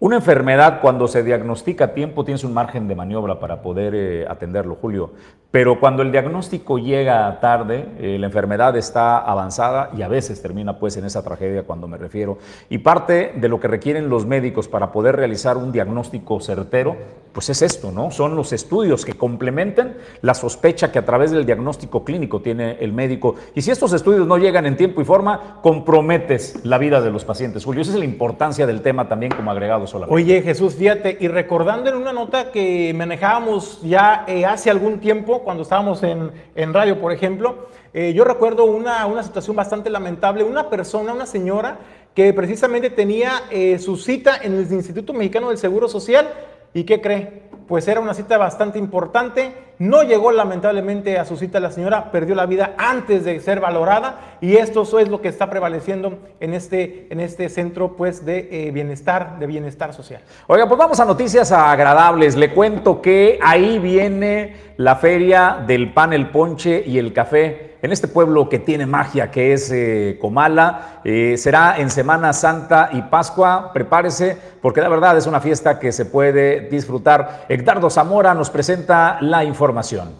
Una 0.00 0.14
enfermedad, 0.14 0.80
cuando 0.80 1.08
se 1.08 1.24
diagnostica 1.24 1.86
a 1.86 1.92
tiempo, 1.92 2.24
tienes 2.24 2.44
un 2.44 2.54
margen 2.54 2.86
de 2.86 2.94
maniobra 2.94 3.40
para 3.40 3.62
poder 3.62 3.96
eh, 3.96 4.26
atenderlo, 4.28 4.76
Julio. 4.80 5.10
Pero 5.50 5.80
cuando 5.80 6.02
el 6.02 6.12
diagnóstico 6.12 6.78
llega 6.78 7.40
tarde, 7.40 7.88
eh, 7.98 8.16
la 8.20 8.26
enfermedad 8.26 8.76
está 8.76 9.18
avanzada 9.18 9.90
y 9.96 10.02
a 10.02 10.08
veces 10.08 10.40
termina 10.40 10.78
pues 10.78 10.96
en 10.98 11.04
esa 11.04 11.24
tragedia 11.24 11.64
cuando 11.64 11.88
me 11.88 11.96
refiero. 11.96 12.38
Y 12.68 12.78
parte 12.78 13.32
de 13.34 13.48
lo 13.48 13.58
que 13.58 13.66
requieren 13.66 14.08
los 14.08 14.24
médicos 14.24 14.68
para 14.68 14.92
poder 14.92 15.16
realizar 15.16 15.56
un 15.56 15.72
diagnóstico 15.72 16.38
certero, 16.38 16.96
pues 17.32 17.48
es 17.48 17.62
esto, 17.62 17.90
¿no? 17.90 18.10
Son 18.10 18.36
los 18.36 18.52
estudios 18.52 19.04
que 19.04 19.14
complementen 19.14 19.96
la 20.22 20.34
sospecha 20.34 20.92
que 20.92 20.98
a 20.98 21.04
través 21.04 21.30
del 21.30 21.46
diagnóstico 21.46 22.04
clínico 22.04 22.40
tiene 22.40 22.76
el 22.80 22.92
médico. 22.92 23.34
Y 23.54 23.62
si 23.62 23.70
estos 23.72 23.92
estudios 23.94 24.28
no 24.28 24.38
llegan 24.38 24.66
en 24.66 24.76
tiempo 24.76 25.00
y 25.00 25.04
forma, 25.04 25.58
comprometes 25.62 26.60
la 26.64 26.78
vida 26.78 27.00
de 27.00 27.10
los 27.10 27.24
pacientes. 27.24 27.64
Julio, 27.64 27.82
esa 27.82 27.92
es 27.92 27.98
la 27.98 28.04
importancia 28.04 28.66
del 28.66 28.82
tema 28.82 29.08
también 29.08 29.32
como 29.32 29.50
agregado 29.50 29.86
Oye 30.08 30.42
Jesús, 30.42 30.74
fíjate, 30.74 31.16
y 31.20 31.28
recordando 31.28 31.90
en 31.90 31.96
una 31.96 32.12
nota 32.12 32.50
que 32.50 32.92
manejábamos 32.94 33.80
ya 33.82 34.24
eh, 34.26 34.44
hace 34.44 34.70
algún 34.70 35.00
tiempo, 35.00 35.40
cuando 35.42 35.62
estábamos 35.62 36.02
en, 36.02 36.30
en 36.54 36.74
radio, 36.74 37.00
por 37.00 37.12
ejemplo, 37.12 37.68
eh, 37.94 38.12
yo 38.14 38.24
recuerdo 38.24 38.64
una, 38.64 39.06
una 39.06 39.22
situación 39.22 39.56
bastante 39.56 39.90
lamentable, 39.90 40.44
una 40.44 40.68
persona, 40.68 41.12
una 41.12 41.26
señora, 41.26 41.78
que 42.14 42.32
precisamente 42.32 42.90
tenía 42.90 43.42
eh, 43.50 43.78
su 43.78 43.96
cita 43.96 44.38
en 44.42 44.54
el 44.54 44.72
Instituto 44.72 45.12
Mexicano 45.12 45.48
del 45.48 45.58
Seguro 45.58 45.88
Social, 45.88 46.28
¿y 46.74 46.84
qué 46.84 47.00
cree? 47.00 47.47
Pues 47.68 47.86
era 47.86 48.00
una 48.00 48.14
cita 48.14 48.38
bastante 48.38 48.78
importante, 48.78 49.52
no 49.78 50.02
llegó 50.02 50.32
lamentablemente 50.32 51.18
a 51.18 51.26
su 51.26 51.36
cita 51.36 51.60
la 51.60 51.70
señora, 51.70 52.10
perdió 52.10 52.34
la 52.34 52.46
vida 52.46 52.74
antes 52.78 53.24
de 53.26 53.38
ser 53.40 53.60
valorada 53.60 54.38
y 54.40 54.56
esto 54.56 54.82
es 54.98 55.08
lo 55.08 55.20
que 55.20 55.28
está 55.28 55.50
prevaleciendo 55.50 56.18
en 56.40 56.54
este, 56.54 57.06
en 57.10 57.20
este 57.20 57.50
centro 57.50 57.94
pues, 57.94 58.24
de 58.24 58.48
eh, 58.50 58.70
bienestar, 58.70 59.38
de 59.38 59.46
bienestar 59.46 59.92
social. 59.92 60.22
Oiga, 60.46 60.66
pues 60.66 60.78
vamos 60.78 60.98
a 60.98 61.04
noticias 61.04 61.52
agradables. 61.52 62.36
Le 62.36 62.54
cuento 62.54 63.02
que 63.02 63.38
ahí 63.42 63.78
viene 63.78 64.56
la 64.78 64.96
feria 64.96 65.62
del 65.66 65.92
pan, 65.92 66.14
el 66.14 66.30
ponche 66.30 66.82
y 66.86 66.98
el 66.98 67.12
café. 67.12 67.67
En 67.80 67.92
este 67.92 68.08
pueblo 68.08 68.48
que 68.48 68.58
tiene 68.58 68.86
magia, 68.86 69.30
que 69.30 69.52
es 69.52 69.70
eh, 69.70 70.18
Comala, 70.20 71.00
Eh, 71.04 71.36
será 71.38 71.78
en 71.78 71.90
Semana 71.90 72.32
Santa 72.32 72.90
y 72.92 73.02
Pascua. 73.02 73.72
Prepárese, 73.72 74.36
porque 74.60 74.80
la 74.80 74.88
verdad 74.88 75.16
es 75.16 75.26
una 75.26 75.40
fiesta 75.40 75.78
que 75.78 75.92
se 75.92 76.04
puede 76.04 76.68
disfrutar. 76.68 77.46
Edgardo 77.48 77.88
Zamora 77.88 78.34
nos 78.34 78.50
presenta 78.50 79.18
la 79.20 79.44
información. 79.44 80.10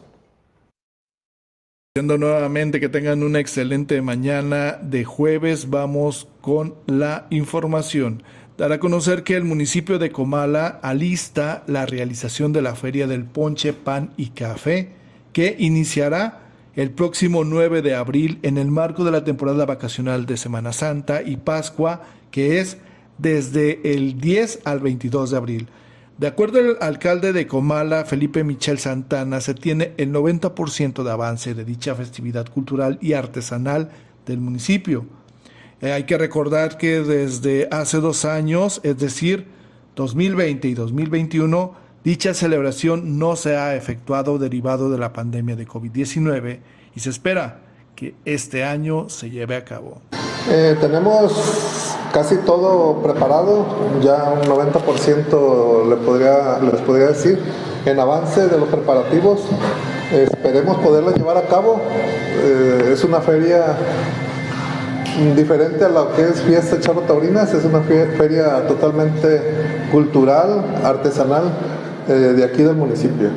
Nuevamente 2.00 2.78
que 2.78 2.88
tengan 2.88 3.22
una 3.24 3.40
excelente 3.40 4.00
mañana 4.02 4.78
de 4.80 5.04
jueves, 5.04 5.68
vamos 5.68 6.28
con 6.40 6.74
la 6.86 7.26
información. 7.30 8.22
Dar 8.56 8.72
a 8.72 8.78
conocer 8.78 9.24
que 9.24 9.36
el 9.36 9.44
municipio 9.44 9.98
de 9.98 10.10
Comala 10.10 10.78
alista 10.80 11.64
la 11.66 11.86
realización 11.86 12.52
de 12.52 12.62
la 12.62 12.76
Feria 12.76 13.06
del 13.06 13.24
Ponche, 13.24 13.72
Pan 13.72 14.10
y 14.16 14.30
Café, 14.30 14.90
que 15.32 15.56
iniciará 15.58 16.47
el 16.78 16.92
próximo 16.92 17.42
9 17.42 17.82
de 17.82 17.96
abril 17.96 18.38
en 18.42 18.56
el 18.56 18.70
marco 18.70 19.02
de 19.02 19.10
la 19.10 19.24
temporada 19.24 19.66
vacacional 19.66 20.26
de 20.26 20.36
Semana 20.36 20.72
Santa 20.72 21.22
y 21.22 21.36
Pascua, 21.36 22.02
que 22.30 22.60
es 22.60 22.78
desde 23.18 23.80
el 23.94 24.20
10 24.20 24.60
al 24.64 24.78
22 24.78 25.32
de 25.32 25.36
abril. 25.36 25.68
De 26.18 26.28
acuerdo 26.28 26.60
al 26.60 26.78
alcalde 26.80 27.32
de 27.32 27.48
Comala, 27.48 28.04
Felipe 28.04 28.44
Michel 28.44 28.78
Santana, 28.78 29.40
se 29.40 29.54
tiene 29.54 29.92
el 29.96 30.12
90% 30.12 31.02
de 31.02 31.10
avance 31.10 31.52
de 31.52 31.64
dicha 31.64 31.96
festividad 31.96 32.46
cultural 32.46 32.96
y 33.00 33.14
artesanal 33.14 33.90
del 34.24 34.38
municipio. 34.38 35.04
Eh, 35.80 35.90
hay 35.90 36.04
que 36.04 36.16
recordar 36.16 36.78
que 36.78 37.00
desde 37.00 37.66
hace 37.72 37.98
dos 37.98 38.24
años, 38.24 38.80
es 38.84 38.98
decir, 38.98 39.48
2020 39.96 40.68
y 40.68 40.74
2021, 40.74 41.74
dicha 42.08 42.32
celebración 42.32 43.18
no 43.18 43.36
se 43.36 43.58
ha 43.58 43.76
efectuado 43.76 44.38
derivado 44.38 44.90
de 44.90 44.96
la 44.96 45.12
pandemia 45.12 45.56
de 45.56 45.68
COVID-19 45.68 46.60
y 46.96 47.00
se 47.00 47.10
espera 47.10 47.58
que 47.94 48.14
este 48.24 48.64
año 48.64 49.10
se 49.10 49.28
lleve 49.28 49.56
a 49.56 49.62
cabo. 49.66 50.00
Eh, 50.50 50.74
tenemos 50.80 51.94
casi 52.10 52.36
todo 52.38 53.02
preparado, 53.02 53.66
ya 54.00 54.32
un 54.32 54.48
90% 54.48 55.86
le 55.86 55.96
podría, 55.96 56.58
les 56.60 56.80
podría 56.80 57.08
decir, 57.08 57.38
en 57.84 58.00
avance 58.00 58.48
de 58.48 58.58
los 58.58 58.70
preparativos. 58.70 59.42
Esperemos 60.10 60.78
poderla 60.78 61.12
llevar 61.12 61.36
a 61.36 61.42
cabo. 61.42 61.78
Eh, 62.38 62.92
es 62.94 63.04
una 63.04 63.20
feria 63.20 63.76
diferente 65.36 65.84
a 65.84 65.90
lo 65.90 66.14
que 66.14 66.22
es 66.22 66.40
Fiesta 66.40 66.80
Charro 66.80 67.02
Taurinas, 67.02 67.52
es 67.52 67.66
una 67.66 67.82
feria 67.82 68.66
totalmente 68.66 69.42
cultural, 69.90 70.64
artesanal 70.82 71.52
eh, 72.08 72.12
de 72.12 72.44
aquí 72.44 72.62
del 72.62 72.76
municipio. 72.76 73.28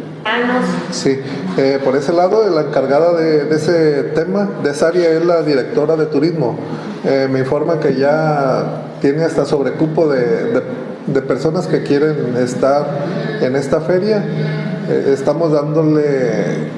Sí, 0.91 1.19
eh, 1.57 1.79
por 1.83 1.95
ese 1.95 2.13
lado, 2.13 2.49
la 2.49 2.61
encargada 2.61 3.13
de, 3.17 3.53
ese 3.53 4.03
tema, 4.15 4.49
de 4.63 4.71
esa 4.71 4.87
área, 4.87 5.09
es 5.09 5.25
la 5.25 5.41
directora 5.41 5.95
de 5.97 6.05
turismo. 6.05 6.57
Eh, 7.03 7.27
me 7.29 7.39
informa 7.39 7.79
que 7.79 7.95
ya 7.95 8.83
tiene 9.01 9.23
hasta 9.23 9.45
sobrecupo 9.45 10.07
de, 10.07 10.61
de, 11.07 11.21
personas 11.21 11.67
que 11.67 11.83
quieren 11.83 12.37
estar 12.37 12.85
en 13.41 13.55
esta 13.55 13.81
feria. 13.81 14.23
estamos 15.07 15.51
dándole 15.51 16.69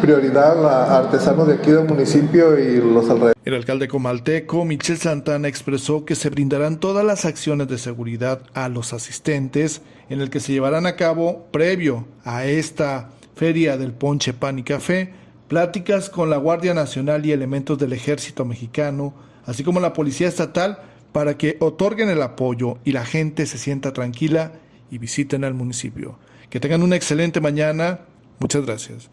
prioridad 0.00 0.64
a 0.66 0.98
artesanos 0.98 1.46
de 1.48 1.54
aquí 1.54 1.70
del 1.70 1.86
municipio 1.86 2.58
y 2.58 2.76
los 2.76 3.04
alrededores. 3.08 3.36
El 3.44 3.54
alcalde 3.54 3.88
comalteco, 3.88 4.64
Michel 4.64 4.98
Santana, 4.98 5.48
expresó 5.48 6.04
que 6.04 6.14
se 6.14 6.30
brindarán 6.30 6.78
todas 6.78 7.04
las 7.04 7.24
acciones 7.24 7.68
de 7.68 7.78
seguridad 7.78 8.42
a 8.54 8.68
los 8.68 8.92
asistentes 8.92 9.82
en 10.08 10.20
el 10.20 10.30
que 10.30 10.40
se 10.40 10.52
llevarán 10.52 10.86
a 10.86 10.96
cabo 10.96 11.46
previo 11.50 12.06
a 12.24 12.44
esta 12.44 13.10
feria 13.34 13.76
del 13.76 13.92
ponche 13.92 14.32
pan 14.32 14.58
y 14.58 14.62
café, 14.62 15.12
pláticas 15.48 16.10
con 16.10 16.30
la 16.30 16.36
Guardia 16.36 16.74
Nacional 16.74 17.26
y 17.26 17.32
elementos 17.32 17.78
del 17.78 17.92
ejército 17.92 18.44
mexicano, 18.44 19.14
así 19.44 19.64
como 19.64 19.80
la 19.80 19.92
Policía 19.92 20.28
Estatal, 20.28 20.78
para 21.12 21.36
que 21.36 21.56
otorguen 21.60 22.08
el 22.08 22.22
apoyo 22.22 22.78
y 22.84 22.92
la 22.92 23.04
gente 23.04 23.46
se 23.46 23.58
sienta 23.58 23.92
tranquila 23.92 24.52
y 24.90 24.98
visiten 24.98 25.44
al 25.44 25.54
municipio. 25.54 26.18
Que 26.50 26.60
tengan 26.60 26.82
una 26.82 26.96
excelente 26.96 27.40
mañana. 27.40 28.00
Muchas 28.38 28.66
gracias. 28.66 29.10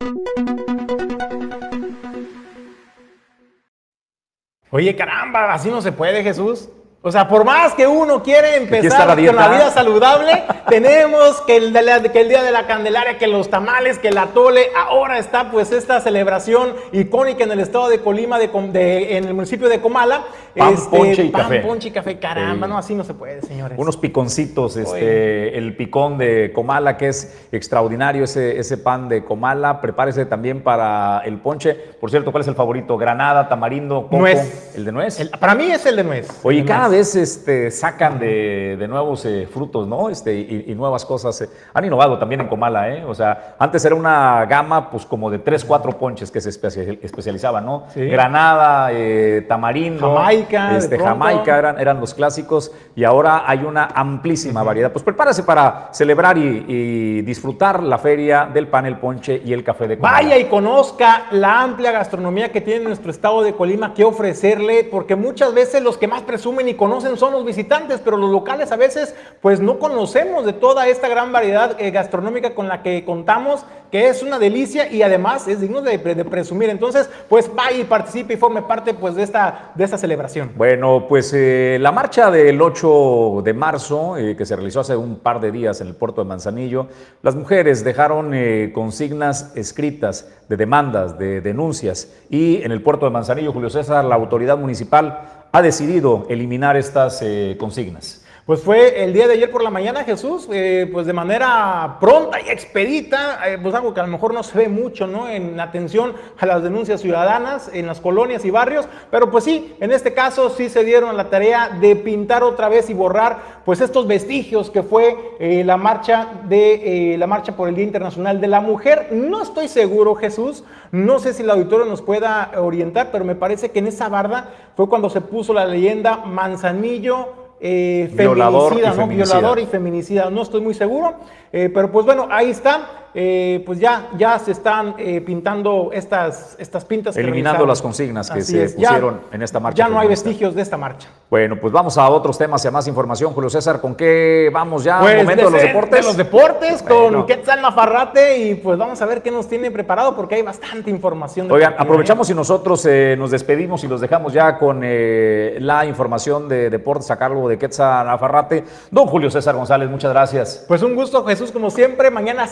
Oye, 4.71 4.95
caramba, 4.95 5.53
así 5.53 5.69
no 5.69 5.81
se 5.81 5.91
puede, 5.91 6.23
Jesús. 6.23 6.69
O 7.01 7.13
sea, 7.13 7.29
por 7.29 7.45
más 7.45 7.73
que 7.75 7.87
uno 7.87 8.21
quiere 8.21 8.57
empezar 8.57 9.07
con 9.07 9.35
la 9.37 9.47
vida 9.47 9.71
saludable, 9.71 10.43
tenemos 10.69 11.39
que 11.47 11.55
el, 11.55 11.73
que 12.11 12.19
el, 12.19 12.27
día 12.27 12.43
de 12.43 12.51
la 12.51 12.67
Candelaria, 12.67 13.17
que 13.17 13.25
los 13.25 13.49
tamales, 13.49 13.97
que 13.99 14.11
la 14.11 14.27
tole, 14.27 14.67
ahora 14.75 15.17
está 15.17 15.49
pues 15.49 15.71
esta 15.71 16.01
celebración 16.01 16.73
icónica 16.91 17.45
en 17.45 17.53
el 17.53 17.61
estado 17.61 17.87
de 17.87 18.01
Colima, 18.01 18.37
de, 18.37 19.15
en 19.15 19.23
el 19.23 19.33
municipio 19.33 19.69
de 19.69 19.79
Comala. 19.79 20.25
Pan, 20.57 20.73
este, 20.73 20.97
ponche 20.97 21.23
y 21.23 21.29
pan, 21.29 21.43
café. 21.43 21.59
ponche 21.61 21.87
y 21.87 21.91
café, 21.91 22.19
caramba, 22.19 22.67
no, 22.67 22.77
así 22.77 22.93
no 22.95 23.05
se 23.05 23.13
puede, 23.13 23.43
señores. 23.43 23.79
Unos 23.79 23.95
piconcitos, 23.95 24.75
este, 24.75 25.57
el 25.57 25.77
picón 25.77 26.17
de 26.17 26.51
Comala, 26.53 26.97
que 26.97 27.07
es 27.07 27.47
extraordinario, 27.53 28.25
ese, 28.25 28.59
ese 28.59 28.77
pan 28.77 29.07
de 29.07 29.23
Comala. 29.23 29.79
Prepárese 29.79 30.25
también 30.25 30.63
para 30.63 31.21
el 31.23 31.37
ponche. 31.37 31.75
Por 31.75 32.09
cierto, 32.09 32.31
¿cuál 32.31 32.41
es 32.41 32.47
el 32.49 32.55
favorito? 32.55 32.97
Granada, 32.97 33.47
tamarindo, 33.47 34.03
coco. 34.03 34.17
Nuez. 34.17 34.75
¿El 34.75 34.83
de 34.83 34.91
nuez? 34.91 35.29
para 35.39 35.55
mí 35.55 35.71
es 35.71 35.85
el 35.85 35.95
de 35.95 36.03
nuez. 36.03 36.27
Oye, 36.43 36.65
cada 36.65 36.88
vez 36.89 37.15
este, 37.15 37.71
sacan 37.71 38.19
de, 38.19 38.75
de 38.77 38.87
nuevos 38.87 39.25
eh, 39.25 39.47
frutos, 39.51 39.87
¿no? 39.87 40.09
Este, 40.09 40.35
y, 40.35 40.75
nuevas 40.75 41.05
cosas. 41.05 41.41
Eh. 41.41 41.49
Han 41.73 41.85
innovado 41.85 42.17
también 42.17 42.41
en 42.41 42.47
Comala, 42.47 42.89
¿eh? 42.89 43.03
O 43.05 43.13
sea, 43.13 43.55
antes 43.59 43.83
era 43.85 43.95
una 43.95 44.45
gama, 44.45 44.89
pues, 44.89 45.05
como 45.05 45.29
de 45.29 45.39
tres, 45.39 45.63
cuatro 45.65 45.97
ponches 45.97 46.31
que 46.31 46.41
se 46.41 46.49
especializaban, 46.49 47.65
¿no? 47.65 47.85
Granada, 47.95 48.89
eh, 48.91 49.45
tamarindo. 49.47 50.13
Jamaica. 50.13 50.77
Este, 50.77 50.97
Jamaica 50.97 51.57
eran, 51.57 51.79
eran 51.79 51.99
los 51.99 52.13
clásicos 52.13 52.71
y 52.95 53.03
ahora 53.03 53.43
hay 53.45 53.63
una 53.63 53.85
amplísima 53.93 54.63
variedad. 54.63 54.91
Pues 54.91 55.03
prepárase 55.03 55.43
para 55.43 55.89
celebrar 55.91 56.37
y, 56.37 57.21
disfrutar 57.21 57.83
la 57.83 57.97
feria 57.97 58.49
del 58.51 58.67
pan, 58.67 58.85
el 58.85 58.97
ponche 58.97 59.41
y 59.43 59.53
el 59.53 59.63
café 59.63 59.87
de 59.87 59.97
Comala. 59.97 60.17
Vaya 60.17 60.37
y 60.37 60.45
conozca 60.45 61.27
la 61.31 61.61
amplia 61.61 61.91
gastronomía 61.91 62.51
que 62.51 62.61
tiene 62.61 62.83
nuestro 62.83 63.11
estado 63.11 63.43
de 63.43 63.53
Colima 63.53 63.93
que 63.93 64.03
ofrecerle, 64.03 64.83
porque 64.89 65.15
muchas 65.15 65.53
veces 65.53 65.83
los 65.83 65.97
que 65.97 66.07
más 66.07 66.21
presumen 66.23 66.67
y 66.69 66.73
conocen 66.79 67.17
son 67.17 67.33
los 67.33 67.45
visitantes, 67.45 68.01
pero 68.03 68.17
los 68.17 68.31
locales 68.31 68.71
a 68.71 68.77
veces 68.77 69.13
pues 69.41 69.59
no 69.59 69.77
conocemos 69.77 70.45
de 70.45 70.53
toda 70.53 70.87
esta 70.87 71.07
gran 71.07 71.31
variedad 71.31 71.79
eh, 71.79 71.91
gastronómica 71.91 72.55
con 72.55 72.67
la 72.67 72.81
que 72.81 73.05
contamos, 73.05 73.65
que 73.91 74.07
es 74.07 74.23
una 74.23 74.39
delicia 74.39 74.91
y 74.91 75.03
además 75.03 75.47
es 75.47 75.61
digno 75.61 75.81
de, 75.81 75.99
presumir. 75.99 76.69
Entonces, 76.69 77.09
pues 77.27 77.53
vaya 77.53 77.77
y 77.77 77.83
participe 77.83 78.33
y 78.33 78.37
forme 78.37 78.61
parte 78.61 78.93
pues 78.93 79.15
de 79.15 79.23
esta, 79.23 79.71
de 79.75 79.83
esta 79.83 79.97
celebración. 79.97 80.51
Bueno, 80.55 81.05
pues 81.07 81.33
eh, 81.33 81.77
la 81.81 81.91
marcha 81.91 82.31
del 82.31 82.61
8 82.61 83.41
de 83.43 83.53
marzo, 83.53 84.17
eh, 84.17 84.35
que 84.35 84.45
se 84.45 84.55
realizó 84.55 84.79
hace 84.79 84.95
un 84.95 85.19
par 85.19 85.39
de 85.39 85.51
días 85.51 85.81
en 85.81 85.87
el 85.87 85.95
puerto 85.95 86.21
de 86.21 86.27
Manzanillo, 86.27 86.87
las 87.21 87.35
mujeres 87.35 87.83
dejaron 87.83 88.33
consignas 88.73 89.51
escritas 89.55 90.29
de 90.47 90.57
demandas, 90.57 91.19
de 91.19 91.41
denuncias 91.41 92.11
y 92.29 92.61
en 92.63 92.71
el 92.71 92.81
puerto 92.81 93.05
de 93.05 93.11
Manzanillo, 93.11 93.51
Julio 93.51 93.69
César, 93.69 94.05
la 94.05 94.15
autoridad 94.15 94.57
municipal 94.57 95.38
ha 95.51 95.61
decidido 95.61 96.25
eliminar 96.29 96.77
estas 96.77 97.21
eh, 97.21 97.55
consignas? 97.59 98.18
Pues 98.49 98.63
fue 98.63 99.03
el 99.03 99.13
día 99.13 99.27
de 99.27 99.35
ayer 99.35 99.51
por 99.51 99.61
la 99.61 99.69
mañana, 99.69 100.03
Jesús, 100.03 100.49
eh, 100.51 100.89
pues 100.91 101.05
de 101.05 101.13
manera 101.13 101.97
pronta 101.99 102.41
y 102.41 102.49
expedita, 102.49 103.47
eh, 103.47 103.59
pues 103.61 103.75
algo 103.75 103.93
que 103.93 103.99
a 103.99 104.03
lo 104.03 104.09
mejor 104.09 104.33
no 104.33 104.41
se 104.41 104.57
ve 104.57 104.67
mucho, 104.67 105.05
¿no? 105.05 105.29
En 105.29 105.59
atención 105.59 106.15
a 106.39 106.47
las 106.47 106.63
denuncias 106.63 107.01
ciudadanas 107.01 107.69
en 107.71 107.85
las 107.85 108.01
colonias 108.01 108.45
y 108.45 108.49
barrios, 108.49 108.87
pero 109.11 109.29
pues 109.29 109.43
sí, 109.43 109.75
en 109.79 109.91
este 109.91 110.15
caso 110.15 110.49
sí 110.49 110.67
se 110.67 110.83
dieron 110.83 111.15
la 111.15 111.29
tarea 111.29 111.77
de 111.79 111.95
pintar 111.95 112.41
otra 112.41 112.69
vez 112.69 112.89
y 112.89 112.95
borrar, 112.95 113.61
pues 113.65 113.81
estos 113.81 114.07
vestigios 114.07 114.71
que 114.71 114.81
fue 114.81 115.35
la 115.63 115.77
marcha 115.77 116.29
de 116.45 117.17
la 117.19 117.27
marcha 117.27 117.55
por 117.55 117.69
el 117.69 117.75
Día 117.75 117.85
Internacional 117.85 118.41
de 118.41 118.47
la 118.47 118.61
Mujer. 118.61 119.09
No 119.11 119.43
estoy 119.43 119.67
seguro, 119.67 120.15
Jesús, 120.15 120.63
no 120.91 121.19
sé 121.19 121.33
si 121.33 121.43
el 121.43 121.51
auditorio 121.51 121.85
nos 121.85 122.01
pueda 122.01 122.49
orientar, 122.57 123.11
pero 123.11 123.25
me 123.25 123.35
parece 123.35 123.69
que 123.69 123.77
en 123.77 123.85
esa 123.85 124.09
barda 124.09 124.49
fue 124.75 124.89
cuando 124.89 125.11
se 125.11 125.21
puso 125.21 125.53
la 125.53 125.65
leyenda 125.65 126.17
Manzanillo 126.25 127.48
eh, 127.59 128.09
Violador 128.13 128.69
feminicida, 128.73 128.87
y 128.87 128.97
¿no? 128.97 129.03
feminicida. 129.03 129.35
Violador 129.35 129.59
y 129.59 129.65
feminicida, 129.65 130.29
no 130.29 130.41
estoy 130.41 130.61
muy 130.61 130.73
seguro, 130.73 131.15
eh, 131.51 131.69
pero 131.73 131.91
pues 131.91 132.05
bueno, 132.05 132.27
ahí 132.31 132.49
está. 132.49 133.08
Eh, 133.13 133.63
pues 133.65 133.79
ya, 133.79 134.09
ya 134.17 134.37
se 134.37 134.51
están 134.51 134.93
eh, 134.97 135.21
pintando 135.21 135.89
estas, 135.93 136.55
estas 136.59 136.85
pintas. 136.85 137.17
Eliminando 137.17 137.65
las 137.65 137.81
consignas 137.81 138.29
que 138.29 138.39
Así 138.39 138.51
se 138.53 138.63
es. 138.65 138.75
Ya- 138.77 138.89
pusieron 138.89 139.21
en 139.31 139.41
esta 139.41 139.59
marcha. 139.59 139.77
Ya 139.83 139.89
no 139.89 139.99
hay 139.99 140.07
vestigios 140.07 140.53
de 140.55 140.61
esta 140.61 140.77
marcha. 140.77 141.07
Bueno, 141.29 141.57
pues 141.59 141.71
vamos 141.73 141.97
a 141.97 142.07
otros 142.09 142.37
temas 142.37 142.63
y 142.65 142.67
a 142.67 142.71
más 142.71 142.87
información. 142.87 143.33
Julio 143.33 143.49
César, 143.49 143.81
¿con 143.81 143.95
qué 143.95 144.49
vamos 144.53 144.83
ya? 144.83 144.99
Pues 144.99 145.17
momento 145.17 145.45
de 145.45 145.51
los 145.51 145.61
de- 145.61 145.67
deportes. 145.67 145.99
de 146.01 146.05
los 146.07 146.17
deportes 146.17 146.83
Bueno. 146.87 147.17
con 147.19 147.25
Quetzal 147.27 147.61
Nafarrate 147.61 148.37
y 148.37 148.55
pues 148.55 148.77
vamos 148.77 149.01
a 149.01 149.05
ver 149.05 149.21
qué 149.21 149.31
nos 149.31 149.47
tiene 149.47 149.71
preparado 149.71 150.15
porque 150.15 150.35
hay 150.35 150.41
bastante 150.41 150.89
información. 150.89 151.51
Oigan, 151.51 151.75
aprovechamos 151.77 152.29
y 152.29 152.33
nosotros 152.33 152.85
eh, 152.85 153.15
nos 153.17 153.31
despedimos 153.31 153.83
y 153.83 153.87
los 153.87 154.01
dejamos 154.01 154.33
ya 154.33 154.57
con 154.57 154.81
la 154.81 155.85
información 155.85 156.47
de 156.47 156.69
deportes 156.69 157.09
a 157.11 157.17
cargo 157.17 157.47
de 157.49 157.57
Quetzal 157.57 158.05
Nafarrate. 158.07 158.63
Don 158.91 159.05
Julio 159.07 159.29
César 159.31 159.55
González, 159.55 159.89
muchas 159.89 160.11
gracias. 160.11 160.65
Pues 160.67 160.81
un 160.83 160.95
gusto, 160.95 161.23
Jesús, 161.25 161.51
como 161.51 161.69
siempre. 161.69 162.09
Mañana 162.11 162.43
a 162.43 162.47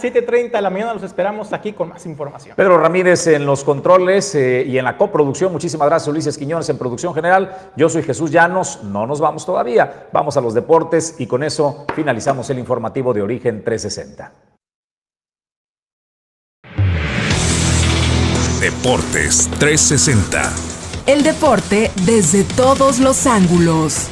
7.30 0.47 0.51
de 0.51 0.61
la 0.61 0.69
mañana 0.69 0.93
los 0.93 1.03
esperamos 1.03 1.53
aquí 1.53 1.73
con 1.73 1.89
más 1.89 2.05
información. 2.05 2.55
Pedro 2.55 2.77
Ramírez 2.77 3.27
en 3.27 3.45
los 3.45 3.63
controles 3.63 4.33
eh, 4.35 4.63
y 4.67 4.77
en 4.77 4.85
la 4.85 4.97
coproducción. 4.97 5.51
Muchísimas 5.51 5.87
gracias, 5.87 6.07
Ulises 6.07 6.37
Quiñones 6.37 6.69
en 6.69 6.77
producción 6.77 7.13
general. 7.13 7.71
Yo 7.75 7.89
soy 7.89 8.03
Jesús 8.03 8.31
Llanos. 8.31 8.83
No 8.83 9.05
nos 9.05 9.19
vamos 9.19 9.45
todavía. 9.45 10.07
Vamos 10.11 10.37
a 10.37 10.41
los 10.41 10.53
deportes 10.53 11.15
y 11.19 11.27
con 11.27 11.43
eso 11.43 11.85
finalizamos 11.95 12.49
el 12.49 12.59
informativo 12.59 13.13
de 13.13 13.21
Origen 13.21 13.63
360. 13.63 14.31
Deportes 18.61 19.49
360. 19.59 20.51
El 21.05 21.23
deporte 21.23 21.91
desde 22.05 22.43
todos 22.43 22.99
los 22.99 23.27
ángulos. 23.27 24.09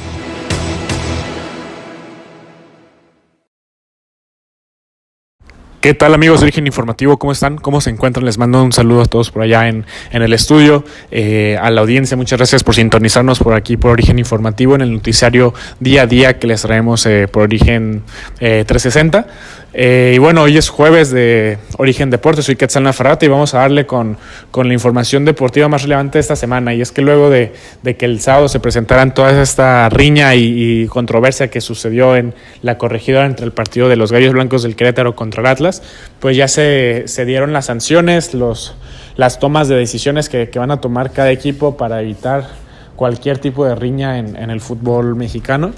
¿Qué 5.86 5.94
tal 5.94 6.14
amigos 6.14 6.40
de 6.40 6.46
Origen 6.46 6.66
Informativo? 6.66 7.16
¿Cómo 7.16 7.30
están? 7.30 7.58
¿Cómo 7.58 7.80
se 7.80 7.90
encuentran? 7.90 8.26
Les 8.26 8.38
mando 8.38 8.60
un 8.60 8.72
saludo 8.72 9.02
a 9.02 9.04
todos 9.04 9.30
por 9.30 9.42
allá 9.42 9.68
en, 9.68 9.86
en 10.10 10.22
el 10.22 10.32
estudio, 10.32 10.84
eh, 11.12 11.56
a 11.62 11.70
la 11.70 11.80
audiencia. 11.80 12.16
Muchas 12.16 12.40
gracias 12.40 12.64
por 12.64 12.74
sintonizarnos 12.74 13.38
por 13.38 13.54
aquí 13.54 13.76
por 13.76 13.92
Origen 13.92 14.18
Informativo 14.18 14.74
en 14.74 14.80
el 14.80 14.92
noticiario 14.92 15.54
día 15.78 16.02
a 16.02 16.06
día 16.08 16.40
que 16.40 16.48
les 16.48 16.62
traemos 16.62 17.06
eh, 17.06 17.28
por 17.28 17.44
Origen 17.44 18.02
eh, 18.40 18.64
360. 18.66 19.28
Eh, 19.72 20.12
y 20.14 20.18
bueno, 20.18 20.42
hoy 20.42 20.56
es 20.56 20.68
jueves 20.68 21.10
de 21.10 21.58
Origen 21.76 22.08
Deportes, 22.08 22.46
soy 22.46 22.56
Quetzal 22.56 22.84
Nafarrate 22.84 23.26
y 23.26 23.28
vamos 23.28 23.52
a 23.52 23.58
darle 23.58 23.84
con, 23.84 24.16
con 24.50 24.68
la 24.68 24.74
información 24.74 25.24
deportiva 25.24 25.68
más 25.68 25.82
relevante 25.82 26.18
de 26.18 26.20
esta 26.20 26.36
semana. 26.36 26.72
Y 26.72 26.80
es 26.80 26.92
que 26.92 27.02
luego 27.02 27.28
de, 27.28 27.52
de 27.82 27.96
que 27.96 28.06
el 28.06 28.20
sábado 28.20 28.48
se 28.48 28.60
presentaran 28.60 29.12
toda 29.12 29.42
esta 29.42 29.88
riña 29.88 30.34
y, 30.34 30.86
controversia 30.86 31.48
que 31.48 31.60
sucedió 31.60 32.16
en 32.16 32.32
la 32.62 32.78
corregidora 32.78 33.26
entre 33.26 33.44
el 33.44 33.52
partido 33.52 33.88
de 33.88 33.96
los 33.96 34.12
Gallos 34.12 34.32
Blancos 34.32 34.62
del 34.62 34.76
Querétaro 34.76 35.14
contra 35.14 35.42
el 35.42 35.46
Atlas, 35.46 35.82
pues 36.20 36.36
ya 36.36 36.48
se, 36.48 37.04
se 37.06 37.24
dieron 37.24 37.52
las 37.52 37.66
sanciones, 37.66 38.34
los, 38.34 38.76
las 39.16 39.38
tomas 39.38 39.68
de 39.68 39.76
decisiones 39.76 40.28
que, 40.28 40.50
van 40.56 40.70
a 40.70 40.80
tomar 40.80 41.12
cada 41.12 41.30
equipo 41.32 41.76
para 41.76 42.00
evitar 42.00 42.46
cualquier 42.94 43.38
tipo 43.38 43.66
de 43.66 43.74
riña 43.74 44.18
en 44.18 44.50
el 44.50 44.60
fútbol 44.60 45.16
mexicano. 45.16 45.72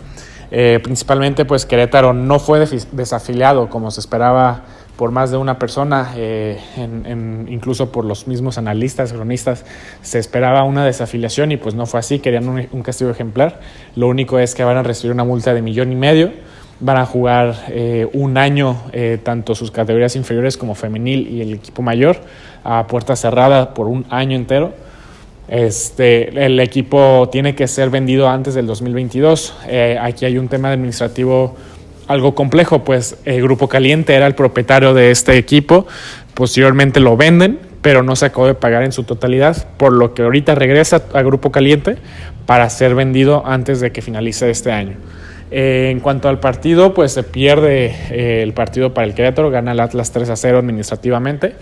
Eh, 0.50 0.80
principalmente, 0.82 1.44
pues 1.44 1.66
Querétaro 1.66 2.12
no 2.12 2.38
fue 2.38 2.66
desafiliado 2.92 3.68
como 3.68 3.90
se 3.90 4.00
esperaba 4.00 4.64
por 4.98 5.12
más 5.12 5.30
de 5.30 5.36
una 5.36 5.60
persona, 5.60 6.12
eh, 6.16 6.58
incluso 7.46 7.92
por 7.92 8.04
los 8.04 8.26
mismos 8.26 8.58
analistas, 8.58 9.12
cronistas, 9.12 9.64
se 10.02 10.18
esperaba 10.18 10.64
una 10.64 10.84
desafiliación 10.84 11.52
y 11.52 11.56
pues 11.56 11.76
no 11.76 11.86
fue 11.86 12.00
así, 12.00 12.18
querían 12.18 12.48
un, 12.48 12.82
castigo 12.82 13.08
ejemplar. 13.08 13.60
Lo 13.94 14.08
único 14.08 14.40
es 14.40 14.56
que 14.56 14.64
van 14.64 14.76
a 14.76 14.82
recibir 14.82 15.12
una 15.12 15.22
multa 15.22 15.54
de 15.54 15.62
millón 15.62 15.92
y 15.92 15.94
medio, 15.94 16.32
van 16.80 16.96
a 16.96 17.06
jugar 17.06 17.54
eh, 17.68 18.08
un 18.12 18.36
año 18.36 18.76
eh, 18.92 19.20
tanto 19.22 19.54
sus 19.54 19.70
categorías 19.70 20.16
inferiores 20.16 20.56
como 20.56 20.74
femenil 20.74 21.28
y 21.28 21.42
el 21.42 21.54
equipo 21.54 21.80
mayor 21.80 22.16
a 22.64 22.88
puerta 22.88 23.14
cerrada 23.14 23.74
por 23.74 23.86
un 23.86 24.04
año 24.10 24.34
entero. 24.36 24.74
Este, 25.48 26.44
el 26.44 26.60
equipo 26.60 27.28
tiene 27.32 27.54
que 27.54 27.66
ser 27.66 27.90
vendido 27.90 28.28
antes 28.28 28.54
del 28.54 28.66
2022. 28.66 29.54
aquí 30.00 30.24
hay 30.26 30.36
un 30.38 30.48
tema 30.48 30.70
administrativo 30.70 31.56
algo 32.08 32.34
complejo, 32.34 32.84
pues 32.84 33.18
el 33.24 33.42
Grupo 33.42 33.68
Caliente 33.68 34.14
era 34.14 34.26
el 34.26 34.34
propietario 34.34 34.94
de 34.94 35.10
este 35.10 35.36
equipo, 35.36 35.86
posteriormente 36.34 37.00
lo 37.00 37.16
venden, 37.16 37.60
pero 37.82 38.02
no 38.02 38.16
se 38.16 38.26
acabó 38.26 38.46
de 38.46 38.54
pagar 38.54 38.82
en 38.82 38.92
su 38.92 39.04
totalidad, 39.04 39.68
por 39.76 39.92
lo 39.92 40.14
que 40.14 40.22
ahorita 40.22 40.54
regresa 40.54 41.02
a 41.12 41.22
Grupo 41.22 41.52
Caliente 41.52 41.96
para 42.46 42.68
ser 42.70 42.94
vendido 42.94 43.46
antes 43.46 43.80
de 43.80 43.92
que 43.92 44.02
finalice 44.02 44.50
este 44.50 44.72
año. 44.72 44.96
Eh, 45.50 45.88
en 45.90 46.00
cuanto 46.00 46.28
al 46.28 46.40
partido, 46.40 46.94
pues 46.94 47.12
se 47.12 47.22
pierde 47.22 47.94
eh, 48.10 48.42
el 48.42 48.52
partido 48.54 48.94
para 48.94 49.06
el 49.06 49.14
Querétaro, 49.14 49.50
gana 49.50 49.72
el 49.72 49.80
Atlas 49.80 50.10
3 50.10 50.30
a 50.30 50.36
0 50.36 50.58
administrativamente. 50.58 51.54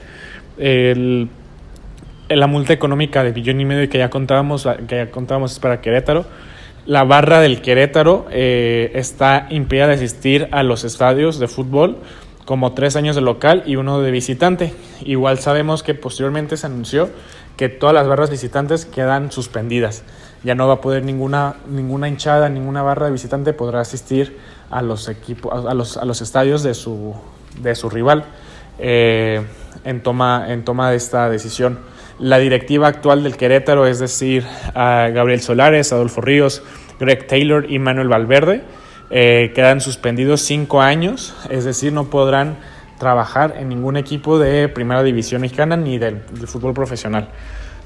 La 2.29 2.47
multa 2.47 2.73
económica 2.73 3.23
de 3.23 3.33
billón 3.33 3.61
y 3.61 3.65
medio 3.65 3.89
que 3.89 3.99
ya 3.99 4.11
contábamos, 4.11 4.69
que 4.89 4.97
ya 4.97 5.11
contábamos 5.11 5.53
es 5.53 5.59
para 5.61 5.81
Querétaro 5.81 6.27
la 6.87 7.03
barra 7.03 7.41
del 7.41 7.63
Querétaro 7.63 8.27
eh, 8.31 8.93
está 8.95 9.49
impedida 9.51 9.89
de 9.89 9.95
asistir 9.95 10.49
a 10.53 10.63
los 10.63 10.85
estadios 10.85 11.41
de 11.41 11.49
fútbol 11.49 11.99
como 12.45 12.75
tres 12.75 12.95
años 12.95 13.17
de 13.17 13.23
local 13.23 13.65
y 13.67 13.75
uno 13.75 14.01
de 14.01 14.13
visitante. 14.13 14.73
Igual 15.01 15.41
sabemos 15.41 15.83
que 15.83 15.95
posteriormente 15.95 16.57
se 16.57 16.67
anunció 16.67 17.11
que 17.57 17.69
todas 17.69 17.93
las 17.93 18.07
barras 18.07 18.31
visitantes 18.31 18.87
quedan 18.87 19.33
suspendidas. 19.33 20.05
Ya 20.45 20.55
no 20.55 20.69
va 20.69 20.75
a 20.75 20.81
poder 20.81 21.03
ninguna, 21.03 21.57
ninguna 21.69 22.09
hinchada, 22.09 22.49
ninguna 22.49 22.83
barra 22.83 23.07
de 23.07 23.13
visitante 23.13 23.53
podrá 23.53 23.81
asistir 23.81 24.39
a 24.71 24.81
los, 24.81 25.09
equipos, 25.09 25.67
a 25.67 25.75
los, 25.75 25.97
a 25.97 26.05
los 26.05 26.21
estadios 26.21 26.63
de 26.63 26.75
su, 26.75 27.15
de 27.61 27.75
su 27.75 27.91
rival 27.91 28.27
eh, 28.79 29.43
en, 29.83 30.05
toma, 30.05 30.53
en 30.53 30.65
toma 30.65 30.91
de 30.91 30.97
esta 30.99 31.29
decisión 31.29 31.81
la 32.19 32.39
directiva 32.39 32.89
actual 32.89 33.23
del 33.23 33.37
Querétaro, 33.37 33.87
es 33.87 33.99
decir, 33.99 34.45
a 34.75 35.09
Gabriel 35.13 35.41
Solares, 35.41 35.93
Adolfo 35.93 36.21
Ríos, 36.21 36.63
Greg 36.99 37.27
Taylor 37.27 37.71
y 37.71 37.79
Manuel 37.79 38.09
Valverde, 38.09 38.63
eh, 39.11 39.53
quedan 39.55 39.81
suspendidos 39.81 40.41
cinco 40.41 40.81
años, 40.81 41.35
es 41.51 41.65
decir, 41.65 41.93
no 41.93 42.05
podrán 42.05 42.57
trabajar 42.99 43.55
en 43.59 43.69
ningún 43.69 43.97
equipo 43.97 44.39
de 44.39 44.69
primera 44.69 45.03
división 45.03 45.43
mexicana 45.43 45.77
ni 45.77 45.99
del, 45.99 46.23
fútbol 46.47 46.73
profesional 46.73 47.29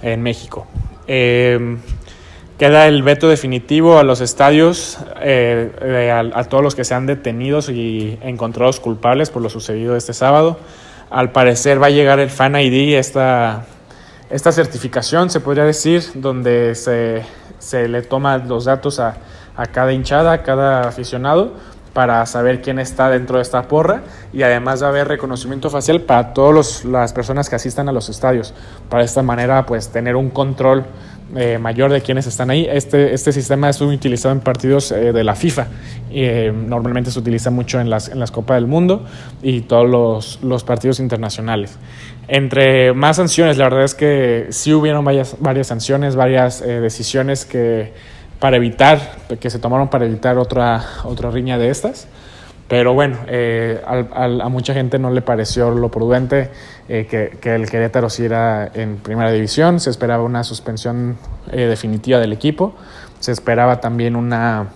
en 0.02 0.22
México. 0.22 0.66
Em, 1.08 1.78
queda 2.56 2.86
el 2.86 3.02
veto 3.02 3.28
definitivo 3.28 3.98
a 3.98 4.04
los 4.04 4.20
estadios, 4.20 4.98
eh, 5.20 6.12
a, 6.12 6.38
a, 6.38 6.44
todos 6.44 6.62
los 6.62 6.76
que 6.76 6.84
sean 6.84 7.06
detenidos 7.06 7.68
y 7.68 8.16
encontrados 8.22 8.78
culpables 8.78 9.30
por 9.30 9.42
lo 9.42 9.50
sucedido 9.50 9.96
este 9.96 10.14
sábado. 10.14 10.60
Al 11.10 11.32
parecer 11.32 11.82
va 11.82 11.88
a 11.88 11.90
llegar 11.90 12.20
el 12.20 12.30
Fan 12.30 12.54
ID 12.54 12.96
esta, 12.96 13.66
esta 14.30 14.52
certificación, 14.52 15.28
se 15.28 15.40
podría 15.40 15.64
decir, 15.64 16.04
donde 16.14 16.74
se, 16.76 17.24
se 17.58 17.88
le 17.88 18.02
toma 18.02 18.38
los 18.38 18.64
datos 18.64 19.00
a, 19.00 19.16
a, 19.56 19.66
cada 19.66 19.92
hinchada, 19.92 20.32
a 20.32 20.42
cada 20.42 20.88
aficionado, 20.88 21.54
para 21.92 22.24
saber 22.26 22.62
quién 22.62 22.78
está 22.78 23.10
dentro 23.10 23.36
de 23.36 23.42
esta 23.42 23.62
porra 23.62 24.02
y 24.32 24.44
además 24.44 24.80
va 24.80 24.86
a 24.86 24.90
haber 24.90 25.08
reconocimiento 25.08 25.70
facial 25.70 26.02
para 26.02 26.32
todas 26.32 26.84
las 26.84 27.12
personas 27.12 27.50
que 27.50 27.56
asistan 27.56 27.88
a 27.88 27.92
los 27.92 28.08
estadios. 28.08 28.54
Para 28.88 29.02
esta 29.02 29.22
manera, 29.22 29.66
pues 29.66 29.88
tener 29.88 30.14
un 30.14 30.30
control 30.30 30.84
eh, 31.36 31.58
mayor 31.58 31.92
de 31.92 32.00
quienes 32.00 32.26
están 32.26 32.50
ahí. 32.50 32.66
Este, 32.70 33.14
este 33.14 33.32
sistema 33.32 33.68
es 33.68 33.80
muy 33.80 33.94
utilizado 33.94 34.32
en 34.32 34.40
partidos 34.40 34.90
eh, 34.92 35.12
de 35.12 35.24
la 35.24 35.34
FIFA. 35.34 35.68
Eh, 36.12 36.52
normalmente 36.52 37.10
se 37.10 37.18
utiliza 37.18 37.50
mucho 37.50 37.80
en 37.80 37.88
las, 37.88 38.08
en 38.08 38.18
las 38.18 38.30
Copas 38.30 38.56
del 38.56 38.66
Mundo 38.66 39.04
y 39.42 39.62
todos 39.62 39.88
los, 39.88 40.42
los 40.42 40.64
partidos 40.64 40.98
internacionales. 41.00 41.78
Entre 42.28 42.92
más 42.92 43.16
sanciones, 43.16 43.58
la 43.58 43.64
verdad 43.64 43.84
es 43.84 43.94
que 43.94 44.46
sí 44.50 44.72
hubieron 44.72 45.04
varias, 45.04 45.36
varias 45.40 45.66
sanciones, 45.68 46.16
varias 46.16 46.62
eh, 46.62 46.80
decisiones 46.80 47.44
que 47.44 47.92
para 48.38 48.56
evitar, 48.56 49.00
que 49.38 49.50
se 49.50 49.58
tomaron 49.58 49.88
para 49.88 50.06
evitar 50.06 50.38
otra, 50.38 50.84
otra 51.04 51.30
riña 51.30 51.58
de 51.58 51.70
estas. 51.70 52.08
Pero 52.70 52.94
bueno, 52.94 53.18
eh, 53.26 53.82
a 53.84 54.48
mucha 54.48 54.72
gente 54.72 54.98
no 54.98 55.10
le 55.10 55.20
pareció 55.20 55.70
lo 55.70 55.90
prudente 55.90 56.50
eh, 56.88 57.06
que, 57.06 57.54
el 57.54 57.68
Querétaro 57.68 58.08
siguiera 58.08 58.70
en 58.72 58.96
primera 58.96 59.30
división. 59.32 59.80
Se 59.80 59.90
esperaba 59.90 60.22
una 60.22 60.44
suspensión 60.44 61.18
definitiva 61.52 62.18
del 62.20 62.32
equipo. 62.32 62.74
Se 63.18 63.32
esperaba 63.32 63.80
también 63.80 64.16
una 64.16 64.68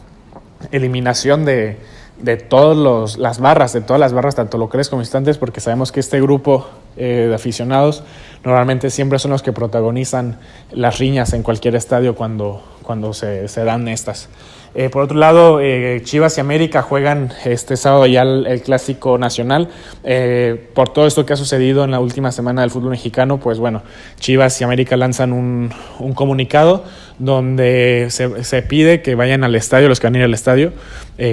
eliminación 0.73 1.45
de, 1.45 1.79
de 2.19 2.37
todas 2.37 3.19
las 3.19 3.41
barras, 3.41 3.73
de 3.73 3.81
todas 3.81 4.01
las 4.01 4.13
barras, 4.13 4.35
tanto 4.35 4.59
locales 4.59 4.89
como 4.89 5.03
instantes, 5.03 5.39
porque 5.39 5.61
sabemos 5.61 5.93
que 5.93 6.01
este 6.01 6.21
grupo 6.21 6.67
eh, 6.97 7.27
de 7.29 7.35
aficionados 7.35 8.05
normalmente 8.45 8.91
siempre 8.91 9.19
son 9.19 9.33
los 9.33 9.43
que 9.43 9.53
protagonizan 9.53 10.39
las 10.71 10.99
riñas 10.99 11.33
en 11.33 11.43
cualquier 11.43 11.75
estadio 11.75 12.15
cuando, 12.15 12.63
cuando 12.83 13.13
se 13.13 13.65
dan 13.65 13.89
estas. 13.89 14.29
Eh, 14.77 14.89
por 14.91 15.05
otro 15.05 15.17
lado, 15.17 15.61
eh, 15.61 16.01
Chivas 16.03 16.37
y 16.37 16.41
América 16.41 16.83
juegan 16.83 17.33
este 17.45 17.77
sábado 17.77 18.07
ya 18.07 18.23
el, 18.23 18.61
clásico 18.63 19.19
nacional. 19.19 19.69
Eh, 20.03 20.69
por 20.75 20.89
todo 20.89 21.07
esto 21.07 21.25
que 21.25 21.33
ha 21.33 21.37
sucedido 21.37 21.85
en 21.85 21.93
la 21.93 22.01
última 22.01 22.33
semana 22.33 22.63
del 22.63 22.71
fútbol 22.71 22.91
mexicano, 22.91 23.39
pues 23.39 23.59
bueno, 23.59 23.83
Chivas 24.19 24.61
y 24.61 24.65
América 24.65 24.97
lanzan 24.97 25.33
un, 25.33 25.71
un 26.01 26.13
comunicado 26.15 26.85
donde 27.21 28.09
se, 28.11 28.43
se, 28.43 28.63
pide 28.63 29.01
que 29.01 29.15
vayan 29.15 29.45
al 29.45 29.55
estadio, 29.55 29.89
los 29.89 30.01
que 30.01 30.09
van 30.09 30.17
a 30.17 30.19
ir 30.19 30.25
al 30.25 30.35
estadio, 30.35 30.73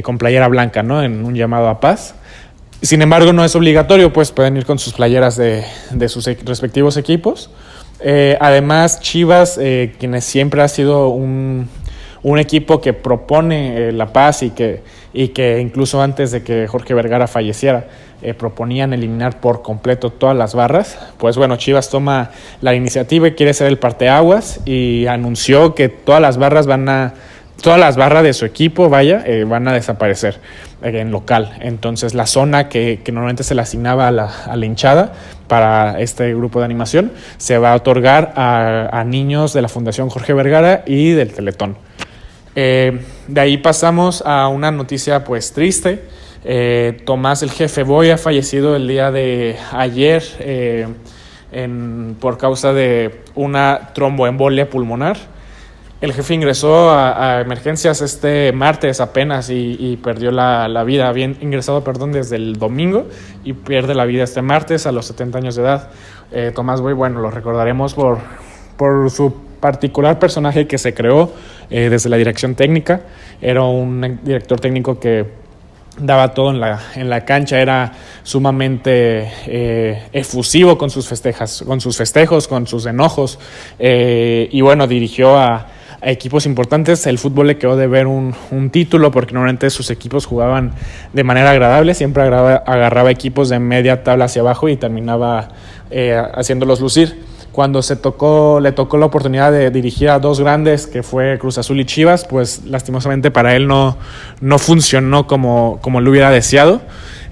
con 0.03 0.19
playera 0.19 0.47
blanca, 0.47 0.83
¿no? 0.83 1.01
En 1.01 1.25
un 1.25 1.33
llamado 1.33 1.67
a 1.67 1.79
paz. 1.79 2.13
Sin 2.83 3.01
embargo, 3.01 3.33
no 3.33 3.43
es 3.43 3.55
obligatorio, 3.55 4.13
pues 4.13 4.31
pueden 4.31 4.57
ir 4.57 4.65
con 4.65 4.77
sus 4.77 4.93
playeras 4.93 5.37
de, 5.37 5.63
de 5.89 6.09
sus 6.09 6.25
respectivos 6.25 6.97
equipos. 6.97 7.49
además, 8.39 8.99
Chivas, 8.99 9.59
quienes 9.97 10.23
siempre 10.25 10.61
ha 10.61 10.67
sido 10.67 11.09
un 11.09 11.67
un 12.23 12.39
equipo 12.39 12.81
que 12.81 12.93
propone 12.93 13.89
eh, 13.89 13.91
la 13.91 14.13
paz 14.13 14.43
y 14.43 14.51
que, 14.51 14.81
y 15.13 15.29
que 15.29 15.59
incluso 15.59 16.01
antes 16.01 16.31
de 16.31 16.43
que 16.43 16.67
Jorge 16.67 16.93
Vergara 16.93 17.27
falleciera 17.27 17.85
eh, 18.21 18.33
proponían 18.35 18.93
eliminar 18.93 19.39
por 19.39 19.63
completo 19.63 20.11
todas 20.11 20.37
las 20.37 20.53
barras, 20.53 20.99
pues 21.17 21.37
bueno, 21.37 21.55
Chivas 21.55 21.89
toma 21.89 22.29
la 22.61 22.75
iniciativa 22.75 23.27
y 23.27 23.31
quiere 23.31 23.53
ser 23.53 23.67
el 23.67 23.79
parteaguas 23.79 24.61
y 24.65 25.07
anunció 25.07 25.73
que 25.73 25.89
todas 25.89 26.21
las 26.21 26.37
barras 26.37 26.67
van 26.67 26.87
a 26.89 27.13
todas 27.63 27.79
las 27.79 27.95
barras 27.95 28.23
de 28.23 28.33
su 28.33 28.45
equipo, 28.45 28.89
vaya, 28.89 29.23
eh, 29.25 29.43
van 29.43 29.67
a 29.67 29.73
desaparecer 29.73 30.39
en 30.81 31.11
local. 31.11 31.57
Entonces 31.61 32.15
la 32.15 32.25
zona 32.25 32.69
que, 32.69 32.99
normalmente 33.07 33.43
se 33.43 33.53
le 33.53 33.61
asignaba 33.61 34.07
a 34.07 34.11
la, 34.11 34.31
a 34.45 34.55
la, 34.55 34.65
hinchada 34.65 35.13
para 35.47 35.99
este 35.99 36.33
grupo 36.33 36.59
de 36.59 36.65
animación 36.65 37.11
se 37.37 37.59
va 37.59 37.73
a 37.73 37.75
otorgar 37.75 38.33
a 38.35 39.03
niños 39.05 39.53
de 39.53 39.61
la 39.61 39.67
Fundación 39.67 40.09
Jorge 40.09 40.33
Vergara 40.33 40.83
y 40.87 41.11
del 41.11 41.33
Teletón. 41.33 41.75
Eh, 42.55 42.99
de 43.27 43.41
ahí 43.41 43.57
pasamos 43.57 44.23
a 44.25 44.47
una 44.47 44.71
noticia 44.71 45.23
pues 45.23 45.53
triste. 45.53 46.03
Eh, 46.43 47.01
Tomás, 47.05 47.43
el 47.43 47.51
jefe 47.51 47.83
Boy, 47.83 48.09
ha 48.09 48.17
fallecido 48.17 48.75
el 48.75 48.87
día 48.87 49.11
de 49.11 49.57
ayer 49.71 50.23
eh, 50.39 50.87
por 52.19 52.37
causa 52.37 52.73
de 52.73 53.21
una 53.35 53.91
tromboembolia 53.93 54.69
pulmonar. 54.69 55.17
El 56.01 56.13
jefe 56.13 56.33
ingresó 56.33 56.89
a, 56.89 57.41
emergencias 57.41 58.01
este 58.01 58.51
martes 58.53 58.99
apenas 58.99 59.51
y, 59.51 59.99
perdió 60.03 60.31
la, 60.31 60.83
vida. 60.83 61.07
Había 61.07 61.25
ingresado, 61.25 61.83
perdón, 61.83 62.11
desde 62.11 62.37
el 62.37 62.57
domingo 62.57 63.05
y 63.43 63.53
pierde 63.53 63.93
la 63.93 64.05
vida 64.05 64.23
este 64.23 64.41
martes 64.41 64.87
a 64.87 64.91
los 64.91 65.05
70 65.05 65.37
años 65.37 65.55
de 65.55 65.61
edad. 65.61 65.91
Tomás 66.55 66.81
Boy, 66.81 66.93
bueno, 66.93 67.19
lo 67.21 67.29
recordaremos 67.29 67.93
por, 67.93 68.17
por 68.77 69.11
su 69.11 69.50
particular 69.61 70.19
personaje 70.19 70.67
que 70.67 70.77
se 70.77 70.93
creó 70.93 71.31
eh, 71.69 71.89
desde 71.89 72.09
la 72.09 72.17
dirección 72.17 72.55
técnica. 72.55 73.01
Era 73.41 73.63
un 73.63 74.19
director 74.23 74.59
técnico 74.59 74.99
que 74.99 75.25
daba 75.97 76.33
todo 76.33 76.51
en 76.51 76.59
la, 76.59 76.81
en 76.95 77.09
la 77.09 77.25
cancha, 77.25 77.59
era 77.59 77.93
sumamente 78.23 79.31
eh, 79.45 80.03
efusivo 80.13 80.77
con 80.77 80.89
sus, 80.89 81.07
festejas, 81.07 81.63
con 81.65 81.81
sus 81.81 81.97
festejos, 81.97 82.47
con 82.47 82.67
sus 82.67 82.85
enojos, 82.85 83.39
eh, 83.79 84.49
y 84.51 84.61
bueno, 84.61 84.87
dirigió 84.87 85.37
a, 85.37 85.67
equipos 86.03 86.47
importantes. 86.47 87.05
El 87.05 87.19
fútbol 87.19 87.45
le 87.45 87.59
quedó 87.59 87.77
de 87.77 87.85
ver 87.85 88.07
un, 88.07 88.33
un, 88.49 88.71
título 88.71 89.11
porque 89.11 89.33
normalmente 89.33 89.69
sus 89.69 89.91
equipos 89.91 90.25
jugaban 90.25 90.71
de 91.13 91.23
manera 91.23 91.51
agradable, 91.51 91.93
siempre 91.93 92.23
agarraba, 92.23 92.55
agarraba 92.65 93.11
equipos 93.11 93.49
de 93.49 93.59
media 93.59 94.03
tabla 94.03 94.25
hacia 94.25 94.41
abajo 94.41 94.67
y 94.67 94.77
terminaba 94.77 95.49
eh, 95.91 96.19
haciéndolos 96.33 96.81
lucir 96.81 97.30
cuando 97.51 97.81
se 97.81 97.95
tocó, 97.95 98.59
le 98.61 98.71
tocó 98.71 98.97
la 98.97 99.05
oportunidad 99.05 99.51
de 99.51 99.71
dirigir 99.71 100.09
a 100.09 100.19
dos 100.19 100.39
grandes, 100.39 100.87
que 100.87 101.03
fue 101.03 101.37
Cruz 101.39 101.57
Azul 101.57 101.79
y 101.79 101.85
Chivas, 101.85 102.25
pues 102.25 102.63
lastimosamente 102.65 103.29
para 103.31 103.55
él 103.55 103.67
no, 103.67 103.97
no 104.39 104.57
funcionó 104.57 105.27
como, 105.27 105.79
como 105.81 106.01
lo 106.01 106.11
hubiera 106.11 106.31
deseado. 106.31 106.81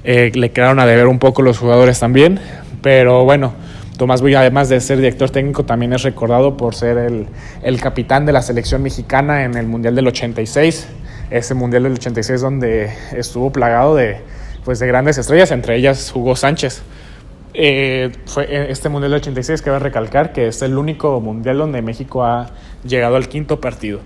eh, 0.03 0.31
le 0.33 0.51
quedaron 0.51 0.79
a 0.79 0.85
deber 0.85 1.07
un 1.07 1.19
poco 1.19 1.41
los 1.41 1.57
jugadores 1.57 1.99
también, 1.99 2.39
pero 2.81 3.23
bueno, 3.25 3.53
Tomás 3.97 4.21
Boy, 4.21 4.33
además 4.35 4.69
de 4.69 4.79
ser 4.79 4.97
director 4.97 5.29
técnico, 5.29 5.65
también 5.65 5.91
es 5.91 6.03
recordado 6.03 6.55
por 6.55 6.73
ser 6.73 6.97
el, 6.97 7.27
el, 7.63 7.81
capitán 7.81 8.25
de 8.25 8.31
la 8.31 8.41
selección 8.41 8.81
mexicana 8.81 9.43
en 9.43 9.55
el 9.55 9.67
Mundial 9.67 9.93
del 9.93 10.07
86, 10.07 10.87
ese 11.29 11.53
Mundial 11.53 11.83
del 11.83 11.93
86 11.93 12.39
donde 12.39 12.93
estuvo 13.11 13.51
plagado 13.51 13.95
de, 13.95 14.21
pues, 14.63 14.79
de 14.79 14.87
grandes 14.87 15.17
estrellas, 15.17 15.51
entre 15.51 15.75
ellas 15.75 16.13
Hugo 16.15 16.37
Sánchez. 16.37 16.81
Eh, 17.53 18.11
fue 18.25 18.71
este 18.71 18.89
Mundial 18.89 19.11
del 19.11 19.21
86 19.21 19.61
que 19.61 19.69
va 19.69 19.77
a 19.77 19.79
recalcar 19.79 20.33
que 20.33 20.47
es 20.47 20.61
el 20.61 20.77
único 20.77 21.19
Mundial 21.19 21.57
donde 21.57 21.81
México 21.81 22.23
ha 22.23 22.51
llegado 22.83 23.15
al 23.15 23.27
quinto 23.27 23.59
partido. 23.59 23.99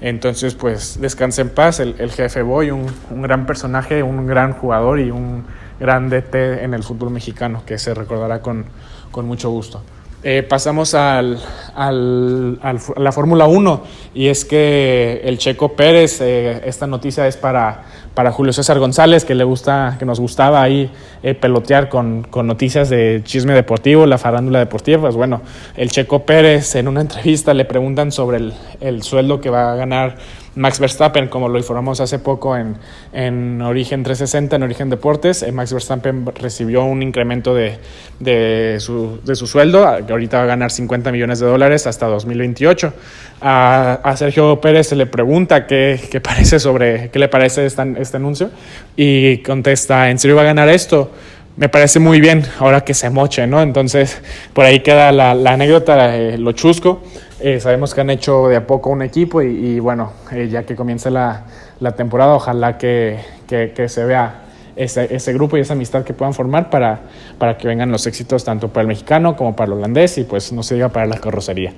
Entonces, 0.00 0.54
pues 0.54 1.00
descanse 1.00 1.42
en 1.42 1.50
paz 1.50 1.80
el, 1.80 1.94
el 1.98 2.10
jefe 2.10 2.42
Boy, 2.42 2.70
un, 2.70 2.86
un, 3.10 3.22
gran 3.22 3.46
personaje, 3.46 4.02
un 4.02 4.26
gran 4.26 4.52
jugador 4.52 4.98
y 5.00 5.10
un 5.10 5.44
gran 5.78 6.08
DT 6.08 6.62
en 6.62 6.74
el 6.74 6.82
fútbol 6.82 7.10
mexicano 7.10 7.62
que 7.66 7.78
se 7.78 7.94
recordará 7.94 8.40
con, 8.40 8.64
con 9.10 9.26
mucho 9.26 9.50
gusto. 9.50 9.82
Eh, 10.22 10.42
pasamos 10.42 10.92
al, 10.92 11.38
al, 11.74 12.58
al, 12.60 12.76
a 12.94 13.00
la 13.00 13.10
Fórmula 13.10 13.46
1 13.46 13.82
y 14.12 14.26
es 14.26 14.44
que 14.44 15.22
el 15.24 15.38
Checo 15.38 15.72
Pérez, 15.72 16.20
eh, 16.20 16.60
esta 16.66 16.86
noticia 16.86 17.26
es 17.26 17.38
para, 17.38 17.84
para 18.12 18.30
Julio 18.30 18.52
César 18.52 18.78
González, 18.78 19.24
que 19.24 19.34
le 19.34 19.44
gusta, 19.44 19.96
que 19.98 20.04
nos 20.04 20.20
gustaba 20.20 20.60
ahí 20.60 20.90
eh, 21.22 21.32
pelotear 21.32 21.88
con, 21.88 22.24
con, 22.24 22.46
noticias 22.46 22.90
de 22.90 23.22
chisme 23.24 23.54
deportivo, 23.54 24.04
la 24.04 24.18
farándula 24.18 24.58
deportiva. 24.58 25.00
Pues 25.00 25.16
bueno, 25.16 25.40
el 25.74 25.90
Checo 25.90 26.26
Pérez 26.26 26.74
en 26.74 26.88
una 26.88 27.00
entrevista 27.00 27.54
le 27.54 27.64
preguntan 27.64 28.12
sobre 28.12 28.36
el, 28.36 28.52
el 28.82 29.02
sueldo 29.02 29.40
que 29.40 29.48
va 29.48 29.72
a 29.72 29.76
ganar 29.76 30.18
Max 30.56 30.80
Verstappen, 30.80 31.28
como 31.28 31.48
lo 31.48 31.58
informamos 31.58 32.00
hace 32.00 32.18
poco 32.18 32.56
en, 32.56 32.76
en 33.12 33.62
Origen 33.62 34.02
360, 34.02 34.56
en 34.56 34.62
Origen 34.62 34.90
Deportes, 34.90 35.42
eh, 35.42 35.52
Max 35.52 35.72
Verstappen 35.72 36.26
recibió 36.34 36.84
un 36.84 37.02
incremento 37.02 37.54
de, 37.54 37.78
de, 38.18 38.76
su, 38.80 39.20
de 39.24 39.36
su 39.36 39.46
sueldo, 39.46 39.86
que 40.06 40.12
ahorita 40.12 40.38
va 40.38 40.42
a 40.44 40.46
ganar 40.46 40.70
50 40.70 41.12
millones 41.12 41.38
de 41.38 41.46
dólares 41.46 41.86
hasta 41.86 42.06
2028. 42.06 42.92
A, 43.40 44.00
a 44.02 44.16
Sergio 44.16 44.60
Pérez 44.60 44.88
se 44.88 44.96
le 44.96 45.06
pregunta 45.06 45.66
qué, 45.66 46.00
qué, 46.10 46.20
parece 46.20 46.58
sobre, 46.58 47.10
qué 47.10 47.18
le 47.18 47.28
parece 47.28 47.66
esta, 47.66 47.86
este 47.98 48.16
anuncio 48.16 48.50
y 48.96 49.38
contesta, 49.38 50.10
¿en 50.10 50.18
serio 50.18 50.36
va 50.36 50.42
a 50.42 50.46
ganar 50.46 50.68
esto? 50.68 51.10
me 51.56 51.68
parece 51.68 51.98
muy 51.98 52.20
bien 52.22 52.42
ahora 52.58 52.82
que 52.82 52.94
se 52.94 53.10
moche, 53.10 53.46
¿no? 53.46 53.60
Entonces, 53.60 54.22
por 54.54 54.64
ahí 54.64 54.80
queda 54.80 55.12
la, 55.12 55.32
anécdota, 55.32 56.16
eh, 56.16 56.38
lo 56.38 56.52
chusco. 56.52 57.02
Eh, 57.40 57.58
sabemos 57.58 57.94
que 57.94 58.02
han 58.02 58.10
hecho 58.10 58.48
de 58.48 58.56
a 58.56 58.66
poco 58.66 58.90
un 58.90 59.02
equipo 59.02 59.40
y, 59.40 59.46
y 59.46 59.80
bueno, 59.80 60.12
eh, 60.30 60.48
ya 60.50 60.64
que 60.64 60.76
comience 60.76 61.10
la, 61.10 61.44
la 61.80 61.92
temporada, 61.92 62.34
ojalá 62.34 62.76
que, 62.76 63.18
que, 63.46 63.72
que 63.74 63.88
se 63.88 64.04
vea 64.04 64.42
ese, 64.76 65.14
ese, 65.14 65.32
grupo 65.32 65.56
y 65.56 65.60
esa 65.60 65.72
amistad 65.72 66.04
que 66.04 66.12
puedan 66.12 66.34
formar 66.34 66.68
para, 66.68 67.00
para 67.38 67.56
que 67.56 67.66
vengan 67.66 67.90
los 67.90 68.06
éxitos 68.06 68.44
tanto 68.44 68.68
para 68.68 68.82
el 68.82 68.88
mexicano 68.88 69.36
como 69.36 69.56
para 69.56 69.72
el 69.72 69.78
holandés 69.78 70.18
y 70.18 70.24
pues 70.24 70.52
no 70.52 70.62
se 70.62 70.74
diga 70.74 70.90
para 70.90 71.06
la 71.06 71.16
carrocería. 71.16 71.72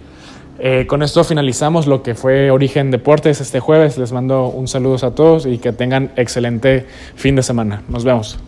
Eh, 0.58 0.86
con 0.86 1.02
esto 1.02 1.24
finalizamos 1.24 1.86
lo 1.86 2.02
que 2.02 2.14
fue 2.14 2.50
Origen 2.50 2.90
Deportes 2.90 3.40
este 3.40 3.58
jueves. 3.58 3.98
Les 3.98 4.12
mando 4.12 4.48
un 4.48 4.68
saludo 4.68 5.04
a 5.06 5.14
todos 5.14 5.46
y 5.46 5.58
que 5.58 5.72
tengan 5.72 6.12
excelente 6.16 6.86
fin 7.14 7.36
de 7.36 7.42
semana. 7.42 7.82
Nos 7.88 8.04
vemos. 8.04 8.38